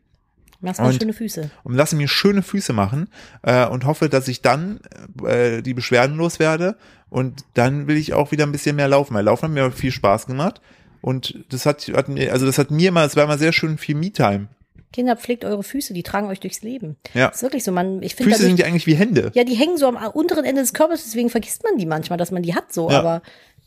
Machst 0.60 0.80
mal 0.80 0.92
schöne 0.92 1.12
Füße. 1.12 1.50
Und 1.62 1.74
lasse 1.74 1.94
mir 1.94 2.08
schöne 2.08 2.42
Füße 2.42 2.72
machen 2.72 3.08
äh, 3.42 3.66
und 3.66 3.84
hoffe, 3.86 4.08
dass 4.08 4.26
ich 4.26 4.42
dann 4.42 4.80
äh, 5.24 5.62
die 5.62 5.74
Beschwerden 5.74 6.16
loswerde. 6.16 6.76
Und 7.10 7.44
dann 7.54 7.86
will 7.86 7.96
ich 7.96 8.12
auch 8.12 8.32
wieder 8.32 8.44
ein 8.44 8.52
bisschen 8.52 8.76
mehr 8.76 8.88
laufen. 8.88 9.14
Weil 9.14 9.24
Laufen 9.24 9.44
hat 9.44 9.52
mir 9.52 9.70
viel 9.70 9.92
Spaß 9.92 10.26
gemacht. 10.26 10.60
Und 11.00 11.44
das 11.50 11.64
hat, 11.64 11.86
hat 11.94 12.08
mir, 12.08 12.32
also 12.32 12.44
das 12.44 12.58
hat 12.58 12.72
mir 12.72 12.88
immer, 12.88 13.04
es 13.04 13.14
war 13.14 13.24
immer 13.24 13.38
sehr 13.38 13.52
schön 13.52 13.78
viel 13.78 13.94
Me-Time. 13.94 14.48
Kinder, 14.92 15.16
pflegt 15.16 15.44
eure 15.44 15.62
Füße, 15.62 15.92
die 15.92 16.02
tragen 16.02 16.28
euch 16.28 16.40
durchs 16.40 16.62
Leben. 16.62 16.96
Ja. 17.14 17.28
Das 17.28 17.36
ist 17.36 17.42
wirklich 17.42 17.62
so. 17.62 17.72
Man, 17.72 18.02
ich 18.02 18.14
finde, 18.14 18.32
Füße 18.32 18.44
sind 18.44 18.58
ja 18.58 18.66
eigentlich 18.66 18.86
wie 18.86 18.94
Hände. 18.94 19.30
Ja, 19.34 19.44
die 19.44 19.54
hängen 19.54 19.76
so 19.76 19.86
am 19.86 19.96
unteren 19.96 20.44
Ende 20.44 20.62
des 20.62 20.72
Körpers, 20.72 21.04
deswegen 21.04 21.30
vergisst 21.30 21.62
man 21.62 21.76
die 21.78 21.86
manchmal, 21.86 22.16
dass 22.16 22.30
man 22.30 22.42
die 22.42 22.54
hat 22.54 22.72
so. 22.72 22.90
Ja. 22.90 22.98
Aber 22.98 23.22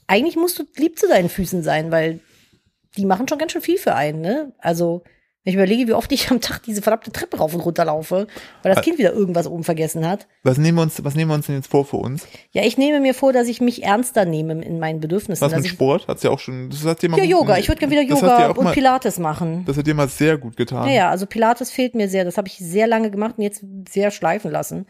eigentlich 0.08 0.36
musst 0.36 0.58
du 0.60 0.64
lieb 0.78 0.98
zu 0.98 1.08
deinen 1.08 1.30
Füßen 1.30 1.64
sein, 1.64 1.92
weil 1.92 2.20
die 2.98 3.06
machen 3.06 3.28
schon 3.28 3.38
ganz 3.38 3.52
schön 3.52 3.62
viel 3.62 3.78
für 3.78 3.96
einen, 3.96 4.22
ne? 4.22 4.54
Also, 4.60 5.04
wenn 5.44 5.54
ich 5.54 5.56
überlege, 5.56 5.88
wie 5.88 5.94
oft 5.94 6.12
ich 6.12 6.30
am 6.30 6.40
Tag 6.40 6.62
diese 6.64 6.84
verdammte 6.84 7.12
Treppe 7.12 7.38
rauf 7.38 7.56
und 7.56 7.62
runter 7.62 7.84
laufe, 7.86 8.28
weil 8.62 8.76
das 8.76 8.84
Kind 8.84 9.00
wieder 9.00 9.12
irgendwas 9.12 9.48
oben 9.48 9.64
vergessen 9.64 10.08
hat. 10.08 10.28
Was 10.44 10.60
nehmen 10.60 10.78
wir 10.78 10.84
uns, 10.84 11.04
was 11.04 11.16
nehmen 11.16 11.32
wir 11.32 11.36
uns 11.36 11.48
denn 11.48 11.56
jetzt 11.56 11.72
vor 11.72 11.84
für 11.84 11.98
uns? 11.98 12.28
Ja, 12.52 12.64
ich 12.64 12.78
nehme 12.78 13.00
mir 13.00 13.16
vor, 13.16 13.34
dass 13.34 13.48
ich 13.48 13.60
mich 13.60 13.84
ernster 13.84 14.26
nehme 14.26 14.64
in 14.64 14.78
meinen 14.78 15.00
Bedürfnissen. 15.00 15.44
Was 15.44 15.56
mit 15.56 15.66
Sport? 15.66 16.08
Hat's 16.08 16.22
ja 16.22 16.30
auch 16.30 16.38
schon, 16.38 16.70
das 16.70 16.86
hat 16.86 17.02
dir 17.02 17.10
mal 17.10 17.18
Ja, 17.18 17.24
Yoga. 17.24 17.58
Ich 17.58 17.68
würde 17.70 17.80
gerne 17.80 17.92
wieder 17.92 18.04
Yoga 18.04 18.50
und 18.50 18.64
mal, 18.66 18.74
Pilates 18.74 19.18
machen. 19.18 19.66
Das 19.66 19.78
hat 19.78 19.88
dir 19.88 19.96
mal 19.96 20.08
sehr 20.08 20.38
gut 20.38 20.56
getan. 20.56 20.88
Ja, 20.88 20.94
ja, 20.94 21.10
also 21.10 21.26
Pilates 21.26 21.72
fehlt 21.72 21.96
mir 21.96 22.08
sehr. 22.08 22.24
Das 22.24 22.38
habe 22.38 22.48
ich 22.48 22.60
sehr 22.60 22.86
lange 22.86 23.10
gemacht 23.10 23.36
und 23.40 23.44
jetzt 23.44 23.66
sehr 23.90 24.12
schleifen 24.12 24.52
lassen. 24.52 24.86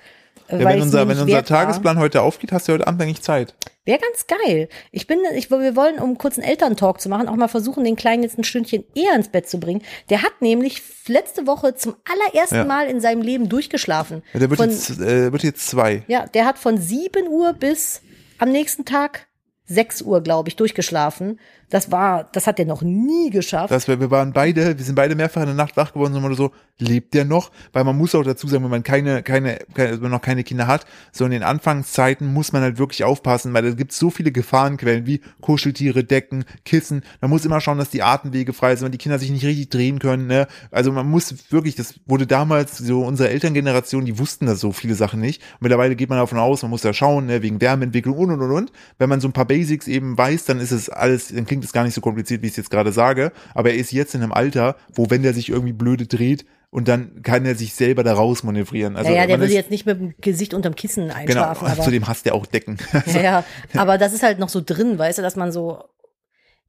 Ja, 0.50 0.60
wenn 0.60 0.82
unser, 0.82 1.08
wenn 1.08 1.20
unser 1.20 1.44
Tagesplan 1.44 1.96
war. 1.96 2.04
heute 2.04 2.22
aufgeht, 2.22 2.52
hast 2.52 2.68
du 2.68 2.74
heute 2.74 2.88
Abend 2.88 3.02
eigentlich 3.02 3.22
Zeit. 3.22 3.56
Wäre 3.84 4.00
ganz 4.00 4.28
geil. 4.28 4.70
Ich 4.92 5.08
bin, 5.08 5.20
ich, 5.36 5.50
wir 5.50 5.76
wollen, 5.76 5.98
um 6.00 6.18
kurz 6.18 6.38
einen 6.38 6.48
Elterntalk 6.48 7.02
zu 7.02 7.10
machen, 7.10 7.28
auch 7.28 7.36
mal 7.36 7.48
versuchen, 7.48 7.84
den 7.84 7.96
Kleinen 7.96 8.22
jetzt 8.22 8.38
ein 8.38 8.44
Stündchen 8.44 8.84
eher 8.94 9.16
ins 9.16 9.30
Bett 9.30 9.50
zu 9.50 9.60
bringen. 9.60 9.82
Der 10.10 10.22
hat 10.22 10.42
nämlich 10.42 10.84
letzte 11.08 11.48
Woche 11.48 11.74
zum 11.76 11.96
allerersten 12.06 12.56
ja. 12.56 12.66
Mal 12.66 12.88
in 12.88 13.02
seinem 13.02 13.24
Leben 13.24 13.50
durchgeschlafen. 13.50 14.22
Ja, 14.34 14.40
der 14.40 14.50
wird, 14.52 14.60
von, 14.60 14.70
jetzt, 14.70 15.00
äh, 15.00 15.32
wird 15.32 15.44
jetzt 15.44 15.68
zwei. 15.68 16.04
Ja, 16.08 16.28
der 16.28 16.46
hat 16.46 16.60
von 16.60 16.78
sieben 16.78 17.28
Uhr 17.28 17.54
bis 17.54 18.02
am 18.38 18.52
nächsten 18.52 18.86
Tag 18.86 19.28
sechs 19.66 20.02
Uhr, 20.02 20.22
glaube 20.22 20.50
ich, 20.50 20.56
durchgeschlafen. 20.56 21.40
Das 21.72 21.90
war, 21.90 22.26
das 22.34 22.48
hat 22.48 22.60
er 22.60 22.66
noch 22.66 22.82
nie 22.82 23.30
geschafft. 23.30 23.72
Das, 23.72 23.88
wir 23.88 24.12
waren 24.12 24.34
beide, 24.34 24.78
wir 24.78 24.86
sind 24.86 24.96
beide 24.96 25.16
mehrfach 25.16 25.42
in 25.42 25.48
der 25.48 25.56
Nacht 25.56 25.78
wach 25.78 25.94
geworden 25.94 26.14
immer 26.14 26.36
so, 26.36 26.52
lebt 26.78 27.14
der 27.14 27.24
noch? 27.24 27.50
Weil 27.72 27.86
man 27.86 27.98
muss 27.98 28.14
auch 28.14 28.24
dazu 28.24 28.48
sagen, 28.48 28.64
wenn 28.66 28.72
man 28.72 28.84
keine, 28.84 29.24
keine, 29.24 29.60
keine 29.74 29.94
wenn 29.94 30.02
man 30.02 30.12
noch 30.12 30.22
keine 30.22 30.44
Kinder 30.44 30.68
hat, 30.68 30.86
so 31.14 31.24
in 31.24 31.32
den 31.32 31.44
Anfangszeiten 31.44 32.32
muss 32.32 32.52
man 32.52 32.62
halt 32.62 32.78
wirklich 32.78 33.06
aufpassen, 33.06 33.54
weil 33.54 33.66
es 33.66 33.78
gibt 33.78 33.94
so 33.94 34.10
viele 34.10 34.34
Gefahrenquellen 34.34 35.06
wie 35.06 35.22
Kuscheltiere, 35.40 36.04
Decken, 36.04 36.44
Kissen. 36.66 37.04
Man 37.22 37.30
muss 37.30 37.46
immer 37.46 37.62
schauen, 37.62 37.78
dass 37.78 37.90
die 37.90 38.04
Atemwege 38.04 38.52
frei 38.52 38.76
sind, 38.76 38.86
wenn 38.86 38.92
die 38.92 38.98
Kinder 38.98 39.18
sich 39.18 39.32
nicht 39.32 39.46
richtig 39.46 39.70
drehen 39.70 40.00
können. 40.00 40.28
Ne? 40.28 40.48
Also 40.72 40.92
man 40.92 41.10
muss 41.10 41.52
wirklich, 41.52 41.76
das 41.76 42.02
wurde 42.06 42.28
damals 42.28 42.80
so 42.80 43.04
unsere 43.04 43.30
Elterngeneration, 43.30 44.04
die 44.04 44.20
wussten 44.20 44.46
das 44.46 44.60
so 44.60 44.74
viele 44.74 44.96
Sachen 44.96 45.22
nicht. 45.22 45.42
Und 45.54 45.62
mittlerweile 45.62 45.96
geht 45.96 46.10
man 46.10 46.18
davon 46.18 46.38
aus, 46.38 46.64
man 46.64 46.72
muss 46.72 46.82
da 46.82 46.94
schauen, 46.94 47.28
ne, 47.28 47.42
wegen 47.42 47.62
Wärmeentwicklung 47.62 48.18
und 48.18 48.32
und 48.32 48.42
und 48.42 48.52
und. 48.52 48.72
Wenn 48.98 49.08
man 49.08 49.22
so 49.22 49.30
ein 49.30 49.34
paar 49.34 49.46
Basics 49.46 49.88
eben 49.88 50.18
weiß, 50.18 50.44
dann 50.46 50.60
ist 50.60 50.72
es 50.72 50.90
alles, 50.90 51.30
dann 51.30 51.46
klingt 51.46 51.61
es 51.66 51.74
gar 51.74 51.84
nicht 51.84 51.94
so 51.94 52.02
kompliziert, 52.02 52.42
wie 52.42 52.48
ich 52.48 52.54
es 52.54 52.58
jetzt 52.58 52.72
gerade 52.72 52.92
sage. 52.92 53.32
Aber 53.54 53.72
er 53.72 53.76
ist 53.76 53.92
jetzt 53.92 54.16
in 54.16 54.22
einem 54.22 54.32
Alter, 54.32 54.76
wo 54.94 55.10
wenn 55.10 55.24
der 55.24 55.34
sich 55.34 55.50
irgendwie 55.50 55.74
blöde 55.74 56.08
dreht, 56.08 56.46
und 56.74 56.88
dann 56.88 57.22
kann 57.22 57.46
er 57.46 57.56
sich 57.56 57.74
selber 57.74 58.02
da 58.02 58.14
raus 58.14 58.44
manövrieren. 58.44 58.96
Also, 58.96 59.12
ja, 59.12 59.18
ja 59.18 59.28
der 59.28 59.42
würde 59.42 59.54
jetzt 59.54 59.72
nicht 59.72 59.86
mit 59.86 60.00
dem 60.00 60.14
Gesicht 60.22 60.54
unterm 60.54 60.74
Kissen 60.74 61.12
einschlafen. 61.12 61.66
Genau, 61.66 61.74
aber, 61.74 61.84
zudem 61.84 62.08
hasst 62.08 62.26
er 62.26 62.34
auch 62.34 62.46
Decken. 62.46 62.78
ja, 63.08 63.22
ja, 63.22 63.44
aber 63.76 63.98
das 63.98 64.14
ist 64.14 64.24
halt 64.24 64.40
noch 64.40 64.48
so 64.48 64.62
drin, 64.66 64.98
weißt 64.98 65.18
du, 65.18 65.22
dass 65.22 65.36
man 65.36 65.52
so 65.52 65.84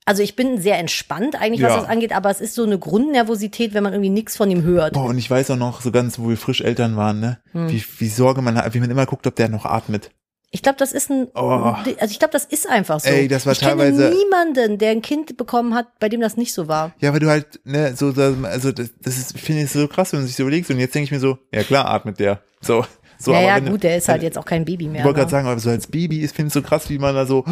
also 0.04 0.22
ich 0.22 0.34
bin 0.34 0.60
sehr 0.60 0.78
entspannt 0.78 1.40
eigentlich, 1.40 1.62
was 1.62 1.70
ja. 1.70 1.80
das 1.80 1.88
angeht, 1.88 2.12
aber 2.12 2.30
es 2.30 2.40
ist 2.40 2.54
so 2.54 2.64
eine 2.64 2.78
Grundnervosität, 2.78 3.72
wenn 3.72 3.84
man 3.84 3.92
irgendwie 3.92 4.10
nichts 4.10 4.36
von 4.36 4.50
ihm 4.50 4.62
hört. 4.62 4.94
Boah, 4.94 5.04
und 5.04 5.18
ich 5.18 5.30
weiß 5.30 5.52
auch 5.52 5.56
noch 5.56 5.80
so 5.80 5.92
ganz, 5.92 6.18
wo 6.18 6.28
wir 6.28 6.36
frisch 6.36 6.60
Eltern 6.60 6.96
waren, 6.96 7.20
ne? 7.20 7.38
Hm. 7.52 7.70
Wie, 7.70 7.84
wie 7.98 8.08
Sorge 8.08 8.42
man 8.42 8.56
hat, 8.56 8.74
wie 8.74 8.80
man 8.80 8.90
immer 8.90 9.06
guckt, 9.06 9.26
ob 9.28 9.36
der 9.36 9.48
noch 9.48 9.64
atmet. 9.64 10.10
Ich 10.54 10.62
glaube, 10.62 10.76
das 10.78 10.92
ist 10.92 11.10
ein, 11.10 11.28
oh. 11.34 11.40
also 11.40 12.10
ich 12.10 12.18
glaube, 12.18 12.32
das 12.32 12.44
ist 12.44 12.68
einfach 12.68 13.00
so. 13.00 13.08
Ey, 13.08 13.26
das 13.26 13.46
war 13.46 13.54
ich 13.54 13.60
teilweise. 13.60 14.10
kenne 14.10 14.14
niemanden, 14.14 14.76
der 14.76 14.90
ein 14.90 15.00
Kind 15.00 15.38
bekommen 15.38 15.74
hat, 15.74 15.98
bei 15.98 16.10
dem 16.10 16.20
das 16.20 16.36
nicht 16.36 16.52
so 16.52 16.68
war. 16.68 16.92
Ja, 17.00 17.14
weil 17.14 17.20
du 17.20 17.30
halt, 17.30 17.60
ne, 17.64 17.96
so, 17.96 18.08
also 18.08 18.70
das, 18.70 18.90
das 19.00 19.16
ist, 19.16 19.38
finde 19.38 19.62
ich 19.62 19.70
so 19.70 19.88
krass, 19.88 20.12
wenn 20.12 20.20
man 20.20 20.26
sich 20.26 20.36
so 20.36 20.42
überlegt. 20.42 20.68
Und 20.68 20.78
jetzt 20.78 20.94
denke 20.94 21.04
ich 21.04 21.10
mir 21.10 21.20
so, 21.20 21.38
ja 21.52 21.62
klar, 21.62 21.86
atmet 21.86 22.20
der. 22.20 22.42
So, 22.60 22.84
so. 23.18 23.32
Ja, 23.32 23.40
ja, 23.40 23.58
gut, 23.60 23.82
der 23.82 23.96
ist 23.96 24.08
halt 24.08 24.22
jetzt 24.22 24.36
auch 24.36 24.44
kein 24.44 24.66
Baby 24.66 24.88
mehr. 24.88 25.00
Ich 25.00 25.04
wollte 25.06 25.20
gerade 25.20 25.30
sagen, 25.30 25.48
aber 25.48 25.58
so 25.58 25.70
als 25.70 25.86
Baby 25.86 26.20
ist, 26.20 26.36
finde 26.36 26.48
ich 26.48 26.52
so 26.52 26.60
krass, 26.60 26.90
wie 26.90 26.98
man 26.98 27.14
da 27.14 27.24
so, 27.24 27.44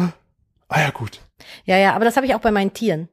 ah 0.67 0.79
ja, 0.79 0.91
gut. 0.91 1.21
Ja, 1.65 1.77
ja, 1.77 1.95
aber 1.95 2.05
das 2.05 2.17
habe 2.17 2.27
ich 2.27 2.35
auch 2.35 2.41
bei 2.41 2.51
meinen 2.51 2.71
Tieren. 2.71 3.09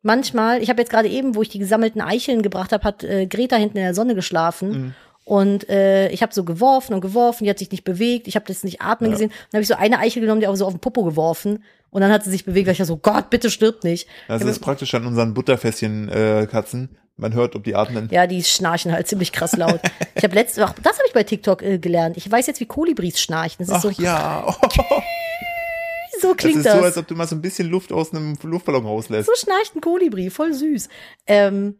Manchmal, 0.00 0.62
ich 0.62 0.70
habe 0.70 0.80
jetzt 0.80 0.90
gerade 0.90 1.08
eben, 1.08 1.34
wo 1.34 1.42
ich 1.42 1.50
die 1.50 1.58
gesammelten 1.58 2.00
Eicheln 2.00 2.40
gebracht 2.40 2.72
habe, 2.72 2.84
hat 2.84 3.04
äh, 3.04 3.26
Greta 3.26 3.56
hinten 3.56 3.76
in 3.76 3.84
der 3.84 3.94
Sonne 3.94 4.14
geschlafen. 4.14 4.70
Mhm. 4.70 4.94
Und 5.28 5.68
äh, 5.68 6.08
ich 6.08 6.22
habe 6.22 6.32
so 6.32 6.42
geworfen 6.42 6.94
und 6.94 7.02
geworfen, 7.02 7.44
die 7.44 7.50
hat 7.50 7.58
sich 7.58 7.70
nicht 7.70 7.84
bewegt, 7.84 8.28
ich 8.28 8.34
habe 8.34 8.46
das 8.48 8.64
nicht 8.64 8.80
atmen 8.80 9.10
ja. 9.10 9.14
gesehen. 9.14 9.28
Dann 9.50 9.58
habe 9.58 9.62
ich 9.62 9.68
so 9.68 9.74
eine 9.74 9.98
Eichel 9.98 10.22
genommen, 10.22 10.40
die 10.40 10.46
auch 10.46 10.56
so 10.56 10.64
auf 10.64 10.72
den 10.72 10.80
Popo 10.80 11.04
geworfen. 11.04 11.62
Und 11.90 12.00
dann 12.00 12.10
hat 12.10 12.24
sie 12.24 12.30
sich 12.30 12.46
bewegt, 12.46 12.66
weil 12.66 12.72
ich 12.72 12.82
so, 12.82 12.96
Gott, 12.96 13.28
bitte 13.28 13.50
stirb 13.50 13.84
nicht. 13.84 14.08
Das 14.26 14.42
ist 14.42 14.60
praktisch 14.60 14.94
an 14.94 15.04
unseren 15.04 15.34
Butterfässchen-Katzen. 15.34 16.96
Man 17.18 17.34
hört, 17.34 17.56
ob 17.56 17.64
die 17.64 17.74
atmen. 17.74 18.08
Ja, 18.10 18.26
die 18.26 18.42
schnarchen 18.42 18.90
halt 18.90 19.06
ziemlich 19.06 19.30
krass 19.32 19.54
laut. 19.54 19.80
ich 20.14 20.24
habe 20.24 20.34
letztes, 20.34 20.64
ach, 20.64 20.72
das 20.82 20.96
habe 20.96 21.06
ich 21.08 21.12
bei 21.12 21.24
TikTok 21.24 21.62
äh, 21.62 21.78
gelernt. 21.78 22.16
Ich 22.16 22.30
weiß 22.30 22.46
jetzt, 22.46 22.60
wie 22.60 22.66
Kolibris 22.66 23.20
schnarchen. 23.20 23.66
Das 23.66 23.68
ist 23.68 23.74
Ach 23.74 23.82
so, 23.82 24.02
ja. 24.02 24.46
Oh, 24.46 24.68
so 26.22 26.28
das 26.28 26.36
klingt 26.38 26.56
ist 26.56 26.64
das. 26.64 26.78
so, 26.78 26.84
als 26.84 26.96
ob 26.96 27.06
du 27.06 27.14
mal 27.14 27.28
so 27.28 27.36
ein 27.36 27.42
bisschen 27.42 27.68
Luft 27.68 27.92
aus 27.92 28.14
einem 28.14 28.34
Luftballon 28.42 28.86
rauslässt. 28.86 29.26
So 29.26 29.34
schnarcht 29.34 29.76
ein 29.76 29.82
Kolibri, 29.82 30.30
voll 30.30 30.54
süß. 30.54 30.88
Ähm, 31.26 31.74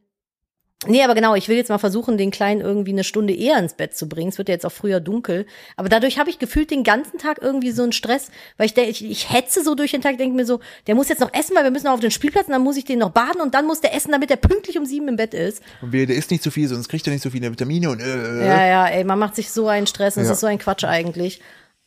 nee, 0.87 1.03
aber 1.03 1.14
genau, 1.14 1.35
ich 1.35 1.49
will 1.49 1.57
jetzt 1.57 1.68
mal 1.70 1.79
versuchen, 1.79 2.16
den 2.18 2.31
Kleinen 2.31 2.61
irgendwie 2.61 2.93
eine 2.93 3.05
Stunde 3.05 3.35
eher 3.35 3.59
ins 3.59 3.74
Bett 3.74 3.97
zu 3.97 4.09
bringen. 4.09 4.29
Es 4.29 4.39
wird 4.39 4.49
ja 4.49 4.55
jetzt 4.55 4.64
auch 4.64 4.72
früher 4.72 5.01
dunkel. 5.01 5.45
Aber 5.76 5.89
dadurch 5.89 6.18
habe 6.18 6.31
ich 6.31 6.39
gefühlt 6.39 6.70
den 6.70 6.85
ganzen 6.85 7.18
Tag 7.18 7.39
irgendwie 7.43 7.72
so 7.72 7.83
einen 7.83 7.93
Stress, 7.93 8.31
weil 8.57 8.66
ich 8.66 8.74
denke, 8.74 8.91
ich, 8.91 9.05
ich 9.05 9.33
hetze 9.33 9.64
so 9.64 9.74
durch 9.74 9.91
den 9.91 10.03
Tag, 10.03 10.18
denke 10.18 10.37
mir 10.37 10.47
so, 10.47 10.61
der 10.87 10.95
muss 10.95 11.09
jetzt 11.09 11.20
noch 11.20 11.33
essen, 11.35 11.57
weil 11.57 11.64
wir 11.64 11.70
müssen 11.70 11.87
noch 11.87 11.95
auf 11.95 12.01
den 12.01 12.11
Spielplatz 12.11 12.47
und 12.47 12.53
dann 12.53 12.62
muss 12.62 12.76
ich 12.76 12.85
den 12.85 13.01
noch 13.01 13.11
baden 13.11 13.41
und 13.41 13.55
dann 13.55 13.66
muss 13.66 13.81
der 13.81 13.95
essen, 13.95 14.12
damit 14.12 14.31
er 14.31 14.37
pünktlich 14.37 14.79
um 14.79 14.87
sieben 14.87 15.09
im 15.09 15.16
Bett 15.16 15.35
ist. 15.35 15.62
Und 15.83 15.93
der 15.93 16.09
isst 16.11 16.31
nicht 16.31 16.43
so 16.43 16.51
viel, 16.51 16.68
sonst 16.68 16.89
kriegt 16.89 17.07
er 17.07 17.12
nicht 17.12 17.22
so 17.22 17.31
viele 17.31 17.51
Vitamine 17.51 17.91
und 17.91 18.01
äh, 18.01 18.47
Ja, 18.47 18.66
ja, 18.66 18.87
ey, 18.87 19.05
man 19.05 19.18
macht 19.18 19.35
sich 19.37 19.51
so 19.51 19.68
einen 19.68 19.87
Stress 19.87 20.16
und 20.16 20.22
es 20.22 20.29
Ja. 20.29 20.35
ist 20.35 20.41
so 20.41 20.47
ein 20.47 20.59
Quatsch 20.59 20.85
eigentlich. 20.85 21.41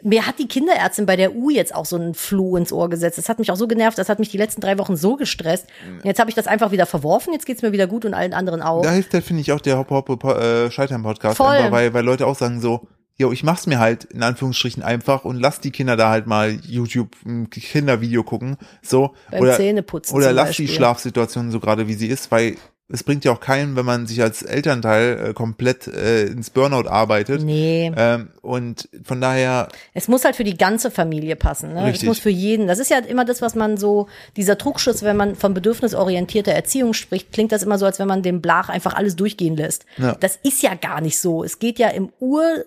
Mir 0.03 0.25
hat 0.27 0.39
die 0.39 0.47
Kinderärztin 0.47 1.05
bei 1.05 1.15
der 1.15 1.35
U 1.35 1.49
jetzt 1.49 1.73
auch 1.75 1.85
so 1.85 1.95
einen 1.95 2.13
Floh 2.13 2.57
ins 2.57 2.73
Ohr 2.73 2.89
gesetzt. 2.89 3.17
Das 3.17 3.29
hat 3.29 3.39
mich 3.39 3.51
auch 3.51 3.55
so 3.55 3.67
genervt, 3.67 3.97
das 3.97 4.09
hat 4.09 4.19
mich 4.19 4.29
die 4.29 4.37
letzten 4.37 4.61
drei 4.61 4.77
Wochen 4.77 4.95
so 4.95 5.15
gestresst. 5.15 5.67
Und 5.87 6.05
jetzt 6.05 6.19
habe 6.19 6.29
ich 6.29 6.35
das 6.35 6.47
einfach 6.47 6.71
wieder 6.71 6.85
verworfen, 6.85 7.33
jetzt 7.33 7.45
geht's 7.45 7.61
mir 7.61 7.71
wieder 7.71 7.87
gut 7.87 8.05
und 8.05 8.13
allen 8.13 8.33
anderen 8.33 8.61
auch. 8.61 8.81
Da 8.81 8.91
hilft 8.91 9.13
halt, 9.13 9.23
finde 9.23 9.41
ich, 9.41 9.51
auch 9.51 9.61
der 9.61 9.77
Hop 9.77 9.89
Hop 9.89 10.23
äh, 10.23 10.71
Scheitern 10.71 11.03
Podcast, 11.03 11.37
Voll. 11.37 11.47
einfach, 11.47 11.71
weil, 11.71 11.93
weil 11.93 12.05
Leute 12.05 12.27
auch 12.27 12.35
sagen 12.35 12.61
so, 12.61 12.87
jo, 13.17 13.31
ich 13.31 13.43
mach's 13.43 13.67
mir 13.67 13.79
halt 13.79 14.05
in 14.05 14.23
Anführungsstrichen 14.23 14.83
einfach 14.83 15.25
und 15.25 15.37
lass 15.37 15.59
die 15.59 15.71
Kinder 15.71 15.95
da 15.95 16.09
halt 16.09 16.27
mal 16.27 16.51
YouTube 16.51 17.15
ein 17.25 17.49
Kindervideo 17.49 18.23
gucken, 18.23 18.57
so 18.81 19.13
Beim 19.29 19.41
oder 19.41 19.55
Zähneputzen 19.55 20.15
oder 20.15 20.31
lass 20.33 20.55
die 20.55 20.63
Beispiel. 20.63 20.75
Schlafsituation 20.75 21.51
so 21.51 21.59
gerade 21.59 21.87
wie 21.87 21.93
sie 21.93 22.07
ist, 22.07 22.31
weil 22.31 22.55
es 22.93 23.03
bringt 23.03 23.23
ja 23.23 23.31
auch 23.31 23.39
keinen, 23.39 23.75
wenn 23.75 23.85
man 23.85 24.05
sich 24.05 24.21
als 24.21 24.43
Elternteil 24.43 25.29
äh, 25.29 25.33
komplett 25.33 25.87
äh, 25.87 26.25
ins 26.25 26.49
Burnout 26.49 26.89
arbeitet. 26.89 27.41
Nee. 27.41 27.91
Ähm, 27.95 28.29
und 28.41 28.89
von 29.03 29.21
daher, 29.21 29.69
Es 29.93 30.07
muss 30.07 30.25
halt 30.25 30.35
für 30.35 30.43
die 30.43 30.57
ganze 30.57 30.91
Familie 30.91 31.35
passen. 31.35 31.73
Ne? 31.73 31.91
Es 31.91 32.03
muss 32.03 32.19
für 32.19 32.29
jeden. 32.29 32.67
Das 32.67 32.79
ist 32.79 32.89
ja 32.89 32.97
immer 32.99 33.23
das, 33.23 33.41
was 33.41 33.55
man 33.55 33.77
so, 33.77 34.07
dieser 34.35 34.57
Trugschluss, 34.57 35.03
wenn 35.03 35.17
man 35.17 35.35
von 35.35 35.53
bedürfnisorientierter 35.53 36.51
Erziehung 36.51 36.93
spricht, 36.93 37.31
klingt 37.31 37.51
das 37.51 37.63
immer 37.63 37.77
so, 37.77 37.85
als 37.85 37.99
wenn 37.99 38.07
man 38.07 38.23
dem 38.23 38.41
Blach 38.41 38.69
einfach 38.69 38.93
alles 38.93 39.15
durchgehen 39.15 39.55
lässt. 39.55 39.85
Ja. 39.97 40.15
Das 40.19 40.37
ist 40.43 40.61
ja 40.61 40.73
gar 40.75 41.01
nicht 41.01 41.19
so. 41.19 41.43
Es 41.43 41.59
geht 41.59 41.79
ja 41.79 41.87
im 41.89 42.11
Ur, 42.19 42.65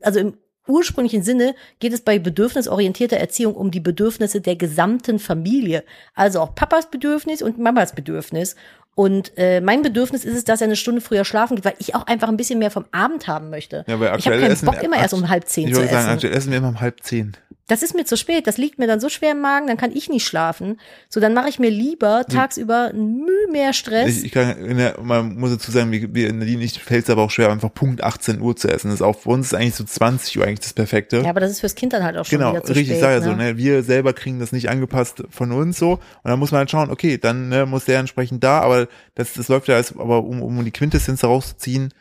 also 0.00 0.20
im 0.20 0.34
ursprünglichen 0.68 1.22
Sinne 1.22 1.54
geht 1.78 1.92
es 1.92 2.00
bei 2.00 2.18
bedürfnisorientierter 2.18 3.16
Erziehung 3.16 3.54
um 3.54 3.70
die 3.70 3.80
Bedürfnisse 3.80 4.40
der 4.40 4.56
gesamten 4.56 5.18
Familie. 5.18 5.84
Also 6.14 6.40
auch 6.40 6.54
Papas 6.54 6.90
Bedürfnis 6.90 7.42
und 7.42 7.58
Mamas 7.58 7.94
Bedürfnis. 7.94 8.56
Und 8.96 9.32
äh, 9.36 9.60
mein 9.60 9.82
Bedürfnis 9.82 10.24
ist 10.24 10.34
es, 10.34 10.44
dass 10.44 10.62
er 10.62 10.68
eine 10.68 10.74
Stunde 10.74 11.02
früher 11.02 11.26
schlafen 11.26 11.54
geht, 11.54 11.66
weil 11.66 11.74
ich 11.78 11.94
auch 11.94 12.06
einfach 12.06 12.28
ein 12.28 12.38
bisschen 12.38 12.58
mehr 12.58 12.70
vom 12.70 12.86
Abend 12.92 13.28
haben 13.28 13.50
möchte. 13.50 13.84
ja, 13.86 14.00
weil 14.00 14.18
ich 14.18 14.26
habe 14.26 14.38
keinen 14.40 14.50
essen 14.50 14.64
Bock, 14.64 14.82
immer 14.82 14.96
erst 14.96 15.12
um 15.12 15.28
halb 15.28 15.46
zehn 15.46 15.68
ich 15.68 15.74
zu 15.74 15.80
sagen, 15.80 15.94
essen. 15.94 16.08
aktuell 16.08 16.34
essen 16.34 16.50
wir 16.50 16.58
immer 16.58 16.68
um 16.68 16.80
halb 16.80 17.02
zehn. 17.02 17.36
Das 17.68 17.82
ist 17.82 17.94
mir 17.96 18.04
zu 18.04 18.16
spät, 18.16 18.46
das 18.46 18.58
liegt 18.58 18.78
mir 18.78 18.86
dann 18.86 19.00
so 19.00 19.08
schwer 19.08 19.32
im 19.32 19.40
Magen, 19.40 19.66
dann 19.66 19.76
kann 19.76 19.90
ich 19.92 20.08
nicht 20.08 20.24
schlafen. 20.24 20.78
So, 21.08 21.18
dann 21.18 21.34
mache 21.34 21.48
ich 21.48 21.58
mir 21.58 21.70
lieber 21.70 22.24
tagsüber 22.28 22.92
Mühe 22.92 23.48
mehr 23.50 23.72
Stress. 23.72 24.18
Ich, 24.18 24.26
ich 24.26 24.32
kann, 24.32 24.56
in 24.64 24.76
der, 24.76 25.00
man 25.02 25.36
muss 25.36 25.50
dazu 25.50 25.72
sagen, 25.72 25.90
wie, 25.90 26.14
wie 26.14 26.30
Nadine, 26.30 26.62
ich 26.62 26.80
fällt 26.80 27.04
es 27.04 27.10
aber 27.10 27.22
auch 27.22 27.30
schwer, 27.30 27.50
einfach 27.50 27.74
Punkt 27.74 28.04
18 28.04 28.40
Uhr 28.40 28.54
zu 28.54 28.68
essen. 28.68 28.88
Das 28.88 29.00
ist 29.00 29.02
auch 29.02 29.18
für 29.18 29.30
uns 29.30 29.48
ist 29.48 29.54
eigentlich 29.54 29.74
so 29.74 29.82
20 29.82 30.38
Uhr 30.38 30.44
eigentlich 30.44 30.60
das 30.60 30.74
Perfekte. 30.74 31.18
ja, 31.18 31.30
aber 31.30 31.40
das 31.40 31.50
ist 31.50 31.60
fürs 31.60 31.74
Kind 31.74 31.92
dann 31.92 32.04
halt 32.04 32.16
auch 32.16 32.24
schon 32.24 32.38
Genau, 32.38 32.52
wieder 32.52 32.62
zu 32.62 32.72
richtig, 32.72 32.86
spät. 32.86 32.96
ich 32.96 33.00
sage 33.02 33.14
ja 33.14 33.22
so, 33.22 33.30
ne? 33.30 33.54
ne? 33.54 33.56
Wir 33.56 33.82
selber 33.82 34.12
kriegen 34.12 34.38
das 34.38 34.52
nicht 34.52 34.70
angepasst 34.70 35.24
von 35.30 35.50
uns 35.50 35.76
so. 35.76 35.92
Und 35.94 36.00
dann 36.22 36.38
muss 36.38 36.52
man 36.52 36.60
halt 36.60 36.70
schauen, 36.70 36.90
okay, 36.90 37.18
dann 37.18 37.48
ne, 37.48 37.66
muss 37.66 37.84
der 37.86 37.98
entsprechend 37.98 38.44
da, 38.44 38.60
aber 38.60 38.86
das, 39.16 39.32
das 39.32 39.48
läuft 39.48 39.66
ja 39.66 39.74
als, 39.74 39.92
aber 39.98 40.22
um, 40.22 40.40
um 40.40 40.64
die 40.64 40.70
Quintessenz 40.70 41.22
herauszuziehen, 41.22 41.92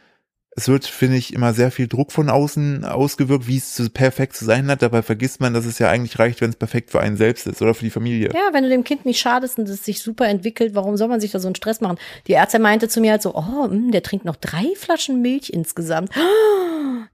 es 0.57 0.69
wird, 0.69 0.85
finde 0.85 1.17
ich, 1.17 1.33
immer 1.33 1.53
sehr 1.53 1.69
viel 1.69 1.89
Druck 1.89 2.13
von 2.13 2.29
außen 2.29 2.85
ausgewirkt, 2.85 3.45
wie 3.45 3.57
es 3.57 3.73
zu, 3.75 3.89
perfekt 3.89 4.37
zu 4.37 4.45
sein 4.45 4.71
hat. 4.71 4.81
Dabei 4.81 5.01
vergisst 5.01 5.41
man, 5.41 5.53
dass 5.53 5.65
es 5.65 5.79
ja 5.79 5.89
eigentlich 5.89 6.17
reicht, 6.17 6.39
wenn 6.39 6.49
es 6.49 6.55
perfekt 6.55 6.91
für 6.91 7.01
einen 7.01 7.17
selbst 7.17 7.45
ist 7.45 7.61
oder 7.61 7.73
für 7.73 7.83
die 7.83 7.89
Familie. 7.89 8.29
Ja, 8.33 8.53
wenn 8.53 8.63
du 8.63 8.69
dem 8.69 8.85
Kind 8.85 9.05
nicht 9.05 9.19
schadest 9.19 9.59
und 9.59 9.67
es 9.67 9.83
sich 9.83 10.01
super 10.01 10.29
entwickelt, 10.29 10.73
warum 10.73 10.95
soll 10.95 11.09
man 11.09 11.19
sich 11.19 11.31
da 11.31 11.39
so 11.39 11.49
einen 11.49 11.55
Stress 11.55 11.81
machen? 11.81 11.97
Die 12.27 12.33
Ärztin 12.33 12.61
meinte 12.61 12.87
zu 12.87 13.01
mir 13.01 13.11
halt 13.11 13.21
so, 13.21 13.35
oh, 13.35 13.67
mh, 13.67 13.91
der 13.91 14.01
trinkt 14.01 14.23
noch 14.23 14.37
drei 14.37 14.65
Flaschen 14.77 15.21
Milch 15.21 15.49
insgesamt. 15.49 16.11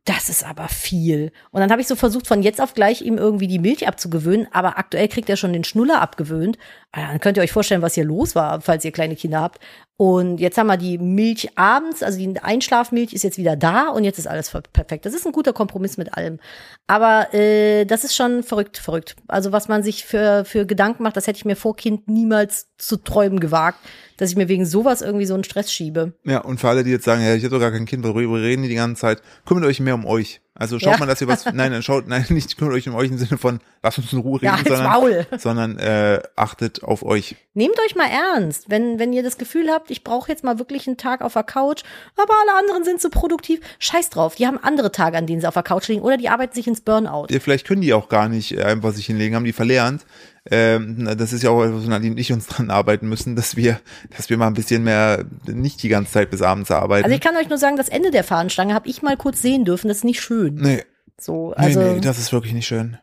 Das 0.05 0.29
ist 0.29 0.43
aber 0.43 0.67
viel. 0.67 1.31
Und 1.51 1.61
dann 1.61 1.71
habe 1.71 1.81
ich 1.81 1.87
so 1.87 1.95
versucht, 1.95 2.25
von 2.25 2.41
jetzt 2.41 2.59
auf 2.59 2.73
gleich 2.73 3.01
ihm 3.01 3.17
irgendwie 3.17 3.47
die 3.47 3.59
Milch 3.59 3.87
abzugewöhnen, 3.87 4.47
aber 4.51 4.77
aktuell 4.79 5.07
kriegt 5.07 5.29
er 5.29 5.37
schon 5.37 5.53
den 5.53 5.63
Schnuller 5.63 6.01
abgewöhnt. 6.01 6.57
Ah, 6.91 7.07
Dann 7.07 7.19
könnt 7.19 7.37
ihr 7.37 7.43
euch 7.43 7.51
vorstellen, 7.51 7.81
was 7.83 7.93
hier 7.93 8.03
los 8.03 8.33
war, 8.33 8.61
falls 8.61 8.83
ihr 8.83 8.91
kleine 8.91 9.15
Kinder 9.15 9.41
habt. 9.41 9.59
Und 10.01 10.39
jetzt 10.39 10.57
haben 10.57 10.65
wir 10.65 10.77
die 10.77 10.97
Milch 10.97 11.55
abends, 11.59 12.01
also 12.01 12.17
die 12.17 12.39
Einschlafmilch 12.39 13.13
ist 13.13 13.21
jetzt 13.21 13.37
wieder 13.37 13.55
da 13.55 13.89
und 13.89 14.03
jetzt 14.03 14.17
ist 14.17 14.25
alles 14.25 14.49
perfekt. 14.73 15.05
Das 15.05 15.13
ist 15.13 15.27
ein 15.27 15.31
guter 15.31 15.53
Kompromiss 15.53 15.97
mit 15.97 16.17
allem. 16.17 16.39
Aber 16.87 17.31
äh, 17.35 17.85
das 17.85 18.03
ist 18.03 18.15
schon 18.15 18.41
verrückt, 18.41 18.79
verrückt. 18.79 19.15
Also 19.27 19.51
was 19.51 19.67
man 19.67 19.83
sich 19.83 20.03
für, 20.03 20.43
für 20.43 20.65
Gedanken 20.65 21.03
macht, 21.03 21.17
das 21.17 21.27
hätte 21.27 21.37
ich 21.37 21.45
mir 21.45 21.55
vor 21.55 21.75
Kind 21.75 22.07
niemals 22.07 22.69
zu 22.79 22.97
träumen 22.97 23.39
gewagt, 23.39 23.77
dass 24.17 24.31
ich 24.31 24.35
mir 24.35 24.49
wegen 24.49 24.65
sowas 24.65 25.03
irgendwie 25.03 25.27
so 25.27 25.35
einen 25.35 25.43
Stress 25.43 25.71
schiebe. 25.71 26.13
Ja, 26.23 26.39
und 26.39 26.59
für 26.59 26.69
alle, 26.69 26.83
die 26.83 26.89
jetzt 26.89 27.05
sagen, 27.05 27.21
ja, 27.21 27.35
ich 27.35 27.43
habe 27.43 27.53
doch 27.53 27.61
gar 27.61 27.71
kein 27.71 27.85
Kind, 27.85 28.03
worüber 28.03 28.41
reden 28.41 28.63
die 28.63 28.69
die 28.69 28.75
ganze 28.75 29.01
Zeit, 29.01 29.21
kümmert 29.45 29.65
euch 29.65 29.79
mehr 29.79 29.93
um 29.93 30.07
euch. 30.07 30.41
Also 30.53 30.79
schaut 30.79 30.93
Ja. 30.93 30.97
mal, 30.97 31.05
dass 31.05 31.21
ihr 31.21 31.27
was, 31.29 31.45
nein, 31.45 31.71
dann 31.71 31.81
schaut, 31.81 32.07
nein, 32.07 32.25
nicht 32.29 32.57
kümmert 32.57 32.73
euch 32.75 32.87
um 32.89 32.95
euch 32.95 33.09
im 33.09 33.17
Sinne 33.17 33.37
von, 33.37 33.59
lasst 33.81 33.99
uns 33.99 34.11
in 34.11 34.19
Ruhe 34.19 34.39
Ja, 34.41 34.55
reden, 34.55 34.65
halt's 34.65 34.77
sondern, 34.77 34.91
Maul. 34.91 35.27
sondern 35.37 35.77
äh, 35.79 36.21
achtet 36.35 36.83
auf 36.83 37.03
euch. 37.03 37.37
Nehmt 37.53 37.79
euch 37.85 37.95
mal 37.95 38.09
ernst, 38.09 38.69
wenn, 38.69 38.99
wenn 38.99 39.13
ihr 39.13 39.23
das 39.23 39.37
Gefühl 39.37 39.69
habt, 39.71 39.91
ich 39.91 40.03
brauche 40.03 40.29
jetzt 40.29 40.43
mal 40.43 40.59
wirklich 40.59 40.87
einen 40.87 40.97
Tag 40.97 41.21
auf 41.21 41.33
der 41.33 41.43
Couch, 41.43 41.83
aber 42.17 42.33
alle 42.41 42.59
anderen 42.59 42.83
sind 42.83 42.99
so 43.01 43.09
produktiv. 43.09 43.61
Scheiß 43.79 44.09
drauf, 44.09 44.35
die 44.35 44.45
haben 44.45 44.57
andere 44.61 44.91
Tage, 44.91 45.17
an 45.17 45.25
denen 45.25 45.39
sie 45.41 45.47
auf 45.47 45.53
der 45.53 45.63
Couch 45.63 45.87
liegen 45.87 46.01
oder 46.01 46.17
die 46.17 46.27
arbeiten 46.29 46.53
sich 46.53 46.67
ins 46.67 46.81
Burnout. 46.81 47.27
Ja, 47.29 47.39
Vielleicht 47.39 47.65
können 47.65 47.81
die 47.81 47.93
auch 47.93 48.09
gar 48.09 48.27
nicht 48.27 48.51
äh, 48.57 48.63
einfach 48.63 48.91
sich 48.91 49.05
hinlegen, 49.05 49.35
haben 49.35 49.45
die 49.45 49.53
verlernt. 49.53 50.05
Ähm, 50.49 51.07
das 51.17 51.33
ist 51.33 51.43
ja 51.43 51.51
auch 51.51 51.63
etwas, 51.63 51.85
Nadine 51.85 52.13
und 52.13 52.17
ich 52.17 52.33
uns 52.33 52.47
dran 52.47 52.71
arbeiten 52.71 53.07
müssen, 53.07 53.35
dass 53.35 53.55
wir, 53.55 53.79
dass 54.15 54.29
wir 54.29 54.37
mal 54.37 54.47
ein 54.47 54.55
bisschen 54.55 54.83
mehr 54.83 55.25
nicht 55.45 55.83
die 55.83 55.89
ganze 55.89 56.13
Zeit 56.13 56.31
bis 56.31 56.41
abends 56.41 56.71
arbeiten. 56.71 57.05
Also 57.05 57.15
ich 57.15 57.21
kann 57.21 57.35
euch 57.37 57.47
nur 57.47 57.59
sagen, 57.59 57.77
das 57.77 57.89
Ende 57.89 58.09
der 58.09 58.23
Fahnenstange 58.23 58.73
habe 58.73 58.89
ich 58.89 59.03
mal 59.03 59.17
kurz 59.17 59.41
sehen 59.41 59.65
dürfen, 59.65 59.87
das 59.87 59.97
ist 59.97 60.03
nicht 60.03 60.21
schön. 60.21 60.55
nee, 60.55 60.83
So, 61.19 61.49
nee, 61.49 61.55
also 61.55 61.81
nee, 61.81 61.99
das 62.01 62.17
ist 62.17 62.33
wirklich 62.33 62.53
nicht 62.53 62.65
schön. 62.65 62.97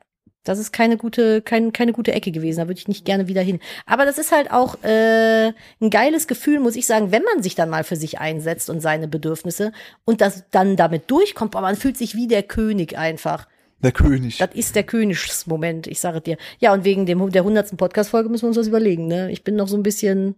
Das 0.48 0.58
ist 0.58 0.72
keine 0.72 0.96
gute, 0.96 1.42
kein, 1.42 1.74
keine 1.74 1.92
gute 1.92 2.12
Ecke 2.12 2.32
gewesen. 2.32 2.60
Da 2.60 2.68
würde 2.68 2.78
ich 2.78 2.88
nicht 2.88 3.04
gerne 3.04 3.28
wieder 3.28 3.42
hin. 3.42 3.60
Aber 3.84 4.06
das 4.06 4.16
ist 4.16 4.32
halt 4.32 4.50
auch 4.50 4.82
äh, 4.82 5.48
ein 5.80 5.90
geiles 5.90 6.26
Gefühl, 6.26 6.58
muss 6.58 6.74
ich 6.74 6.86
sagen, 6.86 7.12
wenn 7.12 7.22
man 7.22 7.42
sich 7.42 7.54
dann 7.54 7.68
mal 7.68 7.84
für 7.84 7.96
sich 7.96 8.18
einsetzt 8.18 8.70
und 8.70 8.80
seine 8.80 9.08
Bedürfnisse 9.08 9.72
und 10.06 10.22
das 10.22 10.44
dann 10.50 10.76
damit 10.76 11.10
durchkommt. 11.10 11.54
Aber 11.54 11.66
man 11.66 11.76
fühlt 11.76 11.98
sich 11.98 12.14
wie 12.14 12.28
der 12.28 12.42
König 12.42 12.96
einfach. 12.96 13.46
Der 13.82 13.92
König. 13.92 14.38
Das 14.38 14.50
ist 14.54 14.74
der 14.74 14.82
Königsmoment, 14.82 15.86
ich 15.86 16.00
sage 16.00 16.20
dir. 16.20 16.36
Ja, 16.58 16.72
und 16.72 16.82
wegen 16.84 17.06
dem, 17.06 17.30
der 17.30 17.44
hundertsten 17.44 17.78
Podcast-Folge 17.78 18.28
müssen 18.28 18.42
wir 18.42 18.48
uns 18.48 18.56
was 18.56 18.66
überlegen. 18.66 19.06
Ne? 19.06 19.30
Ich 19.30 19.44
bin 19.44 19.54
noch 19.54 19.68
so 19.68 19.76
ein 19.76 19.84
bisschen, 19.84 20.34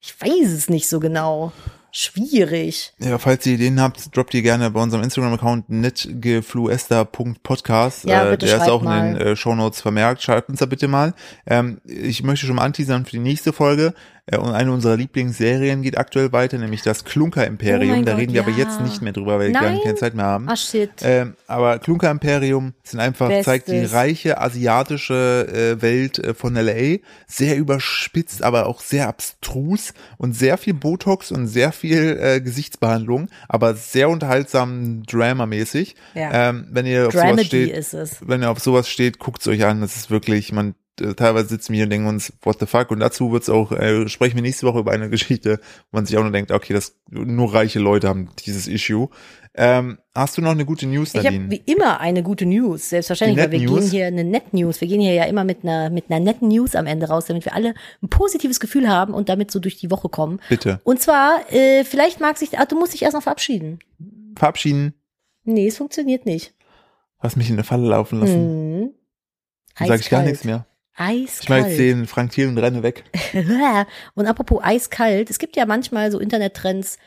ich 0.00 0.20
weiß 0.20 0.50
es 0.50 0.68
nicht 0.68 0.88
so 0.88 0.98
genau. 0.98 1.52
Schwierig. 1.94 2.94
Ja, 3.00 3.18
falls 3.18 3.44
ihr 3.44 3.52
Ideen 3.54 3.78
habt, 3.78 4.16
droppt 4.16 4.32
die 4.32 4.40
gerne 4.40 4.70
bei 4.70 4.80
unserem 4.80 5.04
Instagram-Account 5.04 5.68
netgefluester.podcast. 5.68 8.04
Ja, 8.04 8.26
äh, 8.26 8.30
bitte 8.30 8.46
der 8.46 8.56
ist 8.56 8.70
auch 8.70 8.82
in 8.82 8.88
den 8.88 9.12
mal. 9.12 9.20
äh, 9.20 9.36
Shownotes 9.36 9.82
vermerkt. 9.82 10.22
Schreibt 10.22 10.48
uns 10.48 10.60
da 10.60 10.66
bitte 10.66 10.88
mal. 10.88 11.12
Ähm, 11.46 11.82
ich 11.84 12.22
möchte 12.22 12.46
schon 12.46 12.56
mal 12.56 12.64
anteasern 12.64 13.04
für 13.04 13.10
die 13.10 13.18
nächste 13.18 13.52
Folge. 13.52 13.92
Äh, 14.26 14.36
und 14.36 14.52
eine 14.52 14.72
unserer 14.72 14.96
Lieblingsserien 14.96 15.82
geht 15.82 15.98
aktuell 15.98 16.32
weiter, 16.32 16.58
nämlich 16.58 16.82
das 16.82 17.04
Klunker-Imperium. 17.04 18.00
Oh 18.00 18.02
da 18.02 18.12
Gott, 18.12 18.20
reden 18.20 18.34
wir 18.34 18.42
aber 18.42 18.52
ja. 18.52 18.58
jetzt 18.58 18.80
nicht 18.80 19.02
mehr 19.02 19.12
drüber, 19.12 19.38
weil 19.38 19.48
wir 19.48 19.60
Nein. 19.60 19.74
gar 19.74 19.82
keine 19.82 19.94
Zeit 19.96 20.14
mehr 20.14 20.24
haben. 20.26 20.48
Ah, 20.48 20.56
shit. 20.56 20.90
Ähm, 21.02 21.34
aber 21.46 21.78
Klunker 21.78 22.10
Imperium 22.10 22.74
sind 22.84 23.00
einfach, 23.00 23.28
Bestes. 23.28 23.44
zeigt 23.44 23.68
die 23.68 23.84
reiche 23.84 24.40
asiatische 24.40 25.74
äh, 25.78 25.82
Welt 25.82 26.18
äh, 26.18 26.34
von 26.34 26.54
LA. 26.54 26.98
Sehr 27.26 27.56
überspitzt, 27.56 28.42
aber 28.42 28.66
auch 28.66 28.80
sehr 28.80 29.08
abstrus 29.08 29.92
und 30.18 30.34
sehr 30.34 30.56
viel 30.56 30.74
Botox 30.74 31.32
und 31.32 31.48
sehr 31.48 31.72
viel 31.72 32.18
äh, 32.20 32.40
Gesichtsbehandlung, 32.40 33.28
aber 33.48 33.74
sehr 33.74 34.08
unterhaltsam 34.08 35.02
Drama-mäßig. 35.04 35.96
Ja. 36.14 36.50
Ähm, 36.50 36.68
wenn 36.70 36.86
ihr 36.86 37.08
auf 37.08 37.12
sowas 37.12 37.44
steht, 37.44 37.76
ist 37.76 37.94
es. 37.94 38.16
wenn 38.20 38.42
ihr 38.42 38.50
auf 38.50 38.60
sowas 38.60 38.88
steht, 38.88 39.18
guckt's 39.18 39.48
euch 39.48 39.64
an. 39.64 39.80
Das 39.80 39.96
ist 39.96 40.10
wirklich, 40.10 40.52
man 40.52 40.74
teilweise 40.96 41.48
sitzen 41.48 41.72
wir 41.72 41.76
hier 41.76 41.84
und 41.84 41.90
denken 41.90 42.08
uns, 42.08 42.32
what 42.42 42.58
the 42.60 42.66
fuck? 42.66 42.90
Und 42.90 43.00
dazu 43.00 43.32
wird's 43.32 43.48
auch, 43.48 43.72
äh, 43.72 44.08
sprechen 44.08 44.36
wir 44.36 44.42
nächste 44.42 44.66
Woche 44.66 44.80
über 44.80 44.92
eine 44.92 45.08
Geschichte, 45.10 45.58
wo 45.90 45.98
man 45.98 46.06
sich 46.06 46.16
auch 46.16 46.22
nur 46.22 46.32
denkt, 46.32 46.50
okay, 46.52 46.72
das 46.72 46.96
nur 47.10 47.54
reiche 47.54 47.78
Leute 47.78 48.08
haben 48.08 48.28
dieses 48.44 48.66
Issue. 48.66 49.08
Ähm, 49.54 49.98
hast 50.14 50.38
du 50.38 50.42
noch 50.42 50.52
eine 50.52 50.64
gute 50.64 50.86
News, 50.86 51.10
Ich 51.14 51.26
habe 51.26 51.36
Nadine? 51.36 51.50
wie 51.50 51.70
immer 51.70 52.00
eine 52.00 52.22
gute 52.22 52.46
News, 52.46 52.88
selbstverständlich, 52.88 53.44
weil 53.44 53.50
wir 53.52 53.60
News? 53.60 53.80
gehen 53.80 53.90
hier 53.90 54.06
eine 54.06 54.24
Net 54.24 54.54
News. 54.54 54.80
Wir 54.80 54.88
gehen 54.88 55.00
hier 55.00 55.12
ja 55.12 55.24
immer 55.24 55.44
mit 55.44 55.62
einer 55.62 55.90
mit 55.90 56.10
einer 56.10 56.20
netten 56.20 56.48
News 56.48 56.74
am 56.74 56.86
Ende 56.86 57.08
raus, 57.08 57.26
damit 57.26 57.44
wir 57.44 57.54
alle 57.54 57.74
ein 58.02 58.08
positives 58.08 58.60
Gefühl 58.60 58.88
haben 58.88 59.12
und 59.12 59.28
damit 59.28 59.50
so 59.50 59.60
durch 59.60 59.76
die 59.76 59.90
Woche 59.90 60.08
kommen. 60.08 60.40
Bitte. 60.48 60.80
Und 60.84 61.02
zwar, 61.02 61.40
äh, 61.52 61.84
vielleicht 61.84 62.18
mag 62.20 62.38
sich, 62.38 62.58
ah, 62.58 62.64
du 62.64 62.78
musst 62.78 62.94
dich 62.94 63.02
erst 63.02 63.14
noch 63.14 63.22
verabschieden. 63.22 63.78
Verabschieden. 64.36 64.94
Nee, 65.44 65.66
es 65.66 65.76
funktioniert 65.76 66.24
nicht. 66.24 66.54
Hast 67.18 67.36
mich 67.36 67.48
in 67.50 67.56
eine 67.56 67.64
Falle 67.64 67.86
laufen 67.88 68.20
lassen. 68.20 68.34
Hm. 68.34 68.90
Dann 69.78 69.88
sage 69.88 70.00
ich 70.00 70.08
gar 70.10 70.22
nichts 70.22 70.44
mehr. 70.44 70.66
Eiskalt. 70.94 71.42
Ich 71.42 71.48
meine 71.48 71.76
den 71.76 72.06
Frank 72.06 72.32
Thiel 72.32 72.48
und 72.48 72.58
renne 72.58 72.82
weg. 72.82 73.04
und 74.14 74.26
apropos 74.26 74.62
eiskalt, 74.62 75.30
es 75.30 75.38
gibt 75.38 75.56
ja 75.56 75.66
manchmal 75.66 76.10
so 76.10 76.18
Internettrends, 76.18 76.98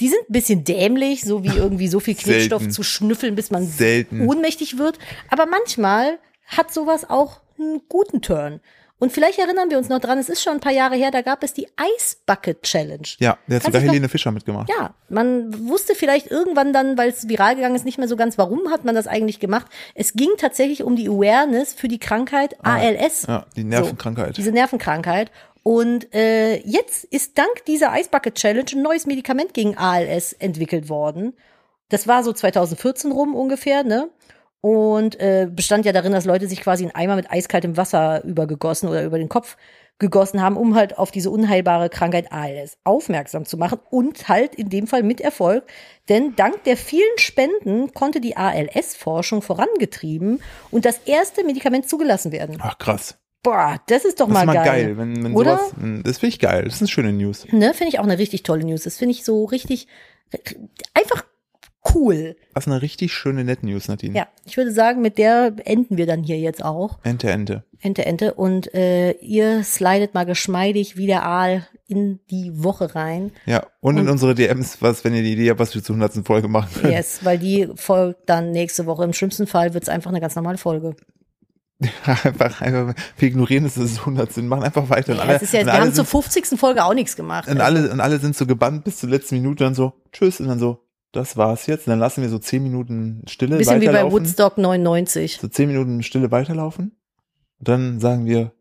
die 0.00 0.08
sind 0.08 0.28
ein 0.28 0.32
bisschen 0.32 0.64
dämlich, 0.64 1.22
so 1.22 1.44
wie 1.44 1.56
irgendwie 1.56 1.88
so 1.88 2.00
viel 2.00 2.14
Klebstoff 2.14 2.68
zu 2.68 2.82
schnüffeln, 2.82 3.34
bis 3.36 3.50
man 3.50 3.66
Selten. 3.66 4.26
ohnmächtig 4.26 4.78
wird. 4.78 4.98
Aber 5.28 5.46
manchmal 5.46 6.18
hat 6.46 6.72
sowas 6.72 7.08
auch 7.08 7.40
einen 7.58 7.80
guten 7.88 8.20
Turn. 8.20 8.60
Und 9.00 9.12
vielleicht 9.12 9.38
erinnern 9.38 9.70
wir 9.70 9.76
uns 9.76 9.88
noch 9.88 9.98
dran, 9.98 10.18
es 10.18 10.28
ist 10.28 10.42
schon 10.42 10.54
ein 10.54 10.60
paar 10.60 10.72
Jahre 10.72 10.94
her, 10.94 11.10
da 11.10 11.20
gab 11.20 11.42
es 11.42 11.52
die 11.52 11.64
Ice 11.98 12.16
Bucket 12.26 12.62
Challenge. 12.62 13.02
Ja, 13.18 13.36
der 13.48 13.56
hat 13.56 13.64
sogar 13.64 13.80
dich 13.80 13.86
noch- 13.86 13.92
Helene 13.92 14.08
Fischer 14.08 14.30
mitgemacht. 14.30 14.70
Ja, 14.70 14.94
man 15.08 15.68
wusste 15.68 15.94
vielleicht 15.94 16.30
irgendwann 16.30 16.72
dann, 16.72 16.96
weil 16.96 17.10
es 17.10 17.28
viral 17.28 17.56
gegangen 17.56 17.74
ist, 17.74 17.84
nicht 17.84 17.98
mehr 17.98 18.08
so 18.08 18.16
ganz, 18.16 18.38
warum 18.38 18.70
hat 18.70 18.84
man 18.84 18.94
das 18.94 19.06
eigentlich 19.06 19.40
gemacht. 19.40 19.66
Es 19.94 20.12
ging 20.14 20.30
tatsächlich 20.38 20.84
um 20.84 20.96
die 20.96 21.08
Awareness 21.08 21.74
für 21.74 21.88
die 21.88 21.98
Krankheit 21.98 22.56
ALS. 22.64 23.28
Ah, 23.28 23.32
Ja, 23.32 23.46
die 23.56 23.64
Nervenkrankheit. 23.64 24.36
Diese 24.36 24.52
Nervenkrankheit. 24.52 25.30
Und 25.64 26.14
äh, 26.14 26.56
jetzt 26.60 27.04
ist 27.04 27.36
dank 27.36 27.64
dieser 27.66 27.98
Ice 27.98 28.10
Bucket 28.10 28.34
Challenge 28.36 28.66
ein 28.74 28.82
neues 28.82 29.06
Medikament 29.06 29.54
gegen 29.54 29.76
ALS 29.76 30.32
entwickelt 30.34 30.88
worden. 30.88 31.34
Das 31.88 32.06
war 32.06 32.22
so 32.22 32.32
2014 32.32 33.10
rum 33.12 33.34
ungefähr, 33.34 33.82
ne? 33.82 34.08
Und 34.64 35.20
äh, 35.20 35.46
bestand 35.50 35.84
ja 35.84 35.92
darin, 35.92 36.12
dass 36.12 36.24
Leute 36.24 36.48
sich 36.48 36.62
quasi 36.62 36.84
einen 36.84 36.94
Eimer 36.94 37.16
mit 37.16 37.30
eiskaltem 37.30 37.76
Wasser 37.76 38.24
übergegossen 38.24 38.88
oder 38.88 39.04
über 39.04 39.18
den 39.18 39.28
Kopf 39.28 39.58
gegossen 39.98 40.40
haben, 40.40 40.56
um 40.56 40.74
halt 40.74 40.96
auf 40.96 41.10
diese 41.10 41.28
unheilbare 41.28 41.90
Krankheit 41.90 42.32
ALS 42.32 42.78
aufmerksam 42.82 43.44
zu 43.44 43.58
machen 43.58 43.78
und 43.90 44.26
halt 44.30 44.54
in 44.54 44.70
dem 44.70 44.86
Fall 44.86 45.02
mit 45.02 45.20
Erfolg. 45.20 45.64
Denn 46.08 46.34
dank 46.34 46.64
der 46.64 46.78
vielen 46.78 47.18
Spenden 47.18 47.92
konnte 47.92 48.22
die 48.22 48.38
ALS-Forschung 48.38 49.42
vorangetrieben 49.42 50.40
und 50.70 50.86
das 50.86 50.96
erste 51.04 51.44
Medikament 51.44 51.86
zugelassen 51.86 52.32
werden. 52.32 52.56
Ach 52.62 52.78
krass. 52.78 53.18
Boah, 53.42 53.78
das 53.88 54.06
ist 54.06 54.18
doch 54.18 54.28
Das 54.28 54.32
mal, 54.32 54.40
ist 54.40 54.46
mal 54.46 54.54
geil. 54.54 54.64
geil, 54.64 54.96
wenn, 54.96 55.24
wenn 55.24 55.34
Oder? 55.34 55.58
sowas. 55.58 55.74
Das 56.04 56.18
finde 56.20 56.28
ich 56.28 56.38
geil. 56.38 56.64
Das 56.64 56.76
ist 56.76 56.80
eine 56.80 56.88
schöne 56.88 57.12
News. 57.12 57.46
Ne, 57.52 57.74
finde 57.74 57.90
ich 57.90 57.98
auch 57.98 58.04
eine 58.04 58.16
richtig 58.16 58.44
tolle 58.44 58.64
News. 58.64 58.84
Das 58.84 58.96
finde 58.96 59.12
ich 59.12 59.24
so 59.24 59.44
richtig, 59.44 59.88
einfach 60.94 61.23
cool. 61.94 62.36
Das 62.54 62.64
ist 62.66 62.72
eine 62.72 62.82
richtig 62.82 63.12
schöne 63.12 63.44
Net 63.44 63.62
News, 63.62 63.88
Nadine. 63.88 64.16
Ja, 64.16 64.26
ich 64.44 64.56
würde 64.56 64.72
sagen, 64.72 65.00
mit 65.02 65.18
der 65.18 65.52
enden 65.64 65.96
wir 65.96 66.06
dann 66.06 66.22
hier 66.22 66.38
jetzt 66.38 66.64
auch. 66.64 66.98
Ente, 67.02 67.30
Ente. 67.30 67.64
Ente, 67.80 68.04
Ente. 68.06 68.34
Und 68.34 68.72
äh, 68.74 69.12
ihr 69.20 69.62
slidet 69.64 70.14
mal 70.14 70.24
geschmeidig 70.24 70.96
wie 70.96 71.06
der 71.06 71.24
Aal 71.24 71.66
in 71.86 72.20
die 72.30 72.50
Woche 72.64 72.94
rein. 72.94 73.30
Ja, 73.46 73.66
und 73.80 73.96
in 73.98 74.04
Und- 74.04 74.12
unsere 74.12 74.34
DMs, 74.34 74.78
was, 74.80 75.04
wenn 75.04 75.14
ihr 75.14 75.22
die 75.22 75.32
Idee 75.34 75.50
habt, 75.50 75.60
was 75.60 75.74
wir 75.74 75.82
zur 75.82 75.96
100. 75.96 76.26
Folge 76.26 76.48
machen 76.48 76.70
können. 76.80 76.92
Yes, 76.92 77.20
weil 77.24 77.38
die 77.38 77.68
folgt 77.76 78.28
dann 78.28 78.52
nächste 78.52 78.86
Woche. 78.86 79.04
Im 79.04 79.12
schlimmsten 79.12 79.46
Fall 79.46 79.74
wird's 79.74 79.88
einfach 79.88 80.10
eine 80.10 80.20
ganz 80.20 80.34
normale 80.34 80.58
Folge. 80.58 80.96
einfach, 82.04 82.60
einfach, 82.62 82.94
wir 83.18 83.28
ignorieren, 83.28 83.64
dass 83.64 83.76
es 83.76 83.98
100 84.00 84.32
sind, 84.32 84.48
machen 84.48 84.62
einfach 84.62 84.88
weiter. 84.88 85.12
Und 85.12 85.18
Ja, 85.18 85.24
alle, 85.24 85.38
ist 85.40 85.52
ja, 85.52 85.60
und 85.60 85.66
wir 85.66 85.72
alle 85.74 85.82
haben 85.82 85.92
zur 85.92 86.04
sind, 86.04 86.22
50. 86.22 86.58
Folge 86.58 86.84
auch 86.84 86.94
nichts 86.94 87.16
gemacht. 87.16 87.48
und 87.48 87.60
Also, 87.60 87.64
alle, 87.80 87.90
und 87.92 88.00
alle 88.00 88.18
sind 88.20 88.36
so 88.36 88.46
gebannt 88.46 88.84
bis 88.84 88.98
zur 89.00 89.10
letzten 89.10 89.34
Minute 89.36 89.64
dann 89.64 89.74
so, 89.74 89.92
tschüss, 90.12 90.40
und 90.40 90.46
dann 90.48 90.58
so, 90.58 90.83
das 91.14 91.36
war's 91.36 91.66
jetzt. 91.66 91.86
Und 91.86 91.92
dann 91.92 91.98
lassen 91.98 92.22
wir 92.22 92.28
so 92.28 92.38
10 92.38 92.62
Minuten 92.62 93.22
Stille 93.26 93.56
bisschen 93.56 93.80
wie 93.80 93.86
bei 93.86 93.92
weiterlaufen. 93.94 94.20
Woodstock 94.20 94.58
99. 94.58 95.38
so 95.40 95.48
10 95.48 95.68
Minuten 95.68 96.02
Stille 96.02 96.30
weiterlaufen. 96.30 96.96
Und 97.58 97.68
dann 97.68 98.00
sagen 98.00 98.26
wir, 98.26 98.52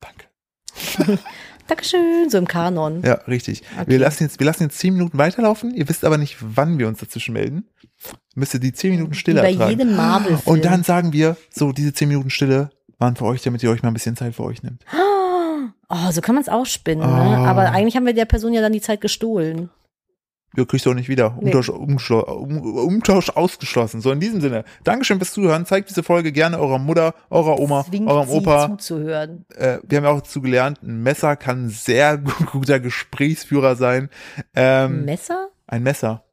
danke. 0.00 1.18
Dankeschön, 1.66 2.30
so 2.30 2.38
im 2.38 2.46
Kanon. 2.46 3.02
Ja, 3.04 3.14
richtig. 3.26 3.62
Okay. 3.76 3.90
Wir 3.90 3.98
lassen 3.98 4.22
jetzt, 4.22 4.38
wir 4.38 4.46
lassen 4.46 4.64
jetzt 4.64 4.78
10 4.78 4.94
Minuten 4.94 5.18
weiterlaufen. 5.18 5.74
Ihr 5.74 5.88
wisst 5.88 6.04
aber 6.04 6.16
nicht, 6.16 6.36
wann 6.40 6.78
wir 6.78 6.86
uns 6.86 7.00
dazwischen 7.00 7.32
melden. 7.32 7.68
Müsst 8.34 8.54
ihr 8.54 8.60
die 8.60 8.72
10 8.72 8.92
Minuten 8.92 9.14
Stille 9.14 9.40
Wie 9.40 9.46
bei 9.46 9.52
ertragen. 9.52 9.70
jedem 9.70 9.96
Marvel-Film. 9.96 10.40
Und 10.44 10.64
dann 10.64 10.84
sagen 10.84 11.12
wir, 11.12 11.36
so, 11.50 11.72
diese 11.72 11.92
10 11.92 12.08
Minuten 12.08 12.30
Stille 12.30 12.70
waren 12.98 13.16
für 13.16 13.24
euch, 13.24 13.42
damit 13.42 13.62
ihr 13.62 13.70
euch 13.70 13.82
mal 13.82 13.88
ein 13.88 13.94
bisschen 13.94 14.16
Zeit 14.16 14.34
für 14.34 14.44
euch 14.44 14.62
nimmt. 14.62 14.84
Oh, 15.88 16.10
so 16.10 16.20
kann 16.20 16.34
man 16.34 16.42
es 16.42 16.48
auch 16.48 16.66
spinnen. 16.66 17.08
Ne? 17.08 17.14
Ah. 17.14 17.46
Aber 17.46 17.70
eigentlich 17.70 17.94
haben 17.94 18.06
wir 18.06 18.12
der 18.12 18.24
Person 18.24 18.52
ja 18.52 18.60
dann 18.60 18.72
die 18.72 18.80
Zeit 18.80 19.00
gestohlen. 19.00 19.70
Ihr 20.56 20.66
kriegt 20.66 20.86
auch 20.86 20.94
nicht 20.94 21.08
wieder. 21.08 21.36
Umtausch, 21.38 21.68
um, 21.68 21.96
Umtausch 21.96 23.30
ausgeschlossen. 23.30 24.00
So, 24.00 24.10
in 24.10 24.20
diesem 24.20 24.40
Sinne. 24.40 24.64
Dankeschön 24.84 25.18
fürs 25.18 25.32
Zuhören. 25.32 25.66
Zeigt 25.66 25.90
diese 25.90 26.02
Folge 26.02 26.32
gerne 26.32 26.58
eurer 26.58 26.78
Mutter, 26.78 27.14
eurer 27.30 27.58
Oma, 27.58 27.84
Zwingt 27.84 28.08
eurem 28.08 28.28
Opa. 28.30 28.68
zuzuhören. 28.70 29.44
Äh, 29.54 29.78
wir 29.82 29.98
haben 29.98 30.04
ja 30.04 30.10
auch 30.10 30.20
dazu 30.22 30.40
gelernt, 30.40 30.82
ein 30.82 31.02
Messer 31.02 31.36
kann 31.36 31.66
ein 31.66 31.68
sehr 31.68 32.18
guter 32.52 32.80
Gesprächsführer 32.80 33.76
sein. 33.76 34.08
Ähm, 34.54 35.04
Messer? 35.04 35.48
ein 35.66 35.82
Messer. 35.82 36.24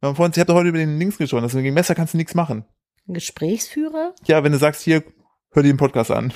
Wir 0.00 0.08
haben 0.08 0.16
vorhin, 0.16 0.32
ich 0.34 0.40
habe 0.40 0.54
heute 0.54 0.68
über 0.68 0.78
den 0.78 0.98
Links 0.98 1.18
gesprochen, 1.18 1.44
also 1.44 1.58
gegen 1.58 1.74
Messer 1.74 1.94
kannst 1.94 2.14
du 2.14 2.18
nichts 2.18 2.34
machen. 2.34 2.64
Ein 3.08 3.14
Gesprächsführer? 3.14 4.14
Ja, 4.26 4.42
wenn 4.44 4.52
du 4.52 4.58
sagst, 4.58 4.82
hier, 4.82 5.02
hör 5.52 5.62
dir 5.62 5.72
den 5.72 5.76
Podcast 5.76 6.10
an. 6.10 6.32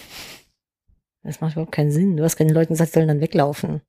Das 1.22 1.40
macht 1.40 1.52
überhaupt 1.52 1.72
keinen 1.72 1.90
Sinn. 1.90 2.16
Du 2.16 2.24
hast 2.24 2.36
keine 2.36 2.52
Leuten 2.52 2.72
gesagt, 2.74 2.92
sollen 2.92 3.08
dann 3.08 3.20
weglaufen. 3.20 3.82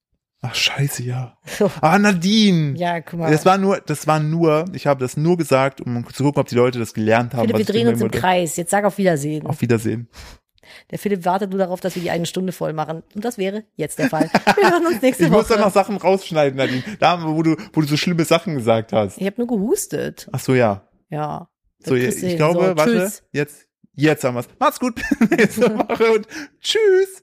Ach, 0.43 0.55
scheiße, 0.55 1.03
ja. 1.03 1.37
Ah, 1.81 1.99
Nadine! 1.99 2.75
Ja, 2.75 2.99
guck 3.01 3.19
mal. 3.19 3.31
Das 3.31 3.45
war 3.45 3.57
nur, 3.59 3.79
das 3.79 4.07
war 4.07 4.19
nur, 4.19 4.65
ich 4.73 4.87
habe 4.87 4.99
das 4.99 5.15
nur 5.15 5.37
gesagt, 5.37 5.81
um 5.81 6.03
zu 6.11 6.23
gucken, 6.23 6.41
ob 6.41 6.47
die 6.47 6.55
Leute 6.55 6.79
das 6.79 6.93
gelernt 6.93 7.33
haben. 7.33 7.41
Philipp, 7.41 7.57
wir 7.57 7.61
ich 7.61 7.67
drehen 7.67 7.87
uns 7.87 8.01
im. 8.01 8.09
Kreis. 8.09 8.55
Jetzt 8.57 8.71
sag 8.71 8.83
auf 8.85 8.97
Wiedersehen. 8.97 9.45
Auf 9.45 9.61
Wiedersehen. 9.61 10.09
Der 10.89 10.97
Philipp 10.99 11.25
wartet 11.25 11.49
nur 11.51 11.59
darauf, 11.59 11.79
dass 11.79 11.95
wir 11.95 12.01
die 12.01 12.09
eine 12.11 12.25
Stunde 12.25 12.53
voll 12.53 12.73
machen. 12.73 13.03
Und 13.13 13.23
das 13.23 13.37
wäre 13.37 13.65
jetzt 13.75 13.99
der 13.99 14.09
Fall. 14.09 14.29
Wir 14.55 14.71
hören 14.71 14.85
uns 14.87 15.01
nächste 15.01 15.25
Ich 15.25 15.29
muss 15.29 15.45
Woche. 15.45 15.53
dann 15.55 15.61
noch 15.61 15.73
Sachen 15.73 15.97
rausschneiden, 15.97 16.57
Nadine. 16.57 16.83
Da, 16.99 17.21
wo 17.23 17.43
du, 17.43 17.55
wo 17.73 17.81
du 17.81 17.87
so 17.87 17.97
schlimme 17.97 18.23
Sachen 18.25 18.55
gesagt 18.55 18.93
hast. 18.93 19.19
ich 19.19 19.25
habe 19.25 19.35
nur 19.37 19.47
gehustet. 19.47 20.29
Ach 20.31 20.39
so, 20.39 20.53
ja. 20.55 20.87
Ja. 21.09 21.49
So, 21.83 21.95
ich, 21.95 22.23
ich 22.23 22.35
glaube, 22.37 22.67
so, 22.69 22.77
warte, 22.77 23.11
jetzt, 23.31 23.67
jetzt 23.95 24.23
haben 24.23 24.35
wir's. 24.35 24.47
Macht's 24.59 24.79
gut. 24.79 25.01
Nächste 25.29 25.77
Woche 25.77 26.11
und 26.11 26.27
tschüss. 26.61 27.17